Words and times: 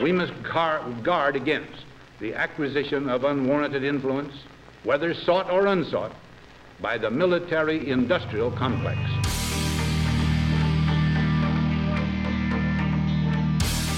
We 0.00 0.10
must 0.10 0.32
guard 0.42 1.36
against 1.36 1.84
the 2.20 2.34
acquisition 2.34 3.08
of 3.08 3.24
unwarranted 3.24 3.84
influence, 3.84 4.34
whether 4.82 5.14
sought 5.14 5.50
or 5.50 5.66
unsought, 5.66 6.12
by 6.80 6.98
the 6.98 7.10
military 7.10 7.88
industrial 7.88 8.50
complex. 8.50 8.98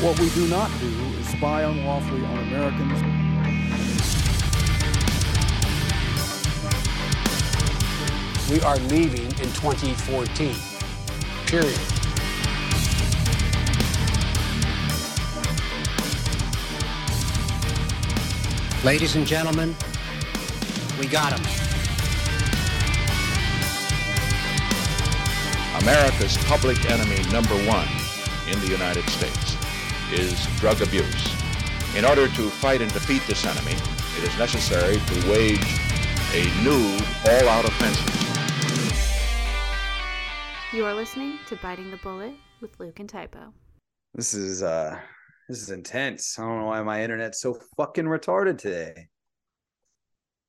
What 0.02 0.20
we 0.20 0.28
do 0.30 0.46
not 0.48 0.70
do 0.80 0.86
is 1.18 1.28
spy 1.28 1.62
unlawfully 1.62 2.24
on 2.26 2.38
Americans. 2.38 3.02
We 8.50 8.60
are 8.60 8.76
leaving 8.76 9.24
in 9.24 9.52
2014. 9.54 10.54
Period. 11.46 11.95
Ladies 18.86 19.16
and 19.16 19.26
gentlemen, 19.26 19.74
we 21.00 21.08
got 21.08 21.36
him. 21.36 21.44
America's 25.82 26.36
public 26.44 26.88
enemy 26.88 27.20
number 27.32 27.56
one 27.66 27.88
in 28.48 28.60
the 28.60 28.68
United 28.68 29.02
States 29.10 29.56
is 30.12 30.46
drug 30.60 30.80
abuse. 30.82 31.34
In 31.96 32.04
order 32.04 32.28
to 32.28 32.48
fight 32.48 32.80
and 32.80 32.92
defeat 32.92 33.22
this 33.26 33.44
enemy, 33.44 33.72
it 34.18 34.22
is 34.22 34.38
necessary 34.38 34.98
to 34.98 35.30
wage 35.32 35.66
a 36.32 36.44
new 36.62 36.96
all-out 37.28 37.64
offensive. 37.64 38.14
You 40.72 40.84
are 40.84 40.94
listening 40.94 41.40
to 41.48 41.56
Biting 41.56 41.90
the 41.90 41.96
Bullet 41.96 42.34
with 42.60 42.78
Luke 42.78 43.00
and 43.00 43.08
Typo. 43.08 43.52
This 44.14 44.32
is 44.32 44.62
uh 44.62 45.00
this 45.48 45.62
is 45.62 45.70
intense. 45.70 46.38
I 46.38 46.42
don't 46.42 46.60
know 46.60 46.66
why 46.66 46.82
my 46.82 47.02
internet's 47.02 47.40
so 47.40 47.58
fucking 47.76 48.04
retarded 48.04 48.58
today. 48.58 49.08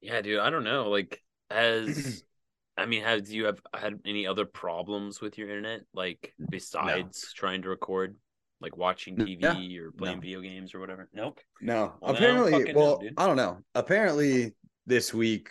Yeah, 0.01 0.21
dude, 0.21 0.39
I 0.39 0.49
don't 0.49 0.63
know. 0.63 0.89
Like, 0.89 1.21
as 1.49 2.23
I 2.77 2.85
mean, 2.85 3.03
have 3.03 3.27
you 3.27 3.45
have 3.45 3.59
had 3.73 3.99
any 4.05 4.27
other 4.27 4.45
problems 4.45 5.21
with 5.21 5.37
your 5.37 5.49
internet, 5.49 5.81
like 5.93 6.33
besides 6.49 7.23
no. 7.23 7.39
trying 7.39 7.61
to 7.63 7.69
record, 7.69 8.15
like 8.61 8.77
watching 8.77 9.17
TV 9.17 9.41
yeah. 9.41 9.81
or 9.81 9.91
playing 9.91 10.17
no. 10.17 10.21
video 10.21 10.41
games 10.41 10.73
or 10.73 10.79
whatever? 10.79 11.09
Nope. 11.13 11.39
No. 11.61 11.95
Well, 12.01 12.15
Apparently, 12.15 12.73
well, 12.73 12.99
know, 13.01 13.09
I 13.17 13.25
don't 13.25 13.37
know. 13.37 13.59
Apparently, 13.75 14.55
this 14.85 15.13
week, 15.13 15.49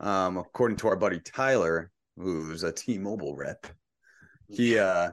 um, 0.00 0.36
according 0.36 0.76
to 0.78 0.88
our 0.88 0.96
buddy 0.96 1.20
Tyler, 1.20 1.90
who's 2.16 2.62
a 2.62 2.72
T-Mobile 2.72 3.36
rep, 3.36 3.66
he 4.48 4.78
uh, 4.78 5.10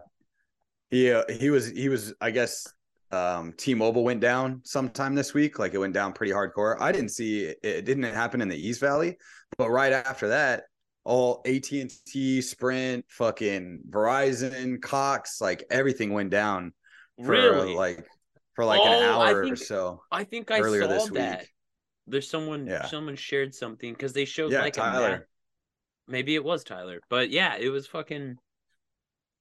he 0.91 1.11
uh, 1.11 1.23
he 1.29 1.49
was 1.49 1.67
he 1.69 1.89
was 1.89 2.13
I 2.21 2.29
guess 2.29 2.67
um, 3.13 3.53
T-Mobile 3.57 4.03
went 4.03 4.19
down 4.19 4.61
sometime 4.63 5.15
this 5.15 5.33
week. 5.33 5.59
Like 5.59 5.73
it 5.73 5.77
went 5.77 5.93
down 5.93 6.13
pretty 6.13 6.33
hardcore. 6.33 6.79
I 6.79 6.91
didn't 6.91 7.09
see 7.09 7.43
it, 7.43 7.59
it 7.63 7.85
didn't 7.85 8.03
happen 8.03 8.41
in 8.41 8.49
the 8.49 8.57
East 8.57 8.81
Valley, 8.81 9.17
but 9.57 9.69
right 9.69 9.93
after 9.93 10.29
that, 10.29 10.63
all 11.05 11.41
AT 11.45 11.71
and 11.71 11.91
T, 12.05 12.41
Sprint, 12.41 13.05
fucking 13.09 13.81
Verizon, 13.89 14.81
Cox, 14.81 15.41
like 15.41 15.63
everything 15.69 16.13
went 16.13 16.29
down 16.29 16.73
for 17.23 17.31
really? 17.31 17.75
like 17.75 18.05
for 18.55 18.65
like 18.65 18.81
oh, 18.81 18.87
an 18.87 19.03
hour 19.03 19.43
think, 19.43 19.53
or 19.53 19.57
so. 19.57 20.01
I 20.11 20.23
think 20.23 20.49
I 20.51 20.59
earlier 20.59 20.83
saw 20.83 20.87
this 20.87 21.09
that. 21.11 21.39
Week. 21.39 21.49
There's 22.07 22.29
someone 22.29 22.67
yeah. 22.67 22.87
someone 22.87 23.15
shared 23.15 23.53
something 23.53 23.93
because 23.93 24.13
they 24.13 24.25
showed 24.25 24.51
yeah, 24.51 24.61
like 24.61 24.73
Tyler. 24.73 25.27
Maybe 26.07 26.35
it 26.35 26.43
was 26.43 26.63
Tyler, 26.63 26.99
but 27.09 27.29
yeah, 27.29 27.55
it 27.57 27.69
was 27.69 27.87
fucking 27.87 28.37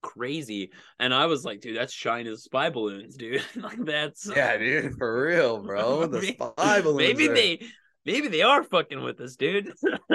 crazy. 0.03 0.73
And 0.99 1.15
I 1.15 1.27
was 1.27 1.45
like, 1.45 1.61
dude, 1.61 1.77
that's 1.77 1.95
China's 1.95 2.45
spy 2.45 2.71
balloons, 2.71 3.17
dude. 3.17 3.43
like 3.57 3.85
that's 3.85 4.29
yeah, 4.35 4.57
dude, 4.59 4.97
for 4.99 5.27
real, 5.27 5.63
bro. 5.63 6.07
The 6.07 6.23
spy 6.57 6.81
balloons. 6.81 6.99
Maybe 6.99 7.29
are... 7.29 7.35
they 7.35 7.63
maybe 8.05 8.29
they 8.29 8.43
are 8.43 8.63
fucking 8.63 9.03
with 9.03 9.21
us, 9.21 9.37
dude. 9.37 9.73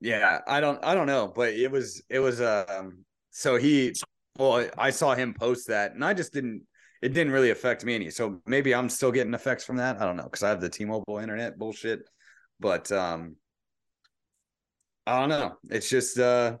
yeah, 0.00 0.40
I 0.46 0.60
don't 0.60 0.82
I 0.84 0.94
don't 0.94 1.06
know, 1.06 1.32
but 1.34 1.54
it 1.54 1.70
was 1.70 2.02
it 2.08 2.20
was 2.20 2.40
um 2.40 3.04
so 3.30 3.56
he 3.56 3.94
well 4.38 4.68
I 4.76 4.90
saw 4.90 5.14
him 5.14 5.34
post 5.34 5.68
that 5.68 5.94
and 5.94 6.04
I 6.04 6.14
just 6.14 6.32
didn't 6.32 6.62
it 7.00 7.14
didn't 7.14 7.32
really 7.32 7.50
affect 7.50 7.84
me 7.84 7.94
any. 7.94 8.10
So 8.10 8.40
maybe 8.46 8.74
I'm 8.74 8.88
still 8.88 9.12
getting 9.12 9.34
effects 9.34 9.64
from 9.64 9.76
that. 9.76 10.00
I 10.00 10.04
don't 10.04 10.16
know 10.16 10.24
because 10.24 10.42
I 10.42 10.48
have 10.48 10.60
the 10.60 10.68
T-Mobile 10.68 11.18
internet 11.18 11.58
bullshit. 11.58 12.00
But 12.60 12.90
um 12.92 13.36
I 15.06 15.20
don't 15.20 15.28
know. 15.28 15.56
It's 15.70 15.88
just 15.88 16.18
uh 16.18 16.58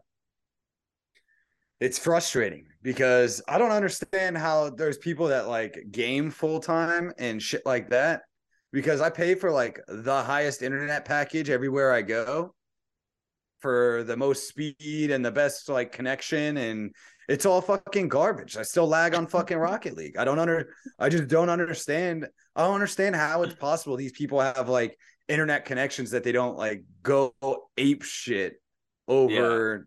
it's 1.80 1.98
frustrating 1.98 2.66
because 2.82 3.40
I 3.48 3.58
don't 3.58 3.70
understand 3.70 4.36
how 4.36 4.70
there's 4.70 4.98
people 4.98 5.28
that 5.28 5.48
like 5.48 5.78
game 5.90 6.30
full 6.30 6.60
time 6.60 7.12
and 7.18 7.42
shit 7.42 7.64
like 7.64 7.90
that 7.90 8.22
because 8.72 9.00
I 9.00 9.10
pay 9.10 9.34
for 9.34 9.50
like 9.50 9.80
the 9.88 10.22
highest 10.22 10.62
internet 10.62 11.04
package 11.04 11.50
everywhere 11.50 11.92
I 11.92 12.02
go 12.02 12.54
for 13.60 14.04
the 14.04 14.16
most 14.16 14.48
speed 14.48 15.10
and 15.10 15.24
the 15.24 15.30
best 15.30 15.68
like 15.68 15.92
connection 15.92 16.56
and 16.56 16.94
it's 17.28 17.44
all 17.44 17.60
fucking 17.60 18.08
garbage. 18.08 18.56
I 18.56 18.62
still 18.62 18.88
lag 18.88 19.14
on 19.14 19.26
fucking 19.26 19.58
Rocket 19.58 19.96
League. 19.96 20.16
I 20.16 20.24
don't 20.24 20.38
under 20.38 20.70
I 20.98 21.08
just 21.08 21.28
don't 21.28 21.50
understand. 21.50 22.26
I 22.56 22.64
don't 22.64 22.74
understand 22.74 23.14
how 23.14 23.42
it's 23.42 23.54
possible 23.54 23.96
these 23.96 24.12
people 24.12 24.40
have 24.40 24.68
like 24.68 24.96
internet 25.28 25.64
connections 25.64 26.10
that 26.12 26.24
they 26.24 26.32
don't 26.32 26.56
like 26.56 26.82
go 27.02 27.34
ape 27.76 28.02
shit 28.02 28.54
over 29.06 29.86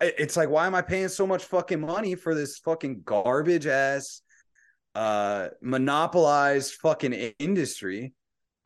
it's 0.00 0.36
like 0.36 0.48
why 0.48 0.66
am 0.66 0.74
i 0.74 0.82
paying 0.82 1.08
so 1.08 1.26
much 1.26 1.44
fucking 1.44 1.80
money 1.80 2.14
for 2.14 2.34
this 2.34 2.58
fucking 2.58 3.02
garbage 3.04 3.66
ass 3.66 4.22
uh 4.94 5.48
monopolized 5.62 6.74
fucking 6.74 7.12
industry? 7.38 8.12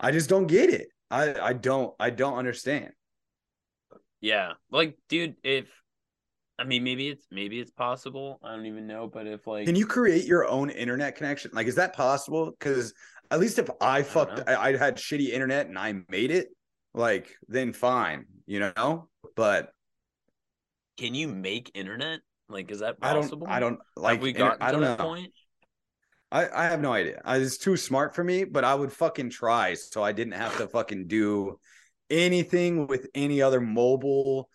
I 0.00 0.11
just 0.11 0.28
don't 0.28 0.47
get 0.47 0.71
it. 0.71 0.89
I 1.11 1.34
i 1.41 1.53
don't 1.53 1.94
i 2.00 2.11
don't 2.11 2.39
understand. 2.39 2.93
Yeah 4.21 4.53
like 4.71 4.97
dude 5.09 5.37
if 5.43 5.67
i 6.59 6.65
mean 6.65 6.83
maybe 6.84 7.09
it's 7.09 7.27
maybe 7.31 7.61
it's 7.61 7.71
possible. 7.71 8.39
I 8.43 8.55
don't 8.55 8.67
even 8.67 8.87
know 8.87 9.06
but 9.12 9.27
if 9.27 9.47
like 9.47 9.67
can 9.67 9.77
you 9.77 9.87
create 9.87 10.25
your 10.25 10.47
own 10.49 10.71
internet 10.71 11.17
connection? 11.17 11.50
Like 11.53 11.67
is 11.67 11.75
that 11.75 11.94
possible? 11.94 12.50
Because 12.50 12.94
at 13.31 13.41
least 13.41 13.59
if 13.59 13.69
i 13.81 14.03
fucked 14.03 14.43
I, 14.47 14.55
I 14.55 14.77
had 14.77 14.97
shitty 14.97 15.31
internet 15.31 15.67
and 15.67 15.78
i 15.78 15.94
made 16.09 16.31
it 16.31 16.49
like 16.93 17.34
then 17.49 17.73
fine 17.73 18.27
you 18.47 18.61
know? 18.61 19.09
But 19.37 19.71
can 20.97 21.15
you 21.15 21.28
make 21.28 21.71
internet? 21.75 22.21
Like, 22.49 22.71
is 22.71 22.81
that 22.81 23.00
possible? 23.00 23.47
I 23.49 23.60
don't. 23.60 23.75
I 23.75 23.78
don't 23.78 23.81
like. 23.97 24.15
Have 24.16 24.22
we 24.22 24.32
got. 24.32 24.59
I 24.60 24.72
don't 24.72 24.81
know. 24.81 24.97
Point? 24.97 25.32
I 26.31 26.49
I 26.49 26.65
have 26.65 26.81
no 26.81 26.93
idea. 26.93 27.21
I, 27.25 27.38
it's 27.38 27.59
too 27.59 27.77
smart 27.77 28.15
for 28.15 28.22
me, 28.22 28.44
but 28.44 28.65
I 28.65 28.75
would 28.75 28.93
fucking 28.93 29.31
try, 29.31 29.75
so 29.75 30.03
I 30.03 30.12
didn't 30.12 30.34
have 30.34 30.56
to 30.59 30.69
fucking 30.69 31.06
do 31.06 31.59
anything 32.10 32.87
with 32.87 33.06
any 33.15 33.41
other 33.41 33.60
mobile 33.60 34.49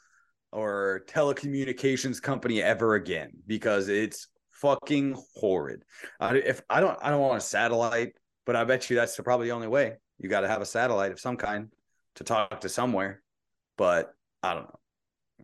or 0.51 1.03
telecommunications 1.07 2.21
company 2.21 2.61
ever 2.61 2.95
again 2.95 3.31
because 3.47 3.87
it's 3.87 4.27
fucking 4.51 5.15
horrid. 5.35 5.83
I, 6.19 6.35
if 6.35 6.61
I 6.69 6.79
don't, 6.79 6.97
I 7.01 7.09
don't 7.09 7.21
want 7.21 7.37
a 7.37 7.41
satellite, 7.41 8.13
but 8.45 8.55
I 8.55 8.63
bet 8.63 8.89
you 8.89 8.95
that's 8.95 9.17
probably 9.17 9.47
the 9.47 9.53
only 9.53 9.67
way. 9.67 9.97
You 10.17 10.29
got 10.29 10.41
to 10.41 10.47
have 10.47 10.61
a 10.61 10.65
satellite 10.65 11.11
of 11.11 11.19
some 11.19 11.37
kind 11.37 11.69
to 12.15 12.23
talk 12.23 12.61
to 12.61 12.69
somewhere. 12.69 13.21
But 13.77 14.13
I 14.43 14.53
don't 14.53 14.63
know. 14.63 14.79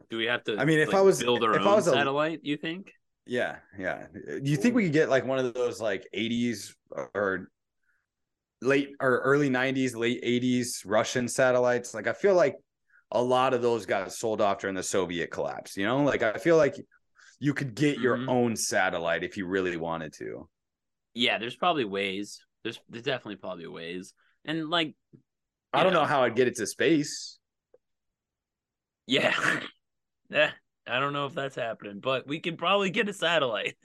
Do 0.09 0.17
we 0.17 0.25
have 0.25 0.43
to? 0.45 0.57
I 0.57 0.65
mean, 0.65 0.79
if 0.79 0.89
like, 0.89 0.97
I 0.97 1.01
was 1.01 1.21
build 1.21 1.43
our 1.43 1.55
if 1.55 1.61
own 1.61 1.67
I 1.67 1.75
was 1.75 1.87
a, 1.87 1.91
satellite, 1.91 2.41
you 2.43 2.57
think? 2.57 2.91
Yeah, 3.25 3.57
yeah. 3.77 4.05
Do 4.13 4.49
you 4.49 4.57
think 4.57 4.75
we 4.75 4.83
could 4.83 4.93
get 4.93 5.09
like 5.09 5.25
one 5.25 5.39
of 5.39 5.53
those 5.53 5.81
like 5.81 6.07
'80s 6.15 6.73
or 7.13 7.49
late 8.61 8.91
or 8.99 9.19
early 9.19 9.49
'90s, 9.49 9.95
late 9.95 10.23
'80s 10.23 10.83
Russian 10.85 11.27
satellites? 11.27 11.93
Like, 11.93 12.07
I 12.07 12.13
feel 12.13 12.35
like 12.35 12.55
a 13.11 13.21
lot 13.21 13.53
of 13.53 13.61
those 13.61 13.85
got 13.85 14.11
sold 14.11 14.41
off 14.41 14.59
during 14.59 14.75
the 14.75 14.83
Soviet 14.83 15.31
collapse. 15.31 15.75
You 15.77 15.85
know, 15.85 16.03
like 16.03 16.21
I 16.21 16.33
feel 16.33 16.57
like 16.57 16.75
you 17.39 17.53
could 17.53 17.75
get 17.75 17.99
your 17.99 18.17
mm-hmm. 18.17 18.29
own 18.29 18.55
satellite 18.55 19.23
if 19.23 19.37
you 19.37 19.47
really 19.47 19.77
wanted 19.77 20.13
to. 20.13 20.47
Yeah, 21.13 21.37
there's 21.37 21.55
probably 21.55 21.85
ways. 21.85 22.41
There's 22.63 22.79
there's 22.89 23.05
definitely 23.05 23.37
probably 23.37 23.67
ways, 23.67 24.13
and 24.43 24.69
like 24.69 24.95
I 25.73 25.83
don't 25.83 25.93
know. 25.93 26.01
know 26.01 26.05
how 26.05 26.23
I'd 26.23 26.35
get 26.35 26.47
it 26.47 26.55
to 26.57 26.67
space. 26.67 27.39
Yeah, 29.07 29.33
Yeah, 30.29 30.51
I 30.87 30.99
don't 30.99 31.13
know 31.13 31.25
if 31.25 31.33
that's 31.33 31.55
happening, 31.55 31.99
but 31.99 32.27
we 32.27 32.39
can 32.39 32.57
probably 32.57 32.89
get 32.89 33.09
a 33.09 33.13
satellite. 33.13 33.75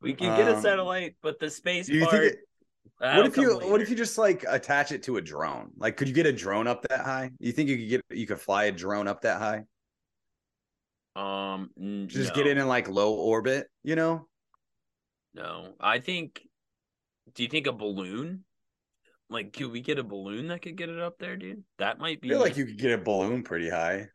we 0.00 0.14
can 0.14 0.36
get 0.36 0.48
a 0.48 0.56
um, 0.56 0.62
satellite, 0.62 1.16
but 1.22 1.38
the 1.38 1.50
space 1.50 1.88
part. 1.88 2.24
It, 2.24 2.38
what 2.98 3.26
if 3.26 3.36
you 3.36 3.54
later. 3.54 3.70
what 3.70 3.80
if 3.80 3.88
you 3.88 3.96
just 3.96 4.18
like 4.18 4.44
attach 4.48 4.92
it 4.92 5.02
to 5.04 5.16
a 5.16 5.22
drone? 5.22 5.70
Like, 5.76 5.96
could 5.96 6.08
you 6.08 6.14
get 6.14 6.26
a 6.26 6.32
drone 6.32 6.66
up 6.66 6.82
that 6.88 7.00
high? 7.00 7.30
You 7.38 7.52
think 7.52 7.70
you 7.70 7.78
could 7.78 7.88
get 7.88 8.04
you 8.10 8.26
could 8.26 8.40
fly 8.40 8.64
a 8.64 8.72
drone 8.72 9.08
up 9.08 9.22
that 9.22 9.38
high? 9.38 9.64
Um, 11.16 11.70
just 12.06 12.30
no. 12.30 12.34
get 12.34 12.46
it 12.46 12.58
in 12.58 12.68
like 12.68 12.88
low 12.88 13.14
orbit, 13.14 13.66
you 13.82 13.96
know? 13.96 14.26
No, 15.34 15.74
I 15.80 15.98
think. 15.98 16.42
Do 17.34 17.42
you 17.42 17.48
think 17.48 17.66
a 17.66 17.72
balloon? 17.72 18.44
Like, 19.28 19.52
could 19.52 19.70
we 19.70 19.80
get 19.80 19.98
a 19.98 20.04
balloon 20.04 20.48
that 20.48 20.62
could 20.62 20.76
get 20.76 20.88
it 20.88 20.98
up 20.98 21.18
there, 21.18 21.36
dude? 21.36 21.62
That 21.78 21.98
might 22.00 22.20
be. 22.20 22.28
I 22.28 22.32
feel 22.32 22.40
like 22.40 22.56
you 22.56 22.66
could 22.66 22.78
get 22.78 22.98
a 22.98 23.02
balloon 23.02 23.44
pretty 23.44 23.70
high. 23.70 24.08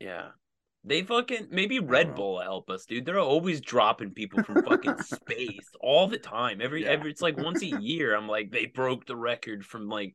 Yeah. 0.00 0.28
They 0.84 1.02
fucking 1.02 1.48
maybe 1.50 1.80
Red 1.80 2.14
Bull 2.14 2.40
help 2.40 2.70
us, 2.70 2.86
dude. 2.86 3.04
They're 3.04 3.18
always 3.18 3.60
dropping 3.60 4.12
people 4.12 4.44
from 4.44 4.62
fucking 4.62 4.98
space 5.02 5.68
all 5.80 6.06
the 6.06 6.18
time. 6.18 6.60
Every 6.60 6.84
yeah. 6.84 6.90
every 6.90 7.10
it's 7.10 7.22
like 7.22 7.36
once 7.36 7.62
a 7.62 7.80
year. 7.80 8.16
I'm 8.16 8.28
like 8.28 8.52
they 8.52 8.66
broke 8.66 9.04
the 9.04 9.16
record 9.16 9.64
from 9.64 9.88
like 9.88 10.14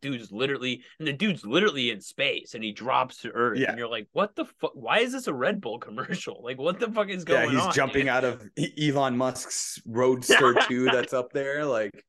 dude's 0.00 0.30
literally 0.30 0.82
and 0.98 1.08
the 1.08 1.12
dude's 1.12 1.44
literally 1.44 1.90
in 1.90 2.00
space 2.00 2.54
and 2.54 2.62
he 2.62 2.72
drops 2.72 3.18
to 3.18 3.30
earth 3.30 3.58
yeah. 3.58 3.70
and 3.70 3.78
you're 3.78 3.88
like 3.88 4.06
what 4.12 4.34
the 4.36 4.44
fuck 4.60 4.70
why 4.74 4.98
is 4.98 5.12
this 5.12 5.26
a 5.26 5.34
red 5.34 5.60
bull 5.60 5.78
commercial 5.78 6.40
like 6.44 6.58
what 6.58 6.78
the 6.78 6.90
fuck 6.92 7.08
is 7.08 7.24
going 7.24 7.48
on 7.48 7.52
yeah 7.52 7.58
he's 7.58 7.66
on, 7.66 7.72
jumping 7.74 8.08
out 8.08 8.24
of 8.24 8.48
elon 8.80 9.16
musk's 9.16 9.80
roadster 9.86 10.54
2 10.68 10.84
that's 10.86 11.12
up 11.12 11.32
there 11.32 11.64
like 11.64 12.04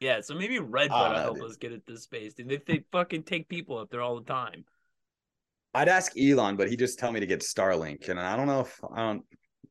yeah 0.00 0.20
so 0.20 0.34
maybe 0.34 0.58
red 0.58 0.90
bull 0.90 1.14
help 1.14 1.40
us 1.42 1.56
get 1.56 1.72
it 1.72 1.86
to 1.86 1.96
space 1.96 2.34
dude 2.34 2.48
they, 2.48 2.60
they 2.66 2.84
fucking 2.92 3.22
take 3.22 3.48
people 3.48 3.78
up 3.78 3.88
there 3.90 4.02
all 4.02 4.20
the 4.20 4.30
time 4.30 4.64
i'd 5.76 5.88
ask 5.88 6.12
elon 6.18 6.56
but 6.56 6.68
he 6.68 6.76
just 6.76 6.98
tell 6.98 7.12
me 7.12 7.20
to 7.20 7.26
get 7.26 7.40
starlink 7.40 8.08
and 8.08 8.18
i 8.20 8.36
don't 8.36 8.46
know 8.46 8.60
if 8.60 8.80
i 8.94 8.98
don't 8.98 9.22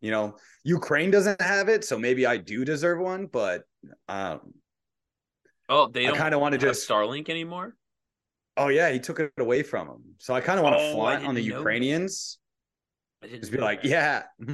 you 0.02 0.12
know 0.12 0.36
ukraine 0.64 1.12
doesn't 1.12 1.42
have 1.42 1.70
it 1.70 1.84
so 1.84 1.98
maybe 1.98 2.26
i 2.26 2.38
do 2.38 2.66
deserve 2.66 3.00
one 3.00 3.26
but 3.26 3.64
um 4.08 4.40
Oh, 5.68 5.88
they 5.88 6.04
don't 6.04 6.16
kind 6.16 6.34
of 6.34 6.42
want 6.42 6.54
to 6.54 6.60
just 6.60 6.88
Starlink 6.88 7.30
anymore. 7.30 7.76
Oh 8.58 8.68
yeah, 8.70 8.92
he 8.92 9.00
took 9.00 9.20
it 9.20 9.32
away 9.38 9.64
from 9.64 9.88
him. 9.88 10.04
So 10.20 10.34
I 10.34 10.42
kind 10.42 10.60
of 10.60 10.64
want 10.64 10.78
to 10.78 10.82
oh, 10.84 10.94
flaunt 10.94 11.26
on 11.26 11.36
the 11.36 11.42
Ukrainians. 11.42 12.40
Just 13.28 13.52
be 13.52 13.58
like, 13.58 13.82
that. 13.82 13.90
yeah, 13.90 14.24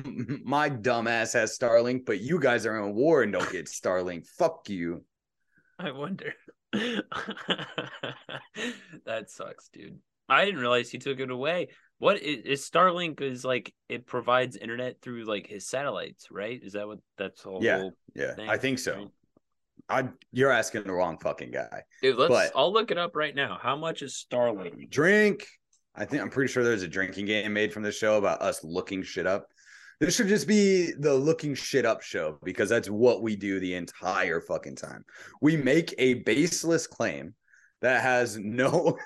my 0.44 0.69
dumbass 0.69 1.33
has 1.33 1.57
Starlink, 1.57 2.06
but 2.06 2.21
you 2.21 2.39
guys 2.39 2.65
are 2.65 2.81
in 2.81 2.95
war 2.95 3.24
and 3.24 3.33
don't 3.33 3.51
get 3.51 3.65
Starlink. 3.65 4.25
Fuck 4.38 4.69
you. 4.69 5.04
I 5.77 5.92
wonder. 5.92 6.33
that 6.74 7.04
sucks, 9.27 9.68
dude. 9.69 10.00
I 10.31 10.45
didn't 10.45 10.62
realize 10.62 10.89
he 10.89 10.98
took 10.98 11.19
it 11.19 11.30
away. 11.30 11.68
What 12.00 12.22
is, 12.22 12.45
is, 12.45 12.69
Starlink? 12.69 13.22
Is 13.22 13.44
like 13.44 13.74
it 13.89 14.07
provides 14.07 14.56
internet 14.56 15.01
through 15.01 15.25
like 15.25 15.45
his 15.45 15.68
satellites, 15.68 16.31
right? 16.31 16.60
Is 16.63 16.74
that 16.74 16.88
what 16.88 17.00
that's 17.18 17.45
all? 17.45 17.62
Yeah, 17.62 17.89
yeah, 18.16 18.33
thing? 18.36 18.50
I 18.50 18.57
think 18.57 18.80
so. 18.80 19.12
I 19.89 20.07
you're 20.31 20.51
asking 20.51 20.83
the 20.83 20.94
wrong 20.94 21.18
fucking 21.19 21.51
guy. 21.51 21.83
Dude, 22.01 22.18
let's 22.18 22.30
but, 22.30 22.51
I'll 22.56 22.72
look 22.72 22.92
it 22.92 22.98
up 22.98 23.16
right 23.16 23.36
now. 23.36 23.60
How 23.62 23.75
much 23.75 24.01
is 24.01 24.25
Starlink? 24.31 24.89
Drink. 24.89 25.45
I 25.94 26.06
think 26.06 26.22
I'm 26.22 26.30
pretty 26.30 26.51
sure 26.51 26.63
there's 26.63 26.83
a 26.83 26.88
drinking 26.88 27.25
game 27.25 27.51
made 27.51 27.74
from 27.74 27.83
the 27.83 27.92
show 27.92 28.18
about 28.18 28.42
us 28.42 28.63
looking 28.63 29.04
shit 29.04 29.28
up. 29.28 29.48
This 30.00 30.16
should 30.16 30.30
just 30.30 30.48
be 30.48 30.94
the 30.98 31.13
looking 31.13 31.54
shit 31.54 31.86
up 31.86 32.01
show 32.01 32.39
because 32.44 32.69
that's 32.69 32.89
what 32.89 33.22
we 33.22 33.36
do 33.36 33.60
the 33.60 33.75
entire 33.75 34.39
fucking 34.39 34.78
time. 34.78 35.04
We 35.42 35.57
make 35.57 35.94
a 35.98 36.16
baseless 36.16 36.88
claim 36.88 37.36
that 37.81 38.01
has 38.01 38.38
no 38.38 38.98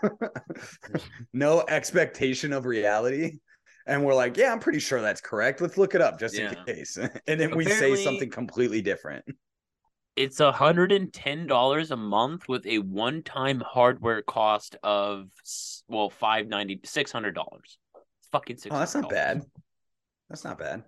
no 1.33 1.63
expectation 1.67 2.53
of 2.53 2.65
reality 2.65 3.39
and 3.87 4.03
we're 4.03 4.15
like, 4.15 4.35
yeah, 4.37 4.51
I'm 4.51 4.59
pretty 4.59 4.79
sure 4.79 5.01
that's 5.01 5.21
correct. 5.21 5.61
Let's 5.61 5.77
look 5.77 5.93
it 5.95 6.01
up 6.01 6.19
just 6.19 6.37
yeah. 6.37 6.53
in 6.53 6.65
case. 6.65 6.97
And 7.27 7.39
then 7.39 7.51
Apparently, 7.51 7.65
we 7.65 7.71
say 7.71 8.03
something 8.03 8.29
completely 8.29 8.81
different. 8.81 9.25
It's 10.15 10.39
a 10.39 10.51
hundred 10.51 10.91
and 10.91 11.13
ten 11.13 11.45
dollars 11.45 11.91
a 11.91 11.97
month 11.97 12.47
with 12.47 12.65
a 12.65 12.79
one-time 12.79 13.59
hardware 13.59 14.21
cost 14.21 14.75
of 14.81 15.27
well 15.87 16.09
five 16.09 16.47
ninety 16.47 16.79
six 16.83 17.11
hundred 17.11 17.35
dollars. 17.35 17.77
Fucking 18.31 18.57
six. 18.57 18.73
Oh, 18.73 18.79
that's 18.79 18.95
not 18.95 19.09
bad. 19.09 19.43
That's 20.29 20.43
not 20.43 20.57
bad. 20.57 20.83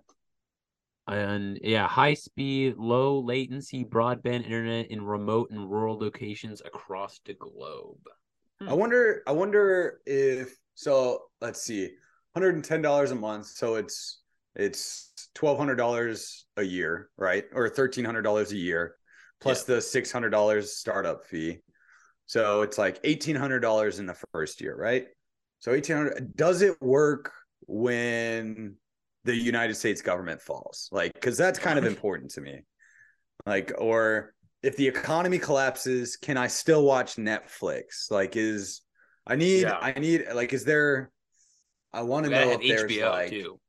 And 1.08 1.58
yeah, 1.62 1.86
high 1.86 2.14
speed, 2.14 2.76
low 2.76 3.20
latency 3.20 3.84
broadband 3.84 4.44
internet 4.44 4.90
in 4.90 5.02
remote 5.02 5.50
and 5.50 5.70
rural 5.70 5.98
locations 5.98 6.60
across 6.64 7.20
the 7.24 7.34
globe. 7.34 7.98
Hmm. 8.60 8.68
I 8.68 8.72
wonder. 8.74 9.22
I 9.26 9.32
wonder 9.32 10.00
if 10.06 10.56
so. 10.74 11.22
Let's 11.40 11.62
see, 11.62 11.90
hundred 12.34 12.54
and 12.54 12.64
ten 12.64 12.82
dollars 12.82 13.10
a 13.10 13.14
month. 13.16 13.46
So 13.46 13.76
it's 13.76 14.20
it's 14.54 15.12
twelve 15.34 15.58
hundred 15.58 15.76
dollars 15.76 16.46
a 16.56 16.62
year, 16.62 17.10
right? 17.16 17.44
Or 17.52 17.68
thirteen 17.68 18.04
hundred 18.04 18.22
dollars 18.22 18.52
a 18.52 18.56
year 18.56 18.96
plus 19.40 19.68
yeah. 19.68 19.76
the 19.76 19.80
six 19.80 20.10
hundred 20.10 20.30
dollars 20.30 20.76
startup 20.76 21.24
fee. 21.26 21.58
So 22.26 22.62
it's 22.62 22.78
like 22.78 23.00
eighteen 23.04 23.36
hundred 23.36 23.60
dollars 23.60 23.98
in 23.98 24.06
the 24.06 24.16
first 24.32 24.60
year, 24.60 24.76
right? 24.76 25.06
So 25.60 25.72
eighteen 25.72 25.96
hundred. 25.96 26.36
Does 26.36 26.62
it 26.62 26.80
work 26.82 27.32
when 27.66 28.76
the 29.24 29.34
United 29.34 29.74
States 29.74 30.02
government 30.02 30.40
falls? 30.40 30.88
Like, 30.92 31.14
because 31.14 31.36
that's 31.36 31.58
kind 31.58 31.78
of 31.78 31.84
important 31.84 32.32
to 32.32 32.40
me. 32.40 32.62
Like, 33.46 33.72
or 33.78 34.34
if 34.62 34.76
the 34.76 34.88
economy 34.88 35.38
collapses, 35.38 36.16
can 36.16 36.36
I 36.36 36.48
still 36.48 36.84
watch 36.84 37.16
Netflix? 37.16 38.10
Like, 38.10 38.36
is 38.36 38.82
I 39.26 39.36
need 39.36 39.62
yeah. 39.62 39.78
I 39.80 39.92
need 39.92 40.24
like 40.34 40.52
is 40.52 40.64
there? 40.64 41.10
I 41.92 42.02
want 42.02 42.24
to 42.24 42.30
know 42.30 42.50
if 42.50 42.60
there's 42.60 42.90
HBO 42.90 43.10
like. 43.10 43.30
Too. 43.30 43.60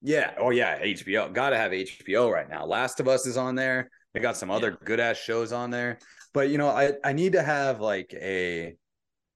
Yeah. 0.00 0.32
Oh 0.38 0.50
yeah, 0.50 0.80
HBO. 0.80 1.32
Got 1.32 1.50
to 1.50 1.56
have 1.56 1.72
HBO 1.72 2.30
right 2.30 2.48
now. 2.48 2.64
Last 2.64 3.00
of 3.00 3.08
Us 3.08 3.26
is 3.26 3.36
on 3.36 3.54
there. 3.54 3.90
They 4.14 4.20
got 4.20 4.36
some 4.36 4.50
other 4.50 4.70
yeah. 4.70 4.86
good 4.86 5.00
ass 5.00 5.16
shows 5.16 5.52
on 5.52 5.70
there. 5.70 5.98
But 6.32 6.48
you 6.50 6.58
know, 6.58 6.68
I 6.68 6.92
I 7.04 7.12
need 7.12 7.32
to 7.32 7.42
have 7.42 7.80
like 7.80 8.14
a 8.14 8.74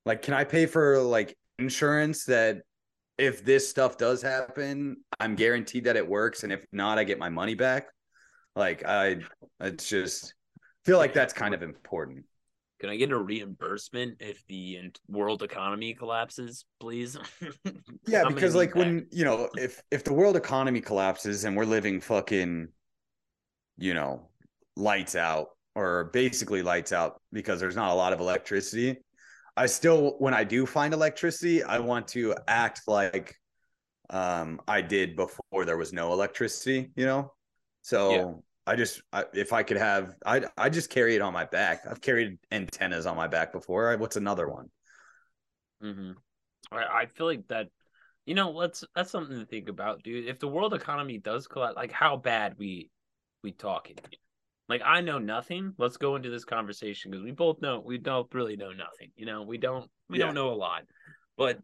like 0.05 0.23
can 0.23 0.35
I 0.35 0.45
pay 0.45 0.67
for 0.67 1.01
like 1.01 1.37
insurance 1.59 2.25
that 2.25 2.63
if 3.19 3.45
this 3.45 3.69
stuff 3.69 3.97
does 3.97 4.23
happen, 4.23 4.99
I'm 5.19 5.35
guaranteed 5.35 5.85
that 5.85 5.97
it 5.97 6.07
works 6.07 6.43
and 6.43 6.53
if 6.53 6.65
not 6.73 6.99
I 6.99 7.05
get 7.05 7.19
my 7.19 7.29
money 7.29 7.55
back. 7.55 7.89
Like 8.55 8.85
I 8.87 9.19
it's 9.61 9.89
just 9.89 10.35
feel 10.85 10.99
like 10.99 11.13
that's 11.13 11.33
kind 11.33 11.55
of 11.55 11.63
important. 11.63 12.25
Can 12.81 12.91
I 12.91 12.97
get 12.97 13.11
a 13.11 13.19
reimbursement 13.19 14.17
if 14.21 14.47
the 14.49 14.91
world 15.09 15.43
economy 15.43 15.95
collapses, 15.95 16.67
please? 16.79 17.17
yeah, 18.07 18.29
because 18.29 18.55
like 18.55 18.75
when 18.75 19.07
you 19.11 19.25
know, 19.25 19.49
if 19.57 19.81
if 19.91 20.05
the 20.05 20.13
world 20.13 20.37
economy 20.37 20.83
collapses 20.83 21.45
and 21.45 21.57
we're 21.57 21.65
living 21.65 22.01
fucking, 22.01 22.69
you 23.79 23.95
know, 23.95 24.29
lights 24.77 25.17
out 25.17 25.49
or 25.75 26.05
basically 26.13 26.63
lights 26.63 26.93
out 26.93 27.21
because 27.33 27.61
there's 27.61 27.77
not 27.77 27.93
a 27.93 27.95
lot 27.95 28.13
of 28.13 28.21
electricity. 28.21 28.99
I 29.57 29.67
still, 29.67 30.17
when 30.19 30.35
I 30.35 30.45
do 30.45 30.67
find 30.67 30.93
electricity, 30.93 31.63
I 31.63 31.79
want 31.79 32.09
to 32.09 32.35
act 32.47 32.83
like 32.87 33.35
um, 34.11 34.61
I 34.69 34.83
did 34.83 35.17
before 35.17 35.65
there 35.65 35.79
was 35.79 35.93
no 35.93 36.13
electricity, 36.13 36.91
you 36.95 37.07
know? 37.07 37.33
So 37.81 38.11
yeah. 38.11 38.33
I 38.67 38.77
just, 38.77 39.01
I, 39.13 39.25
if 39.33 39.53
I 39.53 39.63
could 39.63 39.79
have, 39.79 40.13
I, 40.27 40.43
I 40.59 40.69
just 40.69 40.91
carry 40.91 41.15
it 41.15 41.23
on 41.23 41.33
my 41.33 41.47
back. 41.47 41.87
I've 41.89 42.01
carried 42.03 42.39
antennas 42.53 43.07
on 43.07 43.17
my 43.17 43.29
back 43.29 43.53
before. 43.53 43.97
What's 43.97 44.17
another 44.17 44.49
one? 44.49 44.67
Mm-hmm. 45.83 46.13
I, 46.73 47.03
I 47.03 47.07
feel 47.07 47.27
like 47.27 47.49
that, 47.49 47.69
you 48.27 48.35
know, 48.35 48.51
let's, 48.51 48.85
that's 48.95 49.11
something 49.11 49.39
to 49.39 49.47
think 49.47 49.69
about, 49.69 50.03
dude. 50.03 50.27
If 50.27 50.39
the 50.39 50.49
world 50.49 50.75
economy 50.75 51.17
does 51.19 51.47
collapse, 51.47 51.77
like 51.77 51.93
how 51.93 52.17
bad 52.17 52.57
we, 52.59 52.91
we 53.43 53.53
talking, 53.53 53.97
like 54.69 54.83
I 54.85 55.01
know 55.01 55.19
nothing. 55.19 55.75
Let's 55.79 55.97
go 55.97 56.17
into 56.17 56.31
this 56.31 56.45
conversation 56.45 57.11
because 57.11 57.25
we 57.25 57.33
both 57.33 57.61
know 57.61 57.83
we 57.85 57.99
don't 57.99 58.33
really 58.35 58.57
know 58.57 58.71
nothing. 58.71 59.11
You 59.17 59.27
know, 59.27 59.43
we 59.43 59.59
don't 59.59 59.89
we 60.09 60.19
yeah. 60.19 60.27
don't 60.27 60.35
know 60.35 60.51
a 60.51 60.55
lot. 60.55 60.83
But 61.37 61.59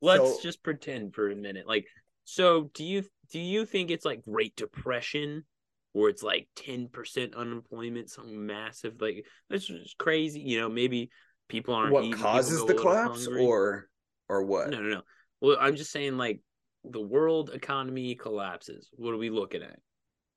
let's 0.00 0.36
so, 0.36 0.42
just 0.42 0.62
pretend 0.62 1.14
for 1.14 1.30
a 1.30 1.36
minute. 1.36 1.66
Like, 1.66 1.86
so 2.24 2.70
do 2.74 2.84
you 2.84 3.04
do 3.30 3.40
you 3.40 3.66
think 3.66 3.90
it's 3.90 4.04
like 4.04 4.22
Great 4.22 4.54
Depression, 4.54 5.44
where 5.92 6.10
it's 6.10 6.22
like 6.22 6.48
ten 6.54 6.88
percent 6.88 7.34
unemployment, 7.34 8.10
something 8.10 8.46
massive? 8.46 9.00
Like 9.00 9.24
this 9.48 9.68
is 9.68 9.94
crazy. 9.98 10.40
You 10.40 10.60
know, 10.60 10.68
maybe 10.68 11.10
people 11.48 11.74
aren't. 11.74 11.92
What 11.92 12.12
causes 12.12 12.64
the 12.64 12.74
collapse, 12.74 13.24
hungry. 13.24 13.44
or 13.44 13.88
or 14.28 14.44
what? 14.44 14.70
No, 14.70 14.80
no, 14.80 14.88
no. 14.88 15.02
Well, 15.40 15.56
I'm 15.60 15.76
just 15.76 15.90
saying, 15.90 16.16
like 16.16 16.40
the 16.84 17.00
world 17.00 17.50
economy 17.52 18.14
collapses. 18.14 18.90
What 18.92 19.12
are 19.12 19.18
we 19.18 19.30
looking 19.30 19.62
at? 19.62 19.78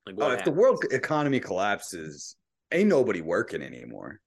Like, 0.07 0.15
oh, 0.19 0.31
if 0.31 0.43
the 0.43 0.51
world 0.51 0.83
economy 0.91 1.39
collapses, 1.39 2.35
ain't 2.71 2.89
nobody 2.89 3.21
working 3.21 3.61
anymore. 3.61 4.19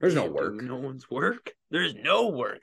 There's 0.00 0.14
no 0.14 0.26
work. 0.26 0.54
No 0.62 0.76
one's 0.76 1.10
work. 1.10 1.52
There's 1.70 1.94
no 1.94 2.28
work. 2.28 2.60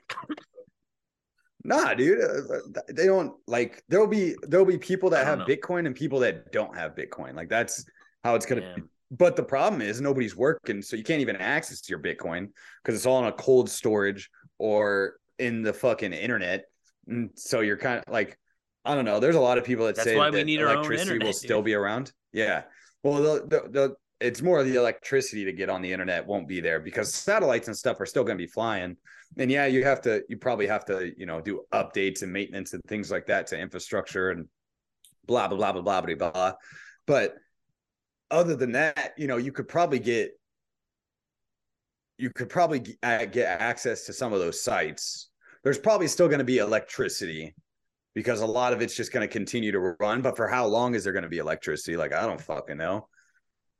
nah, 1.64 1.94
dude. 1.94 2.20
Uh, 2.20 2.54
uh, 2.54 2.80
they 2.88 3.06
don't 3.06 3.34
like. 3.46 3.82
There'll 3.88 4.06
be 4.06 4.36
there'll 4.42 4.66
be 4.66 4.78
people 4.78 5.10
that 5.10 5.26
have 5.26 5.40
know. 5.40 5.44
Bitcoin 5.44 5.86
and 5.86 5.94
people 5.94 6.20
that 6.20 6.52
don't 6.52 6.76
have 6.76 6.94
Bitcoin. 6.94 7.34
Like 7.34 7.48
that's 7.48 7.84
how 8.22 8.34
it's 8.34 8.46
gonna. 8.46 8.60
Yeah. 8.60 8.74
be. 8.76 8.82
But 9.10 9.36
the 9.36 9.42
problem 9.42 9.82
is 9.82 10.00
nobody's 10.00 10.34
working, 10.34 10.82
so 10.82 10.96
you 10.96 11.04
can't 11.04 11.20
even 11.20 11.36
access 11.36 11.88
your 11.88 11.98
Bitcoin 11.98 12.48
because 12.82 12.96
it's 12.96 13.06
all 13.06 13.20
in 13.20 13.26
a 13.26 13.32
cold 13.32 13.68
storage 13.68 14.30
or 14.58 15.16
in 15.38 15.62
the 15.62 15.72
fucking 15.72 16.12
internet. 16.12 16.64
And 17.06 17.30
so 17.34 17.60
you're 17.60 17.76
kind 17.76 18.02
of 18.04 18.12
like 18.12 18.38
I 18.84 18.94
don't 18.94 19.04
know. 19.04 19.18
There's 19.18 19.36
a 19.36 19.40
lot 19.40 19.58
of 19.58 19.64
people 19.64 19.86
that 19.86 19.96
That's 19.96 20.08
say 20.08 20.16
why 20.16 20.30
that 20.30 20.36
we 20.36 20.44
need 20.44 20.60
electricity 20.60 21.12
internet, 21.12 21.26
will 21.26 21.32
dude. 21.32 21.40
still 21.40 21.62
be 21.62 21.74
around. 21.74 22.12
Yeah. 22.32 22.64
Well, 23.02 23.22
the, 23.22 23.40
the, 23.46 23.68
the, 23.70 23.94
it's 24.20 24.42
more 24.42 24.62
the 24.62 24.76
electricity 24.76 25.44
to 25.44 25.52
get 25.52 25.68
on 25.68 25.82
the 25.82 25.92
internet 25.92 26.26
won't 26.26 26.48
be 26.48 26.60
there 26.60 26.80
because 26.80 27.12
satellites 27.12 27.68
and 27.68 27.76
stuff 27.76 28.00
are 28.00 28.06
still 28.06 28.24
going 28.24 28.36
to 28.36 28.42
be 28.42 28.50
flying. 28.50 28.96
And 29.36 29.50
yeah, 29.50 29.66
you 29.66 29.84
have 29.84 30.00
to, 30.02 30.22
you 30.28 30.36
probably 30.36 30.66
have 30.66 30.84
to, 30.86 31.12
you 31.16 31.26
know, 31.26 31.40
do 31.40 31.64
updates 31.72 32.22
and 32.22 32.32
maintenance 32.32 32.72
and 32.72 32.82
things 32.86 33.10
like 33.10 33.26
that 33.26 33.46
to 33.48 33.58
infrastructure 33.58 34.30
and 34.30 34.46
blah, 35.26 35.48
blah, 35.48 35.56
blah, 35.56 35.72
blah, 35.72 36.00
blah, 36.00 36.14
blah, 36.14 36.30
blah. 36.30 36.52
But 37.06 37.34
other 38.30 38.54
than 38.54 38.72
that, 38.72 39.14
you 39.16 39.26
know, 39.26 39.38
you 39.38 39.52
could 39.52 39.68
probably 39.68 39.98
get, 39.98 40.32
you 42.18 42.30
could 42.30 42.48
probably 42.48 42.78
get 42.78 43.60
access 43.60 44.06
to 44.06 44.12
some 44.12 44.32
of 44.32 44.38
those 44.40 44.62
sites. 44.62 45.30
There's 45.64 45.78
probably 45.78 46.06
still 46.06 46.28
going 46.28 46.38
to 46.38 46.44
be 46.44 46.58
electricity 46.58 47.54
because 48.14 48.40
a 48.40 48.46
lot 48.46 48.72
of 48.72 48.80
it's 48.80 48.94
just 48.96 49.12
going 49.12 49.26
to 49.26 49.32
continue 49.32 49.72
to 49.72 49.96
run. 50.00 50.22
But 50.22 50.36
for 50.36 50.48
how 50.48 50.66
long 50.66 50.94
is 50.94 51.04
there 51.04 51.12
going 51.12 51.24
to 51.24 51.28
be 51.28 51.38
electricity? 51.38 51.96
Like, 51.96 52.14
I 52.14 52.26
don't 52.26 52.40
fucking 52.40 52.76
know. 52.76 53.08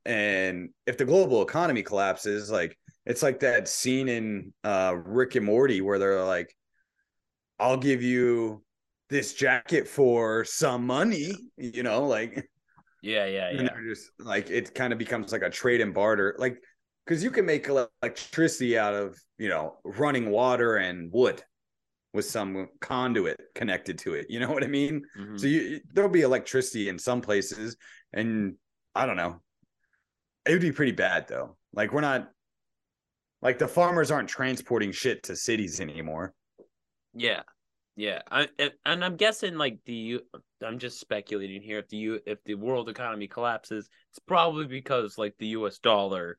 And 0.05 0.69
if 0.85 0.97
the 0.97 1.05
global 1.05 1.41
economy 1.41 1.81
collapses, 1.81 2.51
like 2.51 2.77
it's 3.05 3.23
like 3.23 3.39
that 3.39 3.67
scene 3.67 4.07
in 4.07 4.53
uh, 4.63 4.95
Rick 5.03 5.35
and 5.35 5.45
Morty 5.45 5.81
where 5.81 5.97
they're 5.97 6.23
like, 6.23 6.55
I'll 7.59 7.77
give 7.77 8.03
you 8.03 8.63
this 9.09 9.33
jacket 9.33 9.87
for 9.87 10.45
some 10.45 10.85
money, 10.85 11.33
you 11.57 11.83
know, 11.83 12.03
like 12.05 12.47
yeah, 13.01 13.25
yeah, 13.25 13.51
yeah. 13.51 13.69
Just 13.87 14.11
like 14.19 14.49
it 14.49 14.75
kind 14.75 14.93
of 14.93 14.99
becomes 14.99 15.31
like 15.31 15.41
a 15.41 15.49
trade 15.49 15.81
and 15.81 15.93
barter, 15.93 16.35
like 16.37 16.57
because 17.05 17.23
you 17.23 17.31
can 17.31 17.45
make 17.45 17.67
electricity 17.67 18.77
out 18.77 18.93
of 18.93 19.17
you 19.37 19.49
know 19.49 19.77
running 19.83 20.29
water 20.29 20.77
and 20.77 21.11
wood 21.11 21.41
with 22.15 22.25
some 22.25 22.69
conduit 22.79 23.39
connected 23.53 23.99
to 23.99 24.15
it. 24.15 24.27
You 24.29 24.39
know 24.39 24.49
what 24.49 24.63
I 24.63 24.67
mean? 24.67 25.03
Mm-hmm. 25.19 25.37
So 25.37 25.47
you 25.47 25.81
there'll 25.93 26.09
be 26.09 26.21
electricity 26.21 26.89
in 26.89 26.97
some 26.97 27.21
places, 27.21 27.77
and 28.13 28.55
I 28.95 29.05
don't 29.05 29.17
know. 29.17 29.41
It 30.47 30.53
would 30.53 30.61
be 30.61 30.71
pretty 30.71 30.93
bad 30.93 31.27
though. 31.27 31.57
Like 31.73 31.91
we're 31.93 32.01
not 32.01 32.29
like 33.41 33.59
the 33.59 33.67
farmers 33.67 34.09
aren't 34.09 34.29
transporting 34.29 34.91
shit 34.91 35.23
to 35.23 35.35
cities 35.35 35.79
anymore. 35.79 36.33
Yeah. 37.13 37.43
Yeah, 37.97 38.19
I 38.29 38.49
and 38.85 39.05
I'm 39.05 39.15
guessing 39.15 39.55
like 39.55 39.79
the 39.85 40.19
I'm 40.61 40.79
just 40.79 40.99
speculating 40.99 41.61
here 41.61 41.79
if 41.79 41.87
the 41.87 41.95
U, 41.97 42.19
if 42.25 42.43
the 42.43 42.55
world 42.55 42.89
economy 42.89 43.27
collapses, 43.27 43.87
it's 44.09 44.19
probably 44.19 44.65
because 44.65 45.17
like 45.17 45.33
the 45.39 45.47
U.S. 45.47 45.77
dollar 45.79 46.37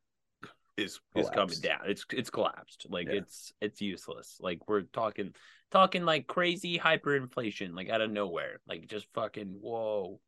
is 0.76 1.00
collapsed. 1.12 1.32
is 1.32 1.34
coming 1.34 1.60
down. 1.60 1.80
It's 1.86 2.04
it's 2.12 2.28
collapsed. 2.28 2.86
Like 2.90 3.06
yeah. 3.06 3.20
it's 3.20 3.52
it's 3.62 3.80
useless. 3.80 4.36
Like 4.38 4.68
we're 4.68 4.82
talking 4.82 5.32
talking 5.70 6.04
like 6.04 6.26
crazy 6.26 6.78
hyperinflation, 6.78 7.74
like 7.74 7.88
out 7.88 8.00
of 8.00 8.10
nowhere, 8.10 8.60
like 8.68 8.86
just 8.88 9.06
fucking 9.14 9.58
whoa. 9.60 10.20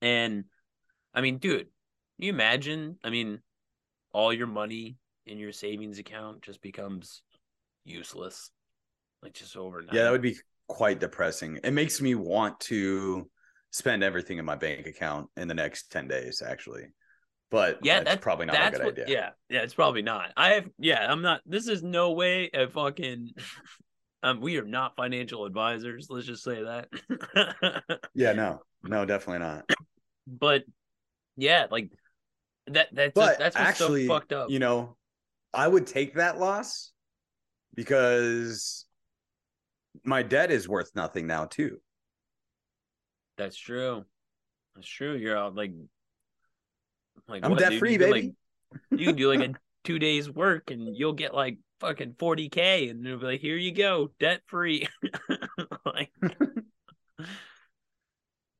And 0.00 0.44
I 1.12 1.20
mean, 1.20 1.38
dude, 1.38 1.68
you 2.18 2.30
imagine? 2.30 2.98
I 3.02 3.10
mean, 3.10 3.40
all 4.12 4.32
your 4.32 4.46
money 4.46 4.96
in 5.26 5.38
your 5.38 5.52
savings 5.52 5.98
account 5.98 6.42
just 6.42 6.60
becomes 6.60 7.22
useless 7.84 8.50
like 9.22 9.32
just 9.32 9.56
overnight. 9.56 9.94
Yeah, 9.94 10.04
that 10.04 10.12
would 10.12 10.22
be 10.22 10.36
quite 10.68 11.00
depressing. 11.00 11.58
It 11.64 11.72
makes 11.72 12.00
me 12.00 12.14
want 12.14 12.60
to 12.60 13.28
spend 13.70 14.04
everything 14.04 14.38
in 14.38 14.44
my 14.44 14.54
bank 14.54 14.86
account 14.86 15.28
in 15.36 15.48
the 15.48 15.54
next 15.54 15.90
10 15.90 16.06
days, 16.06 16.42
actually. 16.46 16.84
But 17.50 17.78
yeah, 17.82 17.96
that's, 17.96 18.10
that's 18.10 18.22
probably 18.22 18.46
not 18.46 18.54
that's 18.54 18.76
a 18.76 18.78
good 18.78 18.84
what, 18.84 18.98
idea. 18.98 19.04
Yeah, 19.08 19.30
yeah, 19.48 19.62
it's 19.62 19.74
probably 19.74 20.02
not. 20.02 20.30
I 20.36 20.54
have, 20.54 20.68
yeah, 20.78 21.10
I'm 21.10 21.22
not, 21.22 21.40
this 21.46 21.68
is 21.68 21.82
no 21.82 22.12
way 22.12 22.50
a 22.52 22.68
fucking, 22.68 23.30
um, 24.24 24.40
we 24.40 24.56
are 24.56 24.64
not 24.64 24.96
financial 24.96 25.44
advisors. 25.44 26.06
Let's 26.08 26.26
just 26.26 26.42
say 26.42 26.62
that. 26.62 27.98
yeah, 28.14 28.32
no, 28.32 28.62
no, 28.82 29.04
definitely 29.04 29.40
not. 29.40 29.70
But 30.26 30.64
yeah, 31.36 31.66
like 31.70 31.90
that, 32.68 32.88
that's, 32.90 33.12
but 33.14 33.38
that's 33.38 33.54
actually 33.54 34.06
so 34.06 34.14
fucked 34.14 34.32
up. 34.32 34.48
You 34.48 34.60
know, 34.60 34.96
I 35.52 35.68
would 35.68 35.86
take 35.86 36.14
that 36.14 36.38
loss 36.38 36.90
because 37.74 38.86
my 40.04 40.22
debt 40.22 40.50
is 40.50 40.66
worth 40.66 40.90
nothing 40.94 41.26
now 41.26 41.44
too. 41.44 41.76
That's 43.36 43.58
true. 43.58 44.06
That's 44.74 44.88
true. 44.88 45.16
You're 45.16 45.36
out 45.36 45.54
like 45.54 45.72
like 47.28 47.44
I'm 47.44 47.56
debt 47.56 47.74
free, 47.74 47.98
baby. 47.98 48.34
Like, 48.90 48.98
you 48.98 49.06
can 49.06 49.16
do 49.16 49.28
like 49.30 49.50
a 49.50 49.54
two 49.84 49.98
days 49.98 50.30
work 50.30 50.70
and 50.70 50.96
you'll 50.96 51.12
get 51.12 51.34
like 51.34 51.58
fucking 51.84 52.14
40k 52.14 52.90
and 52.90 53.04
they'll 53.04 53.18
be 53.18 53.26
like, 53.26 53.40
here 53.40 53.56
you 53.56 53.72
go, 53.72 54.10
debt 54.18 54.40
free. 54.46 54.88
like 55.86 56.10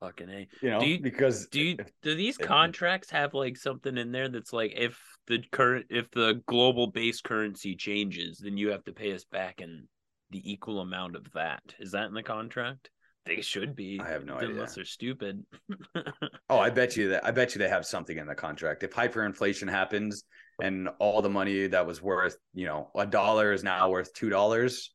fucking 0.01 0.29
a. 0.31 0.49
You 0.61 0.71
know, 0.71 0.81
do 0.81 0.87
you, 0.87 1.01
because 1.01 1.47
do 1.47 1.61
you 1.61 1.77
do 2.03 2.15
these 2.15 2.37
contracts 2.37 3.11
have 3.11 3.35
like 3.35 3.57
something 3.57 3.97
in 3.97 4.13
there 4.13 4.29
that's 4.29 4.53
like 4.53 4.75
if 4.77 4.99
the 5.27 5.43
current 5.51 5.87
if 5.91 6.11
the 6.11 6.43
global 6.47 6.89
base 6.89 7.21
currency 7.21 7.75
changes, 7.75 8.39
then 8.43 8.57
you 8.57 8.71
have 8.71 8.85
to 8.85 8.93
pay 8.93 9.13
us 9.13 9.25
back 9.25 9.61
in 9.61 9.89
the 10.31 10.51
equal 10.51 10.81
amount 10.81 11.17
of 11.17 11.27
that. 11.33 11.63
Is 11.79 11.93
that 11.93 12.07
in 12.07 12.15
the 12.15 12.23
contract? 12.23 12.91
They 13.27 13.41
should 13.41 13.75
be. 13.75 14.01
I 14.05 14.09
have 14.09 14.27
no 14.27 14.35
unless 14.35 14.45
idea. 14.45 14.55
Unless 14.55 14.75
they're 14.75 14.85
stupid. 14.85 15.47
oh, 16.51 16.59
I 16.59 16.69
bet 16.69 16.97
you 16.97 17.09
that. 17.11 17.25
I 17.25 17.31
bet 17.31 17.55
you 17.55 17.59
they 17.59 17.71
have 17.71 17.87
something 17.87 18.19
in 18.19 18.27
the 18.27 18.35
contract. 18.35 18.83
If 18.83 18.93
hyperinflation 18.93 19.71
happens 19.71 20.25
and 20.61 20.89
all 20.99 21.23
the 21.23 21.31
money 21.31 21.67
that 21.67 21.87
was 21.87 22.03
worth, 22.03 22.37
you 22.53 22.67
know, 22.67 22.91
a 22.95 23.07
dollar 23.07 23.53
is 23.53 23.65
now 23.65 23.91
worth 23.91 24.13
two 24.15 24.31
dollars, 24.31 24.93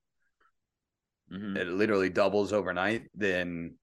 mm-hmm. 1.32 1.58
it 1.58 1.68
literally 1.68 2.10
doubles 2.10 2.54
overnight. 2.54 3.04
Then 3.14 3.76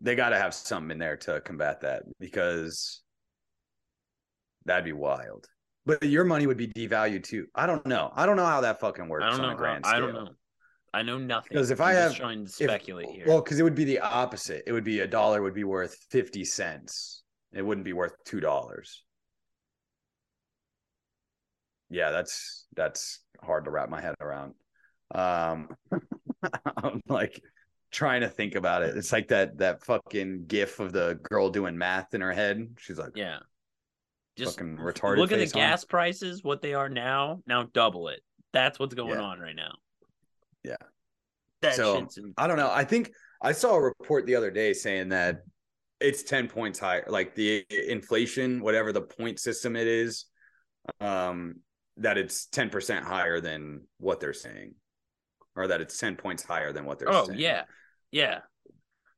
they 0.00 0.14
got 0.14 0.30
to 0.30 0.38
have 0.38 0.54
something 0.54 0.90
in 0.90 0.98
there 0.98 1.16
to 1.16 1.40
combat 1.40 1.80
that 1.82 2.02
because 2.18 3.02
that'd 4.64 4.84
be 4.84 4.92
wild. 4.92 5.46
But 5.84 6.02
your 6.02 6.24
money 6.24 6.46
would 6.46 6.56
be 6.56 6.68
devalued 6.68 7.22
too. 7.22 7.46
I 7.54 7.66
don't 7.66 7.86
know. 7.86 8.10
I 8.14 8.26
don't 8.26 8.36
know 8.36 8.46
how 8.46 8.62
that 8.62 8.80
fucking 8.80 9.08
works. 9.08 9.24
I 9.24 9.30
don't 9.30 9.42
know. 9.42 9.48
On 9.48 9.56
grand 9.56 9.86
scale. 9.86 9.96
I 9.96 10.00
don't 10.00 10.14
know. 10.14 10.28
I 10.92 11.02
know 11.02 11.18
nothing. 11.18 11.48
Because 11.50 11.70
if 11.70 11.80
I'm 11.80 11.88
I 11.88 11.92
have 11.92 12.16
trying 12.16 12.46
to 12.46 12.50
speculate 12.50 13.08
if, 13.08 13.14
here. 13.14 13.24
Well, 13.28 13.40
because 13.40 13.60
it 13.60 13.62
would 13.62 13.74
be 13.74 13.84
the 13.84 14.00
opposite. 14.00 14.64
It 14.66 14.72
would 14.72 14.84
be 14.84 15.00
a 15.00 15.06
dollar 15.06 15.42
would 15.42 15.54
be 15.54 15.64
worth 15.64 15.96
fifty 16.10 16.44
cents. 16.44 17.22
It 17.52 17.62
wouldn't 17.62 17.84
be 17.84 17.92
worth 17.92 18.14
two 18.24 18.40
dollars. 18.40 19.04
Yeah, 21.90 22.10
that's 22.10 22.66
that's 22.74 23.20
hard 23.42 23.64
to 23.64 23.70
wrap 23.70 23.88
my 23.88 24.00
head 24.00 24.14
around. 24.20 24.54
Um, 25.14 25.68
I'm 26.82 27.02
like 27.08 27.40
trying 27.90 28.22
to 28.22 28.28
think 28.28 28.54
about 28.54 28.82
it. 28.82 28.96
It's 28.96 29.12
like 29.12 29.28
that 29.28 29.58
that 29.58 29.84
fucking 29.84 30.44
gif 30.46 30.80
of 30.80 30.92
the 30.92 31.18
girl 31.22 31.50
doing 31.50 31.78
math 31.78 32.14
in 32.14 32.20
her 32.20 32.32
head. 32.32 32.76
She's 32.78 32.98
like, 32.98 33.12
yeah, 33.14 33.38
just 34.36 34.58
fucking 34.58 34.76
retarded. 34.76 35.18
Look 35.18 35.32
at 35.32 35.38
the 35.38 35.44
on. 35.44 35.50
gas 35.50 35.84
prices, 35.84 36.42
what 36.42 36.62
they 36.62 36.74
are 36.74 36.88
now. 36.88 37.42
Now 37.46 37.64
double 37.72 38.08
it. 38.08 38.20
That's 38.52 38.78
what's 38.78 38.94
going 38.94 39.18
yeah. 39.18 39.24
on 39.24 39.38
right 39.38 39.56
now. 39.56 39.74
Yeah. 40.62 40.76
That 41.62 41.74
so 41.74 42.06
I 42.36 42.46
don't 42.46 42.56
know. 42.56 42.70
I 42.70 42.84
think 42.84 43.12
I 43.40 43.52
saw 43.52 43.74
a 43.74 43.80
report 43.80 44.26
the 44.26 44.34
other 44.34 44.50
day 44.50 44.72
saying 44.72 45.10
that 45.10 45.42
it's 46.00 46.22
10 46.22 46.48
points 46.48 46.78
higher, 46.78 47.04
like 47.08 47.34
the 47.34 47.64
inflation, 47.70 48.60
whatever 48.60 48.92
the 48.92 49.00
point 49.00 49.38
system 49.38 49.76
it 49.76 49.86
is, 49.86 50.26
um, 51.00 51.56
that 51.98 52.18
it's 52.18 52.46
10% 52.46 53.02
higher 53.02 53.40
than 53.40 53.82
what 53.98 54.20
they're 54.20 54.32
saying. 54.32 54.74
Or 55.54 55.68
that 55.68 55.80
it's 55.80 55.98
10 55.98 56.16
points 56.16 56.42
higher 56.42 56.72
than 56.72 56.84
what 56.84 56.98
they're 56.98 57.10
oh, 57.10 57.26
saying. 57.26 57.38
Oh, 57.38 57.42
yeah. 57.42 57.62
Yeah. 58.10 58.40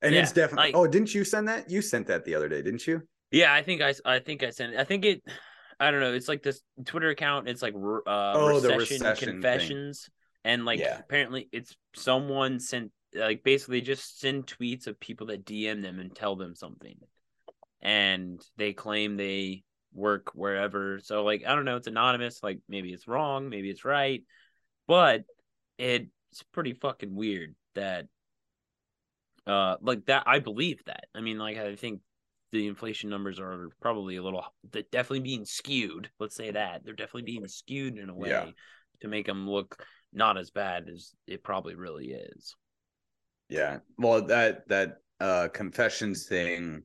And 0.01 0.15
yeah, 0.15 0.23
it's 0.23 0.33
definitely 0.33 0.73
like, 0.73 0.77
oh, 0.77 0.87
didn't 0.87 1.13
you 1.13 1.25
send 1.25 1.49
that? 1.49 1.69
You 1.71 1.83
sent 1.83 2.07
that 2.07 2.25
the 2.25 2.35
other 2.35 2.49
day, 2.49 2.63
didn't 2.63 2.87
you? 2.87 3.03
Yeah, 3.31 3.53
I 3.53 3.63
think 3.63 3.83
I 3.83 3.95
I 4.05 4.21
think 4.21 4.43
I 4.43 4.51
sent 4.51 4.75
it. 4.75 4.81
I 4.81 4.85
think 4.85 5.05
it 5.05 5.23
I 5.81 5.91
don't 5.91 6.01
know. 6.01 6.13
It's 6.13 6.29
like 6.29 6.43
this 6.43 6.61
Twitter 6.85 7.11
account. 7.11 7.49
It's 7.49 7.63
like 7.63 7.75
uh, 7.75 7.79
oh, 8.07 8.49
recession, 8.49 8.71
the 8.71 8.77
recession 8.79 9.29
confessions, 9.29 10.03
thing. 10.03 10.53
and 10.53 10.65
like 10.65 10.81
yeah. 10.81 10.99
apparently 10.99 11.49
it's 11.53 11.77
someone 11.95 12.59
sent 12.59 12.91
like 13.15 13.43
basically 13.43 13.81
just 13.81 14.21
send 14.21 14.47
tweets 14.47 14.87
of 14.87 14.99
people 14.99 15.29
that 15.29 15.45
DM 15.45 15.83
them 15.83 15.99
and 15.99 16.15
tell 16.15 16.37
them 16.37 16.55
something, 16.55 16.97
and 17.81 18.41
they 18.57 18.73
claim 18.73 19.17
they 19.17 19.63
work 19.93 20.31
wherever. 20.35 21.01
So 21.01 21.25
like 21.25 21.43
I 21.47 21.55
don't 21.55 21.65
know. 21.65 21.77
It's 21.77 21.87
anonymous. 21.87 22.43
Like 22.43 22.61
maybe 22.69 22.93
it's 22.93 23.09
wrong, 23.09 23.49
maybe 23.49 23.71
it's 23.71 23.85
right, 23.85 24.23
but 24.87 25.25
it's 25.79 26.43
pretty 26.53 26.75
fucking 26.75 27.15
weird 27.15 27.55
that 27.75 28.07
uh 29.47 29.77
like 29.81 30.07
that. 30.07 30.25
I 30.27 30.39
believe 30.39 30.85
that. 30.87 31.05
I 31.15 31.21
mean, 31.21 31.39
like 31.39 31.57
I 31.57 31.77
think 31.77 32.01
the 32.53 32.67
inflation 32.67 33.11
numbers 33.11 33.39
are 33.39 33.69
probably 33.81 34.17
a 34.17 34.23
little 34.23 34.45
they're 34.71 34.83
definitely 34.91 35.21
being 35.21 35.45
skewed 35.45 36.11
let's 36.19 36.35
say 36.35 36.51
that 36.51 36.85
they're 36.85 36.95
definitely 36.95 37.23
being 37.23 37.47
skewed 37.47 37.99
in 37.99 38.09
a 38.09 38.15
way 38.15 38.31
yeah. 38.31 38.47
to 39.01 39.09
make 39.09 39.27
them 39.27 39.49
look 39.49 39.85
not 40.13 40.39
as 40.39 40.51
bad 40.51 40.89
as 40.89 41.13
it 41.27 41.43
probably 41.43 41.75
really 41.75 42.13
is 42.13 42.57
yeah 43.49 43.79
well 43.99 44.23
that 44.23 44.67
that 44.69 44.99
uh 45.21 45.49
confessions 45.53 46.27
thing 46.27 46.83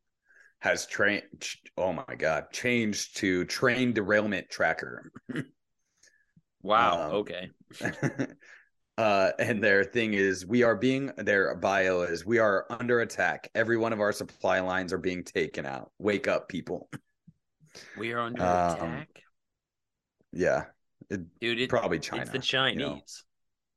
has 0.63 0.85
trained 0.85 1.23
oh 1.77 1.91
my 1.91 2.15
god 2.17 2.45
changed 2.53 3.17
to 3.17 3.43
train 3.45 3.93
derailment 3.93 4.49
tracker. 4.49 5.11
Wow 6.65 7.09
um, 7.09 7.15
okay. 7.15 7.49
uh 8.97 9.31
and 9.37 9.61
their 9.61 9.83
thing 9.83 10.13
is 10.13 10.45
we 10.45 10.63
are 10.63 10.77
being 10.77 11.11
their 11.17 11.53
bio 11.55 12.03
is 12.03 12.25
we 12.25 12.39
are 12.39 12.65
under 12.69 13.01
attack. 13.01 13.49
Every 13.53 13.75
one 13.75 13.91
of 13.91 13.99
our 13.99 14.13
supply 14.13 14.61
lines 14.61 14.93
are 14.93 14.97
being 14.97 15.25
taken 15.25 15.65
out. 15.65 15.91
Wake 15.99 16.29
up 16.29 16.47
people. 16.47 16.89
We 17.97 18.13
are 18.13 18.21
under 18.21 18.41
um, 18.41 18.75
attack? 18.77 19.09
yeah. 20.31 20.63
It, 21.09 21.19
dude 21.41 21.59
it, 21.59 21.69
probably 21.69 21.99
china 21.99 22.21
it's 22.21 22.31
the 22.31 22.39
chinese 22.39 22.79
you 22.79 22.85
know? 22.85 23.01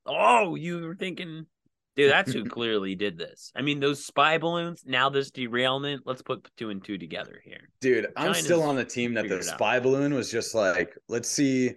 oh 0.06 0.54
you 0.54 0.78
were 0.78 0.94
thinking 0.94 1.46
dude 1.96 2.10
that's 2.10 2.32
who 2.32 2.44
clearly 2.48 2.94
did 2.94 3.16
this 3.16 3.52
i 3.56 3.62
mean 3.62 3.80
those 3.80 4.04
spy 4.04 4.38
balloons 4.38 4.82
now 4.86 5.08
this 5.08 5.30
derailment 5.30 6.02
let's 6.04 6.22
put 6.22 6.48
two 6.56 6.70
and 6.70 6.84
two 6.84 6.98
together 6.98 7.40
here 7.44 7.68
dude 7.80 8.06
i'm 8.16 8.34
still 8.34 8.62
on 8.62 8.76
the 8.76 8.84
team 8.84 9.14
that 9.14 9.28
the 9.28 9.42
spy 9.42 9.80
balloon 9.80 10.14
was 10.14 10.30
just 10.30 10.54
like 10.54 10.96
let's 11.08 11.28
see 11.28 11.72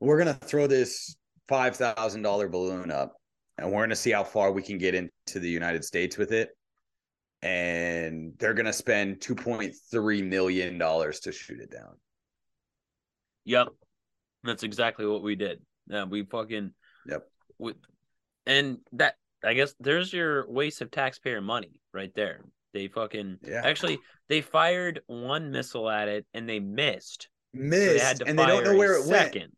we're 0.00 0.18
gonna 0.18 0.34
throw 0.34 0.66
this 0.66 1.16
five 1.48 1.76
thousand 1.76 2.22
dollar 2.22 2.48
balloon 2.48 2.90
up. 2.90 3.16
and 3.56 3.66
we're 3.66 3.78
going 3.78 3.90
to 3.90 3.96
see 3.96 4.12
how 4.12 4.22
far 4.22 4.52
we 4.52 4.62
can 4.62 4.78
get 4.78 4.94
into 4.94 5.40
the 5.40 5.48
United 5.48 5.84
States 5.84 6.16
with 6.16 6.30
it. 6.30 6.50
And 7.42 8.34
they're 8.38 8.54
going 8.54 8.66
to 8.66 8.72
spend 8.72 9.20
2.3 9.20 10.28
million 10.28 10.78
dollars 10.78 11.20
to 11.20 11.32
shoot 11.32 11.60
it 11.60 11.70
down. 11.70 11.96
Yep. 13.44 13.68
That's 14.44 14.62
exactly 14.62 15.06
what 15.06 15.22
we 15.22 15.34
did. 15.34 15.60
Yeah, 15.88 16.04
we 16.04 16.24
fucking 16.24 16.72
Yep. 17.08 17.26
With 17.58 17.76
and 18.46 18.78
that 18.92 19.16
I 19.44 19.54
guess 19.54 19.74
there's 19.80 20.12
your 20.12 20.48
waste 20.50 20.80
of 20.80 20.90
taxpayer 20.90 21.40
money 21.40 21.80
right 21.92 22.12
there. 22.14 22.40
They 22.74 22.88
fucking 22.88 23.38
yeah. 23.42 23.62
actually 23.64 23.98
they 24.28 24.40
fired 24.40 25.00
one 25.06 25.50
missile 25.50 25.88
at 25.88 26.08
it 26.08 26.26
and 26.34 26.48
they 26.48 26.60
missed. 26.60 27.28
Missed, 27.54 28.18
so 28.18 28.24
they 28.24 28.30
and 28.30 28.38
they 28.38 28.46
don't 28.46 28.64
know 28.64 28.76
where 28.76 28.94
it 28.94 29.04
second. 29.04 29.40
went. 29.40 29.54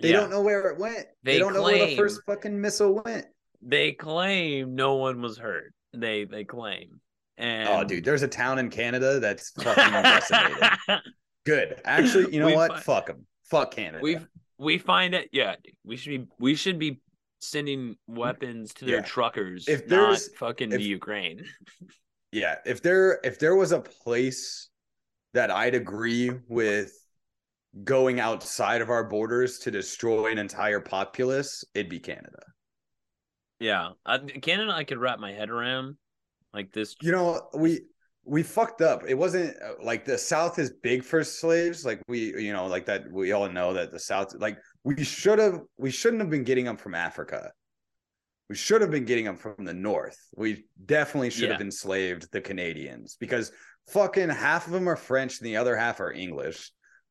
They 0.00 0.10
yeah. 0.10 0.20
don't 0.20 0.30
know 0.30 0.40
where 0.40 0.68
it 0.68 0.78
went. 0.78 1.06
They, 1.22 1.34
they 1.34 1.38
don't 1.38 1.52
claim, 1.52 1.62
know 1.62 1.84
where 1.84 1.86
the 1.86 1.96
first 1.96 2.20
fucking 2.26 2.60
missile 2.60 3.02
went. 3.04 3.26
They 3.60 3.92
claim 3.92 4.74
no 4.74 4.94
one 4.94 5.20
was 5.20 5.38
hurt. 5.38 5.72
They 5.92 6.24
they 6.24 6.44
claim. 6.44 7.00
Oh, 7.38 7.42
and 7.44 7.68
oh, 7.68 7.84
dude, 7.84 8.04
there's 8.04 8.22
a 8.22 8.28
town 8.28 8.58
in 8.58 8.70
Canada 8.70 9.18
that's 9.18 9.50
fucking. 9.50 10.98
Good. 11.44 11.80
Actually, 11.84 12.32
you 12.32 12.40
know 12.40 12.46
we 12.46 12.54
what? 12.54 12.70
Find, 12.70 12.82
Fuck 12.82 13.06
them. 13.06 13.26
Fuck 13.44 13.72
Canada. 13.72 14.02
We 14.02 14.18
we 14.58 14.78
find 14.78 15.14
it. 15.14 15.30
Yeah, 15.32 15.56
we 15.84 15.96
should 15.96 16.10
be 16.10 16.26
we 16.38 16.54
should 16.54 16.78
be 16.78 17.00
sending 17.42 17.96
weapons 18.06 18.72
to 18.74 18.84
their 18.84 18.96
yeah. 18.96 19.02
truckers. 19.02 19.68
If 19.68 19.86
there's 19.86 20.28
fucking 20.36 20.72
if, 20.72 20.80
Ukraine. 20.80 21.44
yeah, 22.32 22.56
if 22.64 22.82
there 22.82 23.20
if 23.24 23.38
there 23.38 23.56
was 23.56 23.72
a 23.72 23.80
place 23.80 24.68
that 25.34 25.50
I'd 25.50 25.74
agree 25.74 26.30
with 26.48 26.92
going 27.84 28.20
outside 28.20 28.82
of 28.82 28.90
our 28.90 29.04
borders 29.04 29.58
to 29.60 29.70
destroy 29.70 30.30
an 30.30 30.38
entire 30.38 30.80
populace, 30.80 31.64
it'd 31.74 31.88
be 31.88 31.98
Canada. 31.98 32.42
Yeah, 33.58 33.90
I, 34.04 34.18
Canada, 34.18 34.72
I 34.74 34.84
could 34.84 34.98
wrap 34.98 35.18
my 35.18 35.32
head 35.32 35.48
around 35.48 35.96
like 36.52 36.72
this. 36.72 36.96
You 37.00 37.12
know, 37.12 37.48
we 37.54 37.82
we 38.24 38.42
fucked 38.42 38.82
up. 38.82 39.02
It 39.06 39.14
wasn't 39.14 39.56
uh, 39.62 39.74
like 39.82 40.04
the 40.04 40.18
South 40.18 40.58
is 40.58 40.70
big 40.82 41.02
for 41.02 41.24
slaves. 41.24 41.84
Like 41.84 42.02
we, 42.08 42.40
you 42.40 42.52
know, 42.52 42.66
like 42.66 42.86
that. 42.86 43.10
We 43.10 43.32
all 43.32 43.48
know 43.48 43.72
that 43.72 43.90
the 43.90 43.98
South, 43.98 44.34
like 44.38 44.58
we 44.84 45.02
should 45.04 45.38
have, 45.38 45.60
we 45.78 45.90
shouldn't 45.90 46.20
have 46.20 46.30
been 46.30 46.44
getting 46.44 46.64
them 46.64 46.76
from 46.76 46.94
Africa. 46.94 47.52
We 48.48 48.56
should 48.56 48.80
have 48.80 48.90
been 48.90 49.04
getting 49.04 49.24
them 49.24 49.36
from 49.36 49.64
the 49.64 49.72
North. 49.72 50.18
We 50.36 50.66
definitely 50.84 51.30
should 51.30 51.44
yeah. 51.44 51.52
have 51.52 51.60
enslaved 51.60 52.30
the 52.32 52.40
Canadians 52.40 53.16
because 53.18 53.52
fucking 53.88 54.28
half 54.28 54.66
of 54.66 54.72
them 54.72 54.88
are 54.88 54.96
French 54.96 55.40
and 55.40 55.46
the 55.46 55.56
other 55.56 55.76
half 55.76 56.00
are 56.00 56.12
English. 56.12 56.70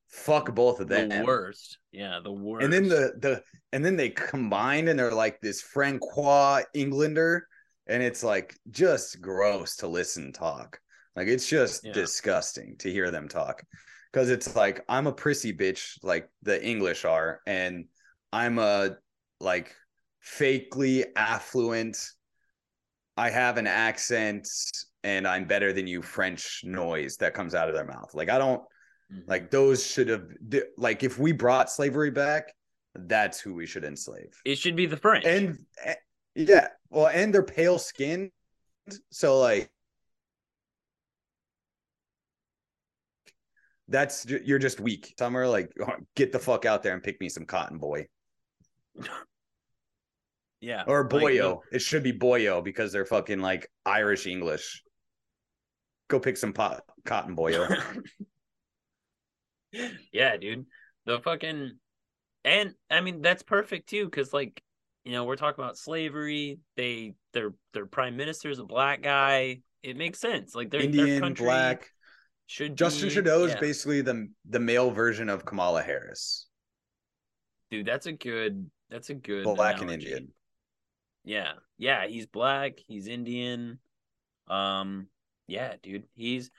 Fuck 0.09 0.53
both 0.53 0.81
of 0.81 0.87
them. 0.89 1.09
The 1.09 1.23
worst. 1.23 1.77
Yeah, 1.91 2.19
the 2.23 2.31
worst. 2.31 2.65
And 2.65 2.73
then 2.73 2.89
the 2.89 3.13
the 3.17 3.43
and 3.71 3.83
then 3.83 3.95
they 3.95 4.09
combined 4.09 4.89
and 4.89 4.99
they're 4.99 5.13
like 5.13 5.39
this 5.39 5.61
Francois 5.61 6.63
Englander, 6.73 7.47
and 7.87 8.03
it's 8.03 8.23
like 8.23 8.53
just 8.69 9.21
gross 9.21 9.77
to 9.77 9.87
listen 9.87 10.33
talk. 10.33 10.79
Like 11.15 11.27
it's 11.27 11.47
just 11.47 11.85
yeah. 11.85 11.93
disgusting 11.93 12.75
to 12.79 12.91
hear 12.91 13.09
them 13.09 13.29
talk. 13.29 13.63
Cause 14.13 14.29
it's 14.29 14.55
like 14.55 14.83
I'm 14.89 15.07
a 15.07 15.13
prissy 15.13 15.53
bitch, 15.53 15.97
like 16.03 16.29
the 16.43 16.61
English 16.63 17.05
are, 17.05 17.39
and 17.47 17.85
I'm 18.33 18.59
a 18.59 18.97
like 19.39 19.73
fakely 20.25 21.05
affluent. 21.15 21.97
I 23.17 23.29
have 23.29 23.57
an 23.57 23.67
accent 23.67 24.47
and 25.03 25.27
I'm 25.27 25.45
better 25.45 25.73
than 25.73 25.87
you 25.87 26.01
French 26.01 26.61
noise 26.63 27.17
that 27.17 27.33
comes 27.33 27.55
out 27.55 27.69
of 27.69 27.75
their 27.75 27.85
mouth. 27.85 28.13
Like 28.13 28.29
I 28.29 28.37
don't 28.37 28.61
mm-hmm. 29.11 29.29
like 29.29 29.49
those 29.49 29.85
should 29.85 30.09
have 30.09 30.27
like 30.77 31.03
if 31.03 31.17
we 31.17 31.31
brought 31.31 31.71
slavery 31.71 32.11
back, 32.11 32.53
that's 32.95 33.39
who 33.39 33.53
we 33.53 33.65
should 33.65 33.83
enslave. 33.83 34.33
It 34.45 34.57
should 34.57 34.75
be 34.75 34.85
the 34.85 34.97
French. 34.97 35.25
And 35.25 35.57
yeah, 36.35 36.67
well, 36.89 37.07
and 37.07 37.33
they're 37.33 37.43
pale 37.43 37.79
skinned. 37.79 38.31
So 39.09 39.39
like 39.39 39.71
that's 43.91 44.25
you're 44.25 44.59
just 44.59 44.79
weak. 44.79 45.13
Summer, 45.19 45.47
like 45.47 45.71
uh, 45.85 45.93
get 46.15 46.31
the 46.31 46.39
fuck 46.39 46.65
out 46.65 46.81
there 46.83 46.93
and 46.93 47.03
pick 47.03 47.19
me 47.21 47.29
some 47.29 47.45
cotton 47.45 47.77
boy. 47.77 48.07
Yeah. 50.61 50.83
Or 50.85 51.07
boyo. 51.09 51.55
Like, 51.55 51.59
it 51.71 51.81
should 51.81 52.03
be 52.03 52.13
boyo 52.13 52.63
because 52.63 52.91
they're 52.91 53.05
fucking 53.05 53.39
like 53.39 53.67
Irish 53.83 54.27
English. 54.27 54.83
Go 56.07 56.19
pick 56.19 56.37
some 56.37 56.53
pot 56.53 56.83
cotton 57.03 57.35
boyo. 57.35 58.05
yeah, 60.13 60.37
dude. 60.37 60.65
The 61.05 61.19
fucking 61.19 61.71
and 62.45 62.75
I 62.91 63.01
mean 63.01 63.21
that's 63.21 63.41
perfect 63.41 63.89
too, 63.89 64.05
because 64.05 64.33
like 64.33 64.61
you 65.03 65.13
know 65.13 65.23
we're 65.23 65.35
talking 65.35 65.63
about 65.63 65.77
slavery. 65.77 66.59
They 66.77 67.15
their 67.33 67.55
their 67.73 67.87
prime 67.87 68.15
minister's 68.15 68.59
a 68.59 68.63
black 68.63 69.01
guy. 69.01 69.61
It 69.81 69.97
makes 69.97 70.19
sense. 70.19 70.53
Like 70.53 70.69
they're 70.69 70.81
Indian 70.81 71.07
their 71.07 71.19
country, 71.21 71.45
black 71.45 71.89
should 72.51 72.75
Justin 72.75 73.07
be, 73.07 73.13
Trudeau 73.13 73.45
is 73.45 73.53
yeah. 73.53 73.59
basically 73.61 74.01
the 74.01 74.27
the 74.49 74.59
male 74.59 74.91
version 74.91 75.29
of 75.29 75.45
Kamala 75.45 75.81
Harris. 75.81 76.47
Dude, 77.69 77.85
that's 77.85 78.07
a 78.07 78.11
good. 78.11 78.69
That's 78.89 79.09
a 79.09 79.13
good 79.13 79.45
black 79.45 79.77
analogy. 79.77 79.93
and 79.93 80.03
Indian. 80.03 80.33
Yeah, 81.23 81.51
yeah, 81.77 82.07
he's 82.07 82.25
black. 82.25 82.73
He's 82.85 83.07
Indian. 83.07 83.79
Um, 84.49 85.07
yeah, 85.47 85.75
dude, 85.81 86.03
he's 86.13 86.51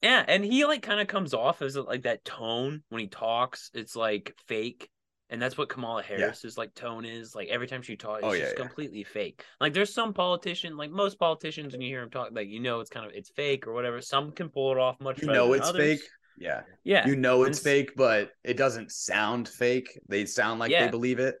yeah, 0.00 0.24
and 0.28 0.44
he 0.44 0.64
like 0.64 0.82
kind 0.82 1.00
of 1.00 1.08
comes 1.08 1.34
off 1.34 1.60
as 1.60 1.74
like 1.76 2.02
that 2.02 2.24
tone 2.24 2.84
when 2.90 3.00
he 3.00 3.08
talks. 3.08 3.72
It's 3.74 3.96
like 3.96 4.32
fake, 4.46 4.88
and 5.34 5.42
that's 5.42 5.58
what 5.58 5.68
Kamala 5.68 6.02
Harris's 6.04 6.54
yeah. 6.56 6.60
like 6.60 6.74
tone 6.74 7.04
is. 7.04 7.34
Like 7.34 7.48
every 7.48 7.66
time 7.66 7.82
she 7.82 7.96
talks, 7.96 8.20
oh, 8.22 8.28
it's 8.28 8.34
oh, 8.34 8.38
yeah, 8.38 8.44
just 8.44 8.56
yeah. 8.56 8.64
completely 8.64 9.02
fake. 9.02 9.44
Like 9.60 9.74
there's 9.74 9.92
some 9.92 10.14
politician, 10.14 10.76
like 10.76 10.92
most 10.92 11.18
politicians, 11.18 11.72
when 11.72 11.82
you 11.82 11.88
hear 11.88 12.00
them 12.00 12.10
talk, 12.10 12.30
like 12.32 12.48
you 12.48 12.60
know 12.60 12.78
it's 12.78 12.88
kind 12.88 13.04
of 13.04 13.12
it's 13.14 13.30
fake 13.30 13.66
or 13.66 13.72
whatever. 13.72 14.00
Some 14.00 14.30
can 14.30 14.48
pull 14.48 14.70
it 14.70 14.78
off 14.78 15.00
much. 15.00 15.20
You 15.20 15.28
know 15.28 15.52
it's 15.52 15.68
others. 15.68 16.00
fake. 16.00 16.08
Yeah. 16.38 16.62
Yeah. 16.84 17.06
You 17.06 17.16
know 17.16 17.42
it's 17.42 17.58
and, 17.58 17.64
fake, 17.64 17.96
but 17.96 18.30
it 18.44 18.56
doesn't 18.56 18.92
sound 18.92 19.48
fake. 19.48 19.98
They 20.08 20.24
sound 20.24 20.60
like 20.60 20.70
they 20.70 20.88
believe 20.88 21.18
it. 21.18 21.34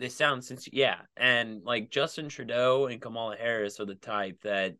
They 0.00 0.08
sound 0.08 0.44
since 0.44 0.68
yeah, 0.72 0.96
and 1.16 1.62
like 1.62 1.90
Justin 1.90 2.28
Trudeau 2.28 2.86
and 2.86 3.00
Kamala 3.00 3.36
Harris 3.36 3.78
are 3.80 3.86
the 3.86 3.94
type 3.94 4.40
that 4.42 4.74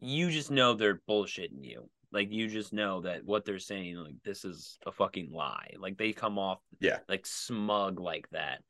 you 0.00 0.30
just 0.30 0.50
know 0.50 0.74
they're 0.74 1.00
bullshitting 1.08 1.62
you. 1.62 1.88
Like 2.14 2.30
you 2.32 2.46
just 2.48 2.72
know 2.72 3.00
that 3.00 3.24
what 3.24 3.44
they're 3.44 3.58
saying, 3.58 3.96
like 3.96 4.22
this 4.24 4.44
is 4.44 4.78
a 4.86 4.92
fucking 4.92 5.32
lie. 5.32 5.74
Like 5.76 5.98
they 5.98 6.12
come 6.12 6.38
off 6.38 6.60
yeah 6.80 6.98
like 7.08 7.26
smug 7.26 7.98
like 7.98 8.28
that. 8.30 8.60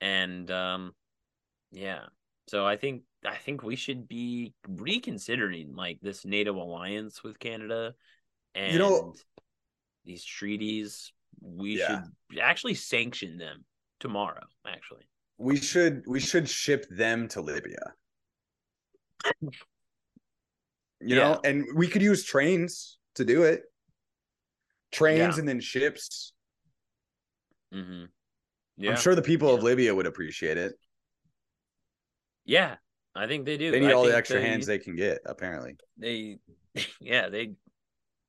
And 0.00 0.48
um 0.52 0.92
yeah. 1.72 2.02
So 2.46 2.64
I 2.64 2.76
think 2.76 3.02
I 3.24 3.34
think 3.34 3.64
we 3.64 3.74
should 3.74 4.06
be 4.06 4.54
reconsidering 4.68 5.74
like 5.74 5.98
this 6.00 6.24
NATO 6.24 6.52
alliance 6.52 7.24
with 7.24 7.40
Canada 7.40 7.94
and 8.54 8.72
you 8.72 8.78
know 8.78 9.14
these 10.04 10.24
treaties. 10.24 11.12
We 11.40 11.80
yeah. 11.80 12.02
should 12.30 12.40
actually 12.40 12.74
sanction 12.74 13.36
them 13.36 13.64
tomorrow, 13.98 14.44
actually. 14.64 15.08
We 15.38 15.56
should 15.56 16.04
we 16.06 16.20
should 16.20 16.48
ship 16.48 16.86
them 16.88 17.26
to 17.28 17.40
Libya 17.40 17.94
you 21.00 21.16
yeah. 21.16 21.22
know, 21.22 21.40
and 21.44 21.64
we 21.74 21.88
could 21.88 22.02
use 22.02 22.24
trains 22.24 22.98
to 23.16 23.24
do 23.24 23.42
it. 23.42 23.62
Trains 24.92 25.36
yeah. 25.36 25.40
and 25.40 25.48
then 25.48 25.60
ships. 25.60 26.32
Mm-hmm. 27.74 28.04
Yeah. 28.78 28.90
I'm 28.90 28.96
sure 28.96 29.14
the 29.14 29.22
people 29.22 29.54
of 29.54 29.62
Libya 29.62 29.94
would 29.94 30.06
appreciate 30.06 30.58
it. 30.58 30.74
Yeah, 32.44 32.76
I 33.14 33.26
think 33.26 33.44
they 33.44 33.56
do. 33.56 33.70
They 33.70 33.80
need 33.80 33.90
I 33.90 33.92
all 33.92 34.04
the 34.04 34.16
extra 34.16 34.40
they, 34.40 34.46
hands 34.46 34.66
they 34.66 34.78
can 34.78 34.94
get. 34.94 35.18
Apparently, 35.26 35.76
they, 35.98 36.38
yeah, 37.00 37.28
they. 37.28 37.54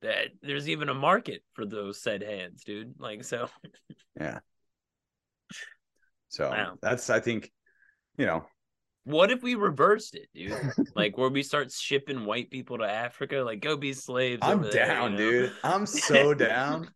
That 0.04 0.28
there's 0.44 0.70
even 0.70 0.90
a 0.90 0.94
market 0.94 1.42
for 1.54 1.66
those 1.66 2.00
said 2.00 2.22
hands, 2.22 2.64
dude. 2.64 2.96
Like 3.00 3.24
so. 3.24 3.50
yeah. 4.20 4.40
So 6.30 6.50
wow. 6.50 6.74
that's 6.82 7.10
I 7.10 7.22
think, 7.22 7.52
you 8.18 8.26
know, 8.26 8.46
what 9.08 9.32
if 9.32 9.42
we 9.42 9.56
reversed 9.56 10.16
it, 10.16 10.28
dude? 10.36 10.54
like 10.96 11.18
where 11.18 11.30
we 11.30 11.42
start 11.42 11.72
shipping 11.72 12.26
white 12.26 12.52
people 12.52 12.78
to 12.80 12.84
Africa, 12.84 13.38
like 13.38 13.62
go 13.62 13.78
be 13.78 13.94
slaves. 13.94 14.40
I'm 14.42 14.70
down, 14.70 15.14
you 15.14 15.18
know? 15.18 15.32
dude. 15.32 15.54
I'm 15.64 15.86
so 15.86 16.34
down. 16.34 16.90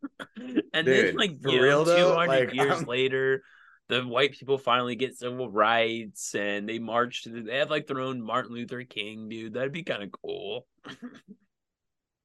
and 0.73 0.85
dude, 0.85 0.85
then 0.85 1.15
like 1.15 1.37
you 1.45 1.61
know, 1.61 1.85
200 1.85 2.27
like, 2.27 2.53
years 2.53 2.79
I'm... 2.81 2.85
later, 2.87 3.43
the 3.87 4.01
white 4.01 4.33
people 4.33 4.57
finally 4.57 4.95
get 4.95 5.17
civil 5.17 5.49
rights 5.49 6.35
and 6.35 6.67
they 6.67 6.79
march 6.79 7.23
to 7.23 7.29
the, 7.29 7.41
they 7.43 7.57
have 7.57 7.69
like 7.69 7.87
their 7.87 8.01
own 8.01 8.21
Martin 8.21 8.53
Luther 8.53 8.83
King, 8.83 9.29
dude. 9.29 9.53
That'd 9.53 9.71
be 9.71 9.83
kind 9.83 10.03
of 10.03 10.11
cool. 10.11 10.67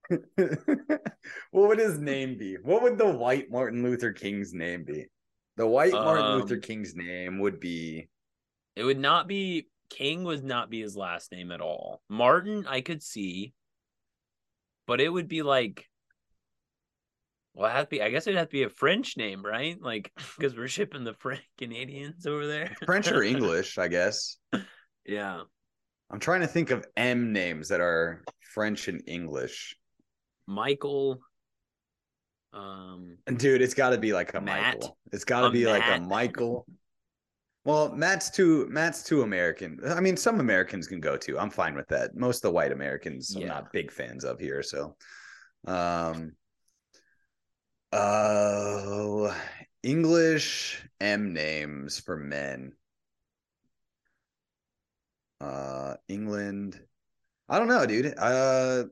what 0.09 1.69
would 1.69 1.79
his 1.79 2.01
name 2.01 2.37
be? 2.37 2.57
What 2.61 2.83
would 2.83 2.99
the 2.99 3.07
white 3.07 3.53
Martin 3.53 3.85
Luther 3.85 4.13
King's 4.13 4.53
name 4.53 4.83
be? 4.85 5.07
The 5.57 5.67
white 5.67 5.93
Martin 5.93 6.25
um, 6.25 6.41
Luther 6.41 6.57
King's 6.57 6.97
name 6.97 7.39
would 7.39 7.61
be 7.61 8.09
it 8.75 8.85
would 8.85 8.99
not 8.99 9.27
be 9.27 9.69
King 9.91 10.25
would 10.25 10.45
not 10.45 10.71
be 10.71 10.81
his 10.81 10.97
last 10.97 11.33
name 11.33 11.53
at 11.53 11.61
all. 11.61 12.03
Martin, 12.09 12.67
I 12.69 12.81
could 12.81 13.03
see, 13.03 13.53
but 14.87 15.01
it 15.01 15.09
would 15.09 15.29
be 15.29 15.43
like 15.43 15.89
Well, 17.55 17.69
it 17.71 17.73
has 17.73 17.85
to 17.85 17.91
be. 17.91 18.03
I 18.03 18.11
guess 18.11 18.27
it'd 18.27 18.39
have 18.39 18.49
to 18.49 18.53
be 18.53 18.65
a 18.65 18.69
French 18.69 19.17
name, 19.17 19.45
right? 19.45 19.81
Like 19.81 20.13
because 20.39 20.57
we're 20.57 20.69
shipping 20.69 21.05
the 21.05 21.15
French 21.15 21.43
Canadians 21.59 22.27
over 22.27 22.47
there. 22.47 22.75
French 22.85 23.11
or 23.11 23.23
English, 23.25 23.79
I 23.79 23.89
guess. 23.89 24.37
Yeah. 25.05 25.43
I'm 26.11 26.21
trying 26.21 26.43
to 26.43 26.47
think 26.47 26.71
of 26.71 26.87
M 26.97 27.33
names 27.33 27.69
that 27.69 27.81
are 27.81 28.23
French 28.55 28.89
and 28.89 29.03
English. 29.07 29.77
Michael. 30.47 31.21
Um, 32.53 33.19
dude, 33.27 33.61
it's 33.61 33.75
got 33.75 33.91
to 33.91 33.99
be 33.99 34.13
like 34.13 34.33
a 34.35 34.41
Matt, 34.41 34.75
Michael. 34.77 34.97
It's 35.13 35.25
got 35.25 35.43
to 35.43 35.51
be 35.51 35.65
Matt. 35.65 35.81
like 35.81 35.99
a 35.99 36.03
Michael. 36.03 36.65
Well, 37.67 37.93
Matt's 37.93 38.31
too 38.31 38.69
Matt's 38.71 39.03
too 39.03 39.23
American. 39.23 39.81
I 39.85 39.99
mean, 39.99 40.17
some 40.17 40.39
Americans 40.39 40.87
can 40.87 41.01
go 41.01 41.17
to. 41.17 41.37
I'm 41.37 41.51
fine 41.51 41.75
with 41.75 41.89
that. 41.89 42.15
Most 42.15 42.37
of 42.37 42.43
the 42.43 42.53
white 42.53 42.71
Americans 42.71 43.35
yeah. 43.35 43.43
I'm 43.43 43.49
not 43.49 43.73
big 43.73 43.91
fans 43.91 44.25
of 44.25 44.39
here. 44.39 44.63
So, 44.63 44.95
um, 45.67 46.31
uh, 47.93 49.35
English 49.83 50.81
M 51.01 51.33
names 51.33 51.99
for 51.99 52.17
men. 52.17 52.71
Uh, 55.41 55.95
England. 56.07 56.81
I 57.49 57.59
don't 57.59 57.67
know, 57.67 57.85
dude. 57.85 58.15
Uh, 58.17 58.85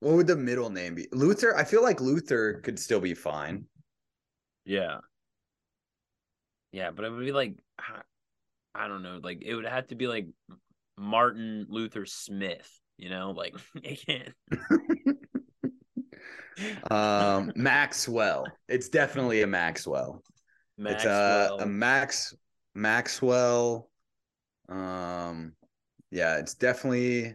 what 0.00 0.16
would 0.16 0.26
the 0.26 0.36
middle 0.36 0.68
name 0.68 0.94
be? 0.94 1.08
Luther. 1.12 1.56
I 1.56 1.64
feel 1.64 1.82
like 1.82 2.02
Luther 2.02 2.60
could 2.60 2.78
still 2.78 3.00
be 3.00 3.14
fine. 3.14 3.64
Yeah. 4.66 4.98
Yeah, 6.72 6.90
but 6.90 7.04
it 7.04 7.10
would 7.10 7.24
be 7.24 7.32
like 7.32 7.54
I 8.74 8.88
don't 8.88 9.02
know, 9.02 9.20
like 9.22 9.42
it 9.42 9.54
would 9.54 9.66
have 9.66 9.88
to 9.88 9.94
be 9.94 10.06
like 10.06 10.28
Martin 10.96 11.66
Luther 11.68 12.06
Smith, 12.06 12.70
you 12.98 13.10
know, 13.10 13.32
like 13.32 13.54
it 13.82 14.00
can't. 14.06 14.34
um 16.90 17.52
Maxwell. 17.56 18.46
It's 18.68 18.88
definitely 18.88 19.42
a 19.42 19.46
Maxwell. 19.46 20.22
Maxwell. 20.78 21.54
It's 21.54 21.62
a, 21.62 21.64
a 21.64 21.66
Max 21.66 22.34
Maxwell. 22.74 23.90
Um 24.68 25.54
yeah, 26.10 26.38
it's 26.38 26.54
definitely 26.54 27.34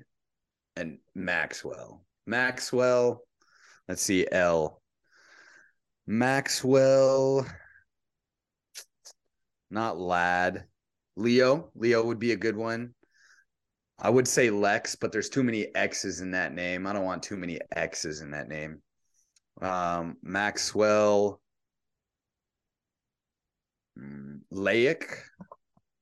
an 0.75 0.99
Maxwell. 1.13 2.05
Maxwell. 2.25 3.21
Let's 3.87 4.01
see, 4.01 4.27
L. 4.31 4.81
Maxwell. 6.07 7.45
Not 9.75 9.99
lad. 9.99 10.63
Leo. 11.17 11.69
Leo 11.75 12.01
would 12.01 12.17
be 12.17 12.31
a 12.31 12.37
good 12.37 12.55
one. 12.55 12.93
I 13.99 14.09
would 14.09 14.25
say 14.25 14.49
Lex, 14.49 14.95
but 14.95 15.11
there's 15.11 15.27
too 15.27 15.43
many 15.43 15.67
X's 15.75 16.21
in 16.21 16.31
that 16.31 16.53
name. 16.53 16.87
I 16.87 16.93
don't 16.93 17.03
want 17.03 17.23
too 17.23 17.35
many 17.35 17.59
X's 17.75 18.21
in 18.21 18.31
that 18.31 18.47
name. 18.47 18.81
Um, 19.61 20.15
Maxwell. 20.23 21.41
Mm, 23.99 24.39
Laic 24.53 25.03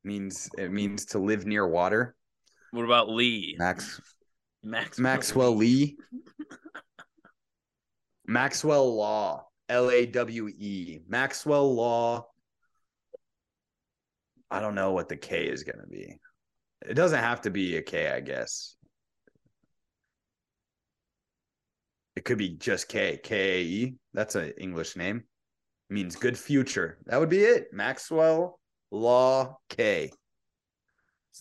means 0.04 0.52
it 0.56 0.72
means 0.72 1.06
to 1.08 1.18
live 1.18 1.48
near 1.48 1.68
water. 1.68 2.16
What 2.70 2.86
about 2.86 3.10
Lee? 3.10 3.56
Max 3.58 4.00
Max 4.62 5.00
Maxwell 5.00 5.56
Lee. 5.56 5.98
Maxwell 8.28 8.96
Law. 8.96 9.48
L 9.68 9.90
A 9.90 10.06
W 10.06 10.48
E. 10.48 11.00
Maxwell 11.08 11.74
Law 11.74 12.28
I 14.54 14.60
don't 14.60 14.76
know 14.76 14.92
what 14.92 15.10
the 15.10 15.18
K 15.18 15.46
is 15.48 15.63
going 15.63 15.80
to 15.80 15.88
be. 15.88 16.20
It 16.88 16.94
doesn't 16.94 17.20
have 17.20 17.42
to 17.42 17.50
be 17.50 17.76
a 17.78 17.82
K, 17.82 18.12
I 18.12 18.20
guess. 18.20 18.76
It 22.16 22.24
could 22.24 22.38
be 22.38 22.50
just 22.50 22.88
K, 22.88 23.20
K 23.24 23.36
A 23.36 23.63
E. 23.63 23.96
That's 24.13 24.36
an 24.36 24.54
English 24.60 24.96
name. 24.96 25.24
It 25.89 25.94
means 25.94 26.16
good 26.16 26.38
future. 26.38 27.00
That 27.08 27.20
would 27.20 27.30
be 27.30 27.39
it. 27.39 27.74
Maxwell 27.74 28.60
Law 28.92 29.58
K. 29.70 30.12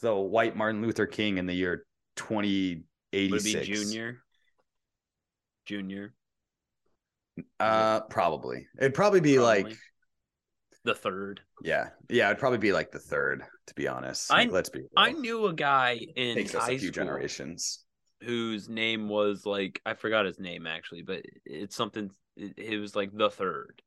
The 0.00 0.14
white 0.14 0.56
Martin 0.56 0.80
Luther 0.80 1.04
King 1.04 1.36
in 1.36 1.44
the 1.44 1.52
year 1.52 1.84
2086. 2.16 3.30
Would 3.30 3.44
be 3.44 3.74
junior? 3.74 4.22
Junior? 5.66 6.14
Uh, 7.60 8.00
probably. 8.00 8.68
It'd 8.78 8.94
probably 8.94 9.20
be 9.20 9.36
probably. 9.36 9.64
like 9.64 9.76
the 10.84 10.94
third. 10.94 11.40
Yeah, 11.62 11.90
yeah, 12.08 12.26
it'd 12.26 12.38
probably 12.38 12.58
be 12.58 12.72
like 12.72 12.90
the 12.90 12.98
third. 12.98 13.44
To 13.66 13.74
be 13.74 13.88
honest, 13.88 14.30
like, 14.30 14.48
I 14.48 14.50
let's 14.50 14.68
be. 14.68 14.80
Real. 14.80 14.88
I 14.96 15.12
knew 15.12 15.46
a 15.46 15.52
guy 15.52 16.00
in 16.16 16.36
Takes 16.36 16.54
high 16.54 16.72
a 16.72 16.78
few 16.78 16.90
generations 16.90 17.84
whose 18.22 18.68
name 18.68 19.08
was 19.08 19.44
like 19.46 19.80
I 19.84 19.94
forgot 19.94 20.26
his 20.26 20.38
name 20.38 20.66
actually, 20.66 21.02
but 21.02 21.22
it's 21.44 21.76
something. 21.76 22.10
It, 22.36 22.54
it 22.56 22.78
was 22.78 22.96
like 22.96 23.10
the 23.12 23.30
third 23.30 23.82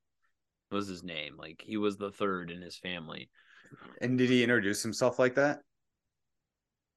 was 0.71 0.87
his 0.87 1.03
name. 1.03 1.35
Like 1.37 1.63
he 1.65 1.77
was 1.77 1.97
the 1.97 2.11
third 2.11 2.51
in 2.51 2.61
his 2.61 2.77
family. 2.77 3.29
And 4.01 4.17
did 4.17 4.29
he 4.29 4.43
introduce 4.43 4.81
himself 4.83 5.19
like 5.19 5.35
that? 5.35 5.59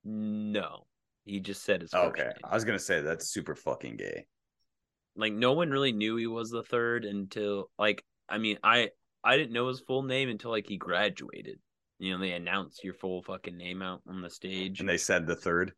No, 0.05 0.87
he 1.25 1.41
just 1.41 1.65
said 1.65 1.83
his. 1.83 1.93
okay, 1.95 2.23
name. 2.23 2.33
I 2.45 2.55
was 2.55 2.65
gonna 2.65 2.79
say 2.79 3.01
that's 3.01 3.31
super 3.31 3.55
fucking 3.55 3.97
gay. 3.97 4.27
Like 5.17 5.33
no 5.33 5.53
one 5.53 5.71
really 5.71 5.93
knew 5.93 6.17
he 6.17 6.27
was 6.27 6.51
the 6.51 6.63
third 6.63 7.05
until 7.05 7.71
like 7.79 8.05
I 8.29 8.39
mean 8.39 8.59
I 8.63 8.91
I 9.24 9.37
didn't 9.37 9.52
know 9.52 9.68
his 9.68 9.81
full 9.81 10.02
name 10.02 10.28
until 10.28 10.50
like 10.50 10.66
he 10.66 10.76
graduated. 10.76 11.59
You 11.98 12.12
know, 12.12 12.20
they 12.20 12.33
announced 12.33 12.85
your 12.85 12.94
full 12.94 13.22
fucking 13.22 13.57
name 13.57 13.83
out 13.83 14.02
on 14.07 14.22
the 14.22 14.31
stage. 14.31 14.81
And 14.81 14.88
they 14.88 14.98
said 14.98 15.26
the 15.26 15.35
third. 15.35 15.72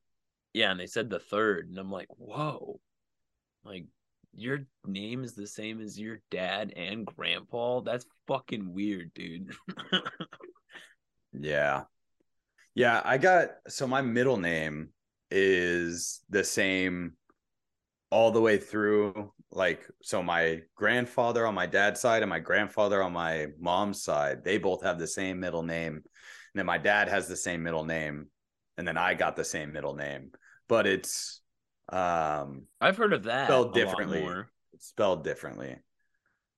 Yeah, 0.52 0.70
and 0.70 0.78
they 0.78 0.86
said 0.86 1.08
the 1.08 1.18
third. 1.18 1.68
And 1.68 1.78
I'm 1.78 1.90
like, 1.90 2.08
whoa. 2.10 2.80
Like, 3.64 3.86
your 4.34 4.66
name 4.86 5.24
is 5.24 5.34
the 5.34 5.46
same 5.46 5.80
as 5.80 5.98
your 5.98 6.20
dad 6.30 6.72
and 6.76 7.06
grandpa? 7.06 7.80
That's 7.80 8.04
fucking 8.26 8.72
weird, 8.72 9.12
dude. 9.14 9.52
yeah. 11.32 11.84
Yeah, 12.74 13.00
I 13.04 13.18
got 13.18 13.50
so 13.68 13.86
my 13.86 14.02
middle 14.02 14.36
name 14.36 14.90
is 15.30 16.20
the 16.28 16.44
same 16.44 17.14
all 18.10 18.32
the 18.32 18.40
way 18.40 18.58
through 18.58 19.32
like 19.52 19.86
so 20.02 20.22
my 20.22 20.60
grandfather 20.74 21.46
on 21.46 21.54
my 21.54 21.66
dad's 21.66 22.00
side 22.00 22.22
and 22.22 22.30
my 22.30 22.38
grandfather 22.38 23.02
on 23.02 23.12
my 23.12 23.46
mom's 23.58 24.02
side 24.02 24.44
they 24.44 24.58
both 24.58 24.82
have 24.82 24.98
the 24.98 25.06
same 25.06 25.40
middle 25.40 25.62
name. 25.62 25.94
And 25.94 26.58
then 26.58 26.66
my 26.66 26.78
dad 26.78 27.08
has 27.08 27.28
the 27.28 27.36
same 27.36 27.62
middle 27.62 27.84
name 27.84 28.26
and 28.76 28.86
then 28.86 28.96
i 28.96 29.14
got 29.14 29.36
the 29.36 29.44
same 29.44 29.72
middle 29.72 29.94
name. 29.94 30.30
But 30.68 30.86
it's 30.86 31.40
um 31.88 32.64
i've 32.80 32.96
heard 32.96 33.12
of 33.12 33.24
that 33.24 33.46
spelled 33.46 33.74
differently. 33.74 34.28
spelled 34.78 35.24
differently. 35.24 35.76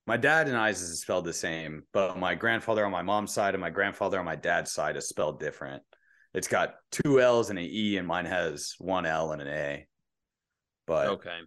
My 0.05 0.17
dad 0.17 0.47
and 0.47 0.57
i's 0.57 0.81
is 0.81 1.01
spelled 1.01 1.25
the 1.25 1.33
same 1.33 1.83
but 1.93 2.17
my 2.17 2.35
grandfather 2.35 2.85
on 2.85 2.91
my 2.91 3.03
mom's 3.03 3.33
side 3.33 3.53
and 3.53 3.61
my 3.61 3.69
grandfather 3.69 4.19
on 4.19 4.25
my 4.25 4.35
dad's 4.35 4.71
side 4.71 4.97
is 4.97 5.07
spelled 5.07 5.39
different. 5.39 5.83
It's 6.33 6.47
got 6.47 6.75
two 6.91 7.21
l's 7.21 7.51
and 7.51 7.59
an 7.59 7.65
e 7.65 7.97
and 7.97 8.07
mine 8.07 8.25
has 8.25 8.73
one 8.79 9.05
l 9.05 9.33
and 9.33 9.41
an 9.41 9.47
a 9.47 9.87
but 10.85 11.07
okay. 11.07 11.39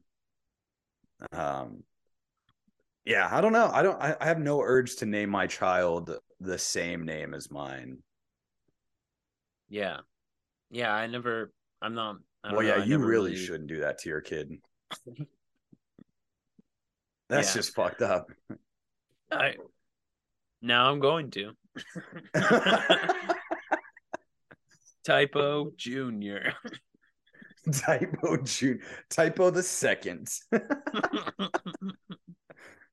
um 1.33 1.83
yeah 3.05 3.29
i 3.31 3.41
don't 3.41 3.53
know. 3.53 3.71
I 3.73 3.83
don't 3.83 4.01
I, 4.01 4.17
I 4.21 4.27
have 4.27 4.39
no 4.39 4.61
urge 4.61 4.97
to 4.97 5.07
name 5.07 5.31
my 5.31 5.47
child 5.47 6.17
the 6.41 6.59
same 6.59 7.05
name 7.05 7.33
as 7.35 7.51
mine. 7.51 7.99
Yeah. 9.69 9.99
Yeah 10.71 10.93
i 10.93 11.07
never 11.07 11.53
i'm 11.81 11.95
not 11.95 12.17
well 12.51 12.63
yeah 12.63 12.85
you 12.85 12.99
really, 12.99 13.33
really 13.33 13.37
shouldn't 13.37 13.69
do 13.69 13.81
that 13.81 13.99
to 13.99 14.09
your 14.09 14.21
kid. 14.21 14.59
That's 17.29 17.49
yeah. 17.49 17.55
just 17.55 17.75
fucked 17.75 18.03
up. 18.03 18.31
I 19.33 19.57
now 20.63 20.91
i'm 20.91 21.01
going 21.01 21.31
to. 21.33 21.53
Typo 25.05 25.71
junior 25.77 26.53
Typo 27.73 28.37
June. 28.39 28.81
Typo 29.11 29.51
the 29.51 29.63
second. 29.63 30.29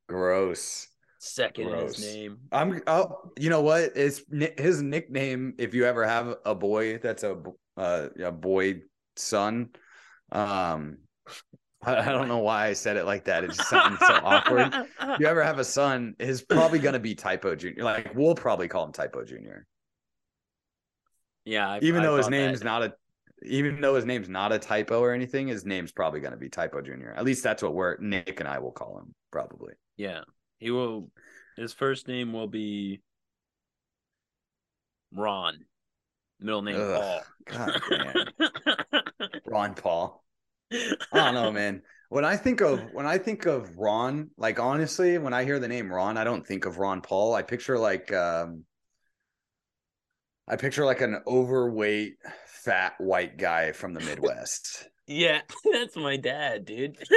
Gross. 0.07 0.87
Second 1.19 1.69
Gross. 1.69 1.97
his 1.97 2.15
name. 2.15 2.37
I'm. 2.51 2.81
Oh, 2.87 3.31
you 3.39 3.49
know 3.49 3.61
what? 3.61 3.91
It's 3.95 4.23
his 4.57 4.81
nickname? 4.81 5.53
If 5.57 5.73
you 5.73 5.85
ever 5.85 6.05
have 6.05 6.35
a 6.45 6.53
boy 6.55 6.97
that's 6.97 7.23
a 7.23 7.41
uh, 7.77 8.09
a 8.21 8.31
boy 8.31 8.81
son, 9.15 9.69
um, 10.31 10.97
I, 11.81 12.11
don't 12.11 12.27
know 12.27 12.39
why 12.39 12.67
I 12.67 12.73
said 12.73 12.97
it 12.97 13.05
like 13.05 13.25
that. 13.25 13.43
It 13.43 13.51
just 13.51 13.69
sounds 13.69 13.99
so 13.99 14.13
awkward. 14.23 14.73
If 15.01 15.19
you 15.19 15.27
ever 15.27 15.43
have 15.43 15.59
a 15.59 15.63
son, 15.63 16.15
is 16.19 16.41
probably 16.41 16.79
gonna 16.79 16.99
be 16.99 17.15
Typo 17.15 17.55
Junior. 17.55 17.83
Like 17.83 18.13
we'll 18.15 18.35
probably 18.35 18.67
call 18.67 18.85
him 18.85 18.91
Typo 18.91 19.23
Junior. 19.23 19.65
Yeah, 21.45 21.69
I, 21.69 21.79
even 21.81 22.01
I 22.01 22.05
though 22.05 22.17
his 22.17 22.29
name's 22.29 22.59
that. 22.59 22.65
not 22.65 22.83
a 22.83 22.93
even 23.45 23.81
though 23.81 23.95
his 23.95 24.05
name's 24.05 24.29
not 24.29 24.51
a 24.51 24.59
typo 24.59 24.99
or 24.99 25.13
anything, 25.13 25.47
his 25.47 25.65
name's 25.65 25.91
probably 25.91 26.19
going 26.19 26.33
to 26.33 26.37
be 26.37 26.49
Typo 26.49 26.81
Junior. 26.81 27.13
At 27.15 27.25
least 27.25 27.43
that's 27.43 27.63
what 27.63 27.73
we're 27.73 27.97
Nick 27.97 28.39
and 28.39 28.47
I 28.49 28.59
will 28.59 28.71
call 28.71 28.99
him, 28.99 29.13
probably. 29.31 29.73
Yeah, 29.97 30.21
he 30.59 30.71
will. 30.71 31.09
His 31.57 31.73
first 31.73 32.07
name 32.07 32.33
will 32.33 32.47
be 32.47 33.01
Ron. 35.13 35.65
Middle 36.39 36.61
name 36.61 36.75
Ugh, 36.79 37.01
Paul. 37.01 37.21
God 37.45 37.81
damn. 37.89 39.29
Ron 39.45 39.73
Paul. 39.75 40.23
I 40.71 40.95
don't 41.13 41.35
know, 41.35 41.51
man. 41.51 41.81
When 42.09 42.25
I 42.25 42.35
think 42.35 42.61
of 42.61 42.79
when 42.91 43.05
I 43.05 43.17
think 43.17 43.45
of 43.45 43.77
Ron, 43.77 44.29
like 44.37 44.59
honestly, 44.59 45.17
when 45.17 45.33
I 45.33 45.43
hear 45.43 45.59
the 45.59 45.67
name 45.67 45.91
Ron, 45.91 46.17
I 46.17 46.23
don't 46.23 46.45
think 46.45 46.65
of 46.65 46.77
Ron 46.77 47.01
Paul. 47.01 47.33
I 47.33 47.41
picture 47.41 47.77
like 47.77 48.13
um 48.13 48.65
I 50.47 50.57
picture 50.57 50.85
like 50.85 51.01
an 51.01 51.21
overweight, 51.25 52.17
fat 52.63 52.93
white 52.99 53.37
guy 53.37 53.71
from 53.71 53.93
the 53.93 53.99
Midwest. 54.01 54.89
yeah, 55.07 55.41
that's 55.71 55.95
my 55.95 56.17
dad, 56.17 56.65
dude. 56.65 56.97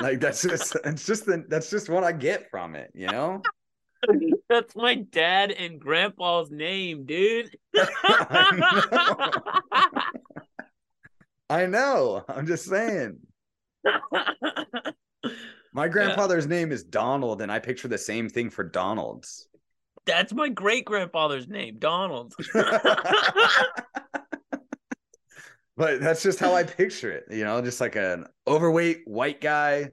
like 0.00 0.20
that's 0.20 0.42
just 0.42 0.76
it's 0.84 1.04
just 1.06 1.26
the, 1.26 1.44
that's 1.48 1.70
just 1.70 1.88
what 1.88 2.04
I 2.04 2.12
get 2.12 2.50
from 2.50 2.74
it, 2.74 2.90
you 2.94 3.06
know? 3.06 3.42
That's 4.48 4.74
my 4.74 4.96
dad 4.96 5.52
and 5.52 5.78
grandpa's 5.78 6.50
name, 6.50 7.06
dude. 7.06 7.56
I, 7.76 8.50
know. 9.70 9.92
I 11.48 11.66
know. 11.66 12.24
I'm 12.28 12.46
just 12.46 12.64
saying. 12.64 13.20
My 15.72 15.86
grandfather's 15.88 16.46
yeah. 16.46 16.50
name 16.50 16.72
is 16.72 16.82
Donald, 16.82 17.42
and 17.42 17.52
I 17.52 17.60
picture 17.60 17.86
the 17.86 17.96
same 17.96 18.28
thing 18.28 18.50
for 18.50 18.64
Donald's. 18.64 19.46
That's 20.06 20.32
my 20.32 20.48
great 20.48 20.84
grandfather's 20.84 21.48
name, 21.48 21.78
Donald. 21.78 22.34
but 25.76 26.00
that's 26.00 26.22
just 26.22 26.40
how 26.40 26.54
I 26.54 26.64
picture 26.64 27.10
it, 27.12 27.26
you 27.30 27.44
know, 27.44 27.62
just 27.62 27.80
like 27.80 27.96
an 27.96 28.26
overweight 28.46 29.02
white 29.06 29.40
guy 29.40 29.90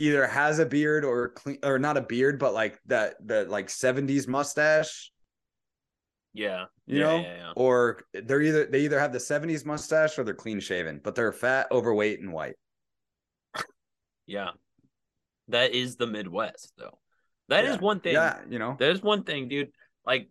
either 0.00 0.26
has 0.26 0.58
a 0.58 0.66
beard 0.66 1.04
or 1.04 1.28
clean 1.28 1.58
or 1.62 1.78
not 1.78 1.96
a 1.96 2.00
beard, 2.00 2.38
but 2.38 2.54
like 2.54 2.80
that 2.86 3.14
the 3.24 3.44
like 3.44 3.68
70s 3.68 4.26
mustache. 4.26 5.12
Yeah. 6.32 6.66
You 6.86 7.00
yeah, 7.00 7.04
know? 7.04 7.16
Yeah, 7.16 7.36
yeah. 7.36 7.52
Or 7.54 8.00
they're 8.14 8.40
either 8.40 8.66
they 8.66 8.80
either 8.80 8.98
have 8.98 9.12
the 9.12 9.18
70s 9.18 9.66
mustache 9.66 10.18
or 10.18 10.24
they're 10.24 10.34
clean 10.34 10.60
shaven, 10.60 11.00
but 11.04 11.14
they're 11.14 11.32
fat, 11.32 11.68
overweight, 11.70 12.20
and 12.20 12.32
white. 12.32 12.56
Yeah. 14.26 14.50
That 15.48 15.74
is 15.74 15.96
the 15.96 16.06
Midwest 16.06 16.72
though. 16.78 17.00
That 17.50 17.64
yeah. 17.64 17.74
is 17.74 17.80
one 17.80 18.00
thing. 18.00 18.14
Yeah, 18.14 18.38
you 18.48 18.58
know. 18.58 18.76
There's 18.78 19.02
one 19.02 19.24
thing, 19.24 19.48
dude. 19.48 19.72
Like, 20.06 20.28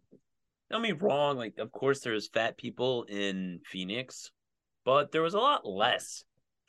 don't 0.72 0.82
me 0.82 0.94
wrong. 0.94 1.38
Like, 1.38 1.58
of 1.60 1.72
course, 1.72 2.00
there's 2.00 2.30
fat 2.30 2.58
people 2.58 3.04
in 3.04 3.60
Phoenix, 3.66 4.32
but 4.86 5.12
there 5.12 5.22
was 5.22 5.34
a 5.34 5.40
lot 5.40 5.68
less 5.68 6.24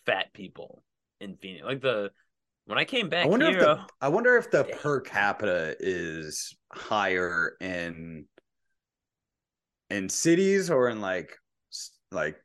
fat 0.07 0.33
people 0.33 0.83
in 1.21 1.37
Phoenix. 1.37 1.65
Like 1.65 1.81
the 1.81 2.11
when 2.67 2.79
I 2.79 2.85
came 2.85 3.09
back 3.09 3.27
I 3.27 3.29
wonder 3.29 3.47
here, 3.47 3.59
if 3.59 3.65
the, 3.65 3.81
I 4.01 4.09
wonder 4.09 4.37
if 4.37 4.51
the 4.51 4.69
eh. 4.69 4.77
per 4.77 5.01
capita 5.01 5.77
is 5.79 6.57
higher 6.73 7.57
in 7.61 8.27
in 9.89 10.09
cities 10.09 10.71
or 10.71 10.89
in 10.89 11.01
like 11.01 11.37
like 12.11 12.37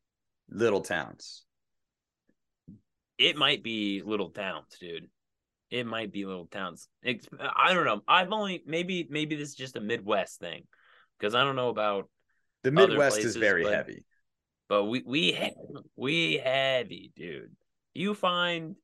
little 0.49 0.81
towns. 0.81 1.43
It 3.17 3.35
might 3.37 3.63
be 3.63 4.03
little 4.05 4.29
towns, 4.29 4.67
dude. 4.79 5.09
It 5.75 5.85
might 5.85 6.13
be 6.13 6.25
little 6.25 6.47
towns. 6.47 6.87
It's, 7.03 7.27
I 7.37 7.73
don't 7.73 7.83
know. 7.83 8.01
I've 8.07 8.31
only 8.31 8.63
maybe 8.65 9.05
maybe 9.09 9.35
this 9.35 9.49
is 9.49 9.55
just 9.55 9.75
a 9.75 9.81
Midwest 9.81 10.39
thing 10.39 10.63
because 11.19 11.35
I 11.35 11.43
don't 11.43 11.57
know 11.57 11.67
about 11.67 12.09
the 12.63 12.71
Midwest 12.71 13.15
places, 13.15 13.35
is 13.35 13.35
very 13.35 13.63
but, 13.63 13.73
heavy. 13.73 14.05
But 14.69 14.85
we 14.85 15.03
we 15.05 15.53
we 15.97 16.37
heavy, 16.37 17.11
dude. 17.13 17.51
You 17.93 18.13
find 18.13 18.75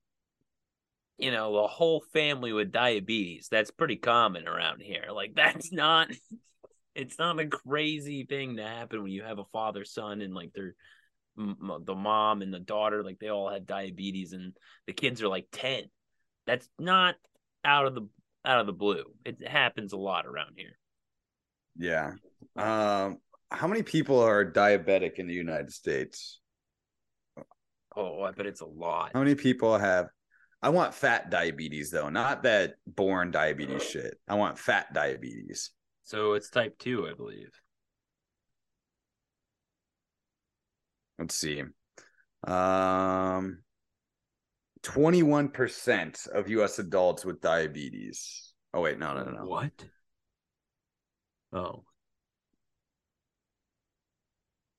you 1.18 1.32
know, 1.32 1.56
a 1.58 1.68
whole 1.68 2.04
family 2.12 2.52
with 2.52 2.72
diabetes. 2.72 3.48
That's 3.50 3.72
pretty 3.72 3.96
common 3.96 4.48
around 4.48 4.82
here. 4.82 5.06
Like 5.14 5.34
that's 5.36 5.72
not 5.72 6.10
it's 6.94 7.18
not 7.18 7.40
a 7.40 7.48
crazy 7.48 8.26
thing 8.26 8.58
to 8.58 8.64
happen 8.64 9.02
when 9.02 9.14
you 9.14 9.24
have 9.24 9.40
a 9.40 9.46
father 9.54 9.86
son 9.86 10.20
and 10.20 10.34
like 10.34 10.52
they're 10.54 10.76
the 11.38 11.96
mom 11.96 12.42
and 12.42 12.54
the 12.54 12.60
daughter 12.60 13.02
like 13.02 13.18
they 13.20 13.30
all 13.30 13.50
have 13.50 13.66
diabetes 13.66 14.34
and 14.34 14.52
the 14.86 14.92
kids 14.92 15.22
are 15.22 15.30
like 15.30 15.48
10 15.54 15.84
that's 16.52 16.68
not 16.78 17.16
out 17.64 17.86
of 17.86 17.96
the 17.96 18.02
out 18.44 18.60
of 18.60 18.66
the 18.66 18.74
blue 18.74 19.06
it 19.24 19.48
happens 19.48 19.94
a 19.94 19.98
lot 19.98 20.26
around 20.26 20.52
here 20.58 20.78
yeah 21.78 22.12
um 22.58 23.18
how 23.50 23.68
many 23.68 23.82
people 23.82 24.20
are 24.20 24.46
diabetic 24.46 25.14
in 25.14 25.28
the 25.28 25.34
united 25.34 25.72
states 25.72 26.42
oh 27.96 28.22
i 28.24 28.32
bet 28.32 28.46
it's 28.46 28.60
a 28.60 28.66
lot 28.66 29.12
how 29.14 29.20
many 29.20 29.36
people 29.36 29.78
have 29.78 30.08
I 30.64 30.70
want 30.70 30.94
fat 30.94 31.32
diabetes 31.32 31.90
though, 31.90 32.10
not 32.10 32.44
that 32.44 32.76
born 32.86 33.32
diabetes 33.32 33.82
shit. 33.84 34.20
I 34.28 34.36
want 34.36 34.60
fat 34.60 34.94
diabetes. 34.94 35.72
So 36.04 36.34
it's 36.34 36.52
type 36.52 36.78
2, 36.78 37.08
I 37.12 37.16
believe. 37.16 37.50
Let's 41.18 41.34
see. 41.34 41.64
Um 42.46 43.64
21% 44.84 46.28
of 46.30 46.50
US 46.50 46.80
adults 46.80 47.26
with 47.26 47.42
diabetes. 47.42 48.54
Oh 48.74 48.82
wait, 48.82 48.98
no, 48.98 49.14
no, 49.14 49.24
no, 49.24 49.32
no. 49.32 49.46
What? 49.46 49.72
Oh. 51.54 51.84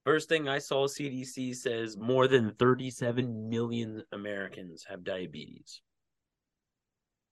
First 0.04 0.28
thing 0.28 0.48
I 0.48 0.58
saw, 0.58 0.88
CDC 0.88 1.54
says 1.54 1.96
more 1.96 2.26
than 2.26 2.54
37 2.58 3.48
million 3.48 4.02
Americans 4.10 4.84
have 4.88 5.04
diabetes. 5.04 5.80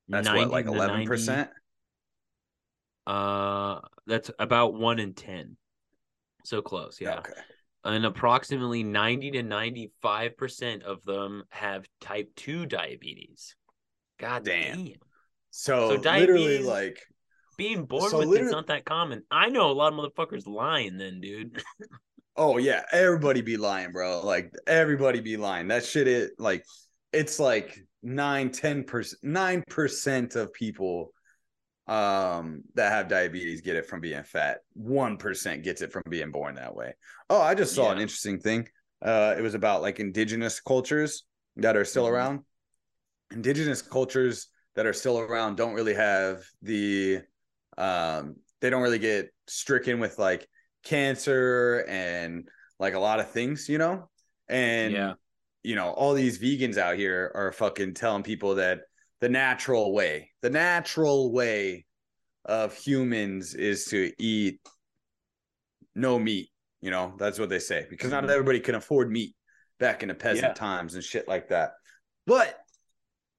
That's 0.08 0.28
what, 0.28 0.50
like 0.50 0.66
11%? 0.66 1.48
Uh, 3.06 3.80
that's 4.06 4.30
about 4.38 4.74
one 4.74 5.00
in 5.00 5.14
10. 5.14 5.56
So 6.44 6.62
close, 6.62 7.00
yeah. 7.00 7.18
Okay. 7.18 7.32
And 7.84 8.04
approximately 8.04 8.82
90 8.82 9.30
to 9.32 9.42
95% 9.42 10.82
of 10.82 11.02
them 11.04 11.44
have 11.48 11.86
type 12.00 12.30
2 12.36 12.66
diabetes. 12.66 13.56
God 14.18 14.44
damn. 14.44 14.84
damn. 14.84 14.94
So, 15.50 15.96
so 15.96 16.10
literally, 16.10 16.62
like, 16.62 17.00
being 17.56 17.84
born 17.84 18.10
so 18.10 18.18
with 18.18 18.40
it's 18.40 18.52
not 18.52 18.66
that 18.68 18.84
common. 18.84 19.22
I 19.30 19.48
know 19.48 19.70
a 19.70 19.72
lot 19.72 19.92
of 19.92 19.98
motherfuckers 19.98 20.46
lying 20.46 20.98
then, 20.98 21.20
dude. 21.20 21.62
Oh 22.36 22.56
yeah, 22.56 22.84
everybody 22.90 23.42
be 23.42 23.58
lying, 23.58 23.92
bro. 23.92 24.24
Like 24.24 24.50
everybody 24.66 25.20
be 25.20 25.36
lying. 25.36 25.68
That 25.68 25.84
shit 25.84 26.08
it 26.08 26.30
like 26.38 26.64
it's 27.12 27.38
like 27.38 27.78
nine, 28.02 28.50
ten 28.50 28.84
percent, 28.84 29.22
nine 29.22 29.62
percent 29.68 30.36
of 30.36 30.50
people 30.54 31.12
um 31.90 32.62
that 32.74 32.92
have 32.92 33.08
diabetes 33.08 33.62
get 33.62 33.74
it 33.74 33.84
from 33.84 34.00
being 34.00 34.22
fat. 34.22 34.60
One 34.74 35.16
percent 35.16 35.64
gets 35.64 35.82
it 35.82 35.90
from 35.90 36.04
being 36.08 36.30
born 36.30 36.54
that 36.54 36.74
way. 36.74 36.94
Oh, 37.28 37.42
I 37.42 37.56
just 37.56 37.74
saw 37.74 37.86
yeah. 37.86 37.92
an 37.92 37.98
interesting 37.98 38.38
thing. 38.38 38.68
Uh 39.02 39.34
it 39.36 39.42
was 39.42 39.54
about 39.54 39.82
like 39.82 39.98
indigenous 39.98 40.60
cultures 40.60 41.24
that 41.56 41.76
are 41.76 41.84
still 41.84 42.04
mm-hmm. 42.04 42.14
around. 42.14 42.40
Indigenous 43.32 43.82
cultures 43.82 44.46
that 44.76 44.86
are 44.86 44.92
still 44.92 45.18
around 45.18 45.56
don't 45.56 45.74
really 45.74 45.94
have 45.94 46.44
the 46.62 47.22
um 47.76 48.36
they 48.60 48.70
don't 48.70 48.82
really 48.82 49.00
get 49.00 49.30
stricken 49.48 49.98
with 49.98 50.16
like 50.16 50.46
cancer 50.84 51.84
and 51.88 52.48
like 52.78 52.94
a 52.94 53.00
lot 53.00 53.18
of 53.18 53.32
things, 53.32 53.68
you 53.68 53.78
know? 53.78 54.08
And 54.48 54.92
yeah. 54.92 55.14
you 55.64 55.74
know, 55.74 55.90
all 55.90 56.14
these 56.14 56.38
vegans 56.38 56.78
out 56.78 56.96
here 56.96 57.32
are 57.34 57.50
fucking 57.50 57.94
telling 57.94 58.22
people 58.22 58.54
that 58.56 58.82
the 59.20 59.28
natural 59.28 59.92
way, 59.92 60.30
the 60.42 60.50
natural 60.50 61.32
way 61.32 61.86
of 62.44 62.74
humans 62.74 63.54
is 63.54 63.86
to 63.86 64.12
eat 64.18 64.60
no 65.94 66.18
meat, 66.18 66.50
you 66.80 66.90
know? 66.90 67.14
That's 67.18 67.38
what 67.38 67.48
they 67.48 67.58
say 67.58 67.86
because 67.88 68.10
not 68.10 68.22
mm-hmm. 68.22 68.32
everybody 68.32 68.60
can 68.60 68.74
afford 68.74 69.10
meat 69.10 69.34
back 69.78 70.02
in 70.02 70.08
the 70.08 70.14
peasant 70.14 70.48
yeah. 70.48 70.54
times 70.54 70.94
and 70.94 71.04
shit 71.04 71.28
like 71.28 71.48
that. 71.48 71.72
But 72.26 72.58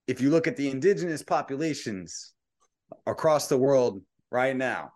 if 0.07 0.21
you 0.21 0.29
look 0.29 0.47
at 0.47 0.57
the 0.57 0.69
indigenous 0.69 1.23
populations 1.23 2.33
across 3.05 3.47
the 3.47 3.57
world 3.57 4.01
right 4.31 4.55
now, 4.55 4.91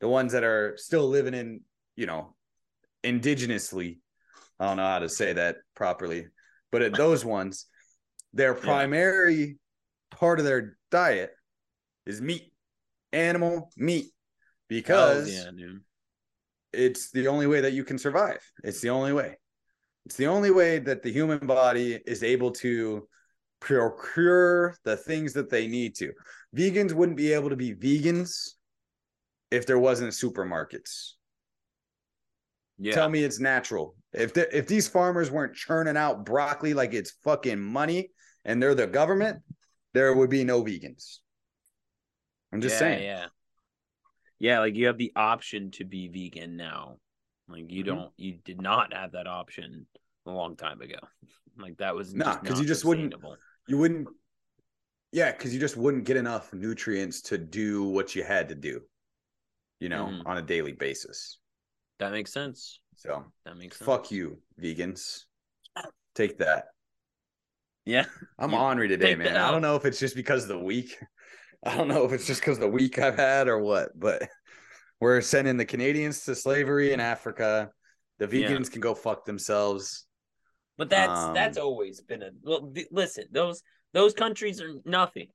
the 0.00 0.08
ones 0.08 0.32
that 0.32 0.44
are 0.44 0.74
still 0.76 1.08
living 1.08 1.34
in 1.34 1.60
you 1.96 2.06
know, 2.06 2.34
indigenously. 3.02 3.98
I 4.60 4.66
don't 4.66 4.76
know 4.76 4.84
how 4.84 5.00
to 5.00 5.08
say 5.08 5.32
that 5.32 5.56
properly, 5.74 6.26
but 6.70 6.82
at 6.82 6.94
those 6.94 7.24
ones, 7.24 7.66
their 8.32 8.54
primary. 8.54 9.56
Part 10.10 10.38
of 10.38 10.44
their 10.44 10.76
diet 10.90 11.30
is 12.04 12.20
meat, 12.20 12.52
animal 13.12 13.70
meat, 13.76 14.06
oh, 14.08 14.12
because 14.68 15.28
oh, 15.28 15.50
yeah, 15.56 15.68
it's 16.72 17.10
the 17.10 17.28
only 17.28 17.46
way 17.46 17.60
that 17.60 17.72
you 17.72 17.84
can 17.84 17.98
survive. 17.98 18.40
It's 18.62 18.80
the 18.80 18.90
only 18.90 19.12
way. 19.12 19.38
It's 20.04 20.16
the 20.16 20.26
only 20.26 20.50
way 20.50 20.78
that 20.78 21.02
the 21.02 21.12
human 21.12 21.46
body 21.46 21.98
is 22.06 22.22
able 22.22 22.52
to 22.52 23.08
procure 23.60 24.76
the 24.84 24.96
things 24.96 25.32
that 25.32 25.50
they 25.50 25.66
need 25.66 25.96
to. 25.96 26.12
Vegans 26.54 26.92
wouldn't 26.92 27.16
be 27.16 27.32
able 27.32 27.50
to 27.50 27.56
be 27.56 27.74
vegans 27.74 28.50
if 29.50 29.66
there 29.66 29.78
wasn't 29.78 30.12
supermarkets. 30.12 31.12
Yeah. 32.78 32.94
Tell 32.94 33.08
me 33.08 33.24
it's 33.24 33.40
natural. 33.40 33.96
If 34.12 34.34
the, 34.34 34.56
if 34.56 34.66
these 34.66 34.86
farmers 34.86 35.30
weren't 35.30 35.54
churning 35.54 35.96
out 35.96 36.24
broccoli 36.24 36.74
like 36.74 36.94
it's 36.94 37.12
fucking 37.24 37.60
money 37.60 38.10
and 38.44 38.62
they're 38.62 38.74
the 38.74 38.86
government, 38.86 39.40
there 39.96 40.12
would 40.12 40.28
be 40.28 40.44
no 40.44 40.62
vegans. 40.62 41.20
I'm 42.52 42.60
just 42.60 42.74
yeah, 42.74 42.78
saying. 42.78 43.04
Yeah. 43.04 43.26
Yeah, 44.38 44.58
like 44.60 44.74
you 44.74 44.88
have 44.88 44.98
the 44.98 45.12
option 45.16 45.70
to 45.72 45.84
be 45.84 46.08
vegan 46.08 46.56
now. 46.56 46.98
Like 47.48 47.70
you 47.70 47.82
mm-hmm. 47.82 47.96
don't, 47.96 48.12
you 48.18 48.38
did 48.44 48.60
not 48.60 48.92
have 48.92 49.12
that 49.12 49.26
option 49.26 49.86
a 50.26 50.30
long 50.30 50.56
time 50.56 50.80
ago. 50.80 50.98
Like 51.58 51.78
that 51.78 51.94
was 51.94 52.12
nah, 52.12 52.38
because 52.38 52.60
you 52.60 52.66
just 52.66 52.84
wouldn't, 52.84 53.14
you 53.66 53.78
wouldn't, 53.78 54.08
yeah, 55.10 55.32
because 55.32 55.54
you 55.54 55.58
just 55.58 55.78
wouldn't 55.78 56.04
get 56.04 56.18
enough 56.18 56.52
nutrients 56.52 57.22
to 57.22 57.38
do 57.38 57.84
what 57.84 58.14
you 58.14 58.22
had 58.22 58.50
to 58.50 58.54
do, 58.54 58.82
you 59.80 59.88
know, 59.88 60.04
mm-hmm. 60.04 60.26
on 60.26 60.36
a 60.36 60.42
daily 60.42 60.72
basis. 60.72 61.38
That 61.98 62.12
makes 62.12 62.30
sense. 62.30 62.80
So 62.96 63.24
that 63.46 63.56
makes 63.56 63.78
sense. 63.78 63.86
Fuck 63.86 64.10
you, 64.10 64.36
vegans. 64.62 65.20
Take 66.14 66.36
that. 66.40 66.66
Yeah, 67.86 68.04
I'm 68.38 68.52
ornery 68.52 68.88
today, 68.88 69.14
man. 69.14 69.36
I 69.36 69.50
don't 69.50 69.62
know 69.62 69.76
if 69.76 69.84
it's 69.84 70.00
just 70.00 70.16
because 70.16 70.42
of 70.42 70.48
the 70.48 70.58
week. 70.58 70.98
I 71.64 71.76
don't 71.76 71.88
know 71.88 72.04
if 72.04 72.12
it's 72.12 72.26
just 72.26 72.40
because 72.40 72.58
of 72.58 72.62
the 72.62 72.68
week 72.68 72.98
I've 72.98 73.16
had 73.16 73.48
or 73.48 73.60
what, 73.60 73.98
but 73.98 74.28
we're 75.00 75.20
sending 75.20 75.56
the 75.56 75.64
Canadians 75.64 76.24
to 76.24 76.34
slavery 76.34 76.92
in 76.92 77.00
Africa. 77.00 77.70
The 78.18 78.26
vegans 78.26 78.64
yeah. 78.64 78.72
can 78.72 78.80
go 78.80 78.94
fuck 78.94 79.24
themselves. 79.24 80.06
But 80.76 80.90
that's 80.90 81.20
um, 81.20 81.34
that's 81.34 81.58
always 81.58 82.00
been 82.00 82.22
a 82.22 82.30
well. 82.42 82.72
Listen, 82.90 83.24
those 83.30 83.62
those 83.94 84.14
countries 84.14 84.60
are 84.60 84.74
nothing. 84.84 85.28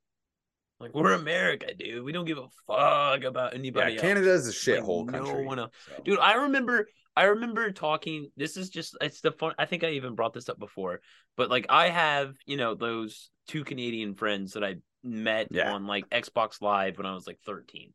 Like 0.82 0.94
we're 0.94 1.12
America, 1.12 1.72
dude. 1.74 2.04
We 2.04 2.12
don't 2.12 2.24
give 2.24 2.38
a 2.38 2.48
fuck 2.66 3.24
about 3.24 3.54
anybody. 3.54 3.94
Yeah, 3.94 4.00
Canada's 4.00 4.48
a 4.48 4.52
shithole 4.52 5.06
like, 5.06 5.14
country. 5.14 5.42
No 5.42 5.46
one 5.46 5.58
so. 5.58 5.70
Dude, 6.04 6.18
I 6.18 6.34
remember 6.34 6.88
I 7.16 7.24
remember 7.24 7.70
talking. 7.70 8.30
This 8.36 8.56
is 8.56 8.68
just 8.68 8.96
it's 9.00 9.20
the 9.20 9.32
fun. 9.32 9.54
I 9.58 9.66
think 9.66 9.84
I 9.84 9.90
even 9.90 10.14
brought 10.14 10.34
this 10.34 10.48
up 10.48 10.58
before, 10.58 11.00
but 11.36 11.50
like 11.50 11.66
I 11.68 11.88
have 11.88 12.34
you 12.46 12.56
know 12.56 12.74
those 12.74 13.30
two 13.48 13.64
Canadian 13.64 14.14
friends 14.14 14.54
that 14.54 14.64
I 14.64 14.76
met 15.04 15.48
yeah. 15.50 15.72
on 15.72 15.86
like 15.86 16.10
Xbox 16.10 16.60
Live 16.60 16.98
when 16.98 17.06
I 17.06 17.14
was 17.14 17.26
like 17.26 17.38
thirteen. 17.46 17.92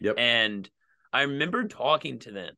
Yep. 0.00 0.14
And 0.18 0.70
I 1.12 1.22
remember 1.22 1.68
talking 1.68 2.18
to 2.20 2.32
them 2.32 2.54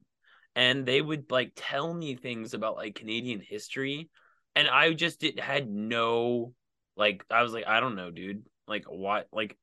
and 0.55 0.87
they 0.87 1.01
would 1.01 1.31
like 1.31 1.53
tell 1.57 1.93
me 1.93 2.15
things 2.15 2.55
about 2.55 2.77
like 2.77 2.95
Canadian 2.95 3.41
history 3.41 4.11
and 4.55 4.69
I 4.69 4.93
just 4.93 5.21
did 5.21 5.41
had 5.41 5.69
no 5.69 6.53
like 6.97 7.25
I 7.31 7.43
was 7.43 7.53
like 7.53 7.67
I 7.67 7.81
don't 7.81 7.97
know 7.97 8.11
dude 8.11 8.45
like 8.73 8.85
what 8.87 9.29
like 9.33 9.57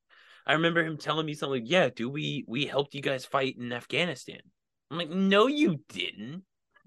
I 0.46 0.54
remember 0.54 0.82
him 0.84 0.96
telling 0.96 1.26
me 1.26 1.34
something 1.34 1.62
like 1.62 1.70
yeah 1.70 1.88
dude 1.88 2.12
we 2.12 2.44
we 2.48 2.66
helped 2.66 2.94
you 2.94 3.02
guys 3.02 3.24
fight 3.24 3.56
in 3.58 3.72
Afghanistan 3.72 4.40
I'm 4.90 4.98
like 4.98 5.10
no 5.10 5.46
you 5.46 5.80
didn't 5.88 6.42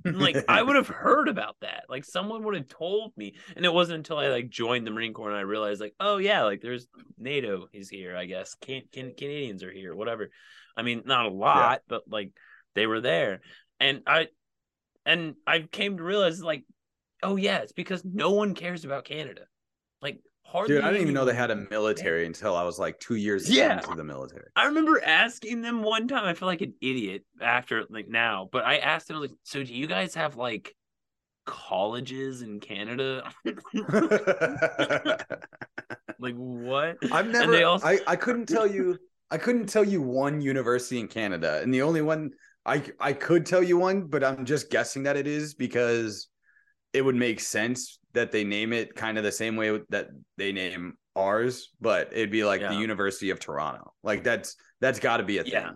like 0.05 0.37
I 0.47 0.61
would 0.63 0.75
have 0.75 0.87
heard 0.87 1.27
about 1.27 1.55
that. 1.61 1.85
Like 1.89 2.05
someone 2.05 2.43
would 2.43 2.55
have 2.55 2.67
told 2.67 3.13
me. 3.15 3.35
And 3.55 3.65
it 3.65 3.73
wasn't 3.73 3.97
until 3.97 4.17
I 4.17 4.27
like 4.27 4.49
joined 4.49 4.85
the 4.85 4.91
Marine 4.91 5.13
Corps 5.13 5.29
and 5.29 5.37
I 5.37 5.41
realized 5.41 5.81
like, 5.81 5.95
oh 5.99 6.17
yeah, 6.17 6.43
like 6.43 6.61
there's 6.61 6.87
NATO 7.17 7.67
is 7.73 7.89
here, 7.89 8.15
I 8.15 8.25
guess. 8.25 8.55
Can, 8.55 8.83
can 8.91 9.13
Canadians 9.15 9.63
are 9.63 9.71
here, 9.71 9.95
whatever. 9.95 10.29
I 10.75 10.81
mean, 10.81 11.03
not 11.05 11.25
a 11.25 11.29
lot, 11.29 11.71
yeah. 11.71 11.77
but 11.87 12.03
like 12.07 12.31
they 12.75 12.87
were 12.87 13.01
there. 13.01 13.41
And 13.79 14.01
I 14.07 14.27
and 15.05 15.35
I 15.45 15.59
came 15.59 15.97
to 15.97 16.03
realize 16.03 16.41
like, 16.41 16.63
oh 17.21 17.35
yeah, 17.35 17.59
it's 17.59 17.73
because 17.73 18.03
no 18.03 18.31
one 18.31 18.55
cares 18.55 18.85
about 18.85 19.05
Canada. 19.05 19.41
Like 20.01 20.19
hardly 20.53 20.75
Dude, 20.75 20.83
I 20.83 20.91
didn't 20.91 21.01
even 21.01 21.13
know 21.15 21.25
they 21.25 21.33
had 21.33 21.51
a 21.51 21.55
military 21.55 22.25
until 22.27 22.55
I 22.55 22.63
was 22.63 22.77
like 22.77 22.99
two 22.99 23.15
years 23.15 23.49
yeah. 23.49 23.77
into 23.77 23.95
the 23.95 24.03
military. 24.03 24.45
I 24.55 24.67
remember 24.67 25.03
asking 25.03 25.61
them 25.61 25.81
one 25.81 26.07
time, 26.07 26.25
I 26.25 26.35
feel 26.35 26.47
like 26.47 26.61
an 26.61 26.75
idiot 26.79 27.25
after 27.41 27.83
like 27.89 28.07
now, 28.07 28.47
but 28.51 28.63
I 28.63 28.77
asked 28.77 29.07
them 29.07 29.19
like, 29.19 29.31
so 29.43 29.63
do 29.63 29.73
you 29.73 29.87
guys 29.87 30.13
have 30.13 30.37
like 30.37 30.75
colleges 31.45 32.43
in 32.43 32.59
Canada? 32.59 33.23
like 36.19 36.35
what? 36.35 36.97
I've 37.11 37.27
never 37.27 37.65
also... 37.65 37.87
I, 37.87 37.99
I 38.05 38.15
couldn't 38.15 38.45
tell 38.45 38.67
you 38.67 38.99
I 39.31 39.37
couldn't 39.39 39.65
tell 39.65 39.83
you 39.83 40.03
one 40.03 40.41
university 40.41 40.99
in 40.99 41.07
Canada. 41.07 41.59
And 41.63 41.73
the 41.73 41.81
only 41.81 42.03
one 42.03 42.31
I 42.63 42.83
I 42.99 43.13
could 43.13 43.47
tell 43.47 43.63
you 43.63 43.79
one, 43.79 44.03
but 44.03 44.23
I'm 44.23 44.45
just 44.45 44.69
guessing 44.69 45.03
that 45.03 45.17
it 45.17 45.25
is 45.25 45.55
because 45.55 46.27
it 46.93 47.01
would 47.01 47.15
make 47.15 47.39
sense 47.39 47.97
that 48.13 48.31
they 48.31 48.43
name 48.43 48.73
it 48.73 48.95
kind 48.95 49.17
of 49.17 49.23
the 49.23 49.31
same 49.31 49.55
way 49.55 49.79
that 49.89 50.09
they 50.37 50.51
name 50.51 50.95
ours, 51.15 51.69
but 51.81 52.09
it'd 52.11 52.31
be 52.31 52.43
like 52.43 52.61
yeah. 52.61 52.69
the 52.69 52.79
University 52.79 53.29
of 53.29 53.39
Toronto. 53.39 53.93
Like 54.03 54.23
that's 54.23 54.55
that's 54.81 54.99
got 54.99 55.17
to 55.17 55.23
be 55.23 55.39
a 55.39 55.43
thing. 55.43 55.75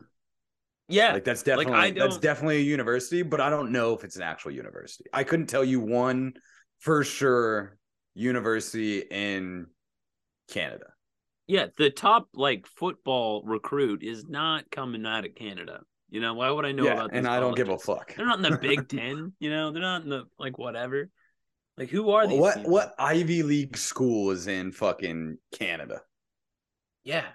Yeah, 0.90 1.14
like 1.14 1.26
that's 1.26 1.44
definitely 1.44 1.74
like 1.74 1.96
that's 1.96 2.18
definitely 2.18 2.58
a 2.58 2.62
university, 2.62 3.22
but 3.22 3.42
I 3.42 3.50
don't 3.50 3.72
know 3.72 3.94
if 3.94 4.04
it's 4.04 4.16
an 4.16 4.22
actual 4.22 4.52
university. 4.52 5.06
I 5.12 5.24
couldn't 5.24 5.48
tell 5.48 5.64
you 5.64 5.82
one 5.82 6.34
for 6.80 7.04
sure 7.04 7.78
university 8.14 9.00
in 9.00 9.68
Canada. 10.50 10.86
Yeah, 11.48 11.68
the 11.78 11.90
top 11.90 12.30
like 12.34 12.68
football 12.68 13.44
recruit 13.46 14.04
is 14.04 14.26
not 14.28 14.70
coming 14.72 15.06
out 15.06 15.26
of 15.26 15.36
Canada. 15.36 15.82
You 16.10 16.22
know, 16.22 16.34
why 16.34 16.50
would 16.50 16.66
I 16.66 16.72
know 16.72 16.86
yeah, 16.86 16.94
about? 16.94 17.12
This? 17.12 17.18
And 17.18 17.28
I 17.28 17.40
don't 17.42 17.56
give 17.56 17.70
a 17.70 17.78
fuck. 17.78 18.16
They're 18.16 18.26
not 18.26 18.38
in 18.38 18.50
the 18.50 18.58
Big 18.58 18.88
Ten. 18.90 19.34
You 19.40 19.50
know, 19.50 19.72
they're 19.72 19.82
not 19.82 20.04
in 20.04 20.10
the 20.10 20.24
like 20.40 20.58
whatever. 20.58 21.10
Like 21.78 21.90
who 21.90 22.10
are 22.10 22.28
these? 22.28 22.40
What 22.40 22.56
people? 22.56 22.72
what 22.72 22.96
Ivy 22.98 23.44
League 23.44 23.78
school 23.78 24.32
is 24.32 24.48
in 24.48 24.72
fucking 24.72 25.38
Canada? 25.54 26.02
Yeah, 27.04 27.26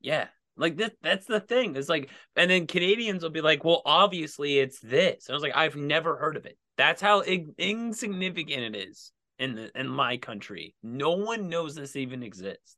yeah. 0.00 0.26
Like 0.56 0.76
that. 0.78 0.94
That's 1.02 1.26
the 1.26 1.40
thing. 1.40 1.76
It's 1.76 1.88
like, 1.88 2.10
and 2.36 2.50
then 2.50 2.66
Canadians 2.66 3.22
will 3.22 3.30
be 3.30 3.40
like, 3.40 3.64
"Well, 3.64 3.82
obviously 3.86 4.58
it's 4.58 4.80
this." 4.80 5.26
And 5.26 5.34
I 5.34 5.36
was 5.36 5.42
like, 5.42 5.56
"I've 5.56 5.76
never 5.76 6.16
heard 6.16 6.36
of 6.36 6.46
it." 6.46 6.58
That's 6.76 7.00
how 7.00 7.20
ig- 7.20 7.54
insignificant 7.58 8.74
it 8.74 8.88
is 8.88 9.12
in 9.38 9.54
the 9.54 9.70
in 9.78 9.88
my 9.88 10.16
country. 10.16 10.74
No 10.82 11.12
one 11.12 11.48
knows 11.48 11.74
this 11.74 11.94
even 11.94 12.22
exists. 12.22 12.76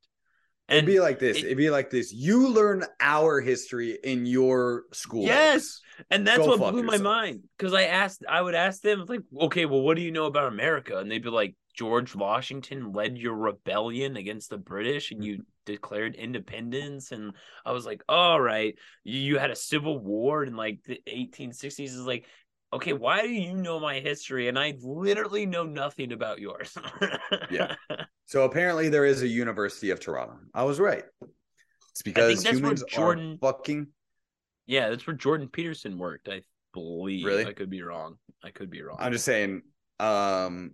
And 0.68 0.78
It'd 0.78 0.86
be 0.86 1.00
like 1.00 1.18
this. 1.18 1.38
It, 1.38 1.48
would 1.48 1.56
be 1.56 1.70
like 1.70 1.90
this. 1.90 2.12
You 2.12 2.48
learn 2.48 2.84
our 3.00 3.40
history 3.40 3.98
in 4.04 4.26
your 4.26 4.84
school. 4.92 5.24
Yes. 5.24 5.80
And 6.10 6.26
that's 6.26 6.38
Go 6.38 6.56
what 6.56 6.58
blew 6.58 6.82
yourself. 6.82 7.02
my 7.02 7.22
mind. 7.22 7.44
Because 7.56 7.74
I 7.74 7.84
asked, 7.84 8.24
I 8.28 8.40
would 8.40 8.54
ask 8.54 8.82
them, 8.82 9.04
like, 9.08 9.20
okay, 9.42 9.66
well, 9.66 9.82
what 9.82 9.96
do 9.96 10.02
you 10.02 10.12
know 10.12 10.26
about 10.26 10.52
America? 10.52 10.98
And 10.98 11.10
they'd 11.10 11.22
be 11.22 11.30
like, 11.30 11.54
George 11.74 12.14
Washington 12.14 12.92
led 12.92 13.16
your 13.16 13.34
rebellion 13.34 14.16
against 14.16 14.50
the 14.50 14.58
British 14.58 15.10
and 15.10 15.24
you 15.24 15.44
declared 15.66 16.14
independence. 16.14 17.12
And 17.12 17.32
I 17.64 17.72
was 17.72 17.86
like, 17.86 18.02
all 18.08 18.40
right, 18.40 18.76
you 19.04 19.38
had 19.38 19.50
a 19.50 19.56
civil 19.56 19.98
war 19.98 20.44
in 20.44 20.56
like 20.56 20.82
the 20.84 21.00
1860s. 21.08 21.80
Is 21.84 22.00
like, 22.00 22.26
okay, 22.72 22.92
why 22.92 23.22
do 23.22 23.32
you 23.32 23.54
know 23.54 23.80
my 23.80 24.00
history 24.00 24.48
and 24.48 24.58
I 24.58 24.74
literally 24.82 25.46
know 25.46 25.64
nothing 25.64 26.12
about 26.12 26.38
yours? 26.40 26.76
yeah. 27.50 27.74
So 28.24 28.44
apparently 28.44 28.88
there 28.88 29.04
is 29.04 29.20
a 29.20 29.28
University 29.28 29.90
of 29.90 30.00
Toronto. 30.00 30.38
I 30.54 30.62
was 30.62 30.80
right. 30.80 31.04
It's 31.90 32.00
because 32.00 32.42
humans 32.46 32.82
Jordan, 32.88 33.38
are 33.42 33.52
fucking. 33.52 33.88
Yeah, 34.66 34.90
that's 34.90 35.06
where 35.06 35.16
Jordan 35.16 35.48
Peterson 35.48 35.98
worked. 35.98 36.28
I 36.28 36.42
believe. 36.72 37.24
Really? 37.24 37.46
I 37.46 37.52
could 37.52 37.70
be 37.70 37.82
wrong. 37.82 38.16
I 38.44 38.50
could 38.50 38.70
be 38.70 38.82
wrong. 38.82 38.96
I'm 39.00 39.12
just 39.12 39.24
saying. 39.24 39.62
Um, 40.00 40.72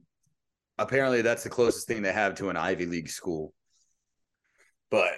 apparently 0.78 1.22
that's 1.22 1.42
the 1.42 1.50
closest 1.50 1.86
thing 1.86 2.02
they 2.02 2.12
have 2.12 2.34
to 2.36 2.48
an 2.50 2.56
Ivy 2.56 2.86
League 2.86 3.10
school. 3.10 3.52
But 4.90 5.12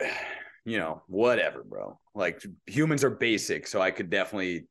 you 0.65 0.79
know, 0.79 1.03
whatever, 1.07 1.63
bro. 1.63 1.99
Like 2.15 2.43
humans 2.67 3.05
are 3.05 3.11
basic, 3.11 3.67
so 3.67 3.81
I 3.81 3.91
could 3.91 4.11
definitely 4.11 4.67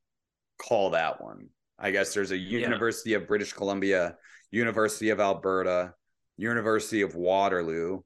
call 0.57 0.91
that 0.91 1.21
one. 1.21 1.47
I 1.77 1.91
guess 1.91 2.13
there's 2.13 2.31
a 2.31 2.37
University 2.37 3.11
yeah. 3.11 3.17
of 3.17 3.27
British 3.27 3.53
Columbia, 3.53 4.17
University 4.51 5.09
of 5.09 5.19
Alberta, 5.19 5.93
University 6.37 7.01
of 7.01 7.15
Waterloo. 7.15 8.01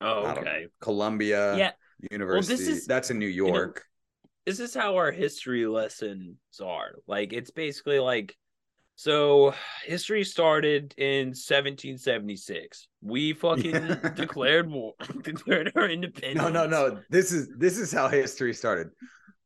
Oh, 0.00 0.26
okay. 0.26 0.66
Columbia 0.80 1.56
yeah. 1.56 1.70
University. 2.10 2.54
Well, 2.54 2.58
this 2.58 2.68
is, 2.68 2.86
That's 2.86 3.10
in 3.10 3.18
New 3.18 3.26
York. 3.26 3.84
This 4.46 4.60
is 4.60 4.74
how 4.74 4.96
our 4.96 5.12
history 5.12 5.66
lessons 5.66 6.36
are. 6.62 6.92
Like 7.06 7.32
it's 7.32 7.50
basically 7.50 7.98
like 7.98 8.36
so 8.98 9.54
history 9.84 10.24
started 10.24 10.92
in 10.96 11.28
1776. 11.28 12.88
We 13.00 13.32
fucking 13.32 13.70
yeah. 13.72 13.94
declared 14.16 14.68
war, 14.68 14.94
declared 15.22 15.70
our 15.76 15.88
independence. 15.88 16.40
No, 16.40 16.48
no, 16.48 16.66
no. 16.66 17.00
This 17.08 17.30
is 17.30 17.48
this 17.56 17.78
is 17.78 17.92
how 17.92 18.08
history 18.08 18.52
started. 18.52 18.88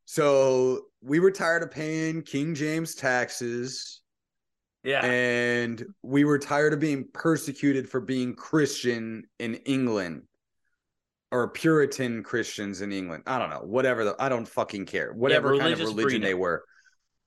So 0.07 0.87
we 1.03 1.21
were 1.21 1.31
tired 1.31 1.63
of 1.63 1.71
paying 1.71 2.23
King 2.23 2.55
James 2.55 2.95
taxes. 2.95 4.01
Yeah. 4.85 5.05
And 5.05 5.85
we 6.03 6.25
were 6.25 6.39
tired 6.39 6.73
of 6.73 6.81
being 6.81 7.07
persecuted 7.13 7.89
for 7.89 8.01
being 8.01 8.35
Christian 8.35 9.25
in 9.39 9.57
England 9.57 10.23
or 11.33 11.49
Puritan 11.49 12.23
Christians 12.23 12.83
in 12.83 12.93
England. 12.93 13.25
I 13.27 13.39
don't 13.39 13.49
know. 13.49 13.63
Whatever. 13.65 14.05
The, 14.05 14.17
I 14.19 14.29
don't 14.29 14.47
fucking 14.47 14.85
care. 14.85 15.13
Whatever 15.13 15.55
yeah, 15.55 15.63
kind 15.63 15.73
of 15.73 15.79
religion 15.81 16.03
freedom. 16.03 16.23
they 16.23 16.35
were. 16.35 16.63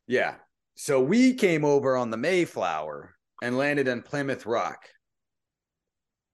Yeah. 0.08 0.36
So 0.76 1.02
we 1.02 1.34
came 1.34 1.66
over 1.66 1.98
on 1.98 2.12
the 2.12 2.18
Mayflower 2.18 3.16
and 3.42 3.58
landed 3.58 3.88
in 3.88 4.04
Plymouth 4.04 4.46
Rock. 4.46 4.78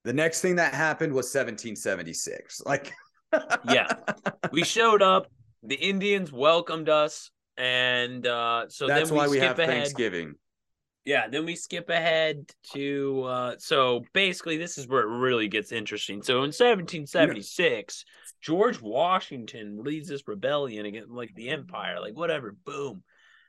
The 0.03 0.13
next 0.13 0.41
thing 0.41 0.57
that 0.57 0.73
happened 0.73 1.13
was 1.13 1.27
1776. 1.27 2.61
Like, 2.65 2.91
yeah, 3.69 3.87
we 4.51 4.63
showed 4.63 5.01
up 5.01 5.27
the 5.63 5.75
Indians 5.75 6.31
welcomed 6.31 6.89
us, 6.89 7.29
and 7.55 8.25
uh, 8.25 8.65
so 8.67 8.87
that's 8.87 9.09
then 9.09 9.15
we 9.15 9.21
why 9.21 9.27
we 9.29 9.37
have 9.37 9.59
ahead. 9.59 9.73
Thanksgiving. 9.73 10.35
Yeah, 11.03 11.27
then 11.27 11.45
we 11.45 11.55
skip 11.55 11.89
ahead 11.89 12.45
to 12.73 13.23
uh, 13.23 13.55
so 13.57 14.03
basically 14.13 14.57
this 14.57 14.77
is 14.77 14.87
where 14.87 15.01
it 15.01 15.17
really 15.17 15.47
gets 15.47 15.71
interesting. 15.71 16.21
So 16.21 16.35
in 16.35 16.51
1776, 16.51 18.05
yeah. 18.05 18.31
George 18.41 18.79
Washington 18.81 19.79
leads 19.83 20.09
this 20.09 20.27
rebellion 20.27 20.85
against 20.85 21.09
like 21.09 21.33
the 21.33 21.49
empire, 21.49 21.99
like 21.99 22.15
whatever, 22.15 22.55
boom. 22.65 23.03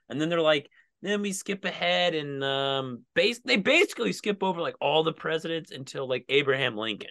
And 0.09 0.21
then 0.21 0.31
they're 0.31 0.41
like, 0.41 0.71
then 1.03 1.21
we 1.21 1.33
skip 1.33 1.65
ahead 1.65 2.15
and 2.15 2.43
um 2.43 3.03
base 3.15 3.41
they 3.45 3.57
basically 3.57 4.13
skip 4.13 4.43
over 4.43 4.61
like 4.61 4.77
all 4.81 5.03
the 5.03 5.13
presidents 5.13 5.73
until 5.73 6.09
like 6.09 6.25
Abraham 6.29 6.77
Lincoln. 6.77 7.11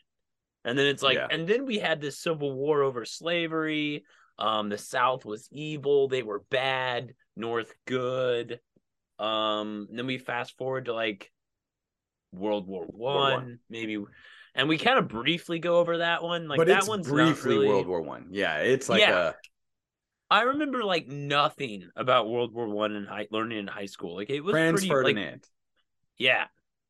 And 0.66 0.78
then 0.78 0.88
it's 0.88 1.04
like 1.04 1.18
yeah. 1.18 1.28
and 1.30 1.48
then 1.48 1.66
we 1.66 1.78
had 1.78 2.02
this 2.02 2.20
civil 2.20 2.54
war 2.54 2.82
over 2.82 3.06
slavery. 3.06 4.06
Um 4.40 4.70
the 4.70 4.78
South 4.78 5.24
was 5.24 5.48
evil, 5.52 6.08
they 6.08 6.24
were 6.24 6.44
bad, 6.50 7.14
North 7.36 7.74
good. 7.86 8.60
Um 9.22 9.88
then 9.92 10.08
we 10.08 10.18
fast 10.18 10.58
forward 10.58 10.86
to 10.86 10.94
like 10.94 11.32
World 12.32 12.68
War 12.68 12.86
One, 12.86 13.60
maybe 13.70 14.04
and 14.54 14.68
we 14.68 14.78
kind 14.78 15.00
of 15.00 15.08
briefly 15.08 15.60
go 15.60 15.78
over 15.78 16.00
that 16.00 16.24
one. 16.24 16.48
Like 16.48 16.58
but 16.58 16.68
that 16.68 16.88
one's 16.88 17.08
briefly 17.08 17.56
really... 17.56 17.68
World 17.68 17.88
War 17.88 18.02
One. 18.02 18.28
Yeah, 18.32 18.58
it's 18.58 18.90
like 18.90 19.02
yeah. 19.02 19.30
a 19.30 19.34
I 20.32 20.44
remember 20.44 20.84
like 20.84 21.08
nothing 21.08 21.90
about 21.96 22.30
World 22.30 22.54
War 22.54 22.68
One 22.68 22.96
and 22.96 23.08
high 23.08 23.28
learning 23.32 23.60
in 23.60 23.68
high 23.68 23.86
school. 23.86 24.16
Like 24.16 24.30
it 24.30 24.42
was 24.42 24.54
Franz 24.54 24.76
pretty 24.76 24.88
Ferdinand. 24.88 25.32
Like, 25.32 25.42
yeah, 26.18 26.46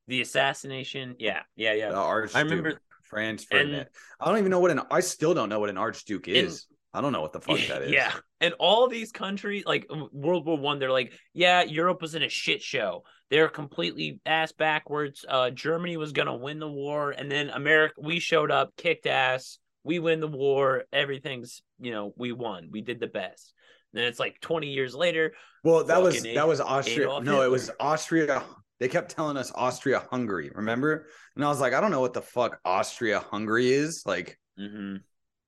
the 0.07 0.21
assassination. 0.21 1.15
Yeah, 1.17 1.41
yeah, 1.55 1.73
yeah. 1.73 1.89
The 1.89 1.95
Archduke. 1.95 2.37
I 2.37 2.41
remember 2.41 2.79
Franz 3.03 3.43
Ferdinand. 3.43 3.79
And, 3.79 3.89
I 4.19 4.25
don't 4.25 4.37
even 4.37 4.51
know 4.51 4.59
what 4.59 4.69
an. 4.69 4.81
I 4.91 4.99
still 4.99 5.33
don't 5.33 5.49
know 5.49 5.59
what 5.59 5.71
an 5.71 5.77
Archduke 5.79 6.27
is. 6.27 6.67
And, 6.69 6.77
I 6.93 7.01
don't 7.01 7.13
know 7.13 7.21
what 7.21 7.33
the 7.33 7.41
fuck 7.41 7.59
that 7.67 7.81
is. 7.81 7.91
Yeah, 7.91 8.13
and 8.41 8.53
all 8.59 8.89
these 8.89 9.13
countries, 9.13 9.63
like 9.65 9.87
World 10.11 10.45
War 10.45 10.57
One, 10.57 10.79
they're 10.79 10.91
like, 10.91 11.13
yeah, 11.33 11.63
Europe 11.63 12.01
was 12.01 12.15
in 12.15 12.23
a 12.23 12.29
shit 12.29 12.61
show. 12.61 13.03
They're 13.29 13.47
completely 13.47 14.19
ass 14.25 14.51
backwards. 14.51 15.23
Uh, 15.27 15.51
Germany 15.51 15.95
was 15.95 16.11
gonna 16.11 16.35
win 16.35 16.59
the 16.59 16.69
war, 16.69 17.11
and 17.11 17.31
then 17.31 17.49
America, 17.49 17.93
we 18.01 18.19
showed 18.19 18.51
up, 18.51 18.75
kicked 18.75 19.05
ass 19.05 19.59
we 19.83 19.99
win 19.99 20.19
the 20.19 20.27
war, 20.27 20.83
everything's 20.91 21.61
you 21.79 21.91
know 21.91 22.13
we 22.17 22.31
won, 22.31 22.69
we 22.71 22.81
did 22.81 22.99
the 22.99 23.07
best. 23.07 23.53
then 23.93 24.05
it's 24.05 24.19
like 24.19 24.39
20 24.41 24.67
years 24.67 24.95
later. 24.95 25.33
Well, 25.63 25.83
that 25.85 26.01
was 26.01 26.21
that 26.23 26.47
was 26.47 26.61
Austria. 26.61 27.07
No, 27.07 27.19
Hitler. 27.19 27.45
it 27.45 27.51
was 27.51 27.71
Austria. 27.79 28.43
They 28.79 28.87
kept 28.87 29.11
telling 29.11 29.37
us 29.37 29.51
Austria 29.53 30.03
Hungary, 30.09 30.51
remember? 30.55 31.05
And 31.35 31.45
I 31.45 31.49
was 31.49 31.61
like, 31.61 31.73
I 31.73 31.81
don't 31.81 31.91
know 31.91 32.01
what 32.01 32.13
the 32.13 32.21
fuck 32.21 32.59
Austria 32.65 33.19
Hungary 33.19 33.71
is. 33.71 34.03
Like, 34.07 34.39
mm-hmm. 34.59 34.97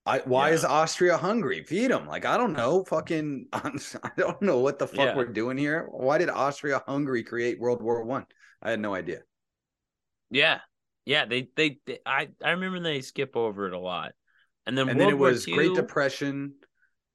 I 0.06 0.20
why 0.20 0.50
yeah. 0.50 0.56
is 0.56 0.66
Austria 0.66 1.18
hungry? 1.18 1.64
Feed 1.64 1.92
them. 1.92 2.08
Like, 2.08 2.26
I 2.26 2.38
don't 2.38 2.54
know. 2.54 2.84
Fucking, 2.84 3.48
I 3.54 3.72
don't 4.18 4.42
know 4.42 4.60
what 4.60 4.78
the 4.78 4.88
fuck 4.88 4.98
yeah. 4.98 5.16
we're 5.16 5.26
doing 5.26 5.58
here. 5.58 5.88
Why 5.90 6.18
did 6.18 6.30
Austria 6.30 6.84
Hungary 6.86 7.24
create 7.24 7.60
World 7.60 7.82
War 7.82 8.04
One? 8.04 8.26
I? 8.62 8.68
I 8.68 8.72
had 8.72 8.82
no 8.82 8.94
idea. 8.94 9.20
Yeah, 10.30 10.60
yeah. 11.06 11.26
They, 11.26 11.48
they, 11.56 11.80
they 11.86 12.00
I 12.06 12.30
I 12.44 12.52
remember 12.52 12.82
they 12.82 13.02
skip 13.02 13.38
over 13.38 13.68
it 13.68 13.74
a 13.74 13.80
lot. 13.80 14.12
And 14.66 14.78
then 14.78 14.90
and 14.90 15.00
World 15.00 15.08
then 15.08 15.16
it 15.16 15.20
War 15.20 15.30
was 15.30 15.48
II... 15.48 15.56
Great 15.56 15.76
Depression. 15.76 16.56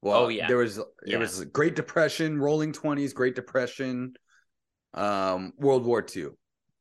Well, 0.00 0.24
oh 0.24 0.28
yeah, 0.28 0.46
there 0.46 0.58
was 0.58 0.78
yeah. 1.04 1.16
it 1.16 1.18
was 1.18 1.44
Great 1.46 1.74
Depression, 1.74 2.38
Rolling 2.38 2.72
Twenties, 2.72 3.12
Great 3.12 3.34
Depression, 3.34 4.14
um, 4.94 5.52
World 5.58 5.84
War 5.84 6.00
Two. 6.02 6.38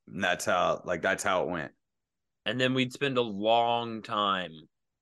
And 0.07 0.23
that's 0.23 0.45
how 0.45 0.81
like 0.85 1.01
that's 1.01 1.23
how 1.23 1.43
it 1.43 1.49
went. 1.49 1.71
And 2.45 2.61
then 2.61 2.73
we'd 2.73 2.93
spend 2.93 3.17
a 3.17 3.21
long 3.21 4.01
time 4.03 4.51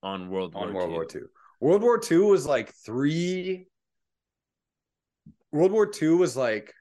on 0.06 0.30
World 0.30 0.54
on 0.56 0.74
War 0.74 0.88
World 0.88 0.90
II. 0.90 0.96
War 0.96 1.06
Two. 1.06 1.30
World 1.60 1.82
War 1.82 1.98
Two 1.98 2.28
was 2.28 2.46
like 2.46 2.74
three. 2.74 3.68
World 5.52 5.72
War 5.72 5.86
Two 5.88 6.18
was 6.18 6.38
like 6.38 6.74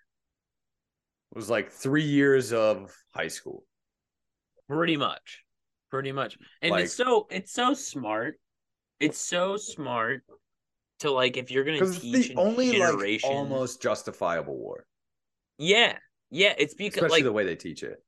was 1.34 1.50
like 1.50 1.72
three 1.72 2.04
years 2.04 2.52
of 2.52 2.94
high 3.14 3.28
school. 3.28 3.64
Pretty 4.68 4.96
much. 4.96 5.42
Pretty 5.90 6.12
much. 6.12 6.38
And 6.62 6.70
like, 6.72 6.84
it's 6.84 6.94
so 6.94 7.26
it's 7.30 7.52
so 7.52 7.74
smart 7.74 8.38
it's 9.00 9.18
so 9.18 9.56
smart 9.56 10.22
to 11.00 11.10
like 11.10 11.36
if 11.36 11.50
you're 11.50 11.64
gonna 11.64 11.90
teach 11.92 12.28
the 12.28 12.36
only 12.36 12.72
generation... 12.72 13.28
like 13.28 13.36
almost 13.36 13.82
justifiable 13.82 14.56
war. 14.56 14.86
Yeah, 15.58 15.98
yeah, 16.30 16.54
it's 16.56 16.74
because 16.74 16.96
especially 16.96 17.18
like 17.18 17.24
the 17.24 17.32
way 17.32 17.44
they 17.44 17.56
teach 17.56 17.82
it. 17.82 18.02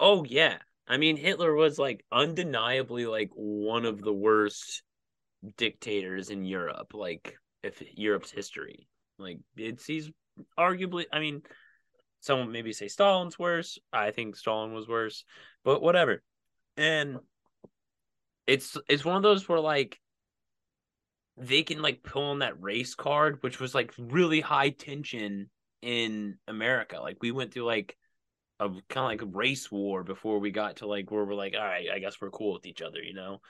Oh 0.00 0.24
yeah, 0.24 0.58
I 0.86 0.96
mean 0.96 1.16
Hitler 1.16 1.54
was 1.54 1.78
like 1.78 2.04
undeniably 2.10 3.06
like 3.06 3.30
one 3.34 3.84
of 3.84 4.00
the 4.00 4.12
worst 4.12 4.82
dictators 5.56 6.30
in 6.30 6.44
Europe, 6.44 6.92
like 6.94 7.36
if 7.62 7.82
Europe's 7.96 8.30
history. 8.30 8.88
Like 9.18 9.38
it's 9.56 9.86
he's 9.86 10.10
arguably. 10.58 11.04
I 11.12 11.20
mean, 11.20 11.42
someone 12.20 12.52
maybe 12.52 12.72
say 12.72 12.88
Stalin's 12.88 13.38
worse. 13.38 13.78
I 13.92 14.10
think 14.10 14.36
Stalin 14.36 14.72
was 14.72 14.88
worse, 14.88 15.24
but 15.64 15.82
whatever. 15.82 16.22
And 16.76 17.18
it's 18.46 18.76
it's 18.88 19.04
one 19.04 19.16
of 19.16 19.22
those 19.22 19.48
where 19.48 19.60
like 19.60 19.98
they 21.36 21.62
can 21.62 21.80
like 21.80 22.02
pull 22.02 22.24
on 22.24 22.40
that 22.40 22.60
race 22.60 22.94
card, 22.94 23.38
which 23.42 23.60
was 23.60 23.74
like 23.74 23.92
really 23.98 24.40
high 24.40 24.70
tension 24.70 25.50
in 25.80 26.38
America. 26.46 27.00
Like 27.00 27.18
we 27.20 27.32
went 27.32 27.52
through 27.52 27.64
like 27.66 27.96
a 28.62 28.68
kind 28.88 29.04
of 29.04 29.10
like 29.10 29.22
a 29.22 29.36
race 29.36 29.70
war 29.70 30.04
before 30.04 30.38
we 30.38 30.50
got 30.50 30.76
to 30.76 30.86
like 30.86 31.10
where 31.10 31.24
we're 31.24 31.34
like, 31.34 31.54
all 31.56 31.64
right, 31.64 31.88
I 31.92 31.98
guess 31.98 32.20
we're 32.20 32.30
cool 32.30 32.54
with 32.54 32.66
each 32.66 32.82
other, 32.82 33.02
you 33.02 33.14
know? 33.14 33.40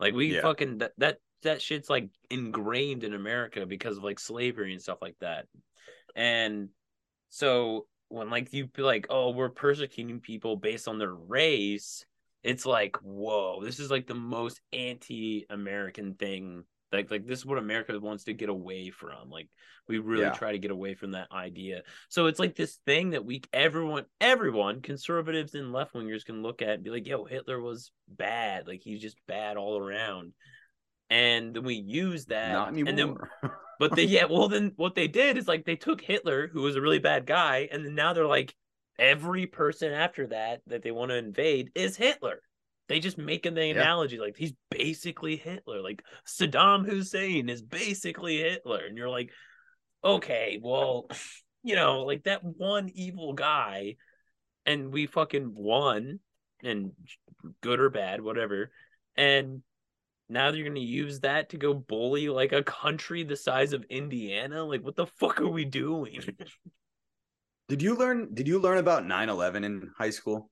Like 0.00 0.14
we 0.14 0.34
yeah. 0.34 0.42
fucking 0.42 0.78
that 0.78 0.92
that 0.98 1.18
that 1.42 1.62
shit's 1.62 1.90
like 1.90 2.08
ingrained 2.30 3.04
in 3.04 3.14
America 3.14 3.66
because 3.66 3.96
of 3.96 4.04
like 4.04 4.18
slavery 4.18 4.72
and 4.72 4.82
stuff 4.82 4.98
like 5.02 5.16
that. 5.20 5.46
And 6.14 6.68
so 7.30 7.86
when 8.08 8.30
like 8.30 8.52
you 8.52 8.66
be 8.66 8.82
like, 8.82 9.06
oh, 9.10 9.30
we're 9.30 9.48
persecuting 9.48 10.20
people 10.20 10.56
based 10.56 10.88
on 10.88 10.98
their 10.98 11.14
race, 11.14 12.04
it's 12.42 12.66
like, 12.66 12.96
whoa, 13.02 13.62
this 13.64 13.78
is 13.78 13.90
like 13.90 14.06
the 14.06 14.14
most 14.14 14.60
anti-American 14.72 16.14
thing 16.14 16.64
like 16.92 17.10
like 17.10 17.26
this 17.26 17.38
is 17.38 17.46
what 17.46 17.58
America 17.58 17.98
wants 17.98 18.24
to 18.24 18.34
get 18.34 18.48
away 18.48 18.90
from. 18.90 19.30
Like 19.30 19.48
we 19.88 19.98
really 19.98 20.24
yeah. 20.24 20.32
try 20.32 20.52
to 20.52 20.58
get 20.58 20.70
away 20.70 20.94
from 20.94 21.12
that 21.12 21.32
idea. 21.32 21.82
So 22.08 22.26
it's 22.26 22.38
like 22.38 22.54
this 22.54 22.78
thing 22.86 23.10
that 23.10 23.24
we 23.24 23.42
everyone 23.52 24.04
everyone 24.20 24.80
conservatives 24.80 25.54
and 25.54 25.72
left 25.72 25.94
wingers 25.94 26.24
can 26.24 26.42
look 26.42 26.62
at 26.62 26.70
and 26.70 26.84
be 26.84 26.90
like, 26.90 27.06
"Yo, 27.06 27.24
Hitler 27.24 27.60
was 27.60 27.90
bad. 28.08 28.66
Like 28.66 28.82
he's 28.82 29.00
just 29.00 29.16
bad 29.26 29.56
all 29.56 29.78
around." 29.78 30.32
And 31.10 31.54
then 31.54 31.64
we 31.64 31.74
use 31.74 32.26
that. 32.26 32.52
Not 32.52 32.68
anymore. 32.68 32.88
And 32.88 32.98
then, 32.98 33.16
but 33.78 33.96
they 33.96 34.04
yeah, 34.04 34.24
well 34.24 34.48
then 34.48 34.72
what 34.76 34.94
they 34.94 35.08
did 35.08 35.38
is 35.38 35.48
like 35.48 35.64
they 35.64 35.76
took 35.76 36.00
Hitler, 36.00 36.48
who 36.48 36.62
was 36.62 36.76
a 36.76 36.80
really 36.80 36.98
bad 36.98 37.26
guy, 37.26 37.68
and 37.70 37.84
then 37.84 37.94
now 37.94 38.12
they're 38.12 38.26
like 38.26 38.54
every 38.98 39.46
person 39.46 39.92
after 39.92 40.26
that 40.28 40.60
that 40.66 40.82
they 40.82 40.90
want 40.90 41.10
to 41.10 41.16
invade 41.16 41.70
is 41.74 41.96
Hitler. 41.96 42.40
They 42.92 43.00
just 43.00 43.16
making 43.16 43.54
the 43.54 43.70
analogy 43.70 44.16
yeah. 44.16 44.22
like 44.22 44.36
he's 44.36 44.52
basically 44.70 45.36
Hitler. 45.36 45.80
Like 45.80 46.04
Saddam 46.28 46.84
Hussein 46.84 47.48
is 47.48 47.62
basically 47.62 48.36
Hitler. 48.36 48.84
And 48.86 48.98
you're 48.98 49.08
like, 49.08 49.30
okay, 50.04 50.60
well, 50.62 51.08
you 51.64 51.74
know, 51.74 52.00
like 52.02 52.24
that 52.24 52.44
one 52.44 52.90
evil 52.94 53.32
guy, 53.32 53.96
and 54.66 54.92
we 54.92 55.06
fucking 55.06 55.54
won, 55.54 56.20
and 56.62 56.92
good 57.62 57.80
or 57.80 57.88
bad, 57.88 58.20
whatever. 58.20 58.70
And 59.16 59.62
now 60.28 60.50
you're 60.50 60.68
gonna 60.68 60.80
use 60.80 61.20
that 61.20 61.48
to 61.48 61.56
go 61.56 61.72
bully 61.72 62.28
like 62.28 62.52
a 62.52 62.62
country 62.62 63.24
the 63.24 63.36
size 63.36 63.72
of 63.72 63.86
Indiana? 63.88 64.64
Like, 64.64 64.84
what 64.84 64.96
the 64.96 65.06
fuck 65.06 65.40
are 65.40 65.48
we 65.48 65.64
doing? 65.64 66.20
did 67.70 67.80
you 67.80 67.96
learn 67.96 68.34
did 68.34 68.46
you 68.46 68.58
learn 68.58 68.76
about 68.76 69.04
9-11 69.04 69.64
in 69.64 69.90
high 69.96 70.10
school? 70.10 70.50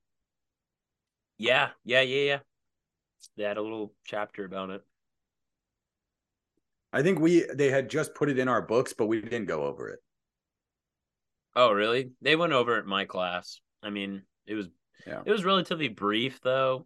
Yeah, 1.41 1.69
yeah, 1.83 2.01
yeah, 2.01 2.23
yeah. 2.23 2.39
They 3.35 3.43
had 3.43 3.57
a 3.57 3.63
little 3.63 3.95
chapter 4.05 4.45
about 4.45 4.69
it. 4.69 4.83
I 6.93 7.01
think 7.01 7.19
we 7.19 7.47
they 7.51 7.71
had 7.71 7.89
just 7.89 8.13
put 8.13 8.29
it 8.29 8.37
in 8.37 8.47
our 8.47 8.61
books, 8.61 8.93
but 8.93 9.07
we 9.07 9.21
didn't 9.21 9.47
go 9.47 9.63
over 9.63 9.89
it. 9.89 9.99
Oh, 11.55 11.71
really? 11.71 12.11
They 12.21 12.35
went 12.35 12.53
over 12.53 12.77
it 12.77 12.83
in 12.83 12.89
my 12.89 13.05
class. 13.05 13.59
I 13.81 13.89
mean, 13.89 14.21
it 14.45 14.53
was 14.53 14.67
yeah. 15.07 15.23
it 15.25 15.31
was 15.31 15.43
relatively 15.43 15.87
brief 15.87 16.39
though. 16.41 16.85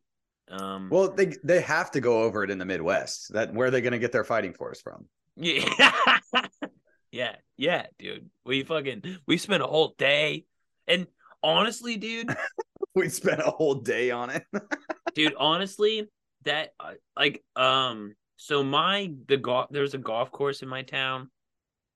Um 0.50 0.88
Well, 0.90 1.12
they 1.12 1.34
they 1.44 1.60
have 1.60 1.92
to 1.92 2.00
go 2.00 2.24
over 2.24 2.42
it 2.46 2.50
in 2.50 2.58
the 2.58 2.66
Midwest. 2.66 3.34
That 3.34 3.54
where 3.54 3.68
are 3.68 3.72
they 3.72 3.82
going 3.82 3.92
to 3.92 4.00
get 4.00 4.14
their 4.14 4.24
fighting 4.24 4.54
force 4.54 4.80
from? 4.80 5.06
Yeah. 5.36 6.20
yeah, 7.12 7.36
yeah, 7.58 7.88
dude. 8.00 8.30
We 8.46 8.64
fucking 8.64 9.18
we 9.28 9.38
spent 9.38 9.64
a 9.64 9.68
whole 9.68 9.96
day 9.98 10.46
and 10.88 11.08
honestly, 11.44 11.98
dude, 11.98 12.30
we 13.02 13.10
spent 13.10 13.42
a 13.42 13.52
whole 13.52 13.76
day 13.76 14.12
on 14.12 14.30
it. 14.30 14.44
Dude, 15.16 15.36
honestly, 15.38 16.10
that 16.44 16.74
uh, 16.80 16.94
like 17.18 17.44
um 17.56 18.14
so 18.38 18.64
my 18.64 19.12
the 19.28 19.38
golf 19.38 19.68
there's 19.72 19.94
a 19.94 20.00
golf 20.00 20.32
course 20.32 20.62
in 20.62 20.70
my 20.70 20.84
town 20.84 21.30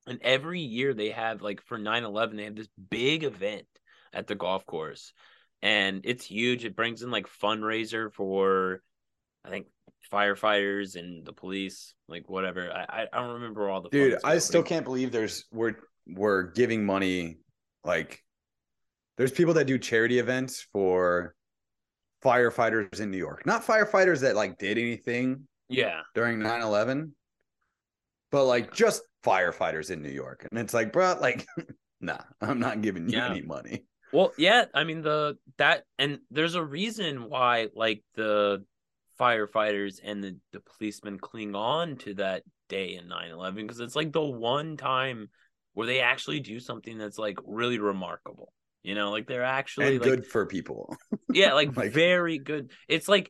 and 0.07 0.19
every 0.23 0.61
year 0.61 0.93
they 0.93 1.11
have 1.11 1.41
like 1.41 1.61
for 1.61 1.77
9/11 1.77 2.37
they 2.37 2.45
have 2.45 2.55
this 2.55 2.69
big 2.89 3.23
event 3.23 3.67
at 4.13 4.25
the 4.27 4.35
golf 4.35 4.65
course 4.65 5.13
and 5.61 6.01
it's 6.03 6.25
huge. 6.25 6.65
It 6.65 6.75
brings 6.75 7.01
in 7.01 7.11
like 7.11 7.27
fundraiser 7.27 8.11
for 8.13 8.81
I 9.45 9.49
think 9.49 9.67
firefighters 10.11 10.95
and 10.95 11.25
the 11.25 11.33
police, 11.33 11.93
like 12.07 12.29
whatever. 12.29 12.71
I 12.71 13.07
I 13.11 13.19
don't 13.19 13.35
remember 13.35 13.69
all 13.69 13.81
the 13.81 13.89
dude. 13.89 14.17
I 14.23 14.37
still 14.39 14.63
can't 14.63 14.85
believe 14.85 15.11
there's 15.11 15.45
we're 15.51 15.75
we're 16.07 16.43
giving 16.43 16.85
money 16.85 17.37
like 17.83 18.23
there's 19.19 19.33
people 19.33 19.53
that 19.55 19.67
do 19.67 19.77
charity 19.77 20.17
events 20.17 20.65
for 20.71 21.35
firefighters 22.23 23.01
in 23.01 23.11
New 23.11 23.17
York. 23.17 23.45
Not 23.45 23.65
firefighters 23.65 24.21
that 24.21 24.35
like 24.35 24.57
did 24.57 24.77
anything 24.77 25.45
yeah 25.67 26.01
during 26.15 26.39
9/11, 26.39 27.11
but 28.31 28.45
like 28.45 28.73
just 28.73 29.03
firefighters 29.25 29.91
in 29.91 30.01
New 30.01 30.09
York. 30.09 30.47
And 30.49 30.57
it's 30.57 30.73
like, 30.73 30.93
bro, 30.93 31.17
like 31.19 31.45
nah, 32.01 32.21
I'm 32.39 32.59
not 32.59 32.81
giving 32.81 33.09
you 33.09 33.17
yeah. 33.17 33.29
any 33.29 33.41
money. 33.41 33.83
Well, 34.13 34.31
yeah, 34.37 34.65
I 34.73 34.85
mean 34.85 35.01
the 35.01 35.37
that 35.57 35.83
and 35.99 36.19
there's 36.31 36.55
a 36.55 36.63
reason 36.63 37.29
why 37.29 37.67
like 37.75 38.01
the 38.15 38.63
firefighters 39.19 39.99
and 40.01 40.23
the, 40.23 40.37
the 40.53 40.61
policemen 40.61 41.19
cling 41.19 41.55
on 41.55 41.97
to 41.97 42.13
that 42.13 42.43
day 42.69 42.95
in 42.95 43.09
9-11 43.09 43.55
because 43.55 43.81
it's 43.81 43.97
like 43.97 44.13
the 44.13 44.21
one 44.21 44.77
time 44.77 45.27
where 45.73 45.85
they 45.85 45.99
actually 45.99 46.39
do 46.39 46.57
something 46.57 46.97
that's 46.97 47.17
like 47.17 47.37
really 47.45 47.79
remarkable 47.79 48.53
you 48.83 48.95
know 48.95 49.11
like 49.11 49.27
they're 49.27 49.43
actually 49.43 49.99
like, 49.99 50.07
good 50.07 50.25
for 50.25 50.45
people. 50.45 50.95
Yeah 51.31 51.53
like, 51.53 51.77
like 51.77 51.91
very 51.91 52.39
good. 52.39 52.71
It's 52.87 53.07
like 53.07 53.29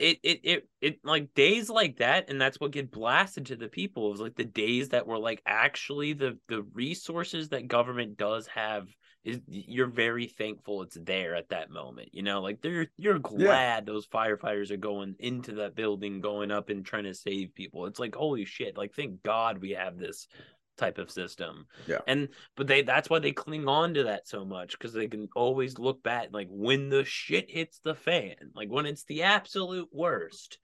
it 0.00 0.18
it 0.22 0.40
it 0.42 0.68
it 0.80 0.98
like 1.04 1.34
days 1.34 1.70
like 1.70 1.98
that 1.98 2.28
and 2.28 2.40
that's 2.40 2.58
what 2.60 2.72
get 2.72 2.90
blasted 2.90 3.46
to 3.46 3.56
the 3.56 3.68
people 3.68 4.12
is 4.12 4.20
like 4.20 4.36
the 4.36 4.44
days 4.44 4.90
that 4.90 5.06
were 5.06 5.18
like 5.18 5.42
actually 5.46 6.12
the 6.12 6.38
the 6.48 6.62
resources 6.72 7.50
that 7.50 7.68
government 7.68 8.16
does 8.16 8.46
have 8.48 8.86
is 9.24 9.40
you're 9.48 9.88
very 9.88 10.28
thankful 10.28 10.82
it's 10.82 10.96
there 11.02 11.34
at 11.34 11.48
that 11.48 11.70
moment 11.70 12.08
you 12.12 12.22
know 12.22 12.40
like 12.40 12.60
they're 12.62 12.86
you're 12.96 13.18
glad 13.18 13.38
yeah. 13.38 13.80
those 13.80 14.06
firefighters 14.06 14.70
are 14.70 14.76
going 14.76 15.14
into 15.18 15.54
that 15.54 15.74
building 15.74 16.20
going 16.20 16.50
up 16.50 16.68
and 16.68 16.86
trying 16.86 17.04
to 17.04 17.14
save 17.14 17.54
people. 17.54 17.86
It's 17.86 17.98
like 17.98 18.14
holy 18.14 18.44
shit 18.44 18.76
like 18.76 18.94
thank 18.94 19.22
god 19.22 19.58
we 19.58 19.70
have 19.70 19.98
this 19.98 20.28
type 20.76 20.98
of 20.98 21.10
system. 21.10 21.66
Yeah. 21.86 22.00
And 22.06 22.28
but 22.56 22.66
they 22.66 22.82
that's 22.82 23.10
why 23.10 23.18
they 23.18 23.32
cling 23.32 23.68
on 23.68 23.94
to 23.94 24.04
that 24.04 24.28
so 24.28 24.44
much 24.44 24.72
because 24.72 24.92
they 24.92 25.08
can 25.08 25.28
always 25.34 25.78
look 25.78 26.02
back 26.02 26.28
like 26.32 26.48
when 26.50 26.88
the 26.88 27.04
shit 27.04 27.50
hits 27.50 27.80
the 27.82 27.94
fan, 27.94 28.34
like 28.54 28.68
when 28.68 28.86
it's 28.86 29.04
the 29.04 29.22
absolute 29.22 29.88
worst, 29.92 30.58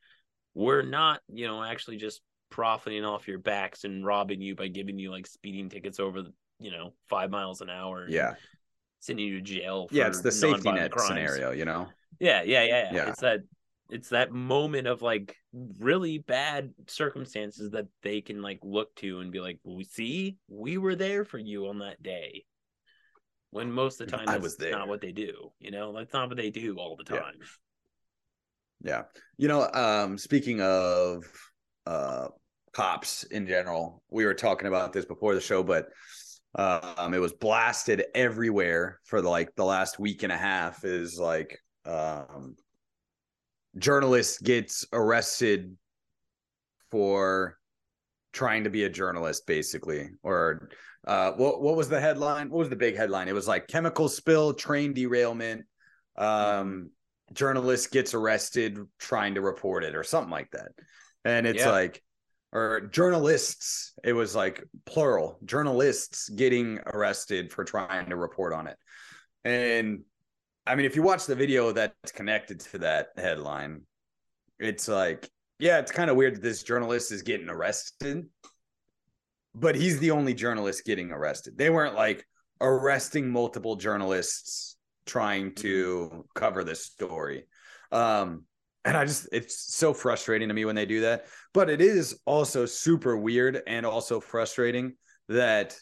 we're 0.55 0.83
not, 0.83 1.21
you 1.33 1.47
know, 1.47 1.63
actually 1.63 1.97
just 1.97 2.21
profiting 2.51 3.05
off 3.05 3.27
your 3.27 3.39
backs 3.39 3.85
and 3.85 4.05
robbing 4.05 4.41
you 4.41 4.55
by 4.55 4.69
giving 4.69 4.99
you 4.99 5.11
like 5.11 5.27
speeding 5.27 5.69
tickets 5.69 5.99
over 5.99 6.23
the, 6.23 6.33
you 6.61 6.71
know, 6.71 6.93
five 7.09 7.31
miles 7.31 7.61
an 7.61 7.71
hour. 7.71 8.07
Yeah. 8.09 8.35
Sending 9.01 9.27
you 9.27 9.37
to 9.37 9.41
jail. 9.41 9.89
yeah, 9.91 10.07
it's 10.07 10.21
the 10.21 10.31
safety 10.31 10.71
net 10.71 10.93
crimes. 10.93 11.09
scenario, 11.09 11.51
you 11.51 11.65
know. 11.65 11.89
Yeah, 12.21 12.43
yeah, 12.43 12.63
yeah, 12.63 12.91
yeah. 12.93 13.09
It's 13.09 13.21
that 13.21 13.41
it's 13.93 14.09
that 14.09 14.33
moment 14.33 14.87
of 14.87 15.03
like 15.03 15.37
really 15.79 16.17
bad 16.17 16.73
circumstances 16.87 17.73
that 17.73 17.87
they 18.03 18.23
can 18.23 18.41
like 18.41 18.59
look 18.63 18.95
to 18.97 19.21
and 19.21 19.31
be 19.31 19.39
like, 19.39 19.59
"We 19.65 19.85
see, 19.85 20.39
we 20.49 20.79
were 20.79 20.95
there 20.95 21.27
for 21.27 21.39
you 21.39 21.69
on 21.69 21.81
that 21.81 22.03
day." 22.03 22.45
When 23.51 23.71
most 23.71 24.01
of 24.01 24.11
the 24.11 24.17
time, 24.17 24.29
I 24.31 24.39
was 24.39 24.57
there. 24.57 24.71
not 24.71 24.89
what 24.89 25.03
they 25.03 25.13
do. 25.13 25.53
You 25.61 25.73
know, 25.73 25.93
that's 25.93 26.15
not 26.15 26.29
what 26.29 26.39
they 26.39 26.49
do 26.49 26.77
all 26.79 26.97
the 26.97 27.05
time. 27.05 27.35
Yeah. 28.81 28.91
yeah. 28.91 29.03
You 29.37 29.49
know, 29.49 29.71
um, 29.75 30.17
speaking 30.17 30.63
of 30.63 31.25
uh 31.87 32.29
cops 32.73 33.25
in 33.25 33.47
general, 33.47 34.03
we 34.09 34.25
were 34.25 34.35
talking 34.35 34.69
about 34.69 34.95
this 34.95 35.05
before 35.05 35.35
the 35.35 35.41
show, 35.43 35.63
but 35.63 35.89
um, 36.55 37.13
it 37.13 37.19
was 37.19 37.35
blasted 37.35 38.05
everywhere 38.15 39.01
for 39.05 39.21
the, 39.21 39.29
like 39.29 39.55
the 39.55 39.65
last 39.67 39.99
week 39.99 40.23
and 40.23 40.33
a 40.33 40.39
half. 40.39 40.83
Is 40.83 41.19
like 41.19 41.59
um 41.85 42.57
journalist 43.79 44.43
gets 44.43 44.87
arrested 44.93 45.77
for 46.91 47.59
trying 48.33 48.65
to 48.65 48.71
be 48.71 48.85
a 48.85 48.91
journalist 48.91 49.47
basically 49.47 50.11
or 50.23 50.69
uh 51.07 51.33
what 51.33 51.61
what 51.61 51.77
was 51.77 51.89
the 51.89 52.01
headline? 52.01 52.51
What 52.51 52.59
was 52.59 52.69
the 52.69 52.77
big 52.77 52.97
headline? 52.97 53.29
It 53.29 53.35
was 53.35 53.49
like 53.49 53.67
chemical 53.69 54.09
spill 54.09 54.55
train 54.55 54.93
derailment 54.93 55.65
um 56.17 56.91
journalist 57.33 57.91
gets 57.91 58.15
arrested 58.15 58.79
trying 58.99 59.35
to 59.35 59.41
report 59.41 59.85
it 59.85 59.95
or 59.95 60.05
something 60.05 60.31
like 60.31 60.51
that. 60.53 60.69
And 61.25 61.47
it's 61.47 61.61
yeah. 61.61 61.71
like 61.71 62.03
or 62.53 62.83
journalists 62.93 63.95
it 64.05 64.13
was 64.13 64.37
like 64.37 64.63
plural 64.85 65.39
journalists 65.45 66.29
getting 66.29 66.79
arrested 66.93 67.51
for 67.51 67.65
trying 67.65 68.11
to 68.11 68.17
report 68.17 68.53
on 68.53 68.67
it. 68.67 68.77
And 69.45 70.03
I 70.67 70.75
mean, 70.75 70.87
if 70.87 70.95
you 70.95 71.03
watch 71.03 71.27
the 71.27 71.35
video 71.35 71.73
that's 71.73 72.13
connected 72.13 72.61
to 72.61 72.79
that 72.79 73.09
headline, 73.17 73.83
it's 74.59 74.87
like, 74.87 75.29
yeah, 75.59 75.79
it's 75.79 75.91
kind 75.91 76.11
of 76.11 76.17
weird 76.17 76.37
that 76.37 76.43
this 76.43 76.63
journalist 76.63 77.11
is 77.11 77.23
getting 77.23 77.49
arrested, 77.49 78.27
but 79.55 79.75
he's 79.75 79.99
the 79.99 80.13
only 80.13 80.35
journalist 80.35 80.85
getting 80.85 81.11
arrested. 81.11 81.59
They 81.59 81.71
weren't 81.71 81.97
like 81.97 82.25
arresting 82.61 83.31
multiple 83.31 83.77
journalists 83.77 84.77
trying 85.05 85.55
to 85.57 86.11
mm-hmm. 86.13 86.21
cover 86.35 86.63
this 86.63 86.85
story. 86.85 87.47
Um, 87.91 88.45
and 88.85 88.97
I 88.97 89.05
just, 89.05 89.29
it's 89.33 89.75
so 89.75 89.93
frustrating 89.93 90.49
to 90.49 90.55
me 90.55 90.65
when 90.65 90.75
they 90.75 90.87
do 90.87 91.03
that. 91.03 91.27
But 91.55 91.71
it 91.71 91.81
is 91.81 92.19
also 92.25 92.67
super 92.67 93.17
weird 93.17 93.63
and 93.67 93.85
also 93.85 94.21
frustrating 94.21 94.95
that 95.29 95.77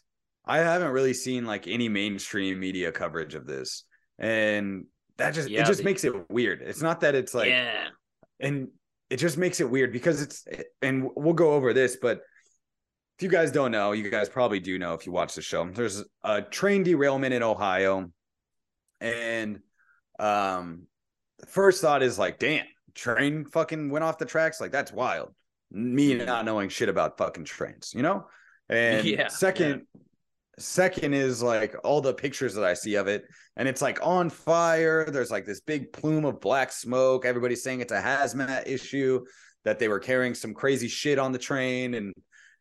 I 0.45 0.59
haven't 0.59 0.91
really 0.93 1.15
seen 1.15 1.47
like 1.47 1.67
any 1.67 1.89
mainstream 1.89 2.59
media 2.61 2.93
coverage 2.93 3.35
of 3.35 3.47
this 3.47 3.85
and 4.21 4.85
that 5.17 5.35
just 5.35 5.49
yeah, 5.49 5.63
it 5.63 5.67
just 5.67 5.79
they, 5.79 5.85
makes 5.85 6.05
it 6.05 6.31
weird. 6.31 6.63
It's 6.63 6.83
not 6.83 7.01
that 7.01 7.15
it's 7.15 7.35
like 7.35 7.49
yeah, 7.49 7.89
and 8.39 8.69
it 9.09 9.17
just 9.17 9.37
makes 9.37 9.61
it 9.61 9.69
weird 9.69 9.93
because 9.93 10.23
it's 10.23 10.47
and 10.83 11.11
we'll 11.17 11.35
go 11.35 11.53
over 11.53 11.73
this, 11.73 11.97
but 12.01 12.21
if 13.19 13.25
you 13.25 13.29
guys 13.29 13.51
don't 13.51 13.71
know, 13.71 13.93
you 13.93 14.09
guys 14.09 14.29
probably 14.29 14.61
do 14.61 14.79
know 14.79 14.95
if 14.95 15.05
you 15.05 15.13
watch 15.13 15.35
the 15.35 15.43
show. 15.43 15.69
There's 15.69 16.03
a 16.23 16.41
train 16.41 16.85
derailment 16.85 17.35
in 17.35 17.43
Ohio, 17.43 18.11
and 19.01 19.61
um, 20.19 20.87
the 21.39 21.47
first 21.47 21.83
thought 21.83 22.03
is 22.03 22.19
like, 22.19 22.39
damn, 22.39 22.65
train 22.95 23.45
fucking 23.45 23.91
went 23.91 24.05
off 24.05 24.19
the 24.19 24.25
tracks. 24.25 24.61
Like 24.61 24.73
that's 24.73 24.93
wild. 24.93 25.35
Me 25.71 26.15
not 26.15 26.45
knowing 26.45 26.69
shit 26.69 26.89
about 26.89 27.19
fucking 27.19 27.45
trains, 27.45 27.93
you 27.95 28.03
know. 28.03 28.27
And 28.69 29.05
yeah, 29.07 29.29
second, 29.29 29.87
yeah. 29.95 30.01
Second 30.61 31.15
is 31.15 31.43
like 31.43 31.75
all 31.85 32.01
the 32.01 32.15
pictures 32.15 32.55
that 32.55 32.65
I 32.65 32.75
see 32.75 32.95
of 32.95 33.09
it, 33.09 33.25
and 33.57 33.67
it's 33.67 33.83
like 33.83 33.99
on 34.03 34.31
fire. 34.31 35.09
There's 35.11 35.31
like 35.31 35.47
this 35.47 35.61
big 35.61 35.93
plume 35.93 36.25
of 36.25 36.41
black 36.41 36.71
smoke. 36.71 37.25
Everybody's 37.25 37.63
saying 37.63 37.81
it's 37.81 37.93
a 37.93 38.01
hazmat 38.01 38.67
issue, 38.67 39.25
that 39.65 39.79
they 39.79 39.89
were 39.89 39.99
carrying 39.99 40.35
some 40.35 40.55
crazy 40.55 40.89
shit 40.89 41.19
on 41.19 41.33
the 41.33 41.39
train, 41.39 41.95
and 41.95 42.13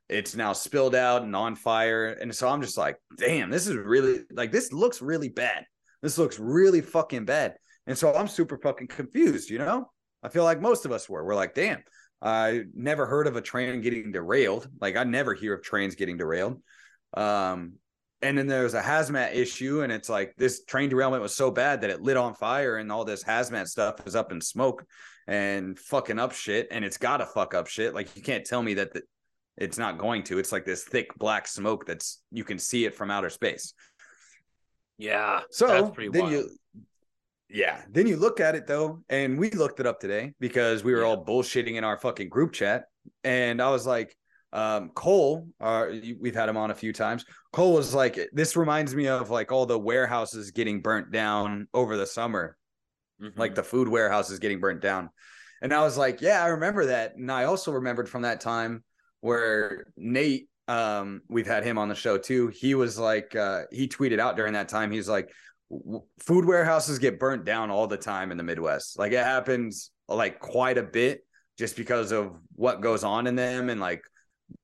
it's 0.08 0.36
now 0.36 0.54
spilled 0.54 0.96
out 0.96 1.22
and 1.22 1.36
on 1.36 1.56
fire. 1.56 2.08
And 2.08 2.34
so 2.34 2.48
I'm 2.50 2.62
just 2.62 2.78
like, 2.78 2.98
damn, 3.18 3.50
this 3.50 3.68
is 3.68 3.76
really 3.76 4.22
like 4.32 4.52
this 4.52 4.74
looks 4.74 5.02
really 5.02 5.30
bad. 5.30 5.66
This 6.02 6.18
looks 6.18 6.40
really 6.40 6.82
fucking 6.82 7.26
bad. 7.26 7.56
And 7.86 7.98
so 7.98 8.14
I'm 8.14 8.28
super 8.28 8.58
fucking 8.58 8.88
confused, 8.88 9.50
you 9.50 9.60
know? 9.60 9.92
I 10.24 10.30
feel 10.30 10.44
like 10.44 10.62
most 10.62 10.86
of 10.86 10.92
us 10.92 11.08
were. 11.08 11.24
We're 11.24 11.36
like, 11.36 11.54
damn, 11.54 11.84
I 12.22 12.64
never 12.74 13.06
heard 13.06 13.28
of 13.28 13.36
a 13.36 13.42
train 13.42 13.82
getting 13.82 14.12
derailed. 14.12 14.68
Like 14.82 14.96
I 14.96 15.04
never 15.04 15.34
hear 15.34 15.54
of 15.54 15.64
trains 15.64 15.96
getting 15.96 16.18
derailed. 16.18 16.62
Um, 17.14 17.74
and 18.22 18.38
then 18.38 18.48
there's 18.48 18.74
a 18.74 18.82
hazmat 18.82 19.34
issue 19.34 19.82
and 19.82 19.92
it's 19.92 20.10
like 20.10 20.34
this 20.38 20.64
train 20.66 20.90
derailment 20.90 21.22
was 21.22 21.36
so 21.36 21.52
bad 21.52 21.82
that 21.82 21.90
it 21.90 22.02
lit 22.02 22.18
on 22.18 22.34
fire 22.34 22.78
and 22.78 22.92
all 22.92 23.06
this 23.06 23.24
hazmat 23.24 23.68
stuff 23.68 24.06
is 24.06 24.16
up 24.16 24.32
in 24.32 24.42
smoke 24.42 24.86
and 25.28 25.78
fucking 25.80 26.20
up 26.20 26.34
shit 26.34 26.68
and 26.72 26.84
it's 26.84 26.98
gotta 26.98 27.26
fuck 27.26 27.54
up 27.54 27.68
shit 27.68 27.94
like 27.94 28.16
you 28.16 28.22
can't 28.22 28.46
tell 28.46 28.62
me 28.62 28.74
that 28.76 28.94
the, 28.94 29.02
it's 29.58 29.78
not 29.78 29.98
going 29.98 30.24
to 30.24 30.40
it's 30.40 30.52
like 30.52 30.66
this 30.66 30.84
thick 30.84 31.18
black 31.18 31.48
smoke 31.48 31.86
that's 31.86 32.22
you 32.32 32.44
can 32.44 32.60
see 32.60 32.86
it 32.86 32.96
from 32.96 33.12
outer 33.12 33.30
space 33.30 33.74
yeah 34.98 35.42
so 35.52 35.94
then 35.96 36.12
wild. 36.14 36.32
you 36.32 36.50
yeah 37.50 37.82
then 37.90 38.06
you 38.06 38.18
look 38.18 38.40
at 38.40 38.56
it 38.56 38.68
though 38.68 39.02
and 39.10 39.40
we 39.40 39.50
looked 39.52 39.80
it 39.80 39.86
up 39.86 40.00
today 40.00 40.34
because 40.40 40.84
we 40.84 40.94
were 40.94 41.02
yeah. 41.02 41.08
all 41.08 41.26
bullshitting 41.26 41.76
in 41.76 41.84
our 41.84 41.98
fucking 41.98 42.30
group 42.30 42.52
chat 42.52 42.86
and 43.24 43.62
i 43.62 43.70
was 43.70 43.88
like 43.88 44.16
um, 44.52 44.90
Cole, 44.90 45.48
uh, 45.60 45.88
we've 46.20 46.36
had 46.36 46.50
him 46.50 46.58
on 46.58 46.72
a 46.72 46.76
few 46.76 46.92
times. 46.92 47.26
Cole 47.52 47.74
was 47.74 47.94
like, 47.94 48.30
this 48.34 48.56
reminds 48.56 48.96
me 48.96 49.08
of 49.08 49.30
like 49.30 49.52
all 49.52 49.66
the 49.66 49.78
warehouses 49.78 50.52
getting 50.52 50.82
burnt 50.82 51.12
down 51.12 51.68
over 51.74 51.98
the 51.98 52.06
summer, 52.06 52.58
mm-hmm. 53.22 53.40
like 53.40 53.56
the 53.56 53.64
food 53.64 53.88
warehouses 53.88 54.40
getting 54.40 54.60
burnt 54.60 54.82
down. 54.82 55.10
And 55.62 55.74
I 55.74 55.82
was 55.82 55.98
like, 55.98 56.22
yeah, 56.22 56.44
I 56.44 56.48
remember 56.48 56.88
that. 56.88 57.16
And 57.16 57.32
I 57.32 57.44
also 57.44 57.72
remembered 57.72 58.10
from 58.10 58.24
that 58.24 58.42
time 58.42 58.84
where 59.22 59.88
Nate, 59.98 60.48
um, 60.68 61.22
we've 61.28 61.48
had 61.48 61.64
him 61.64 61.78
on 61.78 61.90
the 61.90 61.96
show 61.96 62.18
too. 62.18 62.48
He 62.48 62.76
was 62.76 62.98
like, 62.98 63.36
uh, 63.36 63.64
he 63.72 63.88
tweeted 63.88 64.20
out 64.20 64.38
during 64.38 64.54
that 64.54 64.70
time, 64.70 64.92
he's 64.92 65.10
like, 65.10 65.32
food 66.20 66.46
warehouses 66.46 66.98
get 66.98 67.20
burnt 67.20 67.46
down 67.46 67.70
all 67.70 67.88
the 67.88 67.98
time 67.98 68.32
in 68.32 68.38
the 68.38 68.44
Midwest. 68.44 68.98
Like 68.98 69.12
it 69.12 69.24
happens 69.24 69.92
like 70.08 70.40
quite 70.40 70.78
a 70.78 70.84
bit 70.84 71.26
just 71.58 71.76
because 71.76 72.12
of 72.12 72.32
what 72.56 72.82
goes 72.82 73.04
on 73.04 73.28
in 73.28 73.36
them 73.36 73.70
and 73.70 73.80
like 73.80 74.04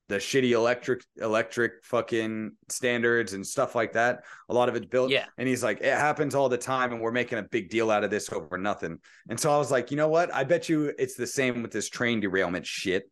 the 0.08 0.16
shitty 0.16 0.52
electric 0.52 1.02
electric 1.16 1.84
fucking 1.84 2.52
standards 2.68 3.32
and 3.32 3.46
stuff 3.46 3.74
like 3.74 3.92
that. 3.94 4.24
A 4.48 4.54
lot 4.54 4.68
of 4.68 4.76
it's 4.76 4.86
built. 4.86 5.10
Yeah. 5.10 5.26
And 5.36 5.48
he's 5.48 5.64
like, 5.64 5.80
it 5.80 5.94
happens 5.94 6.34
all 6.34 6.48
the 6.48 6.58
time, 6.58 6.92
and 6.92 7.00
we're 7.00 7.12
making 7.12 7.38
a 7.38 7.42
big 7.42 7.70
deal 7.70 7.90
out 7.90 8.04
of 8.04 8.10
this 8.10 8.32
over 8.32 8.56
nothing. 8.56 8.98
And 9.28 9.38
so 9.38 9.52
I 9.52 9.58
was 9.58 9.70
like, 9.70 9.90
you 9.90 9.96
know 9.96 10.08
what? 10.08 10.32
I 10.32 10.44
bet 10.44 10.68
you 10.68 10.92
it's 10.98 11.16
the 11.16 11.26
same 11.26 11.62
with 11.62 11.72
this 11.72 11.88
train 11.88 12.20
derailment 12.20 12.66
shit. 12.66 13.10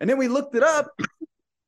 And 0.00 0.08
then 0.08 0.16
we 0.16 0.28
looked 0.28 0.54
it 0.54 0.62
up, 0.62 0.88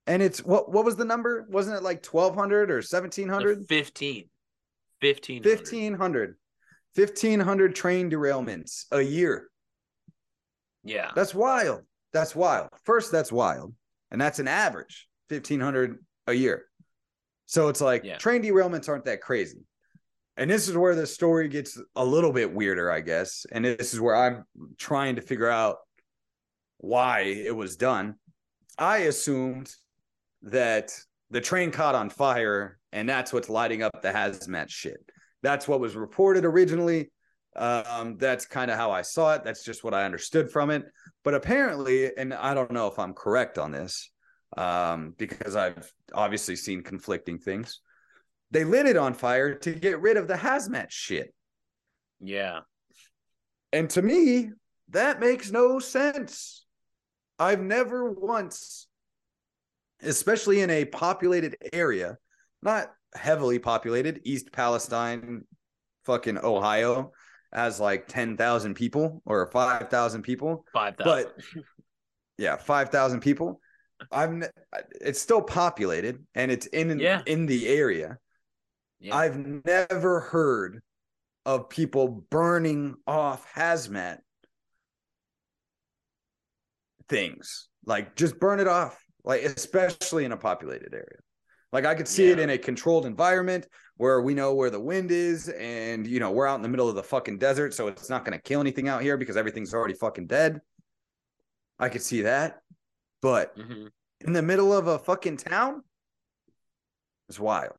and 0.06 0.22
it's 0.22 0.42
what 0.42 0.72
what 0.72 0.84
was 0.84 0.96
the 0.96 1.04
number? 1.04 1.46
Wasn't 1.50 1.76
it 1.76 1.82
like 1.82 2.02
twelve 2.02 2.34
hundred 2.34 2.70
or 2.70 2.80
seventeen 2.80 3.28
hundred? 3.28 3.66
Fifteen. 3.68 4.30
Fifteen. 5.00 5.42
Fifteen 5.42 5.94
hundred. 5.94 6.36
Fifteen 6.94 7.40
hundred 7.40 7.74
train 7.74 8.10
derailments 8.10 8.84
a 8.90 9.02
year. 9.02 9.48
Yeah. 10.82 11.10
That's 11.14 11.34
wild. 11.34 11.82
That's 12.12 12.34
wild. 12.34 12.68
First, 12.84 13.12
that's 13.12 13.30
wild 13.30 13.74
and 14.12 14.20
that's 14.20 14.38
an 14.38 14.46
average 14.46 15.08
1500 15.28 15.98
a 16.28 16.32
year 16.32 16.66
So 17.46 17.66
it's 17.68 17.80
like 17.80 18.04
yeah. 18.04 18.18
train 18.18 18.42
derailments 18.42 18.88
aren't 18.88 19.06
that 19.06 19.20
crazy. 19.20 19.64
And 20.36 20.48
this 20.48 20.68
is 20.68 20.76
where 20.76 20.94
the 20.94 21.06
story 21.06 21.48
gets 21.48 21.78
a 21.96 22.04
little 22.04 22.32
bit 22.32 22.54
weirder, 22.54 22.90
I 22.90 23.00
guess. 23.00 23.44
And 23.52 23.64
this 23.64 23.92
is 23.92 24.00
where 24.00 24.16
I'm 24.16 24.44
trying 24.78 25.16
to 25.16 25.22
figure 25.22 25.50
out 25.50 25.76
why 26.78 27.20
it 27.20 27.54
was 27.54 27.76
done. 27.76 28.14
I 28.78 28.98
assumed 28.98 29.70
that 30.42 30.98
the 31.30 31.40
train 31.40 31.70
caught 31.70 31.94
on 31.94 32.08
fire 32.08 32.78
and 32.92 33.08
that's 33.08 33.32
what's 33.32 33.50
lighting 33.50 33.82
up 33.82 34.00
the 34.00 34.10
hazmat 34.10 34.70
shit. 34.70 35.00
That's 35.42 35.68
what 35.68 35.80
was 35.80 35.96
reported 35.96 36.44
originally. 36.44 37.10
Um, 37.54 38.16
that's 38.16 38.46
kind 38.46 38.70
of 38.70 38.78
how 38.78 38.90
I 38.90 39.02
saw 39.02 39.34
it. 39.34 39.44
That's 39.44 39.64
just 39.64 39.84
what 39.84 39.92
I 39.92 40.04
understood 40.04 40.50
from 40.50 40.70
it. 40.70 40.84
But 41.24 41.34
apparently, 41.34 42.16
and 42.16 42.34
I 42.34 42.54
don't 42.54 42.72
know 42.72 42.88
if 42.88 42.98
I'm 42.98 43.14
correct 43.14 43.58
on 43.58 43.70
this, 43.70 44.10
um, 44.56 45.14
because 45.16 45.56
I've 45.56 45.90
obviously 46.12 46.56
seen 46.56 46.82
conflicting 46.82 47.38
things. 47.38 47.80
They 48.50 48.64
lit 48.64 48.86
it 48.86 48.96
on 48.96 49.14
fire 49.14 49.54
to 49.54 49.72
get 49.72 50.00
rid 50.00 50.16
of 50.16 50.28
the 50.28 50.34
hazmat 50.34 50.90
shit. 50.90 51.32
Yeah. 52.20 52.60
And 53.72 53.88
to 53.90 54.02
me, 54.02 54.50
that 54.90 55.20
makes 55.20 55.50
no 55.50 55.78
sense. 55.78 56.66
I've 57.38 57.60
never 57.62 58.12
once, 58.12 58.86
especially 60.02 60.60
in 60.60 60.70
a 60.70 60.84
populated 60.84 61.56
area, 61.72 62.18
not 62.62 62.92
heavily 63.14 63.58
populated, 63.58 64.20
East 64.24 64.52
Palestine, 64.52 65.44
fucking 66.04 66.38
Ohio, 66.38 67.12
as 67.52 67.80
like 67.80 68.08
10,000 68.08 68.74
people 68.74 69.22
or 69.26 69.50
5,000 69.50 70.22
people. 70.22 70.64
5,000. 70.72 71.04
But 71.04 71.36
yeah, 72.38 72.56
5,000 72.56 73.20
people. 73.20 73.60
I'm 74.10 74.42
it's 75.00 75.20
still 75.20 75.42
populated 75.42 76.26
and 76.34 76.50
it's 76.50 76.66
in 76.66 76.98
yeah. 76.98 77.22
in 77.26 77.46
the 77.46 77.68
area. 77.68 78.18
Yeah. 78.98 79.16
I've 79.16 79.36
never 79.36 80.20
heard 80.20 80.82
of 81.46 81.68
people 81.68 82.24
burning 82.30 82.96
off 83.06 83.46
hazmat 83.54 84.18
things. 87.08 87.68
Like 87.84 88.16
just 88.16 88.40
burn 88.40 88.60
it 88.60 88.68
off. 88.68 88.98
Like 89.24 89.42
especially 89.42 90.24
in 90.24 90.32
a 90.32 90.36
populated 90.36 90.94
area. 90.94 91.20
Like 91.72 91.84
I 91.84 91.94
could 91.94 92.08
see 92.08 92.26
yeah. 92.26 92.32
it 92.32 92.38
in 92.40 92.50
a 92.50 92.58
controlled 92.58 93.06
environment 93.06 93.66
where 93.96 94.20
we 94.20 94.34
know 94.34 94.54
where 94.54 94.70
the 94.70 94.80
wind 94.80 95.10
is 95.10 95.48
and 95.48 96.06
you 96.06 96.20
know, 96.20 96.30
we're 96.30 96.46
out 96.46 96.56
in 96.56 96.62
the 96.62 96.68
middle 96.68 96.88
of 96.88 96.94
the 96.94 97.02
fucking 97.02 97.38
desert, 97.38 97.74
so 97.74 97.88
it's 97.88 98.10
not 98.10 98.24
going 98.24 98.36
to 98.36 98.42
kill 98.42 98.60
anything 98.60 98.88
out 98.88 99.02
here 99.02 99.16
because 99.16 99.36
everything's 99.36 99.74
already 99.74 99.94
fucking 99.94 100.26
dead. 100.26 100.60
I 101.78 101.88
could 101.88 102.02
see 102.02 102.22
that. 102.22 102.62
But 103.20 103.56
mm-hmm. 103.56 103.86
in 104.20 104.32
the 104.32 104.42
middle 104.42 104.76
of 104.76 104.88
a 104.88 104.98
fucking 104.98 105.36
town, 105.38 105.82
it's 107.28 107.38
wild. 107.38 107.74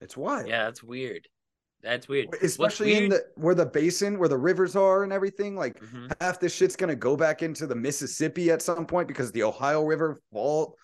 It's 0.00 0.16
wild. 0.16 0.48
Yeah, 0.48 0.64
that's 0.64 0.82
weird. 0.82 1.28
That's 1.82 2.08
weird. 2.08 2.28
Especially 2.42 2.88
weird? 2.88 3.04
in 3.04 3.10
the 3.10 3.24
where 3.36 3.54
the 3.54 3.66
basin, 3.66 4.18
where 4.18 4.28
the 4.28 4.36
rivers 4.36 4.76
are 4.76 5.02
and 5.02 5.12
everything. 5.12 5.56
Like 5.56 5.80
mm-hmm. 5.80 6.08
half 6.20 6.40
this 6.40 6.54
shit's 6.54 6.76
gonna 6.76 6.94
go 6.94 7.16
back 7.16 7.42
into 7.42 7.66
the 7.66 7.74
Mississippi 7.74 8.50
at 8.50 8.60
some 8.60 8.86
point 8.86 9.08
because 9.08 9.32
the 9.32 9.42
Ohio 9.42 9.82
River 9.84 10.18
fall 10.32 10.76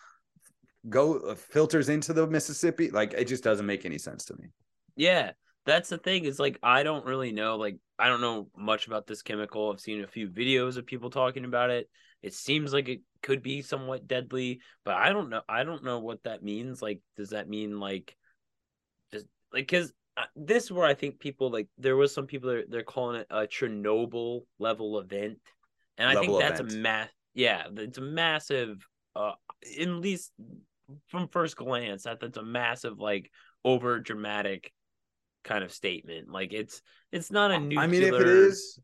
go 0.89 1.18
uh, 1.18 1.35
filters 1.35 1.89
into 1.89 2.12
the 2.12 2.27
Mississippi. 2.27 2.91
Like 2.91 3.12
it 3.12 3.27
just 3.27 3.45
doesn't 3.45 3.66
make 3.66 3.85
any 3.85 3.99
sense 3.99 4.24
to 4.27 4.37
me. 4.37 4.49
Yeah, 4.97 5.32
that's 5.64 5.88
the 5.88 5.99
thing. 5.99 6.24
Is 6.24 6.38
like 6.38 6.59
I 6.62 6.82
don't 6.82 7.05
really 7.05 7.32
know. 7.32 7.57
Like 7.57 7.78
I 7.99 8.09
don't 8.09 8.20
know 8.20 8.49
much 8.57 8.86
about 8.86 9.07
this 9.07 9.22
chemical. 9.22 9.72
I've 9.72 9.80
seen 9.80 10.03
a 10.03 10.09
few 10.09 10.28
videos 10.28 10.76
of 10.76 10.86
people 10.86 11.11
talking 11.11 11.44
about 11.44 11.70
it. 11.70 11.88
It 12.22 12.34
seems 12.34 12.72
like 12.72 12.88
it 12.88 13.01
could 13.22 13.42
be 13.42 13.62
somewhat 13.62 14.07
deadly, 14.07 14.61
but 14.84 14.94
I 14.94 15.11
don't 15.11 15.28
know. 15.28 15.42
I 15.49 15.64
don't 15.64 15.84
know 15.84 15.99
what 15.99 16.22
that 16.24 16.42
means. 16.42 16.82
Like, 16.82 17.01
does 17.16 17.30
that 17.30 17.49
mean 17.49 17.78
like, 17.78 18.16
just 19.12 19.26
like 19.53 19.66
because 19.68 19.92
uh, 20.16 20.24
this 20.34 20.64
is 20.64 20.72
where 20.72 20.86
I 20.86 20.94
think 20.94 21.18
people 21.18 21.51
like 21.51 21.68
there 21.78 21.97
was 21.97 22.14
some 22.14 22.26
people 22.26 22.51
that 22.51 22.70
they're 22.70 22.82
calling 22.82 23.20
it 23.20 23.26
a 23.30 23.47
Chernobyl 23.47 24.42
level 24.59 24.99
event, 24.99 25.38
and 25.99 26.09
level 26.09 26.22
I 26.22 26.26
think 26.26 26.40
that's 26.40 26.61
event. 26.61 26.78
a 26.78 26.80
mass. 26.80 27.09
Yeah, 27.34 27.64
it's 27.76 27.99
a 27.99 28.03
massive. 28.03 28.86
Uh, 29.14 29.32
at 29.80 29.88
least 29.88 30.32
from 31.09 31.28
first 31.28 31.57
glance, 31.57 32.05
that 32.05 32.20
that's 32.20 32.38
a 32.38 32.42
massive 32.42 32.99
like 32.99 33.30
over 33.64 33.99
dramatic 33.99 34.72
kind 35.47 35.64
of 35.64 35.72
statement. 35.72 36.28
Like 36.30 36.53
it's 36.53 36.82
it's 37.12 37.30
not 37.30 37.51
a 37.51 37.59
nuclear. 37.59 37.80
I 37.80 37.86
mean, 37.86 38.03
if 38.03 38.12
it 38.12 38.28
is 38.28 38.78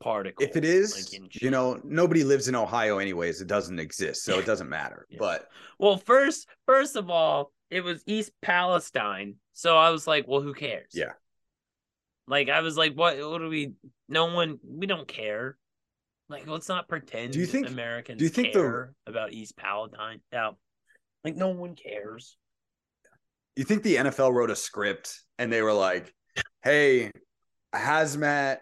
particle, 0.00 0.44
if 0.44 0.56
it 0.56 0.64
is, 0.64 1.12
like 1.12 1.42
you 1.42 1.50
know, 1.50 1.80
nobody 1.84 2.24
lives 2.24 2.48
in 2.48 2.56
Ohio 2.56 2.98
anyways. 2.98 3.40
It 3.40 3.46
doesn't 3.46 3.78
exist, 3.78 4.24
so 4.24 4.38
it 4.38 4.46
doesn't 4.46 4.68
matter. 4.68 5.06
yeah. 5.08 5.18
But 5.20 5.48
well, 5.78 5.98
first, 5.98 6.48
first 6.66 6.96
of 6.96 7.10
all, 7.10 7.52
it 7.70 7.84
was 7.84 8.02
East 8.06 8.32
Palestine, 8.42 9.36
so 9.52 9.76
I 9.76 9.90
was 9.90 10.06
like, 10.06 10.26
well, 10.26 10.40
who 10.40 10.54
cares? 10.54 10.90
Yeah. 10.92 11.12
Like 12.26 12.48
I 12.48 12.60
was 12.60 12.76
like, 12.76 12.94
what? 12.94 13.18
What 13.18 13.38
do 13.38 13.48
we? 13.48 13.74
No 14.08 14.34
one. 14.34 14.58
We 14.66 14.86
don't 14.86 15.06
care. 15.06 15.56
Like, 16.30 16.46
let's 16.46 16.68
not 16.68 16.88
pretend. 16.88 17.32
Do 17.32 17.38
you 17.38 17.46
think 17.46 17.68
Americans? 17.68 18.18
Do 18.18 18.24
you 18.24 18.30
think 18.30 18.52
care 18.52 18.92
the... 19.06 19.12
about 19.12 19.32
East 19.32 19.56
Palestine? 19.56 20.20
Yeah. 20.32 20.50
Like 21.24 21.36
no 21.36 21.48
one 21.48 21.74
cares. 21.74 22.36
You 23.56 23.64
think 23.64 23.82
the 23.82 23.96
NFL 23.96 24.32
wrote 24.32 24.50
a 24.50 24.56
script 24.56 25.20
and 25.38 25.52
they 25.52 25.62
were 25.62 25.72
like, 25.72 26.12
"Hey, 26.62 27.10
hazmat, 27.74 28.58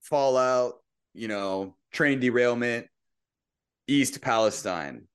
fallout, 0.00 0.74
you 1.14 1.28
know, 1.28 1.76
train 1.92 2.20
derailment, 2.20 2.86
East 3.86 4.20
Palestine," 4.20 5.08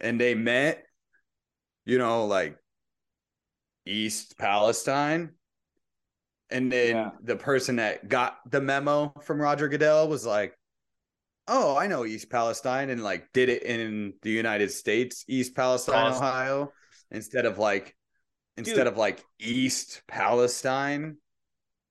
and 0.00 0.20
they 0.20 0.34
met, 0.34 0.84
you 1.84 1.98
know, 1.98 2.26
like 2.26 2.56
East 3.86 4.38
Palestine. 4.38 5.32
And 6.52 6.72
then 6.72 6.96
yeah. 6.96 7.10
the 7.22 7.36
person 7.36 7.76
that 7.76 8.08
got 8.08 8.38
the 8.50 8.60
memo 8.60 9.14
from 9.22 9.40
Roger 9.40 9.68
Goodell 9.68 10.08
was 10.08 10.26
like, 10.26 10.52
oh, 11.50 11.76
I 11.76 11.88
know 11.88 12.06
East 12.06 12.30
Palestine, 12.30 12.90
and 12.90 13.02
like 13.02 13.30
did 13.32 13.48
it 13.48 13.64
in 13.64 14.14
the 14.22 14.30
United 14.30 14.70
States, 14.70 15.24
East 15.28 15.54
Palestine, 15.54 16.12
awesome. 16.12 16.24
Ohio, 16.24 16.72
instead 17.10 17.44
of 17.44 17.58
like 17.58 17.94
instead 18.60 18.84
Dude. 18.84 18.86
of 18.86 18.96
like 18.96 19.24
East 19.38 20.02
Palestine. 20.06 21.16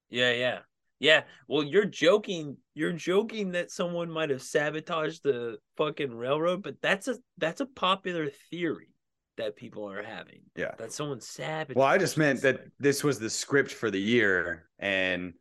Yeah, 0.10 0.32
yeah. 0.32 0.60
Yeah. 1.00 1.24
Well, 1.48 1.64
you're 1.64 1.86
joking. 1.86 2.58
You're 2.74 2.94
joking 2.94 3.52
that 3.52 3.72
someone 3.72 4.10
might 4.10 4.30
have 4.30 4.42
sabotaged 4.42 5.24
the 5.24 5.58
fucking 5.78 6.14
railroad, 6.14 6.64
but 6.64 6.76
that's 6.82 7.08
a 7.08 7.18
that's 7.38 7.62
a 7.62 7.66
popular 7.66 8.30
theory 8.50 8.90
that 9.38 9.56
people 9.56 9.90
are 9.90 10.04
having. 10.04 10.42
Yeah. 10.56 10.76
That 10.78 10.92
someone 10.92 11.22
sabotaged. 11.22 11.78
Well, 11.78 11.88
I 11.88 11.98
just 11.98 12.18
meant 12.18 12.42
that 12.42 12.62
this 12.80 13.04
was 13.04 13.20
the 13.20 13.30
script 13.30 13.72
for 13.72 13.90
the 13.90 14.00
year 14.00 14.70
and 14.80 15.34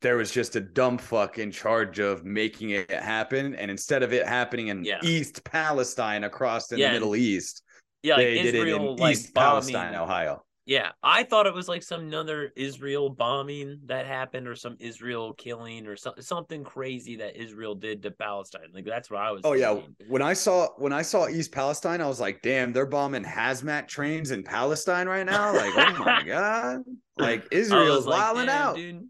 there 0.00 0.16
was 0.16 0.30
just 0.30 0.56
a 0.56 0.60
dumb 0.60 0.98
fuck 0.98 1.38
in 1.38 1.50
charge 1.50 1.98
of 1.98 2.24
making 2.24 2.70
it 2.70 2.90
happen. 2.90 3.54
And 3.54 3.70
instead 3.70 4.02
of 4.02 4.12
it 4.12 4.26
happening 4.26 4.68
in 4.68 4.84
yeah. 4.84 5.00
East 5.02 5.44
Palestine 5.44 6.24
across 6.24 6.72
in 6.72 6.78
yeah. 6.78 6.88
the 6.88 6.92
Middle 6.94 7.16
East, 7.16 7.62
yeah, 8.02 8.16
they 8.16 8.38
Israel, 8.38 8.52
did 8.52 8.68
it 8.68 8.76
in 8.76 8.96
like, 8.96 9.12
East 9.12 9.34
Palestine, 9.34 9.94
Ohio. 9.94 10.44
Yeah, 10.66 10.90
I 11.00 11.22
thought 11.22 11.46
it 11.46 11.54
was 11.54 11.68
like 11.68 11.84
some 11.84 12.12
other 12.12 12.52
Israel 12.56 13.08
bombing 13.08 13.78
that 13.86 14.04
happened, 14.04 14.48
or 14.48 14.56
some 14.56 14.76
Israel 14.80 15.32
killing, 15.34 15.86
or 15.86 15.94
some, 15.94 16.14
something 16.18 16.64
crazy 16.64 17.14
that 17.16 17.40
Israel 17.40 17.76
did 17.76 18.02
to 18.02 18.10
Palestine. 18.10 18.70
Like 18.74 18.84
that's 18.84 19.08
what 19.08 19.20
I 19.20 19.30
was. 19.30 19.42
Oh 19.44 19.52
thinking. 19.52 19.94
yeah, 20.00 20.06
when 20.08 20.22
I 20.22 20.32
saw 20.32 20.70
when 20.76 20.92
I 20.92 21.02
saw 21.02 21.28
East 21.28 21.52
Palestine, 21.52 22.00
I 22.00 22.08
was 22.08 22.18
like, 22.18 22.42
"Damn, 22.42 22.72
they're 22.72 22.84
bombing 22.84 23.22
hazmat 23.22 23.86
trains 23.86 24.32
in 24.32 24.42
Palestine 24.42 25.06
right 25.06 25.24
now!" 25.24 25.54
Like, 25.54 25.72
oh 25.76 26.04
my 26.04 26.22
god, 26.26 26.82
like 27.16 27.46
Israel's 27.52 28.04
like, 28.04 28.18
wilding 28.18 28.48
out, 28.48 28.74
dude. 28.74 29.06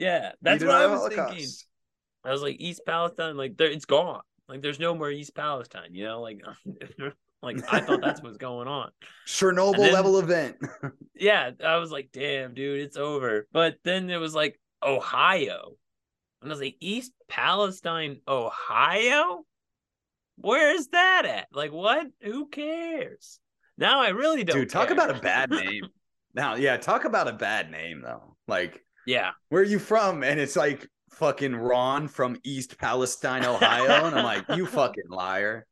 Yeah, 0.00 0.32
that's 0.42 0.64
what 0.64 0.74
I 0.74 0.86
was 0.86 0.98
Holocaust. 0.98 1.34
thinking. 1.34 1.50
I 2.24 2.32
was 2.32 2.42
like 2.42 2.56
East 2.58 2.80
Palestine, 2.84 3.36
like 3.36 3.56
there, 3.56 3.70
it's 3.70 3.84
gone. 3.84 4.22
Like 4.48 4.60
there's 4.60 4.80
no 4.80 4.96
more 4.96 5.12
East 5.12 5.36
Palestine. 5.36 5.94
You 5.94 6.06
know, 6.06 6.20
like 6.20 6.42
like 7.42 7.56
I 7.72 7.80
thought 7.80 8.00
that's 8.02 8.22
what's 8.22 8.36
going 8.36 8.68
on. 8.68 8.90
Chernobyl 9.26 9.76
then, 9.76 9.92
level 9.92 10.18
event. 10.18 10.56
yeah, 11.14 11.50
I 11.64 11.76
was 11.76 11.90
like, 11.90 12.10
damn, 12.12 12.54
dude, 12.54 12.80
it's 12.80 12.96
over. 12.96 13.46
But 13.52 13.76
then 13.84 14.10
it 14.10 14.18
was 14.18 14.34
like 14.34 14.60
Ohio, 14.82 15.72
and 16.42 16.50
I 16.50 16.52
was 16.52 16.60
like, 16.60 16.76
East 16.80 17.12
Palestine, 17.28 18.20
Ohio. 18.28 19.44
Where 20.36 20.74
is 20.74 20.88
that 20.88 21.26
at? 21.26 21.48
Like, 21.52 21.72
what? 21.72 22.06
Who 22.22 22.48
cares? 22.48 23.38
Now 23.76 24.00
I 24.02 24.08
really 24.08 24.44
don't. 24.44 24.56
Dude, 24.56 24.70
talk 24.70 24.88
care. 24.88 24.94
about 24.94 25.14
a 25.14 25.20
bad 25.20 25.50
name. 25.50 25.84
now, 26.34 26.54
yeah, 26.54 26.76
talk 26.76 27.04
about 27.04 27.28
a 27.28 27.32
bad 27.32 27.70
name 27.70 28.02
though. 28.02 28.36
Like, 28.46 28.84
yeah. 29.06 29.30
Where 29.48 29.62
are 29.62 29.64
you 29.64 29.78
from? 29.78 30.22
And 30.22 30.38
it's 30.38 30.56
like 30.56 30.86
fucking 31.12 31.56
Ron 31.56 32.08
from 32.08 32.38
East 32.44 32.78
Palestine, 32.78 33.44
Ohio. 33.44 34.06
and 34.06 34.18
I'm 34.18 34.24
like, 34.24 34.44
you 34.56 34.66
fucking 34.66 35.08
liar. 35.08 35.66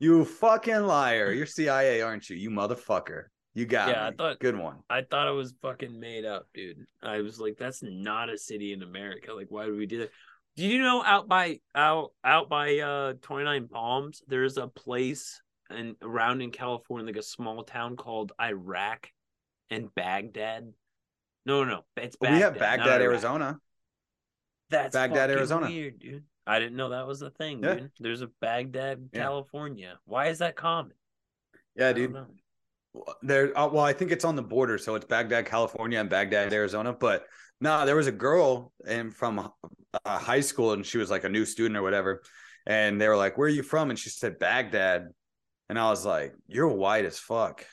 You 0.00 0.24
fucking 0.24 0.82
liar. 0.82 1.30
You're 1.32 1.46
CIA, 1.46 2.00
aren't 2.00 2.28
you? 2.28 2.36
You 2.36 2.50
motherfucker. 2.50 3.24
You 3.54 3.66
got 3.66 3.88
yeah, 3.88 3.94
me. 3.94 4.08
I 4.08 4.12
thought 4.12 4.40
good 4.40 4.56
one. 4.56 4.78
I 4.88 5.02
thought 5.02 5.28
it 5.28 5.32
was 5.34 5.54
fucking 5.60 5.98
made 6.00 6.24
up, 6.24 6.46
dude. 6.54 6.86
I 7.02 7.20
was 7.20 7.38
like, 7.38 7.56
that's 7.58 7.82
not 7.82 8.30
a 8.30 8.38
city 8.38 8.72
in 8.72 8.82
America. 8.82 9.32
Like, 9.34 9.48
why 9.50 9.66
would 9.66 9.76
we 9.76 9.86
do 9.86 9.98
that? 9.98 10.10
Do 10.56 10.66
you 10.66 10.82
know 10.82 11.04
out 11.04 11.28
by 11.28 11.60
out 11.74 12.12
out 12.24 12.48
by 12.48 12.78
uh 12.78 13.12
29 13.22 13.68
Palms, 13.68 14.22
there's 14.26 14.56
a 14.56 14.66
place 14.66 15.40
and 15.70 15.96
around 16.02 16.40
in 16.40 16.50
California, 16.50 17.06
like 17.06 17.16
a 17.16 17.22
small 17.22 17.62
town 17.62 17.96
called 17.96 18.32
Iraq 18.40 19.08
and 19.70 19.94
Baghdad. 19.94 20.72
No, 21.46 21.64
no, 21.64 21.70
no. 21.70 21.84
it's 21.96 22.16
Baghdad. 22.16 22.36
We 22.36 22.42
have 22.42 22.58
Baghdad, 22.58 23.00
Arizona. 23.00 23.58
That's 24.68 24.94
Baghdad, 24.94 25.30
Arizona. 25.30 25.66
Weird, 25.66 25.98
dude. 25.98 26.24
I 26.50 26.58
didn't 26.58 26.76
know 26.76 26.88
that 26.88 27.06
was 27.06 27.22
a 27.22 27.30
thing, 27.30 27.62
yeah. 27.62 27.74
dude. 27.74 27.90
There's 28.00 28.22
a 28.22 28.30
Baghdad, 28.40 29.08
yeah. 29.12 29.20
California. 29.20 30.00
Why 30.04 30.26
is 30.26 30.38
that 30.38 30.56
common? 30.56 30.94
Yeah, 31.76 31.92
dude. 31.92 32.16
There, 33.22 33.56
uh, 33.56 33.68
well, 33.68 33.84
I 33.84 33.92
think 33.92 34.10
it's 34.10 34.24
on 34.24 34.34
the 34.34 34.42
border, 34.42 34.76
so 34.76 34.96
it's 34.96 35.04
Baghdad, 35.04 35.46
California, 35.46 36.00
and 36.00 36.10
Baghdad, 36.10 36.52
Arizona. 36.52 36.92
But 36.92 37.26
no, 37.60 37.86
there 37.86 37.94
was 37.94 38.08
a 38.08 38.12
girl 38.12 38.72
and 38.84 39.14
from 39.14 39.38
uh, 39.38 40.18
high 40.18 40.40
school, 40.40 40.72
and 40.72 40.84
she 40.84 40.98
was 40.98 41.08
like 41.08 41.22
a 41.22 41.28
new 41.28 41.44
student 41.44 41.76
or 41.76 41.82
whatever. 41.82 42.20
And 42.66 43.00
they 43.00 43.06
were 43.06 43.16
like, 43.16 43.38
"Where 43.38 43.46
are 43.46 43.48
you 43.48 43.62
from?" 43.62 43.90
And 43.90 43.98
she 43.98 44.10
said, 44.10 44.40
"Baghdad." 44.40 45.06
And 45.68 45.78
I 45.78 45.88
was 45.88 46.04
like, 46.04 46.34
"You're 46.48 46.66
white 46.66 47.04
as 47.04 47.20
fuck." 47.20 47.64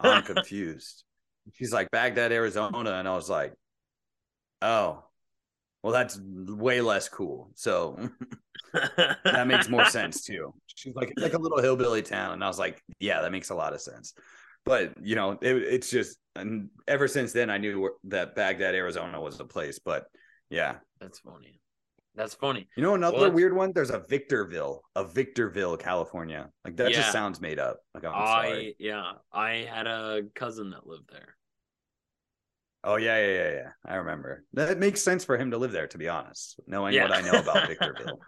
I'm 0.00 0.22
confused. 0.34 1.04
She's 1.52 1.72
like, 1.72 1.92
"Baghdad, 1.92 2.32
Arizona," 2.32 2.90
and 2.90 3.06
I 3.06 3.14
was 3.14 3.30
like, 3.30 3.52
"Oh, 4.60 5.04
well, 5.84 5.92
that's 5.92 6.18
way 6.18 6.80
less 6.80 7.10
cool." 7.10 7.50
So 7.54 8.10
that 8.72 9.46
makes 9.46 9.68
more 9.68 9.84
sense 9.84 10.24
too. 10.24 10.54
She's 10.66 10.94
like, 10.94 11.12
like 11.18 11.34
a 11.34 11.38
little 11.38 11.60
hillbilly 11.60 12.00
town, 12.00 12.32
and 12.32 12.42
I 12.42 12.48
was 12.48 12.58
like, 12.58 12.82
"Yeah, 12.98 13.20
that 13.20 13.30
makes 13.30 13.50
a 13.50 13.54
lot 13.54 13.74
of 13.74 13.82
sense." 13.82 14.14
But 14.64 14.94
you 15.02 15.14
know, 15.14 15.32
it, 15.32 15.56
it's 15.56 15.90
just, 15.90 16.18
and 16.36 16.70
ever 16.88 17.06
since 17.06 17.32
then, 17.32 17.50
I 17.50 17.58
knew 17.58 17.90
that 18.04 18.34
Baghdad, 18.34 18.74
Arizona, 18.74 19.20
was 19.20 19.36
the 19.36 19.44
place. 19.44 19.78
But 19.78 20.06
yeah, 20.48 20.76
that's 21.00 21.18
funny. 21.18 21.60
That's 22.14 22.34
funny. 22.34 22.68
You 22.76 22.82
know 22.82 22.94
another 22.94 23.18
well, 23.18 23.32
weird 23.32 23.54
one? 23.54 23.72
There's 23.74 23.90
a 23.90 23.98
Victorville, 24.08 24.82
a 24.96 25.04
Victorville, 25.04 25.76
California. 25.76 26.48
Like 26.64 26.76
that 26.76 26.92
yeah. 26.92 26.96
just 26.96 27.12
sounds 27.12 27.42
made 27.42 27.58
up. 27.58 27.80
Like 27.92 28.04
I'm 28.04 28.14
I 28.14 28.48
sorry. 28.48 28.76
yeah, 28.78 29.12
I 29.32 29.68
had 29.70 29.86
a 29.86 30.22
cousin 30.34 30.70
that 30.70 30.86
lived 30.86 31.10
there. 31.12 31.36
Oh 32.86 32.96
yeah, 32.96 33.18
yeah, 33.18 33.32
yeah, 33.32 33.50
yeah. 33.50 33.68
I 33.86 33.94
remember. 33.96 34.44
That 34.52 34.78
makes 34.78 35.00
sense 35.00 35.24
for 35.24 35.38
him 35.38 35.50
to 35.52 35.58
live 35.58 35.72
there, 35.72 35.86
to 35.86 35.98
be 35.98 36.08
honest, 36.08 36.60
knowing 36.66 36.92
yeah. 36.92 37.04
what 37.04 37.12
I 37.12 37.22
know 37.22 37.38
about 37.38 37.66
Victorville. 37.68 38.20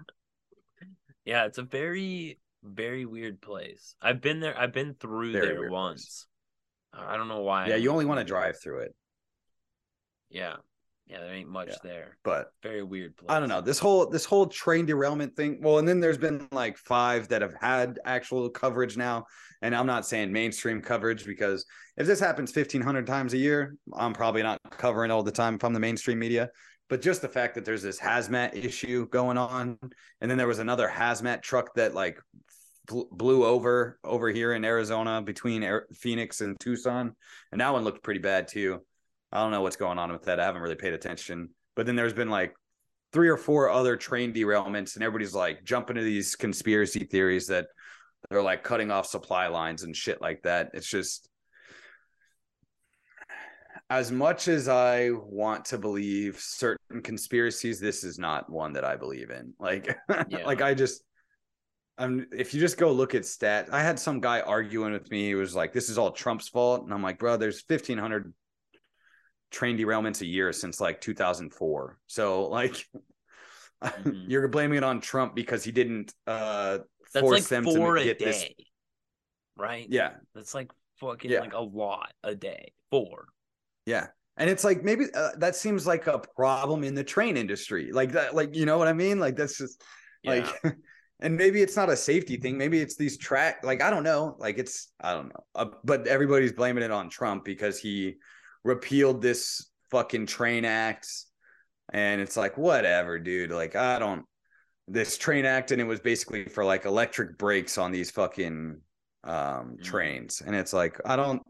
yeah, 1.27 1.45
it's 1.45 1.59
a 1.59 1.63
very, 1.63 2.41
very 2.65 3.05
weird 3.05 3.43
place. 3.43 3.95
I've 4.01 4.23
been 4.23 4.41
there. 4.41 4.59
I've 4.59 4.73
been 4.73 4.95
through 4.95 5.33
very 5.33 5.49
there 5.49 5.71
once. 5.71 6.27
Place. 6.95 7.07
I 7.09 7.19
don't 7.19 7.29
know 7.29 7.43
why. 7.43 7.69
Yeah, 7.69 7.77
you 7.77 7.91
only 7.91 8.07
want 8.07 8.21
to 8.21 8.25
drive 8.25 8.59
through 8.59 8.81
it. 8.85 8.95
Yeah, 10.31 10.57
yeah, 11.09 11.21
there 11.21 11.33
ain't 11.33 11.49
much 11.49 11.69
yeah. 11.69 11.77
there. 11.85 12.19
But 12.25 12.53
very 12.63 12.83
weird 12.83 13.17
place. 13.17 13.29
I 13.31 13.39
don't 13.39 13.49
know. 13.49 13.61
This 13.61 13.79
whole 13.79 14.09
this 14.09 14.25
whole 14.25 14.47
train 14.47 14.87
derailment 14.87 15.37
thing. 15.37 15.61
Well, 15.63 15.79
and 15.79 15.87
then 15.87 16.01
there's 16.01 16.19
been 16.19 16.49
like 16.51 16.77
five 16.77 17.29
that 17.29 17.43
have 17.43 17.55
had 17.61 18.01
actual 18.05 18.51
coverage 18.51 18.97
now. 18.97 19.27
And 19.63 19.75
I'm 19.75 19.87
not 19.87 20.07
saying 20.07 20.33
mainstream 20.33 20.83
coverage 20.83 21.25
because 21.25 21.65
if 21.97 22.07
this 22.07 22.21
happens 22.21 22.55
1500 22.55 23.07
times 23.07 23.35
a 23.35 23.39
year, 23.39 23.77
I'm 23.95 24.13
probably 24.13 24.43
not 24.43 24.59
covering 24.71 25.11
all 25.11 25.23
the 25.23 25.33
time 25.33 25.59
from 25.59 25.73
the 25.73 25.81
mainstream 25.81 26.19
media. 26.19 26.51
But 26.89 27.03
just 27.03 27.23
the 27.23 27.29
fact 27.29 27.55
that 27.55 27.65
there's 27.65 27.83
this 27.83 27.99
hazmat 27.99 28.55
issue 28.55 29.09
going 29.09 29.39
on, 29.39 29.79
and 30.21 30.31
then 30.31 30.39
there 30.39 30.47
was 30.47 30.61
another 30.61 30.89
hazmat 30.89 31.43
truck 31.43 31.75
that 31.75 31.95
like 31.95 32.21
blew 32.87 33.45
over 33.45 33.99
over 34.05 34.29
here 34.31 34.53
in 34.53 34.65
Arizona 34.65 35.21
between 35.23 35.69
Phoenix 35.95 36.41
and 36.41 36.59
Tucson, 36.61 37.15
and 37.51 37.61
that 37.61 37.73
one 37.73 37.85
looked 37.85 38.05
pretty 38.05 38.21
bad 38.21 38.49
too. 38.49 38.83
I 39.33 39.43
don't 39.43 39.51
know 39.51 39.63
what's 39.63 39.77
going 39.77 39.99
on 39.99 40.13
with 40.13 40.25
that. 40.25 40.41
I 40.41 40.45
haven't 40.45 40.63
really 40.63 40.77
paid 40.77 40.95
attention. 40.95 41.51
But 41.75 41.87
then 41.87 41.97
there's 41.97 42.13
been 42.13 42.31
like 42.31 42.55
three 43.13 43.29
or 43.29 43.37
four 43.37 43.71
other 43.71 43.97
train 43.97 44.33
derailments, 44.33 44.95
and 44.95 45.05
everybody's 45.05 45.35
like 45.35 45.65
jumping 45.65 45.97
to 45.97 46.03
these 46.03 46.37
conspiracy 46.37 47.05
theories 47.05 47.47
that 47.49 47.67
they're 48.31 48.43
like 48.43 48.65
cutting 48.65 48.91
off 48.91 49.07
supply 49.07 49.49
lines 49.49 49.83
and 49.83 49.95
shit 49.95 50.21
like 50.21 50.43
that. 50.43 50.71
It's 50.75 50.89
just 50.89 51.29
as 53.89 54.11
much 54.11 54.49
as 54.49 54.69
I 54.69 55.11
want 55.11 55.67
to 55.67 55.79
believe 55.79 56.39
certain 56.41 57.03
conspiracies, 57.03 57.79
this 57.79 58.03
is 58.03 58.19
not 58.19 58.51
one 58.51 58.73
that 58.73 58.85
I 58.85 58.97
believe 58.97 59.31
in. 59.31 59.55
Like, 59.61 59.97
yeah. 60.29 60.45
like 60.45 60.63
I 60.63 60.75
just, 60.75 61.03
I'm. 61.99 62.27
If 62.33 62.53
you 62.53 62.61
just 62.61 62.79
go 62.79 62.93
look 62.93 63.15
at 63.15 63.23
stats, 63.23 63.71
I 63.71 63.81
had 63.81 63.99
some 63.99 64.21
guy 64.21 64.41
arguing 64.41 64.93
with 64.93 65.11
me. 65.11 65.29
He 65.29 65.35
was 65.35 65.55
like, 65.57 65.73
"This 65.73 65.89
is 65.89 65.97
all 65.97 66.11
Trump's 66.11 66.49
fault," 66.49 66.85
and 66.85 66.93
I'm 66.93 67.03
like, 67.03 67.19
"Bro, 67.19 67.39
there's 67.39 67.65
1,500 67.67 68.33
train 69.51 69.79
derailments 69.79 70.21
a 70.21 70.27
year 70.27 70.53
since 70.53 70.81
like 70.81 71.01
2004. 71.01 71.99
So 72.07 72.49
like 72.49 72.87
mm-hmm. 73.85 74.31
you're 74.31 74.49
blaming 74.49 74.79
it 74.79 74.85
on 74.85 75.01
Trump 75.01 75.35
because 75.35 75.65
he 75.65 75.73
didn't 75.73 76.15
uh 76.27 76.79
That's 77.13 77.25
force 77.25 77.41
like 77.41 77.65
them 77.65 77.65
to 77.65 78.05
get 78.05 78.19
this 78.19 78.45
right? 79.57 79.87
Yeah. 79.89 80.11
That's 80.35 80.55
like 80.55 80.71
fucking 81.01 81.31
yeah. 81.31 81.41
like 81.41 81.55
a 81.55 81.61
lot 81.61 82.13
a 82.23 82.35
day. 82.35 82.73
Four. 82.91 83.27
Yeah. 83.87 84.09
And 84.37 84.51
it's 84.51 84.65
like 84.65 84.83
maybe 84.85 85.07
uh, 85.15 85.31
that 85.39 85.57
seems 85.57 85.87
like 85.87 86.07
a 86.07 86.19
problem 86.19 86.85
in 86.85 86.95
the 86.95 87.05
train 87.05 87.37
industry. 87.37 87.91
Like 87.93 88.13
that 88.13 88.35
like 88.35 88.55
you 88.55 88.67
know 88.67 88.79
what 88.79 88.89
I 88.89 88.93
mean? 88.93 89.19
Like 89.19 89.37
that's 89.37 89.57
just 89.57 89.83
yeah. 90.23 90.47
like 90.65 90.77
and 91.21 91.37
maybe 91.37 91.63
it's 91.63 91.77
not 91.77 91.89
a 91.89 91.97
safety 91.97 92.37
thing 92.37 92.59
maybe 92.59 92.79
it's 92.79 92.97
these 92.97 93.17
track 93.17 93.65
like 93.65 93.83
i 93.83 93.89
don't 93.89 94.03
know 94.03 94.37
like 94.39 94.59
it's 94.59 94.93
i 95.01 95.13
don't 95.13 95.29
know 95.29 95.45
uh, 95.55 95.67
but 95.85 96.07
everybody's 96.07 96.53
blaming 96.53 96.85
it 96.85 96.91
on 96.91 97.09
trump 97.09 97.45
because 97.45 97.79
he 97.79 98.17
repealed 98.67 99.23
this 99.23 99.71
fucking 99.91 100.27
train 100.27 100.65
act. 100.65 101.09
And 101.93 102.21
it's 102.21 102.37
like 102.37 102.59
whatever 102.59 103.19
dude. 103.19 103.51
Like 103.51 103.77
i 103.77 103.99
don't 103.99 104.25
this 104.89 105.19
train 105.19 105.45
act 105.45 105.73
and 105.73 105.81
it 105.81 105.85
was 105.85 106.01
basically 106.01 106.45
for 106.45 106.65
like 106.65 106.85
electric 106.85 107.39
brakes 107.39 107.77
on 107.79 107.91
these 107.91 108.11
fucking 108.11 108.81
um 109.25 109.33
mm-hmm. 109.33 109.83
trains. 109.83 110.43
And 110.45 110.55
it's 110.55 110.73
like 110.73 111.01
i 111.05 111.17
don't 111.17 111.43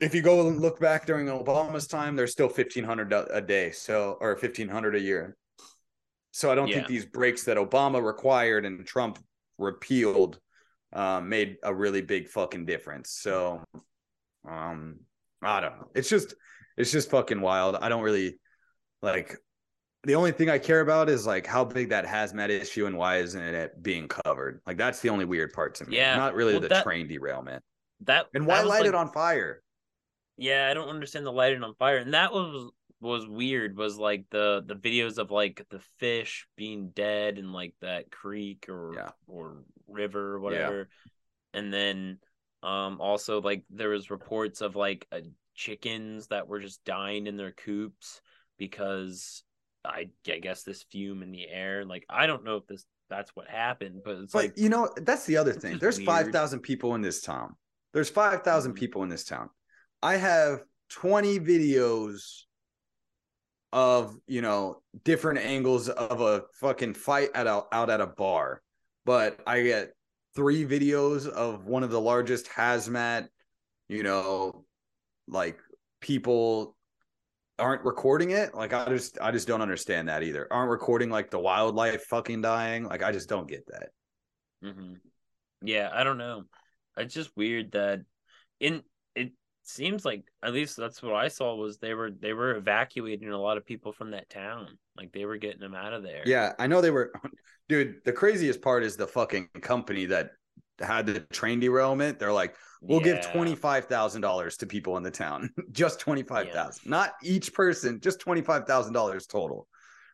if 0.00 0.14
you 0.14 0.22
go 0.22 0.46
and 0.46 0.60
look 0.60 0.80
back 0.80 1.04
during 1.06 1.26
obama's 1.26 1.86
time 1.86 2.16
there's 2.16 2.32
still 2.32 2.46
1500 2.46 3.12
a 3.12 3.40
day. 3.40 3.70
So 3.70 4.16
or 4.20 4.30
1500 4.30 4.96
a 4.96 5.00
year. 5.00 5.36
So 6.32 6.50
i 6.50 6.54
don't 6.54 6.68
yeah. 6.68 6.76
think 6.76 6.88
these 6.88 7.06
brakes 7.06 7.44
that 7.44 7.56
obama 7.56 8.04
required 8.04 8.66
and 8.66 8.86
trump 8.86 9.18
repealed 9.58 10.38
um, 10.92 11.28
made 11.28 11.56
a 11.62 11.74
really 11.74 12.02
big 12.02 12.28
fucking 12.28 12.66
difference. 12.66 13.10
So 13.10 13.62
um 14.48 15.00
I 15.44 15.60
don't 15.60 15.78
know. 15.78 15.88
It's 15.94 16.08
just 16.08 16.34
it's 16.76 16.90
just 16.90 17.10
fucking 17.10 17.40
wild. 17.40 17.76
I 17.76 17.88
don't 17.88 18.02
really 18.02 18.38
like 19.02 19.36
the 20.04 20.14
only 20.14 20.32
thing 20.32 20.50
I 20.50 20.58
care 20.58 20.80
about 20.80 21.08
is 21.08 21.26
like 21.26 21.46
how 21.46 21.64
big 21.64 21.88
that 21.90 22.04
hazmat 22.04 22.50
issue 22.50 22.86
and 22.86 22.96
why 22.96 23.18
isn't 23.18 23.40
it 23.40 23.82
being 23.82 24.08
covered? 24.08 24.60
Like 24.66 24.76
that's 24.76 25.00
the 25.00 25.08
only 25.08 25.24
weird 25.24 25.52
part 25.52 25.74
to 25.76 25.86
me. 25.86 25.96
Yeah. 25.96 26.16
Not 26.16 26.34
really 26.34 26.54
well, 26.54 26.60
the 26.60 26.68
that, 26.68 26.84
train 26.84 27.08
derailment. 27.08 27.62
That 28.00 28.26
and 28.34 28.46
why 28.46 28.58
that 28.58 28.66
light 28.66 28.80
like, 28.80 28.88
it 28.88 28.94
on 28.94 29.10
fire? 29.12 29.62
Yeah, 30.36 30.68
I 30.70 30.74
don't 30.74 30.88
understand 30.88 31.24
the 31.24 31.32
lighting 31.32 31.62
on 31.62 31.74
fire. 31.74 31.98
And 31.98 32.14
that 32.14 32.32
was 32.32 32.70
was 33.00 33.26
weird 33.28 33.76
was 33.76 33.98
like 33.98 34.24
the 34.30 34.62
the 34.66 34.74
videos 34.74 35.18
of 35.18 35.30
like 35.30 35.64
the 35.70 35.80
fish 35.98 36.46
being 36.56 36.90
dead 36.90 37.38
in 37.38 37.52
like 37.52 37.74
that 37.80 38.10
creek 38.10 38.66
or 38.68 38.92
yeah. 38.94 39.10
or 39.26 39.62
river 39.86 40.34
or 40.34 40.40
whatever. 40.40 40.78
Yeah. 40.78 41.60
And 41.60 41.72
then 41.72 42.18
um, 42.64 42.98
also, 42.98 43.42
like 43.42 43.62
there 43.68 43.90
was 43.90 44.10
reports 44.10 44.62
of 44.62 44.74
like 44.74 45.06
uh, 45.12 45.20
chickens 45.54 46.28
that 46.28 46.48
were 46.48 46.60
just 46.60 46.82
dying 46.84 47.26
in 47.26 47.36
their 47.36 47.52
coops 47.52 48.22
because 48.58 49.44
I, 49.84 50.08
I 50.26 50.38
guess 50.38 50.62
this 50.62 50.82
fume 50.84 51.22
in 51.22 51.30
the 51.30 51.46
air. 51.46 51.84
Like 51.84 52.06
I 52.08 52.26
don't 52.26 52.42
know 52.42 52.56
if 52.56 52.66
this 52.66 52.86
that's 53.10 53.36
what 53.36 53.48
happened, 53.48 54.00
but 54.02 54.16
it's 54.16 54.32
but 54.32 54.44
like 54.44 54.58
you 54.58 54.70
know 54.70 54.88
that's 54.96 55.26
the 55.26 55.36
other 55.36 55.52
thing. 55.52 55.78
There's 55.78 56.02
five 56.02 56.28
thousand 56.28 56.60
people 56.60 56.94
in 56.94 57.02
this 57.02 57.20
town. 57.20 57.54
There's 57.92 58.08
five 58.08 58.42
thousand 58.42 58.72
mm-hmm. 58.72 58.78
people 58.78 59.02
in 59.02 59.10
this 59.10 59.24
town. 59.24 59.50
I 60.02 60.16
have 60.16 60.62
twenty 60.88 61.38
videos 61.38 62.44
of 63.74 64.16
you 64.26 64.40
know 64.40 64.80
different 65.04 65.40
angles 65.40 65.90
of 65.90 66.22
a 66.22 66.44
fucking 66.54 66.94
fight 66.94 67.28
at 67.34 67.46
a, 67.46 67.64
out 67.72 67.90
at 67.90 68.00
a 68.00 68.06
bar, 68.06 68.62
but 69.04 69.38
I 69.46 69.62
get 69.62 69.93
three 70.34 70.64
videos 70.64 71.28
of 71.28 71.66
one 71.66 71.82
of 71.82 71.90
the 71.90 72.00
largest 72.00 72.46
hazmat, 72.46 73.28
you 73.88 74.02
know, 74.02 74.64
like 75.28 75.58
people 76.00 76.76
aren't 77.58 77.84
recording 77.84 78.30
it. 78.30 78.54
Like 78.54 78.72
I 78.72 78.88
just 78.88 79.18
I 79.20 79.30
just 79.30 79.46
don't 79.46 79.62
understand 79.62 80.08
that 80.08 80.22
either. 80.22 80.46
Aren't 80.50 80.70
recording 80.70 81.10
like 81.10 81.30
the 81.30 81.38
wildlife 81.38 82.04
fucking 82.04 82.42
dying. 82.42 82.84
Like 82.84 83.02
I 83.02 83.12
just 83.12 83.28
don't 83.28 83.48
get 83.48 83.66
that. 83.68 83.88
Mm-hmm. 84.64 84.94
Yeah, 85.62 85.90
I 85.92 86.04
don't 86.04 86.18
know. 86.18 86.44
It's 86.96 87.14
just 87.14 87.30
weird 87.36 87.72
that 87.72 88.00
in 88.60 88.82
it 89.14 89.32
seems 89.64 90.04
like 90.04 90.24
at 90.42 90.52
least 90.52 90.76
that's 90.76 91.02
what 91.02 91.14
I 91.14 91.28
saw 91.28 91.54
was 91.54 91.78
they 91.78 91.94
were 91.94 92.10
they 92.10 92.32
were 92.32 92.56
evacuating 92.56 93.30
a 93.30 93.38
lot 93.38 93.56
of 93.56 93.66
people 93.66 93.92
from 93.92 94.10
that 94.12 94.28
town. 94.30 94.78
Like 94.96 95.12
they 95.12 95.24
were 95.24 95.36
getting 95.36 95.60
them 95.60 95.74
out 95.74 95.92
of 95.92 96.02
there. 96.02 96.22
Yeah, 96.24 96.52
I 96.58 96.66
know 96.66 96.80
they 96.80 96.90
were 96.90 97.12
dude, 97.68 97.96
the 98.04 98.12
craziest 98.12 98.62
part 98.62 98.84
is 98.84 98.96
the 98.96 99.06
fucking 99.06 99.48
company 99.60 100.06
that 100.06 100.30
had 100.80 101.06
the 101.06 101.20
train 101.20 101.60
derailment. 101.60 102.18
They're 102.18 102.32
like, 102.32 102.56
we'll 102.82 103.04
yeah. 103.04 103.14
give 103.14 103.32
twenty 103.32 103.54
five 103.54 103.86
thousand 103.86 104.22
dollars 104.22 104.56
to 104.58 104.66
people 104.66 104.96
in 104.96 105.02
the 105.02 105.10
town, 105.10 105.50
just 105.72 106.00
twenty 106.00 106.22
five 106.22 106.50
thousand, 106.50 106.82
yeah. 106.84 106.90
not 106.90 107.12
each 107.22 107.52
person, 107.54 108.00
just 108.00 108.20
twenty 108.20 108.42
five 108.42 108.66
thousand 108.66 108.92
dollars 108.92 109.26
total. 109.26 109.66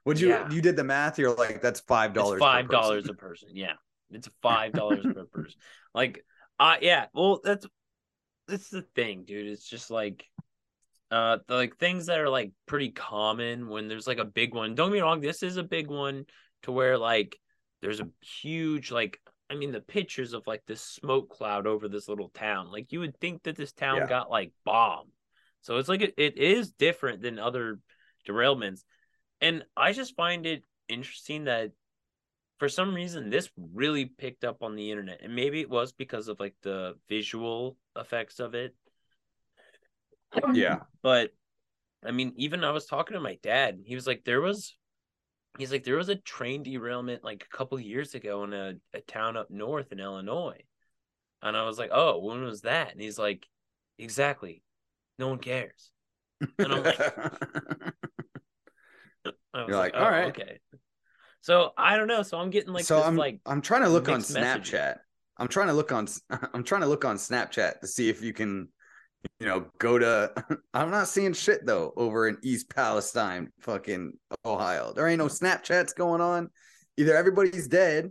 Would 0.07 0.19
you 0.19 0.29
yeah. 0.29 0.51
you 0.51 0.63
did 0.63 0.77
the 0.77 0.85
math? 0.85 1.19
You're 1.19 1.35
like, 1.35 1.61
that's 1.61 1.81
five 1.81 2.13
dollars. 2.15 2.41
Five 2.41 2.69
dollars 2.69 3.09
a 3.09 3.15
person. 3.15 3.51
Yeah. 3.53 3.75
It's 4.11 4.29
five 4.43 4.73
dollars 4.73 5.05
per 5.05 5.25
person. 5.33 5.59
Like, 5.95 6.25
uh 6.59 6.77
yeah, 6.81 7.07
well 7.13 7.41
that's 7.43 7.67
that's 8.51 8.69
the 8.69 8.83
thing, 8.95 9.25
dude. 9.25 9.47
It's 9.47 9.69
just 9.69 9.91
like 9.91 10.25
uh 11.11 11.39
the, 11.49 11.55
like 11.55 11.77
things 11.77 12.07
that 12.07 12.21
are 12.21 12.29
like 12.29 12.53
pretty 12.67 12.91
common 12.91 13.69
when 13.69 13.89
there's 13.89 14.07
like 14.07 14.19
a 14.19 14.25
big 14.25 14.55
one. 14.55 14.75
Don't 14.75 14.91
get 14.91 14.95
me 14.95 15.01
wrong, 15.01 15.21
this 15.21 15.43
is 15.43 15.57
a 15.57 15.63
big 15.63 15.89
one 15.89 16.25
to 16.63 16.73
where 16.73 16.99
like 16.99 17.39
there's 17.83 18.01
a 18.01 18.09
huge 18.21 18.91
like 18.91 19.19
I 19.49 19.55
mean 19.55 19.73
the 19.73 19.81
pictures 19.81 20.33
of 20.33 20.47
like 20.47 20.63
this 20.67 20.83
smoke 20.83 21.31
cloud 21.31 21.67
over 21.67 21.89
this 21.89 22.09
little 22.09 22.29
town. 22.31 22.71
Like 22.71 22.93
you 22.93 23.01
would 23.01 23.19
think 23.19 23.43
that 23.45 23.57
this 23.57 23.73
town 23.73 23.97
yeah. 23.99 24.07
got 24.07 24.31
like 24.31 24.53
bombed. 24.65 25.11
So 25.63 25.77
it's 25.77 25.89
like 25.89 26.03
it, 26.03 26.15
it 26.17 26.39
is 26.39 26.73
different 26.73 27.23
than 27.23 27.39
other 27.39 27.81
derailments. 28.29 28.83
And 29.41 29.65
I 29.77 29.93
just 29.93 30.15
find 30.15 30.47
it 30.47 30.65
interesting 30.89 31.45
that 31.45 31.71
for 32.61 32.69
some 32.69 32.95
reason 32.95 33.31
this 33.31 33.49
really 33.75 34.05
picked 34.05 34.45
up 34.45 34.63
on 34.63 34.77
the 34.77 34.91
internet. 34.91 35.23
And 35.23 35.35
maybe 35.35 35.61
it 35.61 35.71
was 35.71 35.93
because 35.93 36.29
of 36.29 36.39
like 36.39 36.55
the 36.63 36.95
visual 37.09 37.77
effects 37.97 38.39
of 38.39 38.55
it. 38.55 38.77
Yeah. 40.53 40.81
But 41.03 41.31
I 42.05 42.13
mean, 42.13 42.35
even 42.37 42.63
I 42.63 42.71
was 42.71 42.87
talking 42.87 43.15
to 43.15 43.21
my 43.21 43.39
dad, 43.43 43.81
he 43.85 43.95
was 43.95 44.07
like, 44.07 44.25
there 44.25 44.41
was 44.41 44.77
he's 45.59 45.73
like 45.73 45.85
there 45.85 45.97
was 45.97 46.11
a 46.11 46.17
train 46.17 46.63
derailment 46.63 47.25
like 47.25 47.45
a 47.45 47.57
couple 47.57 47.81
years 47.81 48.15
ago 48.15 48.45
in 48.45 48.53
a, 48.53 48.75
a 48.95 49.01
town 49.01 49.37
up 49.37 49.51
north 49.51 49.91
in 49.91 49.99
illinois 49.99 50.63
and 51.43 51.57
i 51.57 51.65
was 51.65 51.77
like 51.77 51.91
oh 51.93 52.21
when 52.21 52.43
was 52.45 52.61
that 52.61 52.93
and 52.93 53.01
he's 53.01 53.19
like 53.19 53.45
exactly 53.99 54.63
no 55.19 55.27
one 55.27 55.39
cares 55.39 55.91
and 56.59 56.73
i'm 56.73 56.85
like 56.85 56.99
you're 59.27 59.35
like, 59.55 59.69
like 59.69 59.95
oh, 59.95 60.05
all 60.05 60.11
right 60.11 60.29
okay 60.29 60.61
so 61.41 61.71
i 61.77 61.97
don't 61.97 62.09
know 62.09 62.23
so 62.23 62.39
i'm 62.39 62.51
getting 62.51 62.73
like 62.73 62.85
so 62.85 62.97
this, 62.97 63.07
i'm 63.07 63.17
like 63.17 63.41
i'm 63.47 63.61
trying 63.61 63.83
to 63.83 63.89
look 63.89 64.09
on 64.09 64.21
snapchat 64.21 64.97
i'm 65.39 65.49
trying 65.49 65.69
to 65.69 65.73
look 65.73 65.93
on 65.93 66.07
i'm 66.55 66.65
trying 66.65 66.83
to 66.83 66.87
look 66.87 67.05
on 67.05 67.17
snapchat 67.17 67.81
to 67.81 67.87
see 67.87 68.09
if 68.09 68.23
you 68.23 68.33
can 68.33 68.69
you 69.39 69.47
know, 69.47 69.67
go 69.79 69.99
to. 69.99 70.33
I'm 70.75 70.91
not 70.91 71.09
seeing 71.09 71.33
shit 71.33 71.67
though 71.67 71.93
over 71.97 72.29
in 72.29 72.39
East 72.43 72.71
Palestine, 72.71 73.53
fucking 73.61 74.13
Ohio. 74.45 74.93
There 74.93 75.07
ain't 75.07 75.19
no 75.19 75.27
Snapchats 75.27 75.95
going 75.95 76.21
on. 76.21 76.51
Either 76.97 77.17
everybody's 77.17 77.69
dead, 77.69 78.11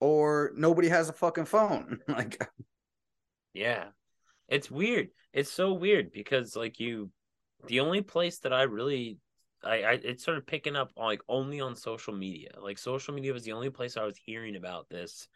or 0.00 0.52
nobody 0.54 0.88
has 0.88 1.08
a 1.08 1.12
fucking 1.12 1.46
phone. 1.46 1.98
like, 2.08 2.46
yeah, 3.52 3.86
it's 4.48 4.70
weird. 4.70 5.08
It's 5.32 5.50
so 5.50 5.72
weird 5.72 6.12
because 6.12 6.56
like 6.56 6.78
you, 6.78 7.10
the 7.66 7.80
only 7.80 8.02
place 8.02 8.38
that 8.40 8.52
I 8.52 8.62
really. 8.62 9.18
I, 9.64 9.82
I 9.82 9.92
it 10.02 10.20
started 10.20 10.46
picking 10.46 10.76
up 10.76 10.92
like 10.96 11.20
only 11.28 11.60
on 11.60 11.74
social 11.74 12.14
media. 12.14 12.50
Like 12.60 12.78
social 12.78 13.14
media 13.14 13.32
was 13.32 13.44
the 13.44 13.52
only 13.52 13.70
place 13.70 13.96
I 13.96 14.04
was 14.04 14.16
hearing 14.16 14.56
about 14.56 14.88
this. 14.88 15.28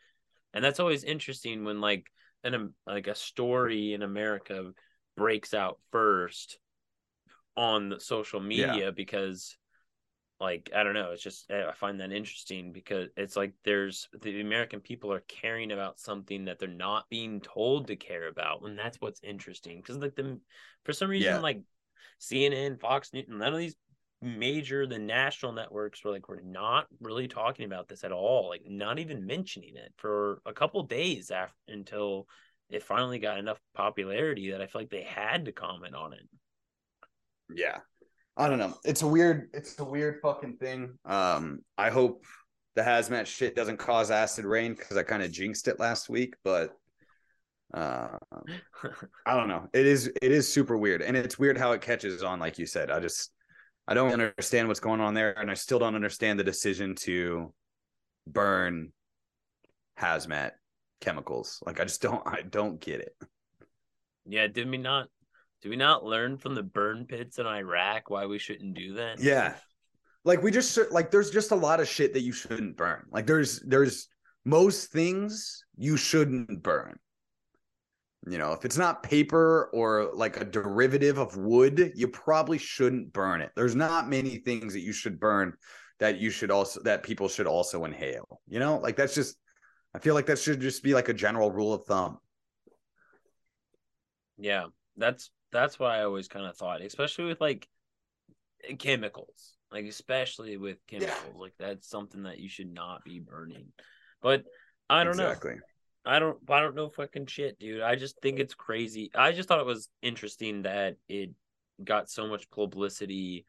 And 0.54 0.64
that's 0.64 0.80
always 0.80 1.04
interesting 1.04 1.64
when 1.64 1.80
like 1.80 2.06
an 2.44 2.74
like 2.86 3.06
a 3.06 3.14
story 3.14 3.94
in 3.94 4.02
America 4.02 4.70
breaks 5.16 5.54
out 5.54 5.78
first 5.90 6.58
on 7.56 7.94
social 7.98 8.40
media 8.40 8.76
yeah. 8.76 8.90
because 8.90 9.56
like 10.40 10.70
I 10.74 10.84
don't 10.84 10.94
know, 10.94 11.10
it's 11.10 11.22
just 11.22 11.50
eh, 11.50 11.64
I 11.68 11.72
find 11.72 12.00
that 12.00 12.12
interesting 12.12 12.72
because 12.72 13.08
it's 13.16 13.34
like 13.34 13.54
there's 13.64 14.08
the 14.22 14.40
American 14.40 14.80
people 14.80 15.12
are 15.12 15.24
caring 15.26 15.72
about 15.72 15.98
something 15.98 16.44
that 16.44 16.60
they're 16.60 16.68
not 16.68 17.08
being 17.10 17.40
told 17.40 17.88
to 17.88 17.96
care 17.96 18.28
about, 18.28 18.62
and 18.62 18.78
that's 18.78 19.00
what's 19.00 19.20
interesting. 19.24 19.78
Because 19.78 19.96
like 19.96 20.14
the 20.14 20.38
for 20.84 20.92
some 20.92 21.10
reason, 21.10 21.34
yeah. 21.34 21.40
like 21.40 21.60
CNN, 22.20 22.80
Fox 22.80 23.12
News, 23.12 23.26
none 23.28 23.52
of 23.52 23.58
these 23.58 23.74
major 24.20 24.86
the 24.86 24.98
national 24.98 25.52
networks 25.52 26.02
were 26.02 26.10
like 26.10 26.28
we're 26.28 26.40
not 26.40 26.86
really 27.00 27.28
talking 27.28 27.64
about 27.64 27.88
this 27.88 28.02
at 28.02 28.10
all 28.10 28.48
like 28.48 28.62
not 28.66 28.98
even 28.98 29.24
mentioning 29.24 29.76
it 29.76 29.92
for 29.96 30.42
a 30.44 30.52
couple 30.52 30.82
days 30.82 31.30
after 31.30 31.54
until 31.68 32.26
it 32.68 32.82
finally 32.82 33.18
got 33.18 33.38
enough 33.38 33.60
popularity 33.74 34.50
that 34.50 34.60
i 34.60 34.66
feel 34.66 34.80
like 34.80 34.90
they 34.90 35.02
had 35.02 35.44
to 35.44 35.52
comment 35.52 35.94
on 35.94 36.12
it. 36.12 36.28
Yeah. 37.54 37.78
I 38.36 38.48
don't 38.48 38.58
know. 38.58 38.74
It's 38.84 39.02
a 39.02 39.06
weird 39.06 39.50
it's 39.52 39.78
a 39.78 39.84
weird 39.84 40.20
fucking 40.20 40.56
thing. 40.56 40.98
Um 41.04 41.60
i 41.76 41.90
hope 41.90 42.24
the 42.74 42.82
hazmat 42.82 43.26
shit 43.26 43.54
doesn't 43.54 43.78
cause 43.78 44.10
acid 44.10 44.44
rain 44.44 44.74
because 44.74 44.96
i 44.96 45.02
kind 45.02 45.22
of 45.22 45.32
jinxed 45.32 45.66
it 45.68 45.80
last 45.80 46.08
week 46.08 46.34
but 46.44 46.76
uh 47.74 48.18
i 49.26 49.34
don't 49.34 49.48
know. 49.48 49.68
It 49.72 49.86
is 49.86 50.08
it 50.20 50.32
is 50.32 50.52
super 50.52 50.76
weird 50.76 51.02
and 51.02 51.16
it's 51.16 51.38
weird 51.38 51.56
how 51.56 51.70
it 51.72 51.82
catches 51.82 52.24
on 52.24 52.40
like 52.40 52.58
you 52.58 52.66
said. 52.66 52.90
I 52.90 52.98
just 52.98 53.30
I 53.88 53.94
don't 53.94 54.12
understand 54.12 54.68
what's 54.68 54.80
going 54.80 55.00
on 55.00 55.14
there, 55.14 55.32
and 55.32 55.50
I 55.50 55.54
still 55.54 55.78
don't 55.78 55.94
understand 55.94 56.38
the 56.38 56.44
decision 56.44 56.94
to 56.96 57.54
burn 58.26 58.92
hazmat 59.98 60.50
chemicals. 61.00 61.62
Like 61.64 61.80
I 61.80 61.84
just 61.84 62.02
don't 62.02 62.22
I 62.26 62.42
don't 62.42 62.78
get 62.80 63.00
it. 63.00 63.16
Yeah, 64.26 64.46
did 64.46 64.68
we 64.68 64.76
not 64.76 65.08
did 65.62 65.70
we 65.70 65.76
not 65.76 66.04
learn 66.04 66.36
from 66.36 66.54
the 66.54 66.62
burn 66.62 67.06
pits 67.06 67.38
in 67.38 67.46
Iraq 67.46 68.10
why 68.10 68.26
we 68.26 68.38
shouldn't 68.38 68.74
do 68.74 68.94
that? 68.94 69.20
Yeah. 69.20 69.54
Like 70.22 70.42
we 70.42 70.50
just 70.50 70.78
like 70.90 71.10
there's 71.10 71.30
just 71.30 71.50
a 71.52 71.56
lot 71.56 71.80
of 71.80 71.88
shit 71.88 72.12
that 72.12 72.20
you 72.20 72.32
shouldn't 72.32 72.76
burn. 72.76 73.06
Like 73.10 73.26
there's 73.26 73.60
there's 73.60 74.08
most 74.44 74.92
things 74.92 75.64
you 75.78 75.96
shouldn't 75.96 76.62
burn. 76.62 76.98
You 78.26 78.36
know, 78.36 78.52
if 78.52 78.64
it's 78.64 78.76
not 78.76 79.02
paper 79.02 79.70
or 79.72 80.10
like 80.12 80.40
a 80.40 80.44
derivative 80.44 81.18
of 81.18 81.36
wood, 81.36 81.92
you 81.94 82.08
probably 82.08 82.58
shouldn't 82.58 83.12
burn 83.12 83.40
it. 83.40 83.52
There's 83.54 83.76
not 83.76 84.08
many 84.08 84.38
things 84.38 84.72
that 84.72 84.80
you 84.80 84.92
should 84.92 85.20
burn 85.20 85.54
that 86.00 86.18
you 86.18 86.30
should 86.30 86.50
also 86.50 86.80
that 86.82 87.02
people 87.02 87.28
should 87.28 87.46
also 87.46 87.84
inhale. 87.84 88.40
You 88.48 88.58
know, 88.58 88.78
like 88.78 88.96
that's 88.96 89.14
just 89.14 89.36
I 89.94 89.98
feel 89.98 90.14
like 90.14 90.26
that 90.26 90.38
should 90.38 90.60
just 90.60 90.82
be 90.82 90.94
like 90.94 91.08
a 91.08 91.14
general 91.14 91.50
rule 91.50 91.72
of 91.72 91.84
thumb. 91.84 92.18
Yeah, 94.36 94.66
that's 94.96 95.30
that's 95.50 95.78
what 95.78 95.90
I 95.90 96.02
always 96.02 96.28
kind 96.28 96.46
of 96.46 96.56
thought, 96.56 96.82
especially 96.82 97.26
with 97.26 97.40
like 97.40 97.68
chemicals, 98.78 99.54
like 99.72 99.86
especially 99.86 100.56
with 100.56 100.78
chemicals, 100.86 101.18
yeah. 101.32 101.40
like 101.40 101.54
that's 101.58 101.88
something 101.88 102.24
that 102.24 102.38
you 102.38 102.48
should 102.48 102.72
not 102.72 103.04
be 103.04 103.20
burning. 103.20 103.68
But 104.22 104.44
I 104.90 105.04
don't 105.04 105.16
know. 105.16 105.28
exactly. 105.28 105.54
know. 105.54 105.60
I 106.08 106.18
don't 106.18 106.38
I 106.48 106.60
don't 106.60 106.74
know 106.74 106.88
fucking 106.88 107.26
shit, 107.26 107.58
dude. 107.58 107.82
I 107.82 107.94
just 107.94 108.20
think 108.22 108.38
it's 108.38 108.54
crazy. 108.54 109.10
I 109.14 109.32
just 109.32 109.48
thought 109.48 109.60
it 109.60 109.66
was 109.66 109.90
interesting 110.00 110.62
that 110.62 110.96
it 111.08 111.30
got 111.84 112.08
so 112.10 112.26
much 112.26 112.50
publicity 112.50 113.44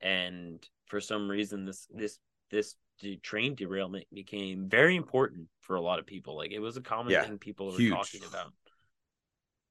and 0.00 0.64
for 0.86 1.00
some 1.00 1.28
reason 1.28 1.64
this 1.64 1.88
this 1.92 2.18
this 2.50 2.76
train 3.22 3.56
derailment 3.56 4.06
became 4.12 4.68
very 4.68 4.94
important 4.94 5.48
for 5.60 5.74
a 5.74 5.80
lot 5.80 5.98
of 5.98 6.06
people. 6.06 6.36
Like 6.36 6.52
it 6.52 6.60
was 6.60 6.76
a 6.76 6.82
common 6.82 7.12
yeah, 7.12 7.24
thing 7.24 7.38
people 7.38 7.72
were 7.72 7.88
talking 7.88 8.22
about. 8.24 8.52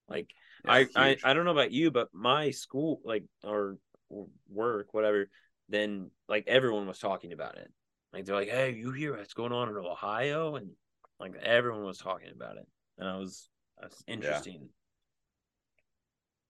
Like 0.10 0.30
I, 0.68 0.88
I 0.98 1.18
I 1.24 1.34
don't 1.34 1.46
know 1.46 1.52
about 1.52 1.72
you, 1.72 1.92
but 1.92 2.10
my 2.14 2.52
school 2.52 3.00
like 3.06 3.24
or, 3.42 3.78
or 4.10 4.28
work, 4.50 4.94
whatever, 4.94 5.30
then 5.70 6.12
like 6.28 6.44
everyone 6.48 6.88
was 6.88 7.00
talking 7.00 7.32
about 7.32 7.58
it. 7.58 7.72
Like 8.12 8.26
they're 8.26 8.36
like, 8.36 8.50
Hey, 8.50 8.74
you 8.74 8.92
hear 8.92 9.16
what's 9.16 9.34
going 9.34 9.54
on 9.54 9.70
in 9.70 9.78
Ohio? 9.78 10.56
And 10.56 10.72
like 11.24 11.42
everyone 11.42 11.86
was 11.86 11.98
talking 11.98 12.30
about 12.36 12.58
it, 12.58 12.68
and 12.98 13.08
I 13.08 13.18
was 13.18 13.50
that's 13.82 14.04
interesting. 14.08 14.68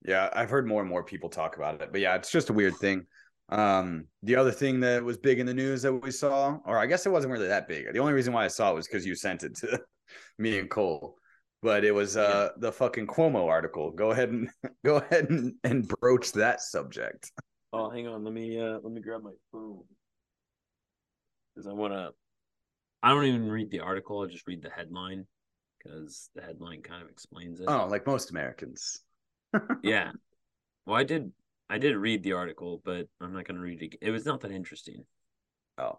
Yeah. 0.04 0.26
yeah, 0.26 0.30
I've 0.40 0.50
heard 0.50 0.66
more 0.66 0.80
and 0.80 0.90
more 0.90 1.04
people 1.04 1.28
talk 1.28 1.56
about 1.56 1.80
it, 1.80 1.92
but 1.92 2.00
yeah, 2.00 2.16
it's 2.16 2.30
just 2.30 2.50
a 2.50 2.52
weird 2.52 2.74
thing. 2.76 3.06
Um, 3.50 4.06
the 4.22 4.36
other 4.36 4.50
thing 4.50 4.80
that 4.80 5.04
was 5.04 5.18
big 5.18 5.38
in 5.38 5.46
the 5.46 5.54
news 5.54 5.82
that 5.82 5.92
we 5.92 6.10
saw, 6.10 6.58
or 6.64 6.78
I 6.78 6.86
guess 6.86 7.06
it 7.06 7.12
wasn't 7.12 7.32
really 7.32 7.48
that 7.48 7.68
big. 7.68 7.92
The 7.92 7.98
only 8.00 8.14
reason 8.14 8.32
why 8.32 8.44
I 8.44 8.48
saw 8.48 8.72
it 8.72 8.74
was 8.74 8.88
because 8.88 9.06
you 9.06 9.14
sent 9.14 9.44
it 9.44 9.54
to 9.56 9.80
me 10.38 10.58
and 10.58 10.68
Cole. 10.68 11.16
But 11.62 11.84
it 11.84 11.92
was 11.92 12.16
uh 12.16 12.50
yeah. 12.50 12.60
the 12.60 12.72
fucking 12.72 13.06
Cuomo 13.06 13.46
article. 13.46 13.90
Go 13.90 14.10
ahead 14.10 14.30
and 14.30 14.50
go 14.84 14.96
ahead 14.96 15.30
and, 15.30 15.54
and 15.62 15.88
broach 15.88 16.32
that 16.32 16.60
subject. 16.60 17.30
Oh, 17.72 17.90
hang 17.90 18.06
on. 18.06 18.24
Let 18.24 18.34
me 18.34 18.60
uh 18.60 18.78
let 18.82 18.92
me 18.92 19.00
grab 19.00 19.22
my 19.22 19.30
phone. 19.50 19.82
Because 21.54 21.66
I 21.66 21.72
wanna 21.72 22.10
I 23.04 23.10
don't 23.10 23.26
even 23.26 23.50
read 23.50 23.70
the 23.70 23.80
article. 23.80 24.22
I 24.22 24.28
just 24.28 24.46
read 24.46 24.62
the 24.62 24.70
headline 24.70 25.26
because 25.78 26.30
the 26.34 26.40
headline 26.40 26.80
kind 26.80 27.02
of 27.02 27.10
explains 27.10 27.60
it. 27.60 27.66
Oh, 27.68 27.86
like 27.86 28.06
most 28.06 28.30
Americans. 28.30 29.02
yeah. 29.82 30.12
Well, 30.86 30.96
I 30.96 31.04
did. 31.04 31.30
I 31.68 31.76
did 31.76 31.96
read 31.96 32.22
the 32.22 32.32
article, 32.32 32.80
but 32.82 33.06
I'm 33.20 33.34
not 33.34 33.46
going 33.46 33.56
to 33.56 33.62
read 33.62 33.82
it. 33.82 33.98
It 34.00 34.10
was 34.10 34.24
not 34.24 34.40
that 34.40 34.52
interesting. 34.52 35.04
Oh. 35.76 35.98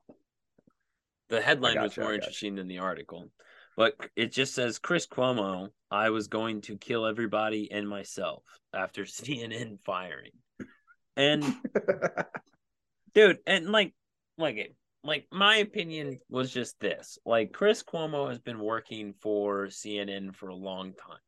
The 1.30 1.42
headline 1.42 1.80
was 1.80 1.96
more 1.96 2.16
interesting 2.16 2.56
than 2.56 2.68
the 2.68 2.80
article. 2.80 3.30
But 3.78 3.94
it 4.16 4.32
just 4.32 4.56
says 4.56 4.80
Chris 4.80 5.06
Cuomo, 5.06 5.70
I 5.92 6.10
was 6.10 6.28
going 6.28 6.62
to 6.62 6.78
kill 6.78 7.06
everybody 7.06 7.72
and 7.72 7.88
myself 7.88 8.42
after 8.74 9.04
CNN 9.06 9.78
firing. 9.86 10.32
And 11.16 11.44
dude, 13.14 13.38
and 13.46 13.70
like 13.70 13.94
like 14.40 14.76
like 15.06 15.28
my 15.32 15.58
opinion 15.58 16.18
was 16.30 16.52
just 16.52 16.80
this 16.80 17.18
like 17.26 17.52
chris 17.52 17.84
cuomo 17.84 18.28
has 18.28 18.40
been 18.40 18.60
working 18.60 19.14
for 19.22 19.68
cnn 19.68 20.36
for 20.36 20.50
a 20.50 20.56
long 20.56 20.94
time 20.94 21.20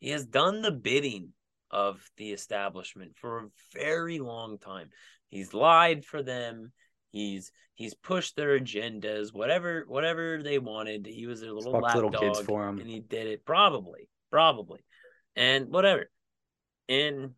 he 0.00 0.10
has 0.10 0.26
done 0.26 0.62
the 0.62 0.72
bidding 0.72 1.32
of 1.70 2.02
the 2.16 2.32
establishment 2.32 3.12
for 3.16 3.38
a 3.38 3.48
very 3.74 4.18
long 4.18 4.58
time 4.58 4.88
he's 5.30 5.52
lied 5.52 6.04
for 6.04 6.22
them 6.22 6.72
He's 7.10 7.52
he's 7.74 7.94
pushed 7.94 8.36
their 8.36 8.58
agendas, 8.58 9.32
whatever 9.32 9.84
whatever 9.88 10.42
they 10.42 10.58
wanted. 10.58 11.06
He 11.06 11.26
was 11.26 11.40
their 11.40 11.52
little 11.52 11.72
lapdog, 11.72 12.18
kids 12.18 12.40
for 12.40 12.68
him. 12.68 12.78
and 12.78 12.88
he 12.88 13.00
did 13.00 13.26
it 13.26 13.44
probably, 13.44 14.08
probably, 14.30 14.80
and 15.34 15.68
whatever. 15.68 16.10
And 16.88 17.32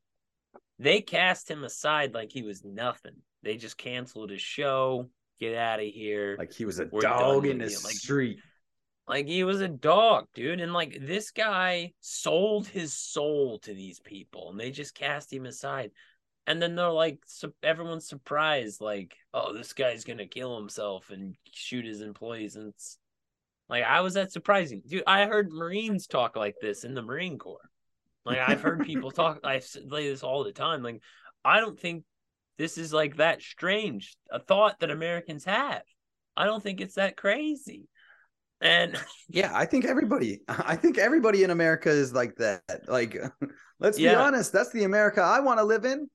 they 0.78 1.00
cast 1.00 1.50
him 1.50 1.62
aside 1.62 2.14
like 2.14 2.32
he 2.32 2.42
was 2.42 2.64
nothing. 2.64 3.16
They 3.42 3.56
just 3.56 3.78
canceled 3.78 4.30
his 4.30 4.42
show. 4.42 5.08
Get 5.40 5.56
out 5.56 5.80
of 5.80 5.86
here. 5.86 6.36
Like 6.38 6.52
he 6.52 6.64
was 6.64 6.80
a 6.80 6.88
We're 6.92 7.00
dog 7.00 7.46
in 7.46 7.58
the 7.58 7.64
like, 7.64 7.72
street. 7.72 8.40
Like 9.08 9.26
he 9.26 9.42
was 9.42 9.60
a 9.60 9.68
dog, 9.68 10.26
dude. 10.34 10.60
And 10.60 10.72
like 10.72 10.98
this 11.00 11.30
guy 11.30 11.92
sold 12.00 12.68
his 12.68 12.92
soul 12.92 13.58
to 13.60 13.74
these 13.74 14.00
people 14.00 14.50
and 14.50 14.60
they 14.60 14.70
just 14.70 14.94
cast 14.94 15.32
him 15.32 15.46
aside. 15.46 15.90
And 16.46 16.60
then 16.60 16.74
they're 16.74 16.90
like, 16.90 17.20
su- 17.26 17.54
everyone's 17.62 18.08
surprised, 18.08 18.80
like, 18.80 19.14
oh, 19.32 19.52
this 19.52 19.72
guy's 19.72 20.04
gonna 20.04 20.26
kill 20.26 20.56
himself 20.56 21.10
and 21.10 21.36
shoot 21.52 21.84
his 21.84 22.00
employees. 22.00 22.56
And 22.56 22.68
it's 22.68 22.98
like, 23.68 23.84
I 23.84 24.00
was 24.00 24.14
that 24.14 24.32
surprising, 24.32 24.82
dude. 24.86 25.04
I 25.06 25.26
heard 25.26 25.52
Marines 25.52 26.06
talk 26.06 26.36
like 26.36 26.56
this 26.60 26.84
in 26.84 26.94
the 26.94 27.02
Marine 27.02 27.38
Corps. 27.38 27.70
Like, 28.24 28.38
I've 28.38 28.60
heard 28.60 28.84
people 28.84 29.10
talk, 29.10 29.40
I 29.44 29.60
say 29.60 29.80
this 29.88 30.22
all 30.22 30.44
the 30.44 30.52
time. 30.52 30.82
Like, 30.82 31.00
I 31.44 31.60
don't 31.60 31.78
think 31.78 32.04
this 32.60 32.76
is 32.76 32.92
like 32.92 33.16
that 33.16 33.40
strange 33.40 34.18
a 34.30 34.38
thought 34.38 34.80
that 34.80 34.90
Americans 34.90 35.46
have. 35.46 35.80
I 36.36 36.44
don't 36.44 36.62
think 36.62 36.82
it's 36.82 36.96
that 36.96 37.16
crazy. 37.16 37.88
And 38.60 39.00
yeah, 39.30 39.50
I 39.54 39.64
think 39.64 39.86
everybody, 39.86 40.40
I 40.46 40.76
think 40.76 40.98
everybody 40.98 41.42
in 41.42 41.48
America 41.48 41.88
is 41.88 42.12
like 42.12 42.36
that. 42.36 42.82
Like, 42.86 43.16
let's 43.80 43.98
yeah. 43.98 44.10
be 44.10 44.16
honest, 44.16 44.52
that's 44.52 44.72
the 44.72 44.84
America 44.84 45.22
I 45.22 45.40
want 45.40 45.58
to 45.58 45.64
live 45.64 45.86
in. 45.86 46.10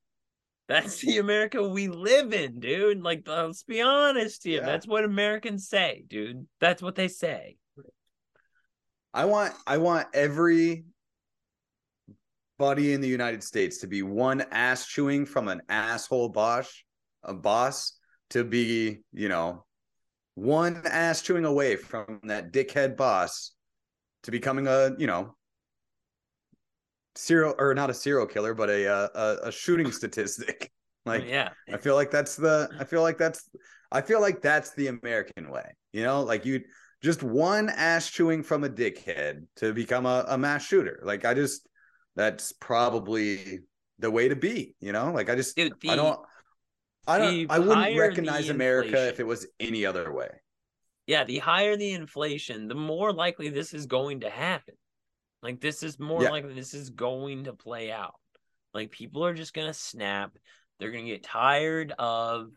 That's 0.67 0.99
the 0.99 1.17
America 1.17 1.67
we 1.67 1.87
live 1.87 2.31
in, 2.31 2.59
dude. 2.59 3.01
Like, 3.01 3.23
let's 3.25 3.63
be 3.63 3.81
honest 3.81 4.43
here. 4.43 4.59
Yeah. 4.59 4.67
That's 4.67 4.87
what 4.87 5.03
Americans 5.03 5.67
say, 5.67 6.05
dude. 6.07 6.45
That's 6.59 6.81
what 6.81 6.93
they 6.93 7.07
say. 7.07 7.57
I 9.15 9.25
want, 9.25 9.55
I 9.65 9.77
want 9.77 10.09
every 10.13 10.85
buddy 12.57 12.93
in 12.93 13.01
the 13.01 13.07
United 13.07 13.43
States 13.43 13.79
to 13.79 13.87
be 13.87 14.01
one 14.01 14.41
ass 14.51 14.85
chewing 14.87 15.25
from 15.25 15.47
an 15.47 15.61
asshole 15.69 16.29
boss, 16.29 16.83
a 17.23 17.33
boss 17.33 17.97
to 18.31 18.43
be, 18.43 19.01
you 19.13 19.29
know, 19.29 19.65
one 20.35 20.81
ass 20.85 21.21
chewing 21.21 21.45
away 21.45 21.75
from 21.75 22.19
that 22.23 22.51
dickhead 22.51 22.97
boss 22.97 23.51
to 24.23 24.31
becoming 24.31 24.67
a, 24.67 24.91
you 24.97 25.07
know, 25.07 25.35
serial 27.15 27.55
or 27.57 27.73
not 27.73 27.89
a 27.89 27.93
serial 27.93 28.25
killer, 28.25 28.53
but 28.53 28.69
a 28.69 28.87
uh, 28.87 29.07
a, 29.15 29.47
a 29.47 29.51
shooting 29.51 29.91
statistic. 29.91 30.71
Like, 31.07 31.27
yeah, 31.27 31.49
I 31.71 31.77
feel 31.77 31.93
like 31.93 32.09
that's 32.09 32.35
the, 32.35 32.67
I 32.79 32.83
feel 32.83 33.03
like 33.03 33.19
that's, 33.19 33.47
I 33.91 34.01
feel 34.01 34.21
like 34.21 34.41
that's 34.41 34.73
the 34.73 34.87
American 34.87 35.51
way. 35.51 35.75
You 35.93 36.01
know, 36.01 36.23
like 36.23 36.45
you 36.45 36.61
just 36.99 37.21
one 37.21 37.69
ass 37.69 38.09
chewing 38.09 38.41
from 38.41 38.63
a 38.63 38.69
dickhead 38.69 39.45
to 39.57 39.71
become 39.71 40.07
a, 40.07 40.25
a 40.27 40.35
mass 40.35 40.65
shooter. 40.65 40.99
Like 41.03 41.23
I 41.23 41.35
just, 41.35 41.67
that's 42.15 42.51
probably 42.53 43.59
the 43.99 44.11
way 44.11 44.27
to 44.29 44.35
be. 44.35 44.75
You 44.79 44.91
know, 44.91 45.11
like 45.11 45.29
I 45.29 45.35
just 45.35 45.55
Dude, 45.55 45.73
the, 45.81 45.89
I 45.89 45.95
don't 45.95 46.19
I 47.07 47.17
don't 47.17 47.51
I 47.51 47.59
wouldn't 47.59 47.97
recognize 47.99 48.49
America 48.49 49.07
if 49.07 49.19
it 49.19 49.27
was 49.27 49.47
any 49.59 49.85
other 49.85 50.11
way. 50.11 50.29
Yeah, 51.07 51.23
the 51.23 51.37
higher 51.37 51.77
the 51.77 51.91
inflation, 51.91 52.67
the 52.67 52.75
more 52.75 53.13
likely 53.13 53.49
this 53.49 53.73
is 53.73 53.85
going 53.85 54.21
to 54.21 54.29
happen. 54.29 54.75
Like 55.43 55.61
this 55.61 55.83
is 55.83 55.99
more 55.99 56.23
yeah. 56.23 56.29
likely 56.29 56.55
this 56.55 56.73
is 56.73 56.89
going 56.89 57.43
to 57.43 57.53
play 57.53 57.91
out. 57.91 58.15
Like 58.73 58.91
people 58.91 59.23
are 59.25 59.33
just 59.33 59.53
gonna 59.53 59.73
snap. 59.73 60.31
They're 60.79 60.91
gonna 60.91 61.05
get 61.05 61.23
tired 61.23 61.93
of, 61.99 62.49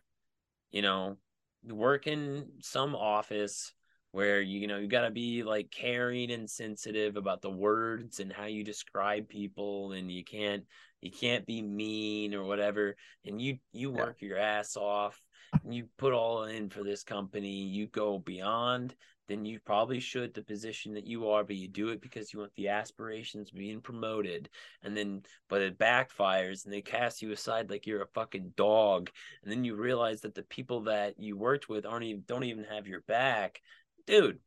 you 0.71 0.83
know, 0.83 1.19
working 1.65 2.47
some 2.63 2.95
office 2.95 3.73
where 4.13 4.41
you 4.41 4.67
know 4.67 4.79
you 4.79 4.89
got 4.89 5.03
to 5.03 5.11
be 5.11 5.43
like 5.43 5.71
caring 5.71 6.31
and 6.31 6.49
sensitive 6.49 7.17
about 7.17 7.43
the 7.43 7.51
words 7.51 8.21
and 8.21 8.33
how 8.33 8.47
you 8.47 8.65
describe 8.65 9.29
people 9.29 9.93
and 9.93 10.11
you 10.11 10.25
can't 10.25 10.65
you 11.01 11.11
can't 11.11 11.47
be 11.47 11.63
mean 11.63 12.35
or 12.35 12.45
whatever 12.45 12.97
and 13.25 13.41
you 13.41 13.59
you 13.73 13.91
work 13.91 14.17
yeah. 14.21 14.29
your 14.29 14.39
ass 14.39 14.77
off 14.77 15.21
and 15.65 15.75
you 15.75 15.87
put 15.99 16.13
all 16.13 16.45
in 16.45 16.69
for 16.69 16.83
this 16.83 17.03
company 17.03 17.63
you 17.63 17.87
go 17.87 18.19
beyond 18.19 18.95
then 19.29 19.45
you 19.45 19.61
probably 19.61 20.01
should 20.01 20.33
the 20.33 20.43
position 20.43 20.95
that 20.95 21.07
you 21.07 21.29
are 21.29 21.45
but 21.45 21.57
you 21.57 21.69
do 21.69 21.91
it 21.91 22.01
because 22.01 22.33
you 22.33 22.41
want 22.41 22.55
the 22.57 22.69
aspirations 22.69 23.51
being 23.51 23.81
promoted 23.81 24.49
and 24.83 24.97
then 24.97 25.23
but 25.49 25.61
it 25.61 25.79
backfires 25.79 26.65
and 26.65 26.73
they 26.73 26.81
cast 26.81 27.21
you 27.21 27.31
aside 27.31 27.71
like 27.71 27.87
you're 27.87 28.03
a 28.03 28.15
fucking 28.15 28.53
dog 28.57 29.11
and 29.43 29.53
then 29.53 29.65
you 29.65 29.77
realize 29.77 30.23
that 30.23 30.35
the 30.35 30.43
people 30.45 30.81
that 30.81 31.15
you 31.19 31.37
worked 31.37 31.69
with 31.69 31.85
aren't 31.85 32.05
even 32.05 32.23
don't 32.27 32.45
even 32.45 32.65
have 32.65 32.87
your 32.87 33.03
back 33.03 33.61
dude, 34.09 34.39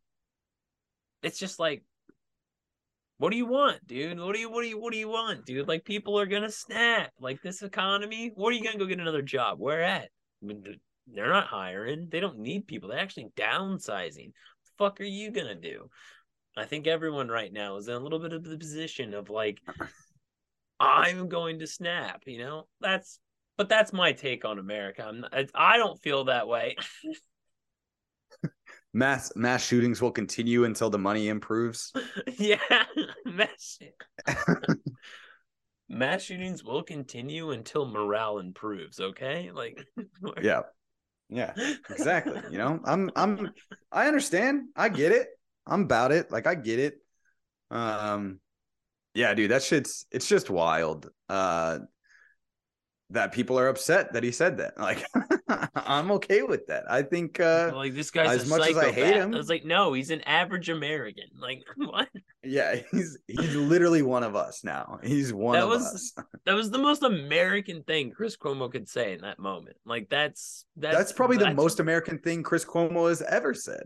it's 1.21 1.39
just 1.39 1.59
like, 1.59 1.83
what 3.19 3.29
do 3.29 3.37
you 3.37 3.45
want, 3.45 3.85
dude? 3.85 4.19
What 4.19 4.33
do 4.33 4.39
you 4.39 4.49
what 4.49 4.63
do 4.63 4.67
you 4.67 4.79
what 4.79 4.91
do 4.91 4.97
you 4.97 5.07
want, 5.07 5.45
dude? 5.45 5.67
Like 5.67 5.85
people 5.85 6.19
are 6.19 6.25
gonna 6.25 6.49
snap. 6.51 7.11
Like 7.19 7.41
this 7.41 7.61
economy, 7.61 8.31
what 8.33 8.51
are 8.51 8.55
you 8.55 8.63
gonna 8.63 8.79
go 8.79 8.87
get 8.87 8.99
another 8.99 9.21
job? 9.21 9.59
Where 9.59 9.83
at? 9.83 10.09
I 10.41 10.45
mean, 10.45 10.63
they're 11.07 11.29
not 11.29 11.45
hiring. 11.45 12.07
They 12.11 12.19
don't 12.19 12.39
need 12.39 12.65
people. 12.65 12.89
They're 12.89 12.97
actually 12.97 13.29
downsizing. 13.37 14.31
The 14.33 14.71
fuck 14.79 14.99
are 14.99 15.03
you 15.03 15.31
gonna 15.31 15.55
do? 15.55 15.89
I 16.57 16.65
think 16.65 16.87
everyone 16.87 17.27
right 17.29 17.53
now 17.53 17.77
is 17.77 17.87
in 17.87 17.93
a 17.93 17.99
little 17.99 18.19
bit 18.19 18.33
of 18.33 18.43
the 18.43 18.57
position 18.57 19.13
of 19.13 19.29
like, 19.29 19.59
I'm 20.79 21.29
going 21.29 21.59
to 21.59 21.67
snap. 21.67 22.23
You 22.25 22.39
know, 22.39 22.67
that's 22.81 23.19
but 23.55 23.69
that's 23.69 23.93
my 23.93 24.13
take 24.13 24.43
on 24.43 24.57
America. 24.57 25.05
I'm 25.05 25.21
not, 25.21 25.33
I 25.53 25.77
don't 25.77 26.01
feel 26.01 26.25
that 26.25 26.47
way. 26.47 26.75
mass 28.93 29.31
mass 29.35 29.63
shootings 29.63 30.01
will 30.01 30.11
continue 30.11 30.65
until 30.65 30.89
the 30.89 30.97
money 30.97 31.27
improves. 31.27 31.93
yeah, 32.37 32.57
mass 33.25 33.79
mass 35.89 36.21
shootings 36.21 36.63
will 36.63 36.83
continue 36.83 37.51
until 37.51 37.85
morale 37.85 38.39
improves. 38.39 38.99
Okay, 38.99 39.51
like 39.51 39.85
yeah, 40.41 40.61
yeah, 41.29 41.53
exactly. 41.89 42.41
you 42.51 42.57
know, 42.57 42.79
I'm 42.85 43.11
I'm 43.15 43.51
I 43.91 44.07
understand. 44.07 44.69
I 44.75 44.89
get 44.89 45.11
it. 45.11 45.27
I'm 45.65 45.83
about 45.83 46.11
it. 46.11 46.31
Like 46.31 46.47
I 46.47 46.55
get 46.55 46.79
it. 46.79 46.95
Um, 47.69 48.39
yeah, 49.13 49.33
dude, 49.33 49.51
that 49.51 49.63
shit's 49.63 50.05
it's 50.11 50.27
just 50.27 50.49
wild. 50.49 51.09
Uh, 51.29 51.79
that 53.11 53.31
people 53.31 53.59
are 53.59 53.67
upset 53.67 54.13
that 54.13 54.23
he 54.23 54.31
said 54.31 54.57
that. 54.57 54.77
Like, 54.79 55.05
I'm 55.75 56.11
okay 56.11 56.43
with 56.43 56.67
that. 56.67 56.89
I 56.89 57.01
think 57.01 57.39
uh 57.39 57.71
like 57.75 57.93
this 57.93 58.09
guy's 58.09 58.41
as 58.41 58.49
much 58.49 58.61
psychopath. 58.61 58.83
as 58.83 58.89
I 58.89 58.91
hate 58.91 59.15
him. 59.15 59.33
I 59.33 59.37
was 59.37 59.49
like, 59.49 59.65
no, 59.65 59.93
he's 59.93 60.09
an 60.09 60.21
average 60.21 60.69
American. 60.69 61.25
Like, 61.41 61.63
what? 61.75 62.07
Yeah, 62.43 62.75
he's 62.91 63.17
he's 63.27 63.55
literally 63.55 64.03
one 64.03 64.23
of 64.23 64.35
us 64.35 64.63
now. 64.63 64.99
He's 65.03 65.33
one 65.33 65.53
that 65.53 65.63
of 65.63 65.69
was, 65.69 65.85
us. 65.85 66.25
that 66.45 66.53
was 66.53 66.69
the 66.69 66.77
most 66.77 67.01
American 67.01 67.81
thing 67.83 68.11
Chris 68.11 68.37
Cuomo 68.37 68.71
could 68.71 68.87
say 68.87 69.13
in 69.13 69.21
that 69.21 69.39
moment. 69.39 69.77
Like, 69.83 70.07
that's 70.09 70.65
that's 70.75 70.95
that's 70.95 71.11
probably 71.11 71.37
that's, 71.37 71.49
the 71.49 71.55
most 71.55 71.79
American 71.79 72.19
thing 72.19 72.43
Chris 72.43 72.63
Cuomo 72.63 73.09
has 73.09 73.23
ever 73.23 73.55
said. 73.55 73.83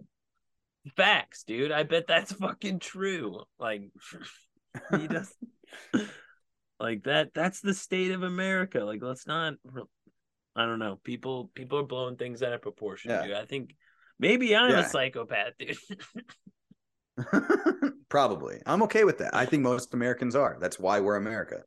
Facts, 0.98 1.44
dude. 1.44 1.72
I 1.72 1.84
bet 1.84 2.08
that's 2.08 2.34
fucking 2.34 2.80
true. 2.80 3.44
Like, 3.58 3.84
he 4.92 5.08
does. 5.08 5.34
Like 6.80 7.04
that 7.04 7.34
that's 7.34 7.62
the 7.62 7.74
state 7.74 8.12
of 8.12 8.24
America. 8.24 8.80
Like 8.80 9.02
let's 9.02 9.28
not 9.28 9.54
I 10.56 10.66
don't 10.66 10.80
know. 10.80 11.00
People 11.04 11.52
people 11.54 11.80
are 11.80 11.84
blowing 11.84 12.18
things 12.18 12.44
out 12.44 12.54
of 12.54 12.62
proportion, 12.62 13.12
yeah. 13.12 13.24
dude. 13.24 13.36
I 13.36 13.46
think 13.46 13.76
maybe 14.20 14.56
I'm 14.56 14.72
yeah. 14.72 14.86
a 14.86 14.90
psychopath, 14.90 15.54
dude. 15.58 15.78
Probably. 18.10 18.62
I'm 18.66 18.84
okay 18.84 19.04
with 19.04 19.18
that. 19.20 19.34
I 19.34 19.46
think 19.46 19.64
most 19.64 19.94
Americans 19.94 20.36
are. 20.36 20.58
That's 20.60 20.80
why 20.80 21.00
we're 21.00 21.16
America. 21.16 21.62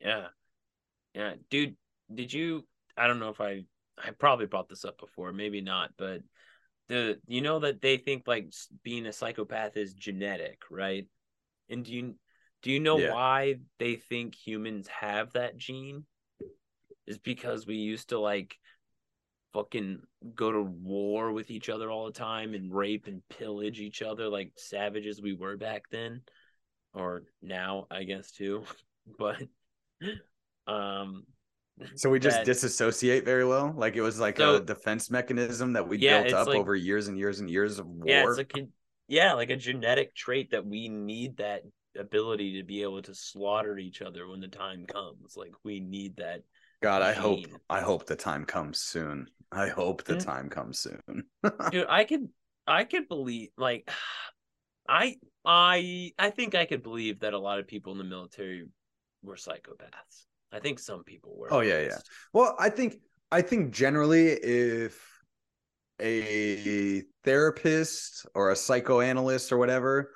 Yeah. 0.00 0.26
Yeah, 1.14 1.34
dude, 1.48 1.76
did 2.12 2.32
you 2.32 2.66
I 2.96 3.06
don't 3.06 3.20
know 3.20 3.30
if 3.30 3.40
I 3.40 3.64
I 3.98 4.10
probably 4.10 4.46
brought 4.46 4.68
this 4.68 4.84
up 4.84 4.98
before, 4.98 5.32
maybe 5.32 5.60
not, 5.60 5.90
but 5.96 6.22
the 6.88 7.18
you 7.26 7.40
know 7.40 7.60
that 7.60 7.80
they 7.80 7.96
think 7.96 8.26
like 8.26 8.52
being 8.82 9.06
a 9.06 9.12
psychopath 9.12 9.76
is 9.76 9.94
genetic, 9.94 10.62
right? 10.70 11.06
And 11.70 11.84
do 11.84 11.92
you 11.92 12.14
do 12.64 12.72
you 12.72 12.80
know 12.80 12.98
yeah. 12.98 13.12
why 13.12 13.56
they 13.78 13.96
think 13.96 14.34
humans 14.34 14.88
have 14.88 15.34
that 15.34 15.58
gene? 15.58 16.06
Is 17.06 17.18
because 17.18 17.66
we 17.66 17.74
used 17.74 18.08
to 18.08 18.18
like 18.18 18.58
fucking 19.52 20.00
go 20.34 20.50
to 20.50 20.62
war 20.62 21.30
with 21.30 21.50
each 21.50 21.68
other 21.68 21.90
all 21.90 22.06
the 22.06 22.12
time 22.12 22.54
and 22.54 22.74
rape 22.74 23.06
and 23.06 23.20
pillage 23.28 23.80
each 23.80 24.00
other 24.00 24.28
like 24.28 24.50
savages 24.56 25.20
we 25.20 25.34
were 25.34 25.58
back 25.58 25.82
then 25.90 26.22
or 26.94 27.24
now 27.42 27.86
I 27.90 28.04
guess 28.04 28.30
too. 28.32 28.64
but 29.18 29.42
um 30.66 31.24
so 31.96 32.08
we 32.08 32.18
just 32.18 32.38
that, 32.38 32.46
disassociate 32.46 33.26
very 33.26 33.44
well 33.44 33.74
like 33.76 33.94
it 33.94 34.00
was 34.00 34.18
like 34.18 34.38
so, 34.38 34.56
a 34.56 34.60
defense 34.60 35.10
mechanism 35.10 35.74
that 35.74 35.86
we 35.86 35.98
yeah, 35.98 36.22
built 36.22 36.34
up 36.34 36.46
like, 36.46 36.56
over 36.56 36.74
years 36.74 37.08
and 37.08 37.18
years 37.18 37.40
and 37.40 37.50
years 37.50 37.78
of 37.78 37.86
war 37.86 38.06
yeah, 38.06 38.24
it's 38.26 38.38
like 38.38 38.52
a, 38.56 38.66
yeah 39.06 39.34
like 39.34 39.50
a 39.50 39.56
genetic 39.56 40.14
trait 40.14 40.52
that 40.52 40.64
we 40.64 40.88
need 40.88 41.36
that 41.36 41.62
ability 41.98 42.60
to 42.60 42.66
be 42.66 42.82
able 42.82 43.02
to 43.02 43.14
slaughter 43.14 43.78
each 43.78 44.02
other 44.02 44.28
when 44.28 44.40
the 44.40 44.48
time 44.48 44.86
comes. 44.86 45.36
Like 45.36 45.52
we 45.62 45.80
need 45.80 46.16
that 46.16 46.42
God, 46.82 47.02
I 47.02 47.12
hope 47.12 47.46
I 47.70 47.80
hope 47.80 48.06
the 48.06 48.16
time 48.16 48.44
comes 48.44 48.78
soon. 48.78 49.28
I 49.50 49.68
hope 49.68 50.04
the 50.04 50.16
time 50.16 50.50
comes 50.50 50.78
soon. 50.78 51.24
Dude, 51.70 51.86
I 51.88 52.04
could 52.04 52.28
I 52.66 52.84
could 52.84 53.08
believe 53.08 53.48
like 53.56 53.90
I 54.88 55.16
I 55.44 56.12
I 56.18 56.30
think 56.30 56.54
I 56.54 56.66
could 56.66 56.82
believe 56.82 57.20
that 57.20 57.32
a 57.32 57.38
lot 57.38 57.58
of 57.58 57.66
people 57.66 57.92
in 57.92 57.98
the 57.98 58.04
military 58.04 58.66
were 59.22 59.36
psychopaths. 59.36 60.26
I 60.52 60.60
think 60.60 60.78
some 60.78 61.04
people 61.04 61.34
were. 61.36 61.52
Oh 61.52 61.60
yeah, 61.60 61.80
yeah. 61.80 61.98
Well, 62.32 62.54
I 62.58 62.68
think 62.68 62.96
I 63.32 63.40
think 63.40 63.72
generally 63.72 64.28
if 64.28 65.02
a 66.00 67.02
therapist 67.24 68.26
or 68.34 68.50
a 68.50 68.56
psychoanalyst 68.56 69.52
or 69.52 69.58
whatever 69.58 70.10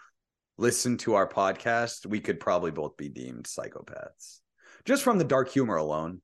listened 0.59 1.01
to 1.01 1.15
our 1.15 1.29
podcast, 1.29 2.05
we 2.05 2.21
could 2.21 2.41
probably 2.41 2.71
both 2.71 2.97
be 2.97 3.09
deemed 3.09 3.45
psychopaths. 3.45 4.41
Just 4.85 5.03
from 5.03 5.19
the 5.19 5.25
dark 5.25 5.51
humor 5.51 5.77
alone. 5.77 6.21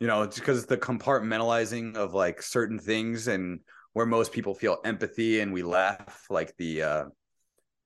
You 0.00 0.06
know, 0.06 0.22
it's 0.22 0.38
because 0.38 0.66
the 0.66 0.76
compartmentalizing 0.76 1.96
of 1.96 2.12
like 2.12 2.42
certain 2.42 2.78
things 2.78 3.28
and 3.28 3.60
where 3.92 4.04
most 4.04 4.32
people 4.32 4.54
feel 4.54 4.78
empathy 4.84 5.40
and 5.40 5.52
we 5.54 5.62
laugh 5.62 6.26
like 6.28 6.54
the 6.58 6.82
uh 6.82 7.04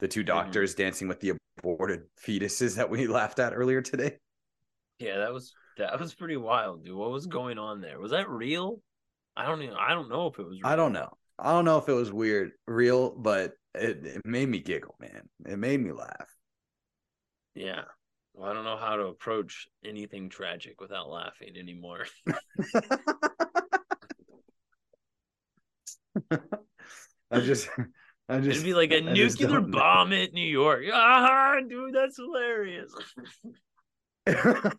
the 0.01 0.09
two 0.09 0.21
mm-hmm. 0.21 0.27
doctors 0.27 0.73
mm-hmm. 0.73 0.83
dancing 0.83 1.09
with 1.09 1.21
the 1.21 1.35
aborted 1.59 2.03
fetuses 2.27 2.77
that 2.77 2.91
we 2.91 3.07
laughed 3.07 3.39
at 3.39 3.53
earlier 3.55 3.81
today. 3.81 4.17
Yeah, 4.99 5.19
that 5.19 5.33
was 5.33 5.53
that 5.79 5.99
was 6.01 6.15
pretty 6.15 6.37
wild, 6.37 6.85
dude. 6.85 6.97
What 6.97 7.11
was 7.11 7.27
going 7.27 7.59
on 7.59 7.81
there? 7.81 8.01
Was 8.01 8.11
that 8.11 8.29
real? 8.29 8.81
I 9.37 9.47
don't 9.47 9.63
even 9.63 9.77
I 9.77 9.95
don't 9.95 10.09
know 10.09 10.27
if 10.27 10.39
it 10.39 10.47
was 10.47 10.61
real. 10.61 10.73
I 10.73 10.75
don't 10.75 10.93
know. 10.93 11.17
I 11.41 11.53
don't 11.53 11.65
know 11.65 11.79
if 11.79 11.89
it 11.89 11.95
was 11.95 12.13
weird, 12.13 12.53
real, 12.67 13.11
but 13.11 13.55
it, 13.75 14.05
it 14.05 14.27
made 14.27 14.49
me 14.49 14.61
giggle, 14.61 14.95
man. 15.01 15.29
It 15.47 15.59
made 15.59 15.81
me 15.81 15.93
laugh. 15.93 16.35
Yeah. 17.55 17.83
Well, 18.35 18.51
I 18.51 18.55
don't 18.55 18.65
know 18.65 18.77
how 18.77 18.97
to 18.97 19.07
approach 19.07 19.69
anything 19.85 20.29
tragic 20.29 20.81
without 20.81 21.09
laughing 21.09 21.57
anymore. 21.57 22.07
I 27.31 27.41
just 27.41 27.69
I 28.29 28.39
just 28.39 28.51
It'd 28.51 28.65
be 28.65 28.75
like 28.75 28.93
a 28.93 29.01
nuclear 29.01 29.61
bomb 29.61 30.13
at 30.13 30.33
New 30.33 30.47
York. 30.47 30.85
Ah, 30.93 31.57
dude, 31.69 31.95
that's 31.95 32.17
hilarious. 32.17 32.93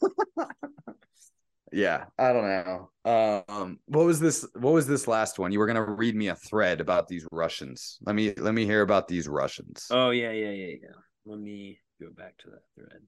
yeah, 1.72 2.06
I 2.18 2.34
don't 2.34 2.44
know. 2.44 2.90
Um, 3.48 3.80
what 3.86 4.06
was 4.06 4.20
this? 4.20 4.46
What 4.56 4.74
was 4.74 4.88
this 4.88 5.08
last 5.08 5.40
one? 5.40 5.52
You 5.52 5.60
were 5.60 5.68
gonna 5.68 5.84
read 5.84 6.16
me 6.16 6.28
a 6.28 6.36
thread 6.36 6.82
about 6.82 7.08
these 7.08 7.26
Russians. 7.32 7.98
Let 8.06 8.16
me 8.16 8.34
let 8.38 8.54
me 8.54 8.66
hear 8.66 8.82
about 8.82 9.08
these 9.08 9.28
Russians. 9.28 9.88
Oh 9.90 10.10
yeah, 10.10 10.32
yeah, 10.32 10.52
yeah, 10.52 10.76
yeah. 10.82 10.96
Let 11.26 11.40
me 11.40 11.80
go 12.02 12.10
back 12.12 12.38
to 12.40 12.50
that 12.50 12.64
thread. 12.76 13.02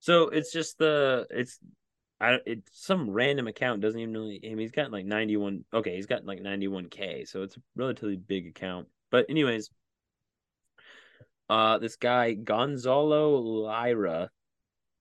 So 0.00 0.28
it's 0.28 0.52
just 0.52 0.78
the 0.78 1.26
it's 1.30 1.58
I 2.20 2.38
it's 2.46 2.70
some 2.72 3.10
random 3.10 3.46
account 3.46 3.80
doesn't 3.80 4.00
even 4.00 4.14
really 4.14 4.40
I 4.44 4.48
mean 4.48 4.58
he's 4.58 4.70
got 4.72 4.90
like 4.90 5.06
91 5.06 5.64
okay, 5.72 5.96
he's 5.96 6.06
got 6.06 6.24
like 6.24 6.40
91k, 6.40 7.28
so 7.28 7.42
it's 7.42 7.56
a 7.56 7.60
relatively 7.76 8.16
big 8.16 8.48
account. 8.48 8.88
But 9.10 9.26
anyways, 9.28 9.70
uh 11.48 11.78
this 11.78 11.96
guy 11.96 12.34
Gonzalo 12.34 13.38
Lira 13.38 14.30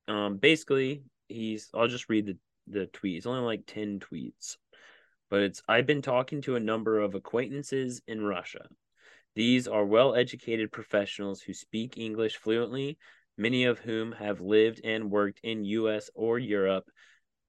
um 0.07 0.37
basically 0.37 1.03
he's 1.28 1.69
I'll 1.73 1.88
just 1.88 2.09
read 2.09 2.26
the 2.26 2.38
the 2.67 2.88
tweet. 2.88 3.17
It's 3.17 3.26
only 3.26 3.41
like 3.41 3.65
10 3.67 3.99
tweets. 3.99 4.57
But 5.30 5.41
it's 5.41 5.61
I've 5.67 5.88
been 5.88 6.01
talking 6.01 6.41
to 6.43 6.55
a 6.55 6.59
number 6.59 6.99
of 6.99 7.15
acquaintances 7.15 8.01
in 8.07 8.23
Russia. 8.23 8.67
These 9.36 9.67
are 9.67 9.86
well-educated 9.86 10.71
professionals 10.71 11.41
who 11.41 11.53
speak 11.53 11.97
English 11.97 12.38
fluently, 12.38 12.97
many 13.38 13.65
of 13.65 13.80
whom 13.80 14.13
have 14.13 14.39
lived 14.39 14.82
and 14.84 15.11
worked 15.11 15.39
in 15.43 15.65
US 15.65 16.09
or 16.15 16.39
Europe. 16.39 16.86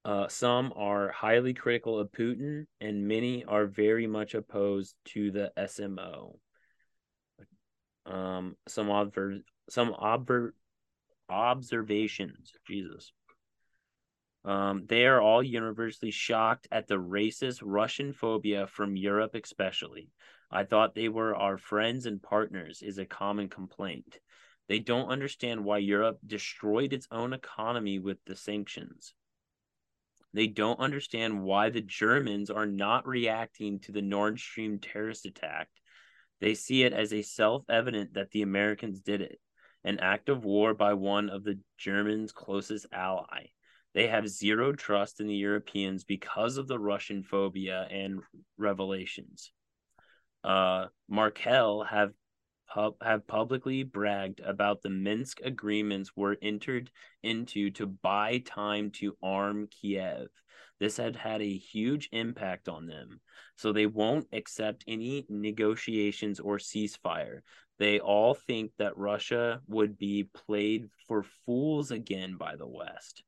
Uh, 0.05 0.29
some 0.29 0.73
are 0.77 1.11
highly 1.11 1.53
critical 1.53 1.99
of 1.99 2.13
Putin, 2.13 2.67
and 2.81 3.09
many 3.09 3.45
are 3.45 3.67
very 3.67 4.07
much 4.07 4.35
opposed 4.35 4.95
to 5.05 5.31
the 5.31 5.53
SMO. 5.57 6.39
Um, 8.07 8.57
some 8.69 8.87
obver- 8.87 9.43
some 9.69 9.93
obver- 9.93 10.53
observations. 11.29 12.53
Jesus. 12.67 13.13
Um, 14.47 14.87
they 14.87 15.07
are 15.07 15.21
all 15.21 15.43
universally 15.43 16.13
shocked 16.13 16.69
at 16.71 16.87
the 16.87 16.95
racist 16.95 17.63
Russian 17.65 18.13
phobia 18.13 18.69
from 18.69 18.95
Europe, 18.95 19.35
especially. 19.35 20.09
I 20.53 20.63
thought 20.63 20.95
they 20.95 21.09
were 21.09 21.35
our 21.35 21.59
friends 21.59 22.07
and 22.07 22.23
partners, 22.23 22.81
is 22.81 22.99
a 22.99 23.05
common 23.05 23.49
complaint. 23.49 24.21
They 24.69 24.79
don't 24.79 25.09
understand 25.09 25.65
why 25.65 25.79
Europe 25.79 26.21
destroyed 26.25 26.93
its 26.93 27.09
own 27.11 27.33
economy 27.33 27.99
with 27.99 28.19
the 28.25 28.37
sanctions. 28.37 29.15
They 30.33 30.47
don't 30.47 30.79
understand 30.79 31.43
why 31.43 31.71
the 31.71 31.81
Germans 31.81 32.49
are 32.49 32.67
not 32.67 33.05
reacting 33.05 33.81
to 33.81 33.93
the 33.93 34.03
Nord 34.03 34.39
Stream 34.39 34.79
terrorist 34.79 35.27
attack. 35.27 35.69
They 36.41 36.55
see 36.55 36.85
it 36.85 36.93
as 36.93 37.13
a 37.13 37.23
self 37.23 37.65
evident 37.69 38.15
that 38.15 38.31
the 38.31 38.43
Americans 38.43 39.01
did 39.01 39.23
it, 39.23 39.41
an 39.83 39.99
act 39.99 40.29
of 40.29 40.45
war 40.45 40.73
by 40.73 40.95
one 40.95 41.31
of 41.31 41.43
the 41.43 41.59
Germans' 41.79 42.31
closest 42.31 42.87
ally. 42.93 43.47
They 43.97 44.09
have 44.09 44.29
zero 44.29 44.75
trust 44.75 45.21
in 45.21 45.27
the 45.27 45.35
Europeans 45.35 46.05
because 46.05 46.59
of 46.59 46.69
the 46.69 46.79
Russian 46.79 47.23
phobia 47.23 47.89
and 47.91 48.21
revelations. 48.59 49.53
Uh, 50.45 50.89
Merkel 51.09 51.83
have 51.83 52.13
pub- 52.69 53.03
have 53.03 53.27
publicly 53.27 53.85
bragged 53.85 54.41
about 54.41 54.83
the 54.83 54.91
Minsk 54.91 55.41
agreements 55.43 56.11
were 56.15 56.37
entered 56.43 56.91
into 57.23 57.71
to 57.71 57.87
buy 57.87 58.43
time 58.45 58.91
to 58.97 59.17
arm 59.23 59.67
Kiev. 59.69 60.29
This 60.79 60.99
had 60.99 61.17
had 61.17 61.41
a 61.41 61.57
huge 61.57 62.11
impact 62.13 62.69
on 62.69 62.85
them, 62.85 63.23
so 63.57 63.73
they 63.73 63.87
won't 63.87 64.29
accept 64.31 64.85
any 64.87 65.25
negotiations 65.31 66.39
or 66.39 66.59
ceasefire. 66.59 67.41
They 67.79 67.99
all 68.01 68.35
think 68.35 68.73
that 68.77 68.99
Russia 68.99 69.63
would 69.69 69.97
be 69.97 70.29
played 70.35 70.91
for 71.09 71.25
fools 71.47 71.91
again 71.93 72.37
by 72.37 72.57
the 72.57 72.69
West. 72.69 73.23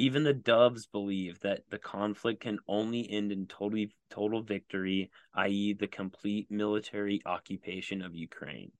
Even 0.00 0.22
the 0.22 0.32
doves 0.32 0.86
believe 0.86 1.40
that 1.40 1.68
the 1.70 1.78
conflict 1.78 2.42
can 2.42 2.60
only 2.68 3.10
end 3.10 3.32
in 3.32 3.46
total, 3.46 3.86
total 4.10 4.42
victory, 4.42 5.10
i.e., 5.34 5.72
the 5.72 5.88
complete 5.88 6.48
military 6.52 7.20
occupation 7.26 8.00
of 8.00 8.14
Ukraine. 8.14 8.70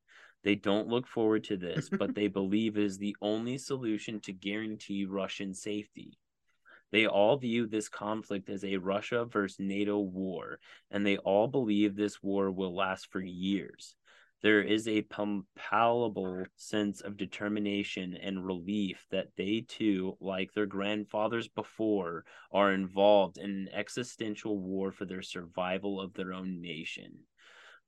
They 0.44 0.54
don't 0.54 0.86
look 0.86 1.08
forward 1.08 1.42
to 1.44 1.56
this, 1.56 1.88
but 1.88 2.14
they 2.14 2.28
believe 2.38 2.78
it 2.78 2.84
is 2.84 2.98
the 2.98 3.16
only 3.20 3.58
solution 3.58 4.20
to 4.20 4.32
guarantee 4.32 5.06
Russian 5.06 5.54
safety. 5.54 6.16
They 6.92 7.08
all 7.08 7.36
view 7.36 7.66
this 7.66 7.88
conflict 7.88 8.48
as 8.48 8.64
a 8.64 8.76
Russia 8.76 9.24
versus 9.24 9.58
NATO 9.58 9.98
war, 9.98 10.60
and 10.88 11.04
they 11.04 11.16
all 11.16 11.48
believe 11.48 11.96
this 11.96 12.22
war 12.22 12.52
will 12.52 12.76
last 12.76 13.10
for 13.10 13.20
years 13.20 13.96
there 14.40 14.62
is 14.62 14.86
a 14.86 15.04
palpable 15.56 16.44
sense 16.56 17.00
of 17.00 17.16
determination 17.16 18.14
and 18.14 18.46
relief 18.46 19.06
that 19.10 19.28
they 19.36 19.64
too, 19.66 20.16
like 20.20 20.52
their 20.52 20.66
grandfathers 20.66 21.48
before, 21.48 22.24
are 22.52 22.72
involved 22.72 23.38
in 23.38 23.50
an 23.50 23.68
existential 23.72 24.58
war 24.58 24.92
for 24.92 25.04
their 25.04 25.22
survival 25.22 26.00
of 26.00 26.14
their 26.14 26.32
own 26.32 26.60
nation. 26.60 27.18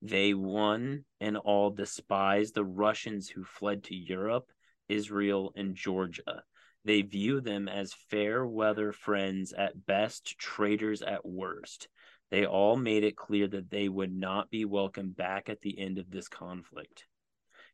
They 0.02 0.34
one 0.34 1.04
and 1.20 1.36
all 1.36 1.70
despise 1.70 2.52
the 2.52 2.64
Russians 2.64 3.28
who 3.28 3.44
fled 3.44 3.84
to 3.84 3.94
Europe, 3.94 4.50
Israel, 4.88 5.52
and 5.54 5.76
Georgia. 5.76 6.42
They 6.84 7.02
view 7.02 7.40
them 7.40 7.68
as 7.68 7.92
fair 7.92 8.46
weather 8.46 8.92
friends 8.92 9.52
at 9.52 9.86
best, 9.86 10.38
traitors 10.38 11.02
at 11.02 11.26
worst. 11.26 11.88
They 12.30 12.46
all 12.46 12.76
made 12.76 13.04
it 13.04 13.16
clear 13.16 13.48
that 13.48 13.70
they 13.70 13.88
would 13.88 14.12
not 14.12 14.50
be 14.50 14.64
welcome 14.64 15.10
back 15.10 15.48
at 15.48 15.60
the 15.62 15.78
end 15.78 15.98
of 15.98 16.10
this 16.10 16.28
conflict. 16.28 17.06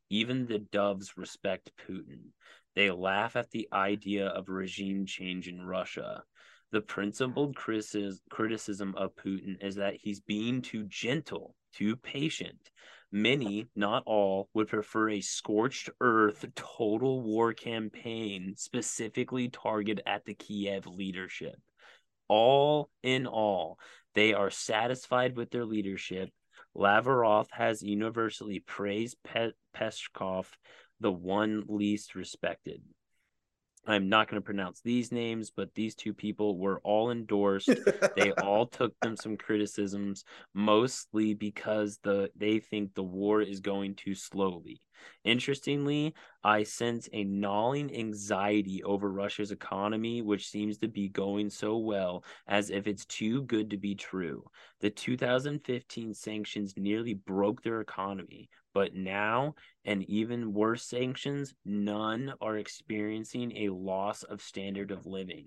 Even 0.09 0.47
the 0.47 0.61
doves 0.61 1.17
respect 1.17 1.73
Putin. 1.87 2.31
They 2.75 2.91
laugh 2.91 3.37
at 3.37 3.51
the 3.51 3.69
idea 3.73 4.29
of 4.29 4.49
regime 4.49 5.05
change 5.07 5.49
in 5.49 5.61
Russia. 5.61 6.23
The 6.73 6.81
principled 6.81 7.57
criticism 7.57 8.95
of 8.97 9.15
Putin 9.17 9.63
is 9.65 9.77
that 9.77 9.95
he's 10.01 10.21
being 10.21 10.63
too 10.63 10.85
gentle, 10.89 11.55
too 11.75 11.97
patient. 11.97 12.71
Many, 13.13 13.69
not 13.77 14.03
all, 14.05 14.49
would 14.53 14.69
prefer 14.69 15.11
a 15.11 15.21
scorched 15.21 15.91
earth 16.01 16.45
total 16.55 17.23
war 17.23 17.53
campaign 17.55 18.55
specifically 18.57 19.49
targeted 19.49 20.03
at 20.07 20.25
the 20.25 20.35
Kiev 20.35 20.87
leadership. 20.87 21.57
All 22.29 22.91
in 23.03 23.27
all, 23.27 23.79
they 24.17 24.33
are 24.33 24.51
satisfied 24.51 25.37
with 25.37 25.51
their 25.51 25.67
leadership. 25.67 26.31
Lavrov 26.75 27.49
has 27.53 27.83
universally 27.83 28.61
praised 28.61 29.19
Pe- 29.23 29.53
Peskov, 29.77 30.47
the 31.01 31.13
one 31.13 31.65
least 31.69 32.15
respected. 32.15 32.83
I'm 33.87 34.09
not 34.09 34.29
going 34.29 34.41
to 34.41 34.45
pronounce 34.45 34.81
these 34.81 35.13
names, 35.13 35.53
but 35.55 35.75
these 35.75 35.95
two 35.95 36.15
people 36.15 36.59
were 36.59 36.81
all 36.83 37.11
endorsed. 37.11 37.69
they 38.17 38.33
all 38.33 38.67
took 38.67 38.99
them 39.01 39.17
some 39.17 39.37
criticisms, 39.37 40.25
mostly 40.55 41.35
because 41.35 41.99
the 42.03 42.31
they 42.35 42.59
think 42.59 42.95
the 42.95 43.05
war 43.05 43.43
is 43.43 43.61
going 43.61 43.95
too 43.95 44.15
slowly. 44.15 44.81
Interestingly, 45.25 46.15
I 46.45 46.63
sense 46.63 47.09
a 47.13 47.25
gnawing 47.25 47.95
anxiety 47.95 48.83
over 48.83 49.11
Russia's 49.11 49.51
economy, 49.51 50.23
which 50.23 50.49
seems 50.49 50.79
to 50.79 50.89
be 50.89 51.09
going 51.09 51.51
so 51.51 51.79
well 51.79 52.25
as 52.47 52.71
if 52.71 52.87
it's 52.87 53.05
too 53.07 53.43
good 53.43 53.71
to 53.71 53.77
be 53.77 53.95
true. 53.95 54.45
The 54.81 54.91
2015 54.91 56.15
sanctions 56.15 56.75
nearly 56.77 57.15
broke 57.15 57.63
their 57.63 57.81
economy, 57.81 58.49
but 58.73 58.95
now, 58.95 59.55
and 59.85 60.03
even 60.05 60.53
worse 60.53 60.85
sanctions, 60.85 61.55
none 61.65 62.35
are 62.41 62.59
experiencing 62.59 63.57
a 63.57 63.71
loss 63.71 64.23
of 64.23 64.43
standard 64.43 64.91
of 64.91 65.07
living. 65.07 65.47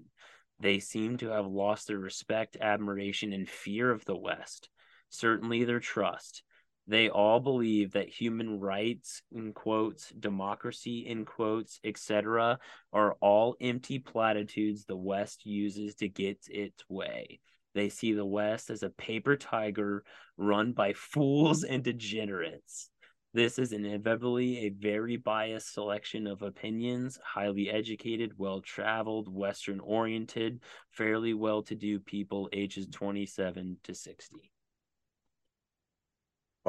They 0.60 0.80
seem 0.80 1.18
to 1.18 1.30
have 1.30 1.48
lost 1.48 1.88
their 1.88 2.00
respect, 2.00 2.58
admiration, 2.60 3.32
and 3.32 3.48
fear 3.48 3.92
of 3.92 4.04
the 4.06 4.18
West, 4.18 4.70
certainly 5.10 5.64
their 5.64 5.80
trust. 5.80 6.44
They 6.90 7.08
all 7.08 7.40
believe 7.40 7.92
that 7.92 8.10
human 8.10 8.60
rights, 8.60 9.22
in 9.32 9.54
quotes, 9.54 10.10
democracy, 10.10 11.06
in 11.06 11.24
quotes, 11.24 11.80
etc., 11.84 12.58
are 12.92 13.14
all 13.22 13.56
empty 13.62 14.00
platitudes 14.00 14.86
the 14.86 14.98
West 14.98 15.46
uses 15.46 15.94
to 15.98 16.10
get 16.10 16.40
its 16.50 16.84
way. 16.90 17.42
They 17.76 17.90
see 17.90 18.14
the 18.14 18.26
West 18.26 18.72
as 18.72 18.82
a 18.82 18.90
paper 18.90 19.38
tiger 19.38 20.04
run 20.36 20.72
by 20.72 20.94
fools 20.94 21.64
and 21.64 21.84
degenerates. 21.84 22.90
This 23.36 23.60
is 23.60 23.72
inevitably 23.72 24.66
a 24.66 24.70
very 24.70 25.16
biased 25.16 25.72
selection 25.72 26.26
of 26.26 26.42
opinions, 26.42 27.20
highly 27.24 27.70
educated, 27.70 28.32
well 28.40 28.62
traveled, 28.62 29.32
Western 29.32 29.80
oriented, 29.80 30.64
fairly 30.90 31.36
well 31.36 31.62
to 31.62 31.76
do 31.76 32.00
people 32.00 32.50
ages 32.52 32.88
27 32.88 33.78
to 33.84 33.94
60. 33.94 34.52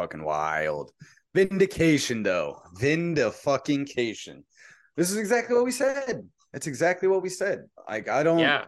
Fucking 0.01 0.25
wild. 0.25 0.93
Vindication, 1.35 2.23
though. 2.23 2.63
Vinda 2.81 3.31
fucking 3.31 3.85
cation. 3.85 4.45
This 4.97 5.11
is 5.11 5.19
exactly 5.19 5.55
what 5.55 5.67
we 5.67 5.73
said. 5.73 6.27
That's 6.55 6.67
exactly 6.67 7.07
what 7.07 7.21
we 7.21 7.29
said. 7.29 7.65
Like, 7.87 8.09
I 8.09 8.23
don't. 8.23 8.39
Yeah. 8.39 8.65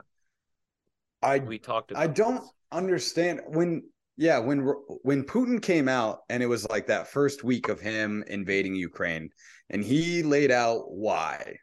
I 1.23 1.39
we 1.39 1.59
talked. 1.59 1.95
I 1.95 2.07
don't 2.07 2.43
this. 2.43 2.51
understand 2.71 3.41
when 3.47 3.83
yeah, 4.19 4.39
when 4.39 4.59
when 5.05 5.25
Putin 5.25 5.63
came 5.63 5.89
out 5.89 6.19
and 6.29 6.43
it 6.43 6.47
was 6.47 6.69
like 6.69 6.87
that 6.89 7.09
first 7.09 7.45
week 7.45 7.71
of 7.71 7.81
him 7.81 8.23
invading 8.27 8.75
Ukraine 8.75 9.31
and 9.71 9.83
he 9.83 10.23
laid 10.23 10.51
out 10.51 10.93
why 10.93 11.57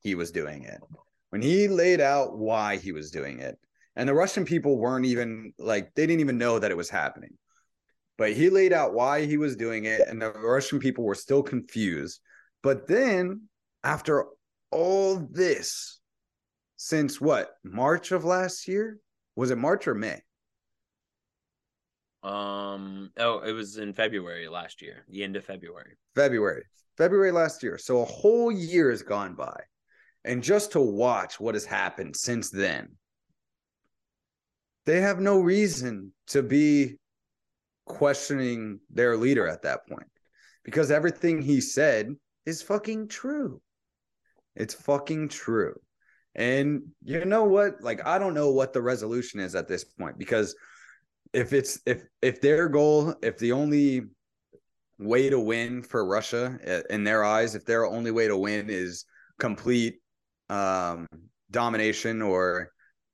he 0.00 0.14
was 0.14 0.30
doing 0.30 0.64
it. 0.64 0.80
When 1.28 1.42
he 1.42 1.68
laid 1.68 2.00
out 2.00 2.38
why 2.38 2.78
he 2.78 2.92
was 2.92 3.10
doing 3.10 3.40
it. 3.40 3.58
And 3.94 4.08
the 4.08 4.14
Russian 4.14 4.46
people 4.46 4.78
weren't 4.78 5.04
even 5.04 5.52
like 5.58 5.94
they 5.94 6.06
didn't 6.06 6.20
even 6.20 6.38
know 6.38 6.58
that 6.58 6.70
it 6.70 6.76
was 6.78 6.88
happening. 6.88 7.36
But 8.18 8.32
he 8.32 8.50
laid 8.50 8.72
out 8.72 8.94
why 8.94 9.24
he 9.24 9.36
was 9.36 9.56
doing 9.56 9.84
it 9.86 10.02
and 10.06 10.20
the 10.20 10.30
Russian 10.32 10.78
people 10.78 11.04
were 11.04 11.14
still 11.14 11.42
confused. 11.42 12.20
But 12.62 12.86
then 12.86 13.48
after 13.82 14.26
all 14.70 15.16
this 15.30 16.00
since 16.76 17.20
what? 17.20 17.50
March 17.62 18.10
of 18.10 18.24
last 18.24 18.66
year? 18.66 18.98
Was 19.36 19.52
it 19.52 19.58
March 19.58 19.86
or 19.86 19.94
May? 19.94 20.20
Um. 22.22 23.10
Oh, 23.16 23.40
it 23.40 23.52
was 23.52 23.78
in 23.78 23.94
February 23.94 24.48
last 24.48 24.82
year. 24.82 25.04
The 25.08 25.22
end 25.24 25.36
of 25.36 25.44
February. 25.44 25.96
February. 26.14 26.64
February 26.96 27.32
last 27.32 27.62
year. 27.62 27.78
So 27.78 28.02
a 28.02 28.04
whole 28.04 28.50
year 28.52 28.90
has 28.90 29.02
gone 29.02 29.34
by, 29.34 29.60
and 30.24 30.42
just 30.42 30.72
to 30.72 30.80
watch 30.80 31.40
what 31.40 31.54
has 31.54 31.64
happened 31.64 32.16
since 32.16 32.50
then, 32.50 32.96
they 34.86 35.00
have 35.00 35.20
no 35.20 35.40
reason 35.40 36.12
to 36.28 36.42
be 36.42 36.98
questioning 37.86 38.80
their 38.90 39.16
leader 39.16 39.46
at 39.46 39.62
that 39.62 39.86
point, 39.88 40.08
because 40.64 40.90
everything 40.90 41.42
he 41.42 41.60
said 41.60 42.14
is 42.46 42.62
fucking 42.62 43.08
true. 43.08 43.60
It's 44.54 44.74
fucking 44.74 45.28
true. 45.28 45.74
And 46.34 46.82
you 47.04 47.24
know 47.24 47.44
what? 47.44 47.82
Like, 47.82 48.06
I 48.06 48.18
don't 48.18 48.34
know 48.34 48.50
what 48.50 48.72
the 48.72 48.82
resolution 48.82 49.40
is 49.40 49.54
at 49.54 49.68
this 49.68 49.84
point 49.84 50.18
because 50.18 50.54
if 51.32 51.52
it's 51.52 51.80
if 51.86 52.04
if 52.20 52.40
their 52.40 52.68
goal, 52.68 53.14
if 53.22 53.38
the 53.38 53.52
only 53.52 54.02
way 54.98 55.28
to 55.28 55.40
win 55.40 55.82
for 55.82 56.06
Russia 56.06 56.58
uh, 56.66 56.94
in 56.94 57.04
their 57.04 57.24
eyes, 57.24 57.54
if 57.54 57.64
their 57.64 57.86
only 57.86 58.10
way 58.10 58.28
to 58.28 58.36
win 58.36 58.70
is 58.70 59.04
complete 59.38 60.00
um, 60.48 61.06
domination 61.50 62.22
or 62.22 62.70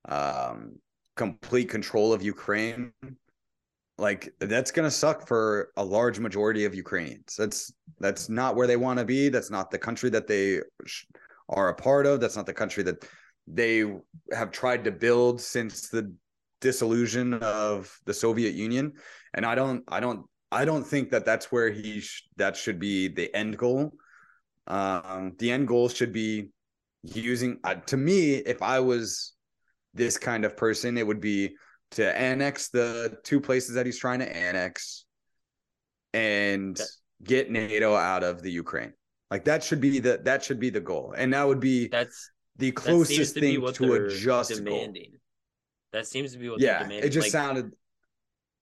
um, 0.09 0.77
complete 1.17 1.69
control 1.69 2.13
of 2.13 2.23
Ukraine, 2.23 2.93
like 3.99 4.33
that's 4.39 4.71
gonna 4.71 4.91
suck 4.91 5.27
for 5.27 5.71
a 5.77 5.85
large 5.85 6.19
majority 6.21 6.65
of 6.65 6.75
Ukrainians. 6.75 7.35
That's 7.37 7.73
that's 7.99 8.29
not 8.29 8.55
where 8.55 8.67
they 8.67 8.77
want 8.77 8.99
to 8.99 9.05
be. 9.05 9.29
That's 9.29 9.51
not 9.51 9.71
the 9.71 9.79
country 9.79 10.09
that 10.11 10.27
they 10.27 10.61
are 11.49 11.69
a 11.69 11.75
part 11.75 12.07
of. 12.07 12.21
That's 12.21 12.37
not 12.37 12.47
the 12.47 12.55
country 12.55 12.83
that 12.85 13.05
they 13.47 13.85
have 14.33 14.51
tried 14.51 14.85
to 14.85 14.93
build 14.93 15.41
since 15.41 15.89
the 15.89 16.15
disillusion 16.61 17.35
of 17.35 17.97
the 18.05 18.15
Soviet 18.15 18.55
Union, 18.55 18.93
and 19.35 19.47
I 19.47 19.55
don't, 19.55 19.85
I 19.89 20.01
don't, 20.01 20.27
I 20.51 20.65
don't 20.65 20.85
think 20.85 21.11
that 21.11 21.25
that's 21.25 21.51
where 21.53 21.71
he 21.71 22.01
sh- 22.01 22.29
that 22.37 22.57
should 22.57 22.79
be 22.79 23.09
the 23.09 23.35
end 23.35 23.57
goal. 23.57 23.93
Um, 24.67 25.35
the 25.39 25.51
end 25.51 25.69
goal 25.69 25.89
should 25.89 26.13
be 26.13 26.51
using. 27.03 27.59
Uh, 27.65 27.77
to 27.87 27.97
me, 27.97 28.35
if 28.35 28.63
I 28.63 28.81
was 28.81 29.35
this 29.95 30.19
kind 30.19 30.45
of 30.45 30.57
person, 30.57 30.99
it 30.99 31.07
would 31.07 31.21
be 31.21 31.57
to 31.93 32.19
annex 32.19 32.69
the 32.69 33.19
two 33.25 33.41
places 33.41 33.75
that 33.75 33.87
he's 33.87 33.99
trying 33.99 34.19
to 34.21 34.37
annex, 34.37 35.05
and 36.13 36.79
get 37.23 37.51
NATO 37.51 37.95
out 37.95 38.23
of 38.25 38.43
the 38.43 38.51
Ukraine. 38.51 38.93
Like 39.31 39.45
that 39.45 39.63
should 39.63 39.81
be 39.81 39.99
the 39.99 40.21
that 40.25 40.43
should 40.43 40.61
be 40.61 40.71
the 40.71 40.81
goal, 40.81 41.15
and 41.17 41.33
that 41.35 41.47
would 41.47 41.61
be 41.61 41.89
that's 41.89 42.31
the 42.57 42.73
closest 42.73 43.35
to 43.35 43.41
thing 43.41 43.73
to 43.75 43.95
a 43.95 44.09
just 44.09 44.55
demanding. 44.55 45.11
Goal. 45.11 45.21
That 45.93 46.07
seems 46.07 46.33
to 46.33 46.39
be 46.39 46.51
what 46.51 46.61
yeah, 46.61 46.87
it 46.89 47.11
just 47.11 47.27
like, 47.27 47.33
sounded 47.33 47.73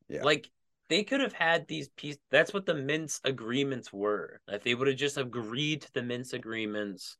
yeah. 0.08 0.22
Like 0.22 0.50
they 0.88 1.02
could 1.02 1.20
have 1.20 1.32
had 1.32 1.66
these 1.66 1.88
pieces. 1.96 2.20
That's 2.30 2.54
what 2.54 2.66
the 2.66 2.74
Minsk 2.74 3.26
agreements 3.26 3.92
were. 3.92 4.40
If 4.48 4.62
they 4.62 4.74
would 4.74 4.88
have 4.88 4.96
just 4.96 5.18
agreed 5.18 5.82
to 5.82 5.92
the 5.92 6.02
Minsk 6.02 6.32
agreements, 6.34 7.16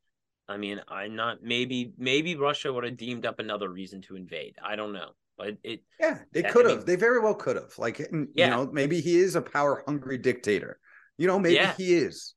I 0.47 0.57
mean, 0.57 0.81
I'm 0.87 1.15
not 1.15 1.43
maybe 1.43 1.91
maybe 1.97 2.35
Russia 2.35 2.71
would 2.71 2.85
have 2.85 2.97
deemed 2.97 3.25
up 3.25 3.39
another 3.39 3.69
reason 3.69 4.01
to 4.03 4.15
invade. 4.15 4.55
I 4.63 4.75
don't 4.75 4.93
know. 4.93 5.09
But 5.37 5.57
it 5.63 5.83
Yeah, 5.99 6.19
they 6.33 6.43
could 6.43 6.65
have. 6.65 6.73
I 6.73 6.77
mean, 6.77 6.85
they 6.85 6.95
very 6.95 7.19
well 7.19 7.35
could 7.35 7.55
have. 7.55 7.77
Like 7.77 7.99
you 7.99 8.27
yeah. 8.33 8.49
know, 8.49 8.69
maybe 8.71 9.01
he 9.01 9.17
is 9.17 9.35
a 9.35 9.41
power 9.41 9.83
hungry 9.85 10.17
dictator. 10.17 10.79
You 11.17 11.27
know, 11.27 11.39
maybe 11.39 11.55
yeah. 11.55 11.73
he 11.77 11.93
is. 11.93 12.33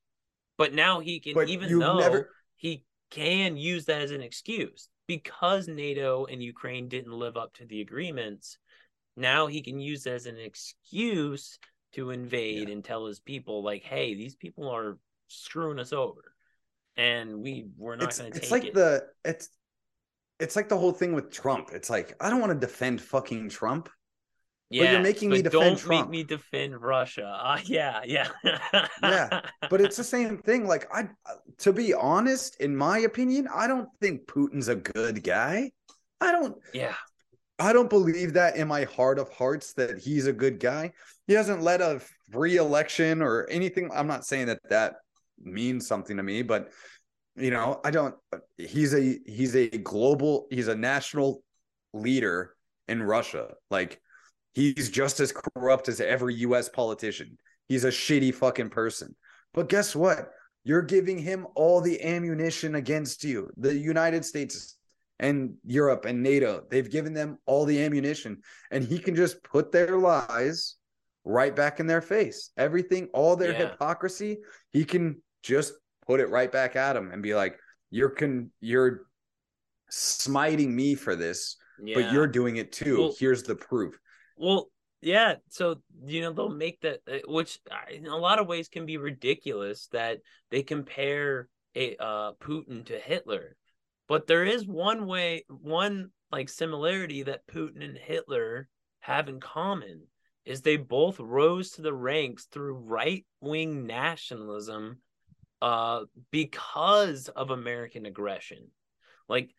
But 0.58 0.74
now 0.74 1.00
he 1.00 1.20
can 1.20 1.34
but 1.34 1.48
even 1.48 1.78
though 1.78 1.98
never... 1.98 2.30
he 2.56 2.84
can 3.10 3.56
use 3.56 3.86
that 3.86 4.02
as 4.02 4.10
an 4.10 4.22
excuse 4.22 4.88
because 5.06 5.66
NATO 5.66 6.26
and 6.26 6.42
Ukraine 6.42 6.88
didn't 6.88 7.12
live 7.12 7.36
up 7.36 7.54
to 7.54 7.66
the 7.66 7.80
agreements, 7.80 8.58
now 9.16 9.46
he 9.48 9.62
can 9.62 9.80
use 9.80 10.06
as 10.06 10.26
an 10.26 10.38
excuse 10.38 11.58
to 11.94 12.10
invade 12.10 12.68
yeah. 12.68 12.74
and 12.74 12.84
tell 12.84 13.06
his 13.06 13.18
people 13.18 13.64
like, 13.64 13.82
"Hey, 13.82 14.14
these 14.14 14.36
people 14.36 14.68
are 14.68 14.98
screwing 15.28 15.78
us 15.80 15.92
over, 15.92 16.34
and 16.96 17.40
we 17.42 17.66
we're 17.76 17.96
not 17.96 18.16
going 18.16 18.32
to 18.32 18.38
take 18.38 18.42
it." 18.42 18.42
it's 18.42 18.52
like 18.52 18.72
the 18.72 19.06
it's 19.24 19.48
it's 20.40 20.56
like 20.56 20.68
the 20.68 20.78
whole 20.78 20.92
thing 20.92 21.12
with 21.12 21.30
Trump. 21.30 21.70
It's 21.72 21.90
like 21.90 22.14
I 22.20 22.30
don't 22.30 22.40
want 22.40 22.52
to 22.52 22.66
defend 22.66 23.00
fucking 23.00 23.48
Trump. 23.50 23.88
Yeah, 24.70 24.84
but 24.84 24.92
you're 24.92 25.02
making 25.02 25.30
me 25.30 25.42
defend 25.42 25.52
don't 25.52 25.78
Trump. 25.78 26.10
make 26.10 26.10
me 26.10 26.24
defend 26.24 26.80
Russia. 26.80 27.36
Uh, 27.44 27.58
yeah, 27.64 28.02
yeah, 28.04 28.28
yeah. 29.02 29.40
But 29.68 29.80
it's 29.80 29.96
the 29.96 30.04
same 30.16 30.38
thing. 30.38 30.66
Like 30.66 30.86
I, 30.94 31.08
to 31.58 31.72
be 31.72 31.92
honest, 31.92 32.60
in 32.60 32.76
my 32.76 32.98
opinion, 33.00 33.48
I 33.52 33.66
don't 33.66 33.88
think 34.00 34.26
Putin's 34.26 34.68
a 34.68 34.76
good 34.76 35.22
guy. 35.24 35.72
I 36.20 36.32
don't. 36.32 36.56
Yeah. 36.72 36.94
I 37.58 37.74
don't 37.74 37.90
believe 37.90 38.32
that 38.34 38.56
in 38.56 38.68
my 38.68 38.84
heart 38.84 39.18
of 39.18 39.28
hearts 39.30 39.74
that 39.74 39.98
he's 39.98 40.26
a 40.26 40.32
good 40.32 40.60
guy. 40.60 40.92
He 41.26 41.34
hasn't 41.34 41.62
led 41.62 41.82
a 41.82 42.00
free 42.32 42.56
election 42.56 43.20
or 43.20 43.46
anything. 43.50 43.90
I'm 43.92 44.06
not 44.06 44.24
saying 44.24 44.46
that 44.46 44.60
that 44.70 44.94
means 45.42 45.86
something 45.86 46.16
to 46.16 46.22
me, 46.22 46.42
but 46.42 46.70
you 47.36 47.50
know, 47.50 47.80
I 47.84 47.90
don't. 47.90 48.14
He's 48.58 48.94
a 48.94 49.18
he's 49.26 49.56
a 49.56 49.68
global. 49.68 50.46
He's 50.50 50.68
a 50.68 50.74
national 50.74 51.42
leader 51.92 52.54
in 52.88 53.02
Russia. 53.02 53.54
Like 53.70 54.00
He's 54.52 54.90
just 54.90 55.20
as 55.20 55.32
corrupt 55.32 55.88
as 55.88 56.00
every 56.00 56.34
US 56.36 56.68
politician. 56.68 57.38
He's 57.68 57.84
a 57.84 57.90
shitty 57.90 58.34
fucking 58.34 58.70
person. 58.70 59.14
But 59.54 59.68
guess 59.68 59.94
what? 59.94 60.30
You're 60.64 60.82
giving 60.82 61.18
him 61.18 61.46
all 61.54 61.80
the 61.80 62.02
ammunition 62.02 62.74
against 62.74 63.24
you. 63.24 63.50
The 63.56 63.74
United 63.74 64.24
States 64.24 64.76
and 65.18 65.54
Europe 65.64 66.04
and 66.04 66.22
NATO, 66.22 66.64
they've 66.68 66.90
given 66.90 67.12
them 67.12 67.38
all 67.46 67.64
the 67.64 67.82
ammunition, 67.82 68.38
and 68.70 68.82
he 68.82 68.98
can 68.98 69.14
just 69.14 69.42
put 69.44 69.70
their 69.70 69.98
lies 69.98 70.76
right 71.24 71.54
back 71.54 71.78
in 71.78 71.86
their 71.86 72.00
face. 72.00 72.50
Everything, 72.56 73.08
all 73.12 73.36
their 73.36 73.52
yeah. 73.52 73.70
hypocrisy, 73.70 74.38
he 74.72 74.84
can 74.84 75.22
just 75.42 75.74
put 76.10 76.18
it 76.18 76.28
right 76.28 76.50
back 76.50 76.74
at 76.74 76.96
him 76.96 77.12
and 77.12 77.22
be 77.22 77.36
like, 77.36 77.56
"You're 77.90 78.10
con, 78.10 78.50
you're 78.60 79.06
smiting 79.88 80.74
me 80.74 80.96
for 80.96 81.14
this, 81.14 81.56
yeah. 81.80 81.94
but 81.94 82.12
you're 82.12 82.26
doing 82.26 82.56
it 82.56 82.72
too. 82.72 82.98
Well, 82.98 83.14
Here's 83.16 83.44
the 83.44 83.54
proof." 83.54 83.96
Well, 84.36 84.70
yeah, 85.00 85.36
so 85.48 85.80
you 86.04 86.22
know 86.22 86.32
they'll 86.32 86.48
make 86.48 86.80
that, 86.80 86.98
uh, 87.08 87.18
which 87.28 87.60
in 87.92 88.06
a 88.06 88.16
lot 88.16 88.40
of 88.40 88.48
ways 88.48 88.68
can 88.68 88.86
be 88.86 88.96
ridiculous 88.96 89.86
that 89.92 90.18
they 90.50 90.64
compare 90.64 91.48
a 91.76 91.96
uh, 92.00 92.32
Putin 92.42 92.84
to 92.86 92.98
Hitler, 92.98 93.56
but 94.08 94.26
there 94.26 94.44
is 94.44 94.66
one 94.66 95.06
way, 95.06 95.44
one 95.48 96.10
like 96.32 96.48
similarity 96.48 97.22
that 97.22 97.46
Putin 97.46 97.84
and 97.84 97.96
Hitler 97.96 98.68
have 98.98 99.28
in 99.28 99.38
common 99.38 100.02
is 100.44 100.62
they 100.62 100.76
both 100.76 101.20
rose 101.20 101.70
to 101.72 101.82
the 101.82 101.94
ranks 101.94 102.46
through 102.46 102.74
right 102.74 103.24
wing 103.40 103.86
nationalism, 103.86 104.98
uh, 105.62 106.04
because 106.30 107.28
of 107.28 107.50
American 107.50 108.06
aggression, 108.06 108.68
like 109.28 109.54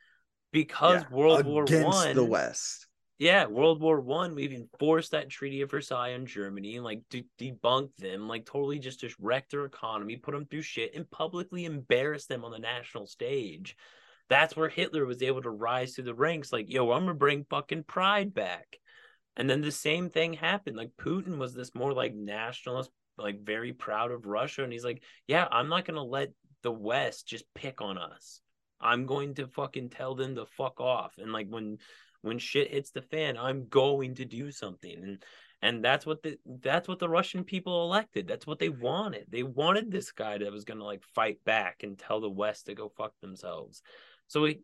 because 0.51 1.03
yeah, 1.03 1.15
World 1.15 1.45
War 1.45 1.65
One 1.65 2.15
the 2.15 2.23
West 2.23 2.87
yeah, 3.21 3.45
World 3.45 3.79
War 3.79 4.01
One, 4.01 4.33
we've 4.33 4.51
enforced 4.51 5.11
that 5.11 5.29
Treaty 5.29 5.61
of 5.61 5.69
Versailles 5.69 6.15
on 6.15 6.25
Germany 6.25 6.77
and 6.77 6.83
like 6.83 7.03
de- 7.11 7.27
debunked 7.39 7.95
them, 7.99 8.27
like 8.27 8.47
totally 8.47 8.79
just 8.79 8.99
just 8.99 9.15
wrecked 9.19 9.51
their 9.51 9.65
economy, 9.65 10.15
put 10.15 10.31
them 10.33 10.47
through 10.47 10.63
shit, 10.63 10.95
and 10.95 11.07
publicly 11.11 11.65
embarrassed 11.65 12.29
them 12.29 12.43
on 12.43 12.49
the 12.49 12.57
national 12.57 13.05
stage. 13.05 13.75
That's 14.27 14.55
where 14.57 14.69
Hitler 14.69 15.05
was 15.05 15.21
able 15.21 15.43
to 15.43 15.51
rise 15.51 15.93
through 15.93 16.05
the 16.05 16.15
ranks, 16.15 16.51
like, 16.51 16.73
yo, 16.73 16.91
I'm 16.91 17.01
gonna 17.01 17.13
bring 17.13 17.45
fucking 17.47 17.83
pride 17.83 18.33
back. 18.33 18.79
And 19.37 19.47
then 19.47 19.61
the 19.61 19.71
same 19.71 20.09
thing 20.09 20.33
happened. 20.33 20.75
Like 20.75 20.89
Putin 20.99 21.37
was 21.37 21.53
this 21.53 21.75
more 21.75 21.93
like 21.93 22.15
nationalist, 22.15 22.89
like 23.17 23.43
very 23.43 23.73
proud 23.73 24.11
of 24.11 24.25
Russia, 24.25 24.63
and 24.63 24.71
he's 24.71 24.85
like, 24.85 25.03
yeah, 25.27 25.47
I'm 25.51 25.69
not 25.69 25.85
gonna 25.85 26.03
let 26.03 26.31
the 26.63 26.71
West 26.71 27.27
just 27.27 27.45
pick 27.53 27.81
on 27.81 27.97
us. 27.97 28.41
I'm 28.79 29.05
going 29.05 29.35
to 29.35 29.47
fucking 29.47 29.89
tell 29.89 30.15
them 30.15 30.35
to 30.35 30.45
fuck 30.45 30.79
off. 30.81 31.13
And 31.17 31.31
like 31.31 31.47
when 31.47 31.77
when 32.21 32.39
shit 32.39 32.71
hits 32.71 32.91
the 32.91 33.01
fan, 33.01 33.37
I'm 33.37 33.67
going 33.67 34.15
to 34.15 34.25
do 34.25 34.51
something. 34.51 34.93
And 34.93 35.23
and 35.61 35.83
that's 35.85 36.05
what 36.05 36.23
the 36.23 36.37
that's 36.45 36.87
what 36.87 36.99
the 36.99 37.09
Russian 37.09 37.43
people 37.43 37.83
elected. 37.83 38.27
That's 38.27 38.47
what 38.47 38.59
they 38.59 38.69
wanted. 38.69 39.25
They 39.29 39.43
wanted 39.43 39.91
this 39.91 40.11
guy 40.11 40.37
that 40.37 40.51
was 40.51 40.65
gonna 40.65 40.83
like 40.83 41.03
fight 41.15 41.43
back 41.45 41.83
and 41.83 41.97
tell 41.97 42.19
the 42.19 42.29
West 42.29 42.65
to 42.65 42.73
go 42.73 42.89
fuck 42.89 43.13
themselves. 43.21 43.81
So 44.27 44.41
we 44.41 44.61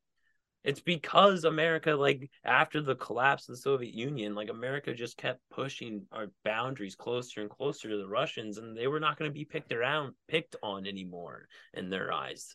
it's 0.67 0.81
because 0.81 1.45
America, 1.45 1.91
like 1.91 2.29
after 2.43 2.81
the 2.81 2.95
collapse 2.95 3.47
of 3.47 3.55
the 3.55 3.61
Soviet 3.61 3.93
Union, 3.93 4.35
like 4.35 4.49
America 4.49 4.93
just 4.93 5.15
kept 5.15 5.39
pushing 5.49 6.05
our 6.11 6.27
boundaries 6.43 6.93
closer 6.93 7.39
and 7.39 7.49
closer 7.49 7.89
to 7.89 7.97
the 7.97 8.07
Russians, 8.07 8.57
and 8.57 8.75
they 8.75 8.87
were 8.87 8.99
not 8.99 9.17
going 9.17 9.31
to 9.31 9.33
be 9.33 9.45
picked 9.45 9.71
around, 9.71 10.13
picked 10.27 10.57
on 10.61 10.85
anymore 10.85 11.47
in 11.73 11.89
their 11.89 12.11
eyes. 12.11 12.53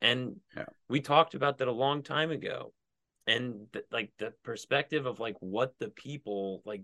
And 0.00 0.36
yeah. 0.56 0.66
we 0.88 1.00
talked 1.00 1.34
about 1.34 1.58
that 1.58 1.66
a 1.66 1.72
long 1.72 2.04
time 2.04 2.30
ago 2.30 2.72
and 3.26 3.66
th- 3.72 3.84
like 3.90 4.12
the 4.18 4.32
perspective 4.44 5.06
of 5.06 5.18
like 5.18 5.36
what 5.40 5.74
the 5.80 5.88
people 5.88 6.62
like 6.64 6.82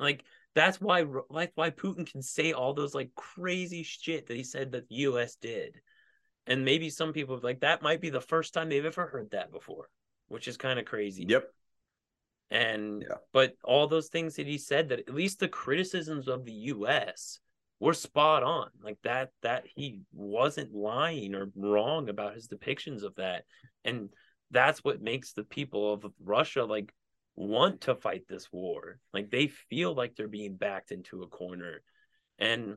like 0.00 0.24
that's 0.56 0.80
why 0.80 1.04
like 1.28 1.52
why 1.54 1.70
Putin 1.70 2.10
can 2.10 2.20
say 2.20 2.52
all 2.52 2.74
those 2.74 2.96
like 2.96 3.14
crazy 3.14 3.84
shit 3.84 4.26
that 4.26 4.36
he 4.36 4.42
said 4.42 4.72
that 4.72 4.88
the 4.88 4.96
US 4.96 5.36
did. 5.36 5.80
And 6.48 6.64
maybe 6.64 6.90
some 6.90 7.12
people 7.12 7.38
like 7.40 7.60
that 7.60 7.82
might 7.82 8.00
be 8.00 8.10
the 8.10 8.20
first 8.20 8.54
time 8.54 8.68
they've 8.68 8.84
ever 8.84 9.06
heard 9.06 9.30
that 9.30 9.52
before, 9.52 9.88
which 10.30 10.48
is 10.48 10.56
kind 10.56 10.78
of 10.78 10.86
crazy. 10.86 11.26
Yep. 11.28 11.44
And 12.50 13.02
yeah. 13.08 13.16
but 13.32 13.56
all 13.62 13.86
those 13.86 14.08
things 14.08 14.36
that 14.36 14.46
he 14.46 14.58
said 14.58 14.88
that 14.88 15.00
at 15.00 15.14
least 15.14 15.40
the 15.40 15.48
criticisms 15.48 16.28
of 16.28 16.44
the 16.44 16.52
US 16.52 17.40
were 17.80 17.94
spot 17.94 18.42
on. 18.42 18.68
Like 18.82 18.98
that 19.02 19.30
that 19.42 19.64
he 19.74 20.00
wasn't 20.12 20.74
lying 20.74 21.34
or 21.34 21.50
wrong 21.56 22.08
about 22.08 22.34
his 22.34 22.48
depictions 22.48 23.02
of 23.02 23.14
that. 23.16 23.44
And 23.84 24.10
that's 24.50 24.84
what 24.84 25.02
makes 25.02 25.32
the 25.32 25.44
people 25.44 25.92
of 25.92 26.06
Russia 26.22 26.64
like 26.64 26.92
want 27.34 27.82
to 27.82 27.94
fight 27.96 28.22
this 28.28 28.48
war. 28.52 29.00
Like 29.12 29.30
they 29.30 29.48
feel 29.48 29.94
like 29.94 30.14
they're 30.14 30.28
being 30.28 30.54
backed 30.54 30.92
into 30.92 31.22
a 31.22 31.28
corner. 31.28 31.82
And 32.38 32.76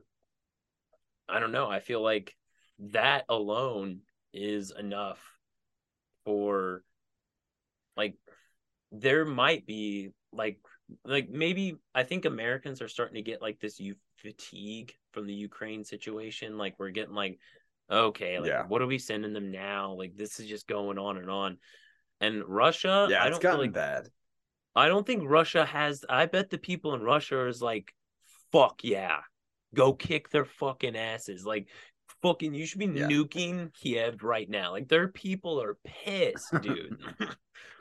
I 1.28 1.38
don't 1.38 1.52
know, 1.52 1.68
I 1.68 1.80
feel 1.80 2.02
like 2.02 2.34
that 2.78 3.24
alone 3.28 4.00
is 4.32 4.72
enough 4.76 5.20
for 6.24 6.82
like 7.96 8.14
there 8.92 9.24
might 9.24 9.66
be 9.66 10.10
like 10.32 10.58
like 11.04 11.28
maybe 11.30 11.76
I 11.94 12.02
think 12.02 12.24
Americans 12.24 12.82
are 12.82 12.88
starting 12.88 13.16
to 13.16 13.22
get 13.22 13.42
like 13.42 13.60
this 13.60 13.80
you 13.80 13.94
fatigue 14.16 14.92
from 15.12 15.26
the 15.26 15.34
Ukraine 15.34 15.84
situation. 15.84 16.58
Like 16.58 16.74
we're 16.78 16.90
getting 16.90 17.14
like 17.14 17.38
okay, 17.90 18.38
like 18.38 18.48
yeah. 18.48 18.64
what 18.66 18.82
are 18.82 18.86
we 18.86 18.98
sending 18.98 19.32
them 19.32 19.50
now? 19.50 19.92
Like 19.92 20.16
this 20.16 20.40
is 20.40 20.46
just 20.46 20.66
going 20.66 20.98
on 20.98 21.18
and 21.18 21.30
on. 21.30 21.58
And 22.20 22.42
Russia, 22.46 23.06
yeah, 23.10 23.24
I 23.24 23.28
don't 23.28 23.42
gotten 23.42 23.60
like, 23.60 23.72
bad. 23.72 24.08
I 24.76 24.88
don't 24.88 25.06
think 25.06 25.24
Russia 25.26 25.64
has. 25.64 26.04
I 26.08 26.26
bet 26.26 26.50
the 26.50 26.58
people 26.58 26.94
in 26.94 27.02
Russia 27.02 27.46
is 27.46 27.60
like, 27.60 27.92
fuck 28.52 28.82
yeah, 28.82 29.18
go 29.74 29.92
kick 29.92 30.30
their 30.30 30.44
fucking 30.44 30.96
asses. 30.96 31.44
Like, 31.44 31.68
fucking, 32.22 32.54
you 32.54 32.66
should 32.66 32.78
be 32.78 32.86
yeah. 32.86 33.08
nuking 33.08 33.72
Kiev 33.74 34.22
right 34.22 34.48
now. 34.48 34.72
Like, 34.72 34.88
their 34.88 35.08
people 35.08 35.60
are 35.60 35.76
pissed, 35.84 36.54
dude. 36.62 36.98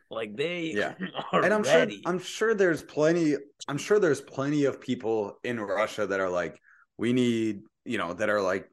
like 0.10 0.36
they 0.36 0.74
yeah 0.76 0.94
and 1.34 1.54
i'm 1.54 1.62
ready. 1.64 1.96
sure 1.96 2.02
i'm 2.06 2.20
sure 2.20 2.54
there's 2.54 2.84
plenty 2.84 3.36
i'm 3.68 3.78
sure 3.78 4.00
there's 4.00 4.22
plenty 4.22 4.66
of 4.66 4.80
people 4.80 5.38
in 5.44 5.60
russia 5.60 6.06
that 6.06 6.20
are 6.20 6.30
like 6.30 6.60
we 6.98 7.14
need 7.14 7.62
you 7.86 7.98
know 7.98 8.14
that 8.14 8.30
are 8.30 8.42
like 8.42 8.70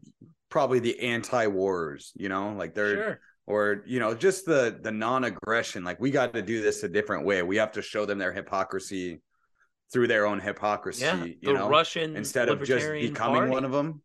probably 0.51 0.81
the 0.81 1.01
anti-wars, 1.01 2.13
you 2.17 2.29
know, 2.29 2.53
like 2.53 2.75
they're 2.75 2.95
sure. 2.95 3.21
or 3.47 3.83
you 3.87 4.01
know, 4.01 4.15
just 4.15 4.45
the 4.45 4.79
the 4.83 4.91
non-aggression. 4.91 5.83
Like 5.85 6.01
we 6.01 6.11
got 6.11 6.35
to 6.35 6.43
do 6.43 6.61
this 6.61 6.83
a 6.83 6.89
different 6.89 7.25
way. 7.25 7.43
We 7.43 7.57
have 7.57 7.73
to 7.73 7.83
show 7.83 8.05
them 8.05 8.19
their 8.19 8.33
hypocrisy 8.33 9.23
through 9.93 10.09
their 10.09 10.27
own 10.27 10.41
hypocrisy. 10.41 11.05
Yeah, 11.05 11.25
you 11.25 11.37
the 11.43 11.53
know, 11.55 11.69
Russian 11.69 12.17
instead 12.17 12.49
of 12.49 12.63
just 12.63 12.91
becoming 12.91 13.37
party. 13.37 13.51
one 13.51 13.65
of 13.65 13.73
them. 13.73 14.03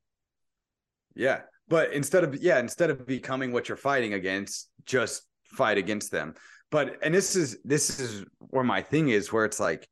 Yeah, 1.15 1.41
but 1.67 1.91
instead 1.91 2.23
of 2.23 2.41
yeah, 2.41 2.59
instead 2.59 2.89
of 2.89 3.05
becoming 3.05 3.51
what 3.51 3.67
you're 3.67 3.77
fighting 3.77 4.13
against, 4.13 4.69
just 4.85 5.23
fight 5.43 5.77
against 5.77 6.11
them. 6.11 6.35
But 6.75 6.97
and 7.01 7.15
this 7.15 7.37
is 7.37 7.57
this 7.63 8.01
is 8.01 8.25
where 8.49 8.65
my 8.65 8.81
thing 8.81 9.07
is, 9.07 9.31
where 9.31 9.45
it's 9.45 9.61
like 9.61 9.87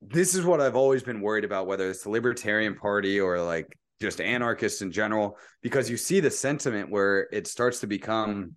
this 0.00 0.34
is 0.34 0.42
what 0.42 0.58
I've 0.58 0.74
always 0.74 1.02
been 1.02 1.20
worried 1.20 1.44
about, 1.44 1.66
whether 1.66 1.90
it's 1.90 2.02
the 2.02 2.08
Libertarian 2.08 2.76
Party 2.76 3.20
or 3.20 3.42
like 3.42 3.78
just 4.00 4.22
anarchists 4.22 4.80
in 4.80 4.90
general 4.90 5.36
because 5.60 5.90
you 5.90 5.98
see 5.98 6.20
the 6.20 6.30
sentiment 6.30 6.90
where 6.90 7.28
it 7.30 7.46
starts 7.46 7.80
to 7.80 7.86
become 7.86 8.54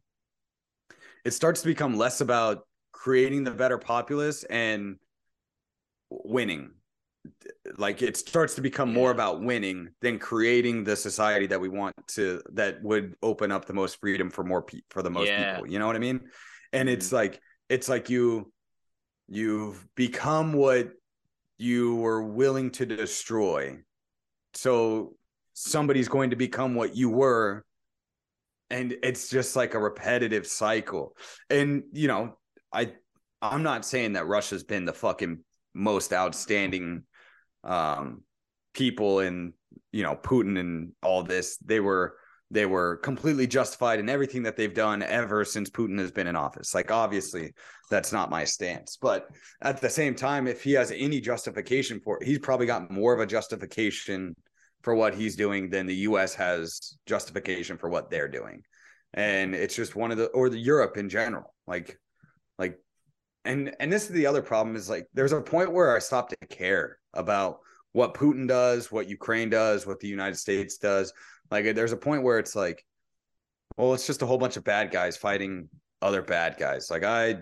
it 1.26 1.32
starts 1.32 1.60
to 1.64 1.68
become 1.68 1.98
less 1.98 2.22
about 2.22 2.66
creating 2.94 3.44
the 3.44 3.52
better 3.52 3.78
populace 3.78 4.46
and 4.46 4.96
winning. 6.10 6.72
Like 7.76 8.02
it 8.02 8.16
starts 8.16 8.56
to 8.56 8.62
become 8.62 8.94
more 8.94 9.12
about 9.12 9.42
winning 9.42 9.90
than 10.00 10.20
creating 10.20 10.86
the 10.86 10.96
society 10.96 11.48
that 11.48 11.60
we 11.60 11.68
want 11.68 11.96
to 12.16 12.42
that 12.54 12.82
would 12.82 13.18
open 13.22 13.52
up 13.52 13.66
the 13.66 13.74
most 13.74 14.00
freedom 14.00 14.30
for 14.30 14.46
more 14.46 14.62
pe- 14.62 14.80
for 14.90 15.02
the 15.02 15.10
most 15.10 15.28
yeah. 15.28 15.56
people. 15.56 15.70
You 15.70 15.80
know 15.80 15.88
what 15.88 15.98
i 15.98 16.00
mean 16.00 16.22
and 16.74 16.90
mm-hmm. 16.90 16.94
it's 16.94 17.12
like 17.12 17.40
it's 17.70 17.88
like 17.88 18.10
you 18.10 18.52
you've 19.28 19.86
become 19.96 20.54
what 20.54 20.90
you 21.58 21.96
were 21.96 22.22
willing 22.24 22.72
to 22.72 22.86
destroy. 22.86 23.78
So 24.54 25.16
somebody's 25.54 26.10
going 26.10 26.32
to 26.32 26.36
become 26.36 26.76
what 26.76 26.96
you 26.96 27.10
were 27.10 27.64
and 28.70 28.96
it's 29.04 29.30
just 29.30 29.56
like 29.56 29.76
a 29.76 29.80
repetitive 29.80 30.48
cycle. 30.48 31.16
And 31.50 31.84
you 31.94 32.08
know 32.08 32.38
i 32.74 32.92
i'm 33.42 33.62
not 33.62 33.86
saying 33.86 34.14
that 34.14 34.26
russia's 34.26 34.64
been 34.64 34.86
the 34.86 34.94
fucking 34.94 35.38
most 35.76 36.12
outstanding 36.12 37.04
um 37.64 38.24
people 38.74 39.20
in 39.20 39.54
you 39.92 40.04
know 40.04 40.16
putin 40.16 40.60
and 40.60 40.92
all 41.02 41.24
this. 41.24 41.58
They 41.58 41.80
were 41.80 42.18
they 42.54 42.66
were 42.66 42.98
completely 42.98 43.48
justified 43.48 44.00
in 44.00 44.10
everything 44.10 44.44
that 44.44 44.56
they've 44.56 44.74
done 44.74 45.02
ever 45.04 45.44
since 45.44 45.70
putin 45.70 46.00
has 46.00 46.12
been 46.12 46.28
in 46.28 46.36
office 46.36 46.74
like 46.74 46.92
obviously 46.92 47.52
that's 47.90 48.12
not 48.12 48.30
my 48.30 48.44
stance 48.44 48.98
but 49.02 49.28
at 49.62 49.82
the 49.82 49.90
same 49.90 50.16
time 50.16 50.48
if 50.48 50.64
he 50.64 50.74
has 50.74 50.92
any 50.92 51.20
justification 51.20 52.00
for 52.00 52.22
it 52.22 52.26
he's 52.26 52.40
probably 52.40 52.66
got 52.66 52.90
more 52.90 53.14
of 53.14 53.20
a 53.20 53.26
justification 53.26 54.36
for 54.84 54.94
what 54.94 55.16
he's 55.16 55.36
doing 55.36 55.70
than 55.70 55.88
the 55.88 55.96
US 55.96 56.36
has 56.36 56.98
justification 57.06 57.78
for 57.78 57.90
what 57.90 58.12
they're 58.12 58.28
doing. 58.28 58.64
And 59.14 59.56
it's 59.56 59.76
just 59.76 59.96
one 59.96 60.12
of 60.12 60.18
the 60.18 60.26
or 60.28 60.50
the 60.50 60.60
Europe 60.60 60.98
in 60.98 61.10
general. 61.10 61.54
Like 61.66 61.98
like 62.60 62.78
and 63.46 63.74
and 63.80 63.92
this 63.92 64.04
is 64.04 64.10
the 64.10 64.28
other 64.28 64.42
problem 64.42 64.76
is 64.76 64.90
like 64.90 65.08
there's 65.14 65.32
a 65.32 65.42
point 65.42 65.72
where 65.72 65.96
I 65.96 66.00
stopped 66.00 66.32
to 66.40 66.48
care 66.48 67.00
about 67.14 67.60
what 67.94 68.14
Putin 68.14 68.48
does, 68.48 68.92
what 68.92 69.10
Ukraine 69.10 69.50
does, 69.50 69.88
what 69.88 70.00
the 70.00 70.08
United 70.08 70.36
States 70.36 70.78
does. 70.78 71.14
Like 71.50 71.74
there's 71.76 71.92
a 71.92 71.98
point 71.98 72.24
where 72.24 72.40
it's 72.40 72.56
like 72.56 72.86
well, 73.78 73.94
it's 73.96 74.06
just 74.06 74.22
a 74.22 74.26
whole 74.26 74.38
bunch 74.38 74.58
of 74.58 74.64
bad 74.64 74.92
guys 74.92 75.18
fighting 75.18 75.68
other 76.02 76.22
bad 76.22 76.58
guys. 76.60 76.92
Like 76.92 77.04
I 77.04 77.38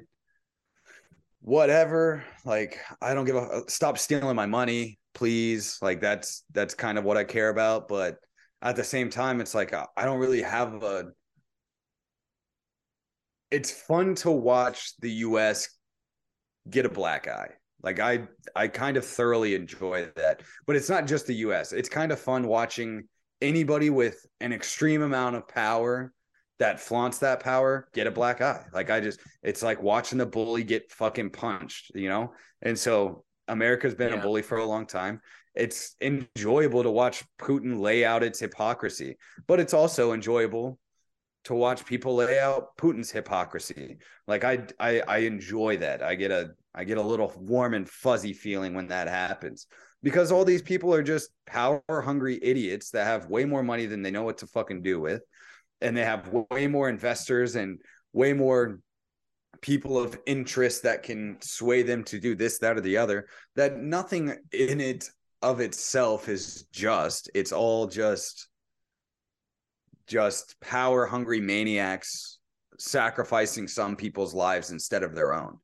whatever, 1.42 2.24
like 2.46 2.80
I 3.02 3.14
don't 3.14 3.26
give 3.26 3.36
a 3.36 3.64
stop 3.68 3.98
stealing 3.98 4.36
my 4.36 4.46
money 4.46 5.00
please 5.14 5.78
like 5.82 6.00
that's 6.00 6.44
that's 6.52 6.74
kind 6.74 6.98
of 6.98 7.04
what 7.04 7.18
i 7.18 7.24
care 7.24 7.50
about 7.50 7.88
but 7.88 8.18
at 8.62 8.76
the 8.76 8.84
same 8.84 9.10
time 9.10 9.42
it's 9.42 9.54
like 9.54 9.74
i 9.74 10.06
don't 10.06 10.20
really 10.20 10.42
have 10.42 10.84
a 10.84 11.06
it's 13.50 13.72
fun 13.72 14.16
to 14.16 14.32
watch 14.32 14.94
the 15.00 15.10
us 15.10 15.70
get 16.70 16.86
a 16.86 16.90
black 16.90 17.28
eye 17.28 17.50
Like 17.84 18.00
I 18.00 18.28
I 18.56 18.68
kind 18.68 18.98
of 18.98 19.06
thoroughly 19.06 19.56
enjoy 19.56 20.10
that. 20.16 20.42
But 20.66 20.76
it's 20.76 20.90
not 20.90 21.08
just 21.08 21.28
the 21.28 21.36
US. 21.36 21.74
It's 21.74 21.90
kind 21.90 22.12
of 22.12 22.20
fun 22.20 22.48
watching 22.48 23.08
anybody 23.42 23.90
with 23.90 24.26
an 24.40 24.54
extreme 24.54 25.02
amount 25.02 25.36
of 25.36 25.48
power 25.48 26.14
that 26.60 26.80
flaunts 26.80 27.18
that 27.20 27.40
power 27.40 27.88
get 27.94 28.06
a 28.06 28.12
black 28.12 28.40
eye. 28.42 28.64
Like 28.72 28.90
I 28.90 29.00
just 29.00 29.20
it's 29.42 29.64
like 29.64 29.82
watching 29.82 30.20
the 30.20 30.26
bully 30.26 30.64
get 30.64 30.92
fucking 30.92 31.32
punched, 31.32 31.92
you 31.96 32.08
know? 32.08 32.34
And 32.62 32.78
so 32.78 33.24
America's 33.48 33.96
been 33.96 34.14
yeah. 34.14 34.20
a 34.20 34.22
bully 34.22 34.44
for 34.44 34.60
a 34.60 34.66
long 34.66 34.86
time. 34.86 35.22
It's 35.56 35.96
enjoyable 36.02 36.84
to 36.84 36.92
watch 36.92 37.24
Putin 37.40 37.80
lay 37.80 38.06
out 38.06 38.24
its 38.24 38.40
hypocrisy, 38.40 39.18
but 39.48 39.60
it's 39.60 39.74
also 39.74 40.14
enjoyable 40.14 40.80
to 41.46 41.56
watch 41.56 41.86
people 41.86 42.16
lay 42.16 42.40
out 42.40 42.78
Putin's 42.78 43.12
hypocrisy. 43.12 43.98
Like 44.28 44.44
I 44.44 44.68
I 44.80 45.02
I 45.08 45.18
enjoy 45.20 45.78
that. 45.78 46.04
I 46.04 46.16
get 46.16 46.32
a 46.32 46.52
I 46.74 46.84
get 46.84 46.98
a 46.98 47.02
little 47.02 47.34
warm 47.38 47.74
and 47.74 47.88
fuzzy 47.88 48.34
feeling 48.34 48.74
when 48.74 48.88
that 48.88 49.08
happens 49.08 49.68
because 50.04 50.32
all 50.32 50.46
these 50.46 50.62
people 50.62 50.94
are 50.94 51.04
just 51.04 51.30
power 51.46 51.82
hungry 51.90 52.40
idiots 52.42 52.92
that 52.92 53.06
have 53.06 53.30
way 53.30 53.46
more 53.46 53.64
money 53.64 53.86
than 53.86 54.02
they 54.02 54.12
know 54.12 54.24
what 54.24 54.40
to 54.40 54.48
fucking 54.48 54.82
do 54.82 55.00
with. 55.00 55.22
And 55.82 55.96
they 55.96 56.04
have 56.04 56.32
way 56.50 56.68
more 56.68 56.90
investors 56.90 57.56
and 57.56 57.82
way 58.14 58.34
more 58.34 58.80
people 59.62 59.98
of 60.00 60.20
interest 60.26 60.84
that 60.84 61.04
can 61.04 61.38
sway 61.42 61.82
them 61.84 62.04
to 62.06 62.20
do 62.20 62.36
this, 62.36 62.60
that, 62.60 62.78
or 62.78 62.82
the 62.82 62.98
other. 62.98 63.28
That 63.56 63.78
nothing 63.78 64.36
in 64.52 64.80
it 64.80 65.10
of 65.42 65.60
itself 65.60 66.30
is 66.30 66.66
just, 66.72 67.30
it's 67.34 67.52
all 67.52 67.88
just 67.88 68.48
just 70.08 70.60
power 70.60 71.06
hungry 71.06 71.40
maniacs 71.40 72.40
sacrificing 72.78 73.66
some 73.68 73.96
people's 73.96 74.34
lives 74.34 74.72
instead 74.72 75.04
of 75.04 75.16
their 75.16 75.34
own. 75.34 75.58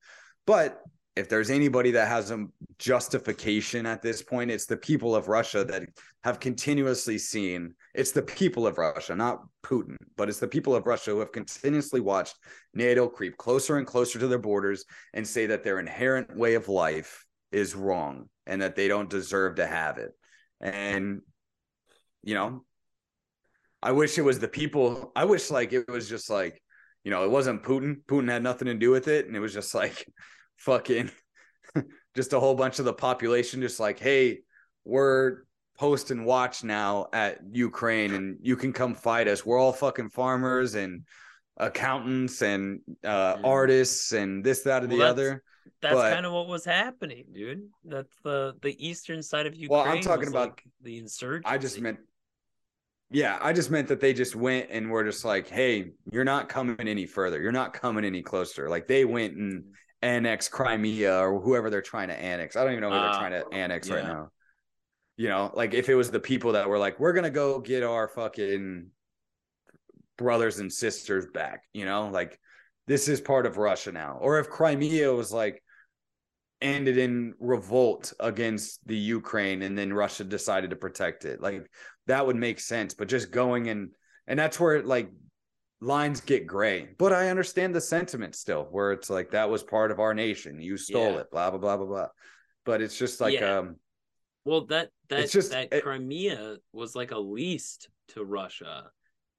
But 0.46 0.82
if 1.18 1.30
there's 1.30 1.50
anybody 1.50 1.92
that 1.92 2.08
has 2.08 2.32
a 2.32 2.46
justification 2.80 3.86
at 3.86 4.02
this 4.02 4.22
point, 4.22 4.52
it's 4.52 4.66
the 4.66 4.78
people 4.78 5.16
of 5.16 5.28
Russia 5.28 5.64
that 5.66 5.84
have 6.24 6.40
continuously 6.40 7.18
seen 7.18 7.74
it's 7.94 8.12
the 8.12 8.22
people 8.22 8.68
of 8.68 8.78
Russia, 8.78 9.16
not 9.16 9.42
Putin, 9.64 9.96
but 10.16 10.30
it's 10.30 10.40
the 10.40 10.48
people 10.48 10.76
of 10.76 10.86
Russia 10.86 11.12
who 11.12 11.20
have 11.20 11.32
continuously 11.32 12.00
watched 12.00 12.36
NATO 12.74 13.08
creep 13.08 13.38
closer 13.38 13.78
and 13.78 13.88
closer 13.88 14.20
to 14.20 14.28
their 14.28 14.38
borders 14.38 14.86
and 15.14 15.28
say 15.28 15.48
that 15.48 15.64
their 15.64 15.80
inherent 15.80 16.38
way 16.38 16.54
of 16.54 16.70
life 16.70 17.26
is 17.52 17.76
wrong 17.76 18.30
and 18.46 18.62
that 18.62 18.76
they 18.76 18.88
don't 18.88 19.10
deserve 19.10 19.56
to 19.56 19.66
have 19.66 19.98
it. 19.98 20.12
And, 20.62 21.22
you 22.24 22.36
know, 22.36 22.64
I 23.82 23.92
wish 23.94 24.18
it 24.18 24.24
was 24.24 24.40
the 24.40 24.48
people. 24.48 25.12
I 25.16 25.26
wish 25.26 25.50
like 25.50 25.74
it 25.74 25.90
was 25.90 26.08
just 26.08 26.30
like, 26.30 26.62
you 27.04 27.12
know, 27.12 27.24
it 27.24 27.32
wasn't 27.32 27.64
Putin. 27.64 27.98
Putin 28.08 28.30
had 28.30 28.44
nothing 28.44 28.68
to 28.68 28.74
do 28.74 28.92
with 28.92 29.08
it. 29.08 29.26
And 29.26 29.36
it 29.36 29.40
was 29.40 29.54
just 29.54 29.74
like, 29.74 30.06
fucking 30.58 31.10
just 32.16 32.34
a 32.34 32.40
whole 32.40 32.56
bunch 32.56 32.80
of 32.80 32.86
the 32.86 32.94
population 32.94 33.62
just 33.62 33.80
like, 33.80 34.00
hey, 34.00 34.40
we're 34.86 35.44
post 35.78 36.12
and 36.12 36.26
watch 36.26 36.64
now 36.64 37.08
at 37.14 37.40
Ukraine 37.52 38.14
and 38.14 38.38
you 38.42 38.56
can 38.56 38.74
come 38.74 38.96
fight 38.96 39.28
us. 39.28 39.46
We're 39.46 39.60
all 39.60 39.74
fucking 39.74 40.10
farmers 40.10 40.76
and 40.76 41.04
accountants 41.58 42.42
and 42.42 42.82
uh, 43.04 43.36
mm. 43.36 43.46
artists 43.46 44.12
and 44.12 44.44
this, 44.44 44.62
that, 44.62 44.84
or 44.84 44.88
well, 44.88 44.98
the 44.98 45.04
other. 45.06 45.44
That's 45.82 45.94
but, 45.94 46.14
kind 46.14 46.26
of 46.26 46.34
what 46.34 46.48
was 46.48 46.66
happening, 46.66 47.26
dude. 47.32 47.70
That's 47.86 48.16
the 48.24 48.56
the 48.64 48.76
eastern 48.84 49.22
side 49.22 49.46
of 49.46 49.54
Ukraine. 49.54 49.80
Well, 49.80 49.88
I'm 49.88 50.02
talking 50.02 50.28
about 50.28 50.50
like 50.50 50.64
the 50.82 50.98
insurgency. 50.98 51.54
I 51.54 51.60
just 51.60 51.80
meant 51.80 52.00
yeah, 53.10 53.38
I 53.42 53.54
just 53.54 53.72
meant 53.72 53.88
that 53.88 54.02
they 54.02 54.14
just 54.14 54.36
went 54.36 54.68
and 54.70 54.90
were 54.90 55.04
just 55.04 55.24
like, 55.24 55.48
"Hey, 55.48 55.92
you're 56.12 56.26
not 56.26 56.50
coming 56.50 56.88
any 56.88 57.06
further. 57.06 57.42
You're 57.42 57.52
not 57.52 57.74
coming 57.74 58.04
any 58.04 58.22
closer." 58.22 58.70
Like 58.70 58.88
they 58.88 59.06
went 59.06 59.36
and 59.36 59.64
mm 59.64 59.68
annex 60.02 60.48
Crimea 60.48 61.20
or 61.20 61.40
whoever 61.40 61.70
they're 61.70 61.82
trying 61.82 62.10
to 62.10 62.20
annex. 62.20 62.56
I 62.56 62.64
don't 62.64 62.74
even 62.74 62.82
know 62.82 62.90
who 62.90 62.96
uh, 62.96 63.12
they're 63.12 63.20
trying 63.30 63.44
to 63.44 63.56
annex 63.56 63.88
yeah. 63.88 63.96
right 63.96 64.06
now. 64.06 64.32
You 65.18 65.30
know, 65.30 65.52
like 65.56 65.74
if 65.74 65.90
it 65.90 65.96
was 65.96 66.12
the 66.12 66.20
people 66.20 66.54
that 66.54 66.70
were 66.70 66.78
like, 66.78 67.00
we're 67.00 67.14
gonna 67.14 67.30
go 67.30 67.60
get 67.60 67.84
our 67.84 68.08
fucking 68.08 68.88
brothers 70.18 70.60
and 70.60 70.72
sisters 70.72 71.26
back, 71.34 71.64
you 71.74 71.86
know, 71.86 72.10
like 72.10 72.40
this 72.86 73.08
is 73.08 73.20
part 73.20 73.46
of 73.46 73.58
Russia 73.58 73.92
now. 73.92 74.18
Or 74.22 74.40
if 74.40 74.50
Crimea 74.50 75.14
was 75.14 75.32
like 75.32 75.64
ended 76.62 76.98
in 76.98 77.34
revolt 77.40 78.14
against 78.20 78.86
the 78.88 78.96
Ukraine 78.96 79.62
and 79.62 79.78
then 79.78 79.94
Russia 79.94 80.24
decided 80.24 80.72
to 80.72 80.76
protect 80.76 81.26
it. 81.26 81.42
Like 81.42 81.70
that 82.08 82.26
would 82.26 82.36
make 82.36 82.60
sense. 82.60 82.94
But 82.94 83.08
just 83.08 83.32
going 83.32 83.70
and 83.70 83.90
and 84.28 84.40
that's 84.40 84.60
where 84.60 84.82
like 84.84 85.10
lines 85.80 86.22
get 86.22 86.48
gray. 86.48 86.90
But 86.98 87.14
I 87.14 87.30
understand 87.30 87.76
the 87.76 87.82
sentiment 87.82 88.36
still, 88.36 88.68
where 88.72 88.92
it's 88.92 89.10
like 89.10 89.32
that 89.32 89.50
was 89.50 89.64
part 89.64 89.92
of 89.92 90.00
our 90.00 90.14
nation. 90.14 90.62
You 90.62 90.78
stole 90.78 91.14
yeah. 91.14 91.20
it, 91.20 91.32
blah 91.32 91.50
blah 91.52 91.60
blah 91.60 91.78
blah 91.78 91.86
blah. 91.86 92.08
But 92.66 92.82
it's 92.82 92.98
just 92.98 93.22
like 93.22 93.40
yeah. 93.40 93.60
um 93.60 93.76
well 94.46 94.66
that 94.66 94.90
that 95.10 95.30
just, 95.30 95.52
that 95.52 95.70
it, 95.72 95.84
Crimea 95.84 96.58
was 96.74 96.96
like 96.96 97.12
a 97.12 97.20
lease 97.20 97.80
to 98.10 98.24
Russia. 98.24 98.90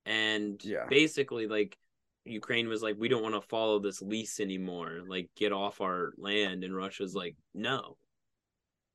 And 0.06 0.62
yeah. 0.64 0.86
basically 0.88 1.46
like 1.46 1.76
Ukraine 2.24 2.68
was 2.68 2.82
like, 2.82 2.96
we 2.98 3.08
don't 3.08 3.22
want 3.22 3.34
to 3.34 3.40
follow 3.40 3.78
this 3.78 4.00
lease 4.02 4.40
anymore. 4.40 5.00
Like, 5.06 5.30
get 5.36 5.52
off 5.52 5.80
our 5.80 6.12
land. 6.16 6.64
And 6.64 6.74
Russia's 6.74 7.14
like, 7.14 7.36
no. 7.54 7.96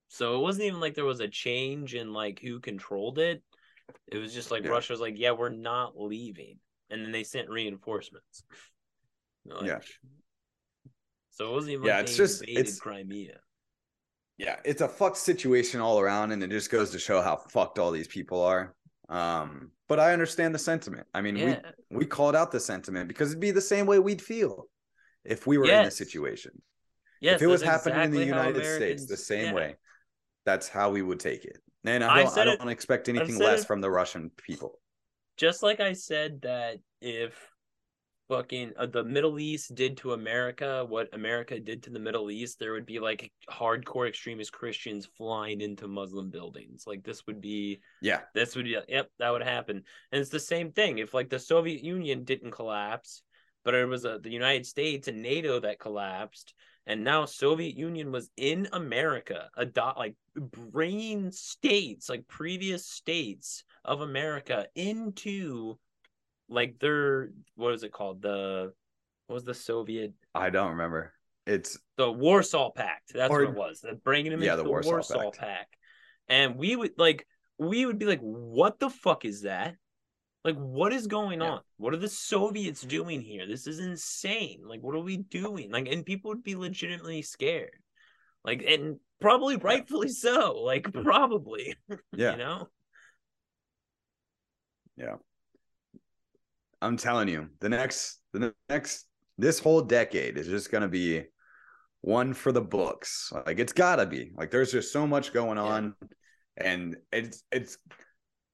So 0.07 0.37
it 0.37 0.41
wasn't 0.41 0.65
even 0.65 0.79
like 0.79 0.93
there 0.93 1.05
was 1.05 1.19
a 1.19 1.27
change 1.27 1.95
in 1.95 2.13
like 2.13 2.39
who 2.39 2.59
controlled 2.59 3.19
it. 3.19 3.43
It 4.07 4.17
was 4.17 4.33
just 4.33 4.51
like. 4.51 4.67
Russia's 4.67 4.99
like, 4.99 5.17
yeah, 5.17 5.31
we're 5.31 5.49
not 5.49 5.99
leaving 5.99 6.57
and 6.93 7.03
then 7.03 7.11
they 7.11 7.23
sent 7.23 7.49
reinforcements. 7.49 8.43
Like, 9.45 9.65
yeah. 9.65 9.79
So 11.31 11.49
it 11.49 11.51
wasn't 11.51 11.73
even 11.73 11.85
yeah. 11.85 11.97
Like 11.97 12.03
it's 12.03 12.15
just 12.15 12.43
it's 12.47 12.79
Crimea. 12.79 13.39
Yeah, 14.37 14.57
it's 14.63 14.81
a 14.81 14.87
fucked 14.87 15.17
situation 15.17 15.81
all 15.81 15.99
around, 15.99 16.31
and 16.31 16.43
it 16.43 16.49
just 16.49 16.71
goes 16.71 16.91
to 16.91 16.99
show 16.99 17.21
how 17.21 17.37
fucked 17.49 17.79
all 17.79 17.91
these 17.91 18.07
people 18.07 18.41
are. 18.43 18.75
Um, 19.09 19.71
but 19.89 19.99
I 19.99 20.13
understand 20.13 20.55
the 20.55 20.59
sentiment. 20.59 21.07
I 21.13 21.21
mean, 21.21 21.35
yeah. 21.35 21.59
we 21.89 21.97
we 21.97 22.05
called 22.05 22.35
out 22.35 22.51
the 22.51 22.59
sentiment 22.59 23.07
because 23.07 23.31
it'd 23.31 23.41
be 23.41 23.51
the 23.51 23.61
same 23.61 23.85
way 23.85 23.99
we'd 23.99 24.21
feel 24.21 24.65
if 25.25 25.47
we 25.47 25.57
were 25.57 25.65
yes. 25.65 25.79
in 25.79 25.85
this 25.85 25.97
situation. 25.97 26.51
Yes, 27.19 27.37
if 27.37 27.41
it 27.41 27.47
was 27.47 27.61
happening 27.61 27.97
exactly 27.97 28.21
in 28.21 28.29
the 28.29 28.35
United 28.35 28.65
States 28.65 29.07
the 29.07 29.17
same 29.17 29.45
yeah. 29.45 29.53
way, 29.53 29.75
that's 30.45 30.67
how 30.67 30.91
we 30.91 31.01
would 31.01 31.19
take 31.19 31.45
it. 31.45 31.57
And 31.85 32.03
I 32.03 32.23
don't, 32.23 32.37
I 32.37 32.45
don't 32.45 32.69
it, 32.69 32.71
expect 32.71 33.09
anything 33.09 33.37
less 33.39 33.63
it, 33.63 33.67
from 33.67 33.81
the 33.81 33.89
Russian 33.89 34.31
people 34.37 34.79
just 35.37 35.63
like 35.63 35.79
I 35.79 35.93
said 35.93 36.41
that 36.41 36.77
if 37.01 37.35
fucking 38.29 38.73
uh, 38.77 38.85
the 38.85 39.03
Middle 39.03 39.39
East 39.39 39.75
did 39.75 39.97
to 39.97 40.13
America 40.13 40.85
what 40.87 41.13
America 41.13 41.59
did 41.59 41.83
to 41.83 41.89
the 41.89 41.99
Middle 41.99 42.31
East, 42.31 42.59
there 42.59 42.73
would 42.73 42.85
be 42.85 42.99
like 42.99 43.31
hardcore 43.49 44.07
extremist 44.07 44.51
Christians 44.51 45.07
flying 45.17 45.61
into 45.61 45.87
Muslim 45.87 46.29
buildings. 46.29 46.85
Like 46.87 47.03
this 47.03 47.25
would 47.27 47.41
be 47.41 47.81
yeah, 48.01 48.21
this 48.33 48.55
would 48.55 48.65
be 48.65 48.77
yep, 48.87 49.09
that 49.19 49.29
would 49.31 49.43
happen. 49.43 49.83
And 50.11 50.21
it's 50.21 50.29
the 50.29 50.39
same 50.39 50.71
thing 50.71 50.97
if 50.99 51.13
like 51.13 51.29
the 51.29 51.39
Soviet 51.39 51.83
Union 51.83 52.23
didn't 52.23 52.51
collapse, 52.51 53.21
but 53.63 53.75
it 53.75 53.87
was 53.87 54.05
uh, 54.05 54.19
the 54.21 54.31
United 54.31 54.65
States 54.65 55.07
and 55.07 55.21
NATO 55.21 55.59
that 55.59 55.79
collapsed 55.79 56.53
and 56.85 57.03
now 57.03 57.25
Soviet 57.25 57.75
Union 57.75 58.11
was 58.11 58.29
in 58.35 58.67
America, 58.73 59.49
a 59.55 59.65
dot 59.65 59.97
like 59.97 60.15
bringing 60.35 61.31
states, 61.31 62.09
like 62.09 62.27
previous 62.27 62.85
states 62.85 63.63
of 63.85 64.01
America 64.01 64.67
into 64.75 65.77
like 66.49 66.79
their 66.79 67.31
what 67.55 67.73
is 67.73 67.83
it 67.83 67.91
called? 67.91 68.21
The 68.21 68.73
what 69.27 69.35
was 69.35 69.45
the 69.45 69.53
Soviet? 69.53 70.13
I 70.35 70.49
don't 70.49 70.71
remember. 70.71 71.13
It's 71.45 71.77
the 71.97 72.11
Warsaw 72.11 72.71
Pact. 72.71 73.13
That's 73.13 73.31
or, 73.31 73.45
what 73.45 73.49
it 73.49 73.55
was. 73.55 73.81
The 73.81 73.93
bringing 73.93 74.31
them 74.31 74.41
yeah, 74.41 74.51
into 74.51 74.57
the, 74.57 74.63
the 74.63 74.69
Warsaw, 74.69 74.91
Warsaw 74.91 75.23
Pact. 75.23 75.37
Pact. 75.37 75.75
And 76.27 76.55
we 76.57 76.75
would 76.75 76.91
like 76.97 77.25
we 77.57 77.85
would 77.85 77.99
be 77.99 78.05
like, 78.05 78.21
what 78.21 78.79
the 78.79 78.89
fuck 78.89 79.25
is 79.25 79.43
that? 79.43 79.75
Like, 80.43 80.57
what 80.57 80.91
is 80.91 81.07
going 81.07 81.39
yeah. 81.39 81.51
on? 81.51 81.61
What 81.77 81.93
are 81.93 81.97
the 81.97 82.09
Soviets 82.09 82.81
doing 82.81 83.21
here? 83.21 83.47
This 83.47 83.65
is 83.65 83.79
insane. 83.79 84.61
Like, 84.65 84.81
what 84.81 84.95
are 84.95 84.99
we 84.99 85.17
doing? 85.17 85.71
Like, 85.71 85.87
and 85.87 86.05
people 86.05 86.31
would 86.31 86.43
be 86.43 86.55
legitimately 86.55 87.21
scared. 87.21 87.77
Like, 88.43 88.63
and 88.67 88.97
probably 89.21 89.55
rightfully 89.55 90.09
so. 90.09 90.61
Like, 90.61 90.91
probably. 91.03 91.75
Yeah. 92.15 92.31
you 92.31 92.37
know? 92.37 92.67
Yeah. 94.97 95.15
I'm 96.81 96.97
telling 96.97 97.29
you, 97.29 97.49
the 97.59 97.69
next, 97.69 98.19
the 98.33 98.53
next, 98.69 99.07
this 99.37 99.59
whole 99.59 99.81
decade 99.81 100.37
is 100.37 100.47
just 100.47 100.69
going 100.69 100.81
to 100.81 100.89
be 100.89 101.23
one 102.01 102.33
for 102.33 102.51
the 102.51 102.61
books. 102.61 103.31
Like, 103.45 103.59
it's 103.59 103.73
got 103.73 103.95
to 103.95 104.05
be. 104.05 104.31
Like, 104.35 104.51
there's 104.51 104.73
just 104.73 104.91
so 104.91 105.07
much 105.07 105.33
going 105.33 105.57
on. 105.57 105.95
Yeah. 106.01 106.07
And 106.69 106.97
it's, 107.11 107.43
it's, 107.51 107.77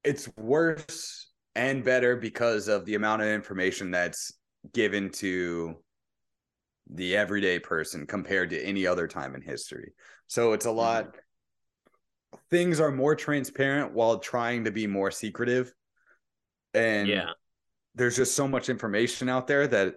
it's 0.04 0.30
worse 0.38 1.29
and 1.56 1.84
better 1.84 2.16
because 2.16 2.68
of 2.68 2.86
the 2.86 2.96
amount 2.96 3.22
of 3.22 3.28
information 3.28 3.92
that's 3.92 4.34
given 4.74 5.10
to 5.10 5.76
the 6.92 7.16
everyday 7.16 7.60
person 7.60 8.06
compared 8.06 8.50
to 8.50 8.62
any 8.62 8.86
other 8.88 9.08
time 9.08 9.36
in 9.36 9.42
history. 9.42 9.94
So 10.28 10.54
it's 10.54 10.66
a 10.66 10.72
lot 10.72 11.06
mm-hmm. 11.06 12.38
things 12.50 12.80
are 12.80 12.92
more 12.92 13.16
transparent 13.16 13.94
while 13.94 14.20
trying 14.20 14.66
to 14.66 14.72
be 14.72 14.88
more 14.88 15.12
secretive. 15.12 15.74
And 16.74 17.08
yeah. 17.08 17.32
There's 17.96 18.16
just 18.16 18.36
so 18.36 18.48
much 18.48 18.70
information 18.70 19.28
out 19.28 19.48
there 19.48 19.68
that 19.68 19.96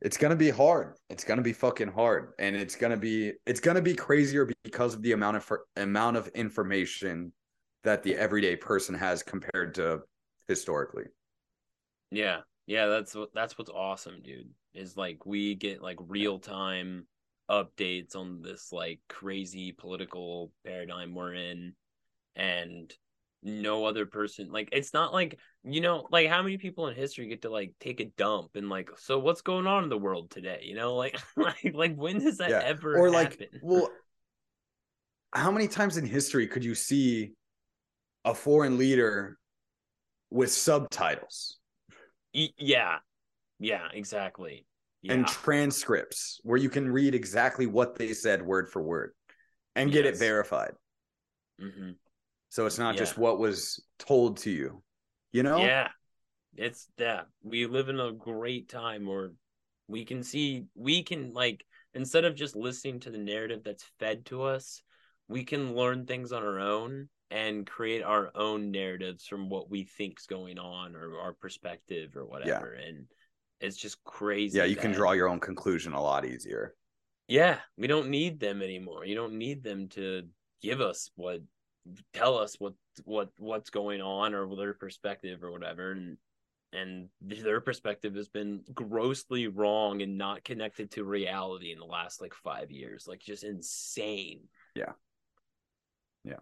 it's 0.00 0.16
gonna 0.16 0.36
be 0.36 0.50
hard. 0.50 0.94
It's 1.08 1.24
gonna 1.24 1.42
be 1.42 1.54
fucking 1.54 1.88
hard, 1.88 2.32
and 2.38 2.54
it's 2.54 2.76
gonna 2.76 2.98
be 2.98 3.32
it's 3.46 3.58
gonna 3.58 3.80
be 3.80 3.94
crazier 3.94 4.48
because 4.62 4.94
of 4.94 5.02
the 5.02 5.12
amount 5.12 5.38
of 5.38 5.50
amount 5.76 6.18
of 6.18 6.28
information 6.28 7.32
that 7.82 8.02
the 8.02 8.14
everyday 8.14 8.54
person 8.54 8.94
has 8.94 9.22
compared 9.22 9.74
to 9.76 10.00
historically. 10.48 11.04
Yeah, 12.10 12.40
yeah, 12.66 12.86
that's 12.86 13.14
what 13.14 13.30
that's 13.34 13.58
what's 13.58 13.70
awesome, 13.70 14.22
dude. 14.22 14.50
Is 14.74 14.96
like 14.96 15.26
we 15.26 15.54
get 15.54 15.82
like 15.82 15.98
real 16.00 16.38
time 16.38 17.06
updates 17.50 18.16
on 18.16 18.42
this 18.42 18.72
like 18.72 19.00
crazy 19.08 19.72
political 19.72 20.52
paradigm 20.64 21.14
we're 21.14 21.34
in, 21.34 21.74
and 22.34 22.92
no 23.42 23.84
other 23.84 24.06
person 24.06 24.50
like 24.50 24.68
it's 24.72 24.92
not 24.92 25.12
like 25.12 25.38
you 25.62 25.80
know 25.80 26.06
like 26.10 26.28
how 26.28 26.42
many 26.42 26.58
people 26.58 26.88
in 26.88 26.96
history 26.96 27.28
get 27.28 27.42
to 27.42 27.50
like 27.50 27.72
take 27.78 28.00
a 28.00 28.06
dump 28.16 28.50
and 28.56 28.68
like 28.68 28.90
so 28.98 29.20
what's 29.20 29.40
going 29.40 29.68
on 29.68 29.84
in 29.84 29.88
the 29.88 29.96
world 29.96 30.30
today 30.30 30.60
you 30.64 30.74
know 30.74 30.96
like 30.96 31.16
like 31.36 31.72
like 31.72 31.94
when 31.94 32.18
does 32.18 32.38
that 32.38 32.50
yeah. 32.50 32.62
ever 32.64 32.98
or 32.98 33.12
happen? 33.12 33.38
like 33.40 33.50
well 33.62 33.88
how 35.32 35.50
many 35.50 35.68
times 35.68 35.96
in 35.96 36.04
history 36.04 36.48
could 36.48 36.64
you 36.64 36.74
see 36.74 37.32
a 38.24 38.34
foreign 38.34 38.78
leader 38.78 39.38
with 40.30 40.52
subtitles 40.52 41.58
yeah 42.32 42.96
yeah 43.58 43.88
exactly 43.92 44.66
yeah. 45.02 45.14
and 45.14 45.26
transcripts 45.26 46.40
where 46.42 46.58
you 46.58 46.68
can 46.68 46.90
read 46.90 47.14
exactly 47.14 47.66
what 47.66 47.96
they 47.96 48.12
said 48.12 48.42
word 48.42 48.68
for 48.68 48.82
word 48.82 49.12
and 49.74 49.92
get 49.92 50.04
yes. 50.04 50.14
it 50.14 50.18
verified 50.18 50.72
mm-hmm. 51.60 51.90
So 52.56 52.64
it's 52.64 52.78
not 52.78 52.94
yeah. 52.94 53.00
just 53.00 53.18
what 53.18 53.38
was 53.38 53.84
told 53.98 54.38
to 54.38 54.50
you, 54.50 54.82
you 55.30 55.42
know? 55.42 55.58
Yeah. 55.58 55.88
It's 56.56 56.88
that 56.96 57.26
we 57.42 57.66
live 57.66 57.90
in 57.90 58.00
a 58.00 58.12
great 58.12 58.70
time 58.70 59.04
where 59.04 59.32
we 59.88 60.06
can 60.06 60.22
see, 60.22 60.64
we 60.74 61.02
can 61.02 61.34
like, 61.34 61.66
instead 61.92 62.24
of 62.24 62.34
just 62.34 62.56
listening 62.56 63.00
to 63.00 63.10
the 63.10 63.18
narrative 63.18 63.60
that's 63.62 63.84
fed 63.98 64.24
to 64.26 64.42
us, 64.44 64.80
we 65.28 65.44
can 65.44 65.74
learn 65.74 66.06
things 66.06 66.32
on 66.32 66.42
our 66.42 66.58
own 66.58 67.10
and 67.30 67.66
create 67.66 68.02
our 68.02 68.30
own 68.34 68.70
narratives 68.70 69.26
from 69.26 69.48
what 69.48 69.70
we 69.70 69.84
think's 69.84 70.26
going 70.26 70.58
on 70.58 70.94
or 70.94 71.18
our 71.18 71.32
perspective 71.32 72.16
or 72.16 72.24
whatever. 72.24 72.76
Yeah. 72.78 72.88
And 72.88 73.06
it's 73.60 73.76
just 73.76 74.02
crazy. 74.04 74.58
Yeah, 74.58 74.64
you 74.64 74.76
that... 74.76 74.82
can 74.82 74.92
draw 74.92 75.12
your 75.12 75.28
own 75.28 75.40
conclusion 75.40 75.92
a 75.92 76.02
lot 76.02 76.24
easier. 76.24 76.74
Yeah, 77.28 77.58
we 77.76 77.88
don't 77.88 78.08
need 78.08 78.38
them 78.38 78.62
anymore. 78.62 79.04
You 79.04 79.16
don't 79.16 79.34
need 79.34 79.64
them 79.64 79.88
to 79.90 80.22
give 80.62 80.80
us 80.80 81.10
what 81.16 81.42
tell 82.12 82.38
us 82.38 82.56
what 82.58 82.74
what 83.04 83.30
what's 83.38 83.70
going 83.70 84.00
on 84.00 84.34
or 84.34 84.54
their 84.56 84.74
perspective 84.74 85.42
or 85.42 85.52
whatever 85.52 85.92
and 85.92 86.16
and 86.72 87.08
their 87.20 87.60
perspective 87.60 88.14
has 88.14 88.28
been 88.28 88.62
grossly 88.74 89.46
wrong 89.46 90.02
and 90.02 90.18
not 90.18 90.44
connected 90.44 90.90
to 90.90 91.04
reality 91.04 91.72
in 91.72 91.78
the 91.78 91.84
last 91.84 92.20
like 92.20 92.34
five 92.34 92.70
years 92.70 93.06
like 93.06 93.20
just 93.20 93.44
insane 93.44 94.40
yeah 94.74 94.92
yeah 96.24 96.34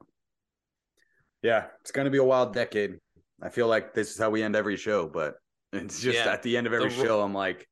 yeah 1.45 1.67
it's 1.81 1.93
gonna 1.93 2.11
be 2.11 2.19
a 2.19 2.25
wild 2.25 2.53
decade. 2.53 2.99
I 3.43 3.51
feel 3.51 3.69
like 3.69 3.95
this 3.95 4.11
is 4.11 4.19
how 4.19 4.31
we 4.31 4.43
end 4.43 4.57
every 4.57 4.77
show 4.77 5.07
but 5.07 5.37
it's 5.73 6.01
just 6.01 6.19
yeah. 6.25 6.33
at 6.33 6.43
the 6.43 6.57
end 6.57 6.67
of 6.67 6.73
every 6.73 6.89
the, 6.89 6.95
show 6.95 7.21
i'm 7.21 7.35
like 7.35 7.69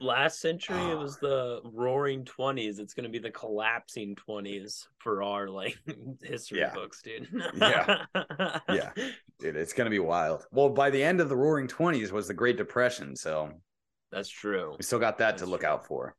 last 0.00 0.40
century 0.40 0.76
it 0.76 0.94
ah. 0.94 1.00
was 1.00 1.18
the 1.18 1.60
roaring 1.64 2.24
20s 2.24 2.78
it's 2.78 2.94
going 2.94 3.04
to 3.04 3.10
be 3.10 3.18
the 3.18 3.30
collapsing 3.30 4.14
20s 4.28 4.84
for 4.98 5.22
our 5.22 5.48
like 5.48 5.76
history 6.22 6.60
yeah. 6.60 6.74
books 6.74 7.02
dude. 7.02 7.28
Yeah. 7.56 8.04
Yeah. 8.68 8.90
Dude 9.38 9.56
it's 9.56 9.72
going 9.72 9.86
to 9.86 9.90
be 9.90 9.98
wild. 9.98 10.46
Well 10.50 10.68
by 10.68 10.90
the 10.90 11.02
end 11.02 11.20
of 11.20 11.28
the 11.28 11.36
roaring 11.36 11.68
20s 11.68 12.10
was 12.10 12.28
the 12.28 12.34
great 12.34 12.56
depression 12.56 13.16
so 13.16 13.50
that's 14.12 14.28
true. 14.28 14.74
we 14.78 14.84
still 14.84 14.98
got 14.98 15.18
that 15.18 15.32
that's 15.32 15.42
to 15.42 15.48
look 15.48 15.60
true. 15.60 15.70
out 15.70 15.86
for 15.86 16.14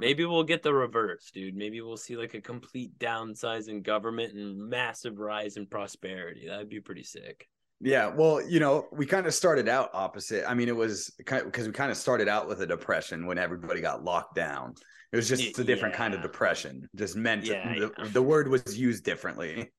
maybe 0.00 0.24
we'll 0.24 0.44
get 0.44 0.62
the 0.62 0.72
reverse 0.72 1.30
dude 1.32 1.56
maybe 1.56 1.80
we'll 1.80 1.96
see 1.96 2.16
like 2.16 2.34
a 2.34 2.40
complete 2.40 2.96
downsize 2.98 3.68
in 3.68 3.82
government 3.82 4.32
and 4.34 4.56
massive 4.56 5.18
rise 5.18 5.56
in 5.56 5.66
prosperity 5.66 6.46
that'd 6.46 6.68
be 6.68 6.80
pretty 6.80 7.02
sick 7.02 7.48
yeah, 7.80 8.08
well, 8.08 8.40
you 8.46 8.58
know, 8.58 8.86
we 8.90 9.04
kind 9.04 9.26
of 9.26 9.34
started 9.34 9.68
out 9.68 9.90
opposite. 9.92 10.48
I 10.48 10.54
mean, 10.54 10.68
it 10.68 10.76
was 10.76 11.12
because 11.18 11.66
we 11.66 11.72
kind 11.72 11.90
of 11.90 11.96
started 11.96 12.26
out 12.26 12.48
with 12.48 12.62
a 12.62 12.66
depression 12.66 13.26
when 13.26 13.36
everybody 13.36 13.82
got 13.82 14.02
locked 14.02 14.34
down. 14.34 14.74
It 15.12 15.16
was 15.16 15.28
just 15.28 15.58
a 15.58 15.64
different 15.64 15.94
yeah. 15.94 15.98
kind 15.98 16.14
of 16.14 16.22
depression. 16.22 16.88
Just 16.96 17.16
meant 17.16 17.44
yeah, 17.44 17.74
the, 17.74 17.92
yeah. 17.98 18.04
the, 18.08 18.22
word 18.22 18.48
was 18.48 18.78
used 18.78 19.04
differently. 19.04 19.70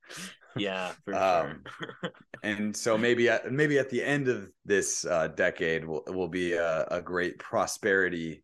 Yeah, 0.56 0.94
for 1.06 1.14
um, 1.14 1.64
sure. 1.80 2.12
and 2.42 2.76
so 2.76 2.98
maybe 2.98 3.30
at 3.30 3.52
maybe 3.52 3.78
at 3.78 3.92
the 3.92 4.04
end 4.04 4.28
of 4.28 4.50
this 4.66 5.06
uh, 5.06 5.28
decade 5.28 5.86
will 5.86 6.04
will 6.08 6.30
be 6.30 6.54
a, 6.54 6.88
a 6.90 7.02
great 7.02 7.38
prosperity. 7.38 8.44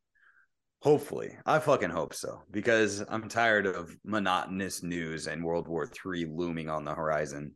Hopefully, 0.84 1.38
I 1.45 1.60
fucking 1.60 1.91
hope 1.91 2.14
so 2.14 2.41
because 2.51 3.01
I'm 3.07 3.30
tired 3.30 3.65
of 3.65 3.95
monotonous 4.03 4.84
news 4.84 5.27
and 5.27 5.41
World 5.41 5.69
War 5.69 5.89
III 6.05 6.26
looming 6.26 6.69
on 6.69 6.84
the 6.84 6.93
horizon. 6.93 7.53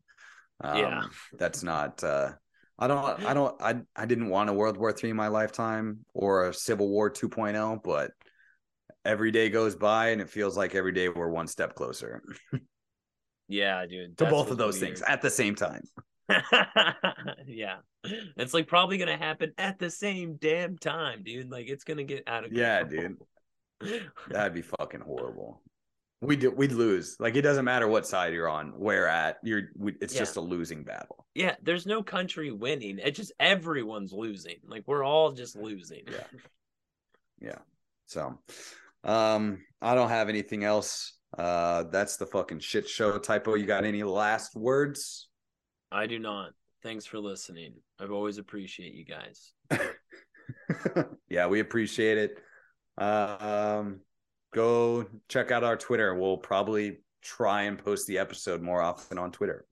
Um, 0.61 0.77
yeah, 0.77 1.03
that's 1.37 1.61
not. 1.61 2.01
Uh, 2.01 2.31
I 2.79 2.87
don't. 2.87 3.25
I 3.25 3.33
don't. 3.33 3.61
I. 3.61 3.81
I 3.97 4.05
didn't 4.05 4.29
want 4.29 4.49
a 4.49 4.53
World 4.53 4.77
War 4.77 4.93
Three 4.93 5.09
in 5.09 5.17
my 5.17 5.27
lifetime 5.27 6.05
or 6.13 6.47
a 6.47 6.53
Civil 6.53 6.87
War 6.87 7.11
2.0, 7.11 7.83
but 7.83 8.11
every 9.03 9.31
day 9.31 9.49
goes 9.49 9.75
by 9.75 10.11
and 10.11 10.21
it 10.21 10.29
feels 10.29 10.55
like 10.55 10.73
every 10.73 10.93
day 10.93 11.09
we're 11.09 11.27
one 11.27 11.47
step 11.47 11.75
closer. 11.75 12.23
yeah, 13.49 13.85
dude. 13.85 14.17
To 14.19 14.25
both 14.27 14.51
of 14.51 14.57
those 14.57 14.79
weird. 14.79 14.95
things 14.95 15.01
at 15.01 15.21
the 15.21 15.29
same 15.29 15.53
time. 15.53 15.81
yeah. 17.45 17.77
It's 18.03 18.53
like 18.53 18.67
probably 18.67 18.97
gonna 18.97 19.17
happen 19.17 19.53
at 19.57 19.79
the 19.79 19.89
same 19.89 20.37
damn 20.39 20.77
time, 20.77 21.23
dude. 21.23 21.49
Like 21.49 21.67
it's 21.67 21.83
gonna 21.83 22.03
get 22.03 22.23
out 22.27 22.43
of 22.43 22.51
control. 22.51 22.67
Yeah, 22.67 22.83
dude. 22.83 23.17
That'd 24.29 24.53
be 24.53 24.61
fucking 24.61 25.01
horrible. 25.01 25.61
We 26.21 26.35
do 26.35 26.49
we'd 26.51 26.71
lose. 26.71 27.15
Like 27.19 27.35
it 27.35 27.43
doesn't 27.43 27.65
matter 27.65 27.87
what 27.87 28.07
side 28.07 28.33
you're 28.33 28.49
on 28.49 28.69
where 28.69 29.07
at 29.07 29.37
you're 29.43 29.69
we, 29.75 29.93
it's 30.01 30.15
yeah. 30.15 30.19
just 30.19 30.37
a 30.37 30.41
losing 30.41 30.83
battle. 30.83 31.27
Yeah 31.35 31.55
there's 31.61 31.85
no 31.85 32.01
country 32.01 32.51
winning. 32.51 32.99
It's 33.01 33.17
just 33.17 33.31
everyone's 33.39 34.13
losing. 34.13 34.55
Like 34.67 34.83
we're 34.87 35.03
all 35.03 35.31
just 35.31 35.55
losing. 35.55 36.03
Yeah. 36.09 36.23
Yeah. 37.39 37.59
So 38.07 38.39
um 39.03 39.59
i 39.79 39.93
don't 39.93 40.09
have 40.09 40.27
anything 40.27 40.63
else. 40.63 41.19
Uh 41.37 41.83
that's 41.83 42.17
the 42.17 42.25
fucking 42.25 42.61
shit 42.61 42.89
show 42.89 43.19
typo. 43.19 43.53
You 43.53 43.67
got 43.67 43.85
any 43.85 44.01
last 44.01 44.55
words 44.55 45.26
i 45.91 46.05
do 46.05 46.19
not 46.19 46.51
thanks 46.83 47.05
for 47.05 47.19
listening 47.19 47.73
i've 47.99 48.11
always 48.11 48.37
appreciate 48.37 48.93
you 48.93 49.05
guys 49.05 49.53
yeah 51.29 51.47
we 51.47 51.59
appreciate 51.59 52.17
it 52.17 52.37
uh, 52.99 53.77
um 53.79 53.99
go 54.53 55.05
check 55.29 55.51
out 55.51 55.63
our 55.63 55.77
Twitter. 55.77 56.15
We'll 56.15 56.37
probably 56.37 56.99
try 57.21 57.63
and 57.63 57.77
post 57.77 58.07
the 58.07 58.17
episode 58.17 58.61
more 58.61 58.81
often 58.81 59.17
on 59.17 59.31
Twitter. 59.31 59.65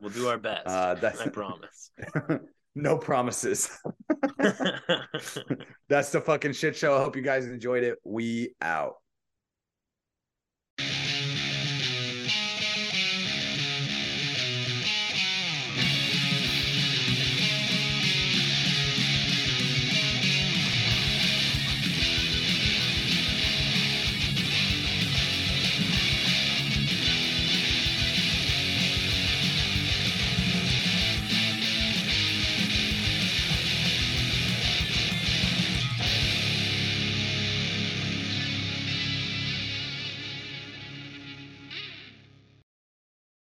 we'll 0.00 0.10
do 0.12 0.28
our 0.28 0.38
best. 0.38 0.66
Uh, 0.66 0.94
that's... 0.94 1.20
I 1.20 1.28
promise. 1.28 1.90
no 2.74 2.96
promises. 2.96 3.70
that's 5.88 6.10
the 6.10 6.20
fucking 6.24 6.52
shit 6.52 6.76
show. 6.76 6.96
I 6.96 7.02
hope 7.02 7.16
you 7.16 7.22
guys 7.22 7.46
enjoyed 7.46 7.84
it. 7.84 7.98
We 8.04 8.54
out. 8.62 8.94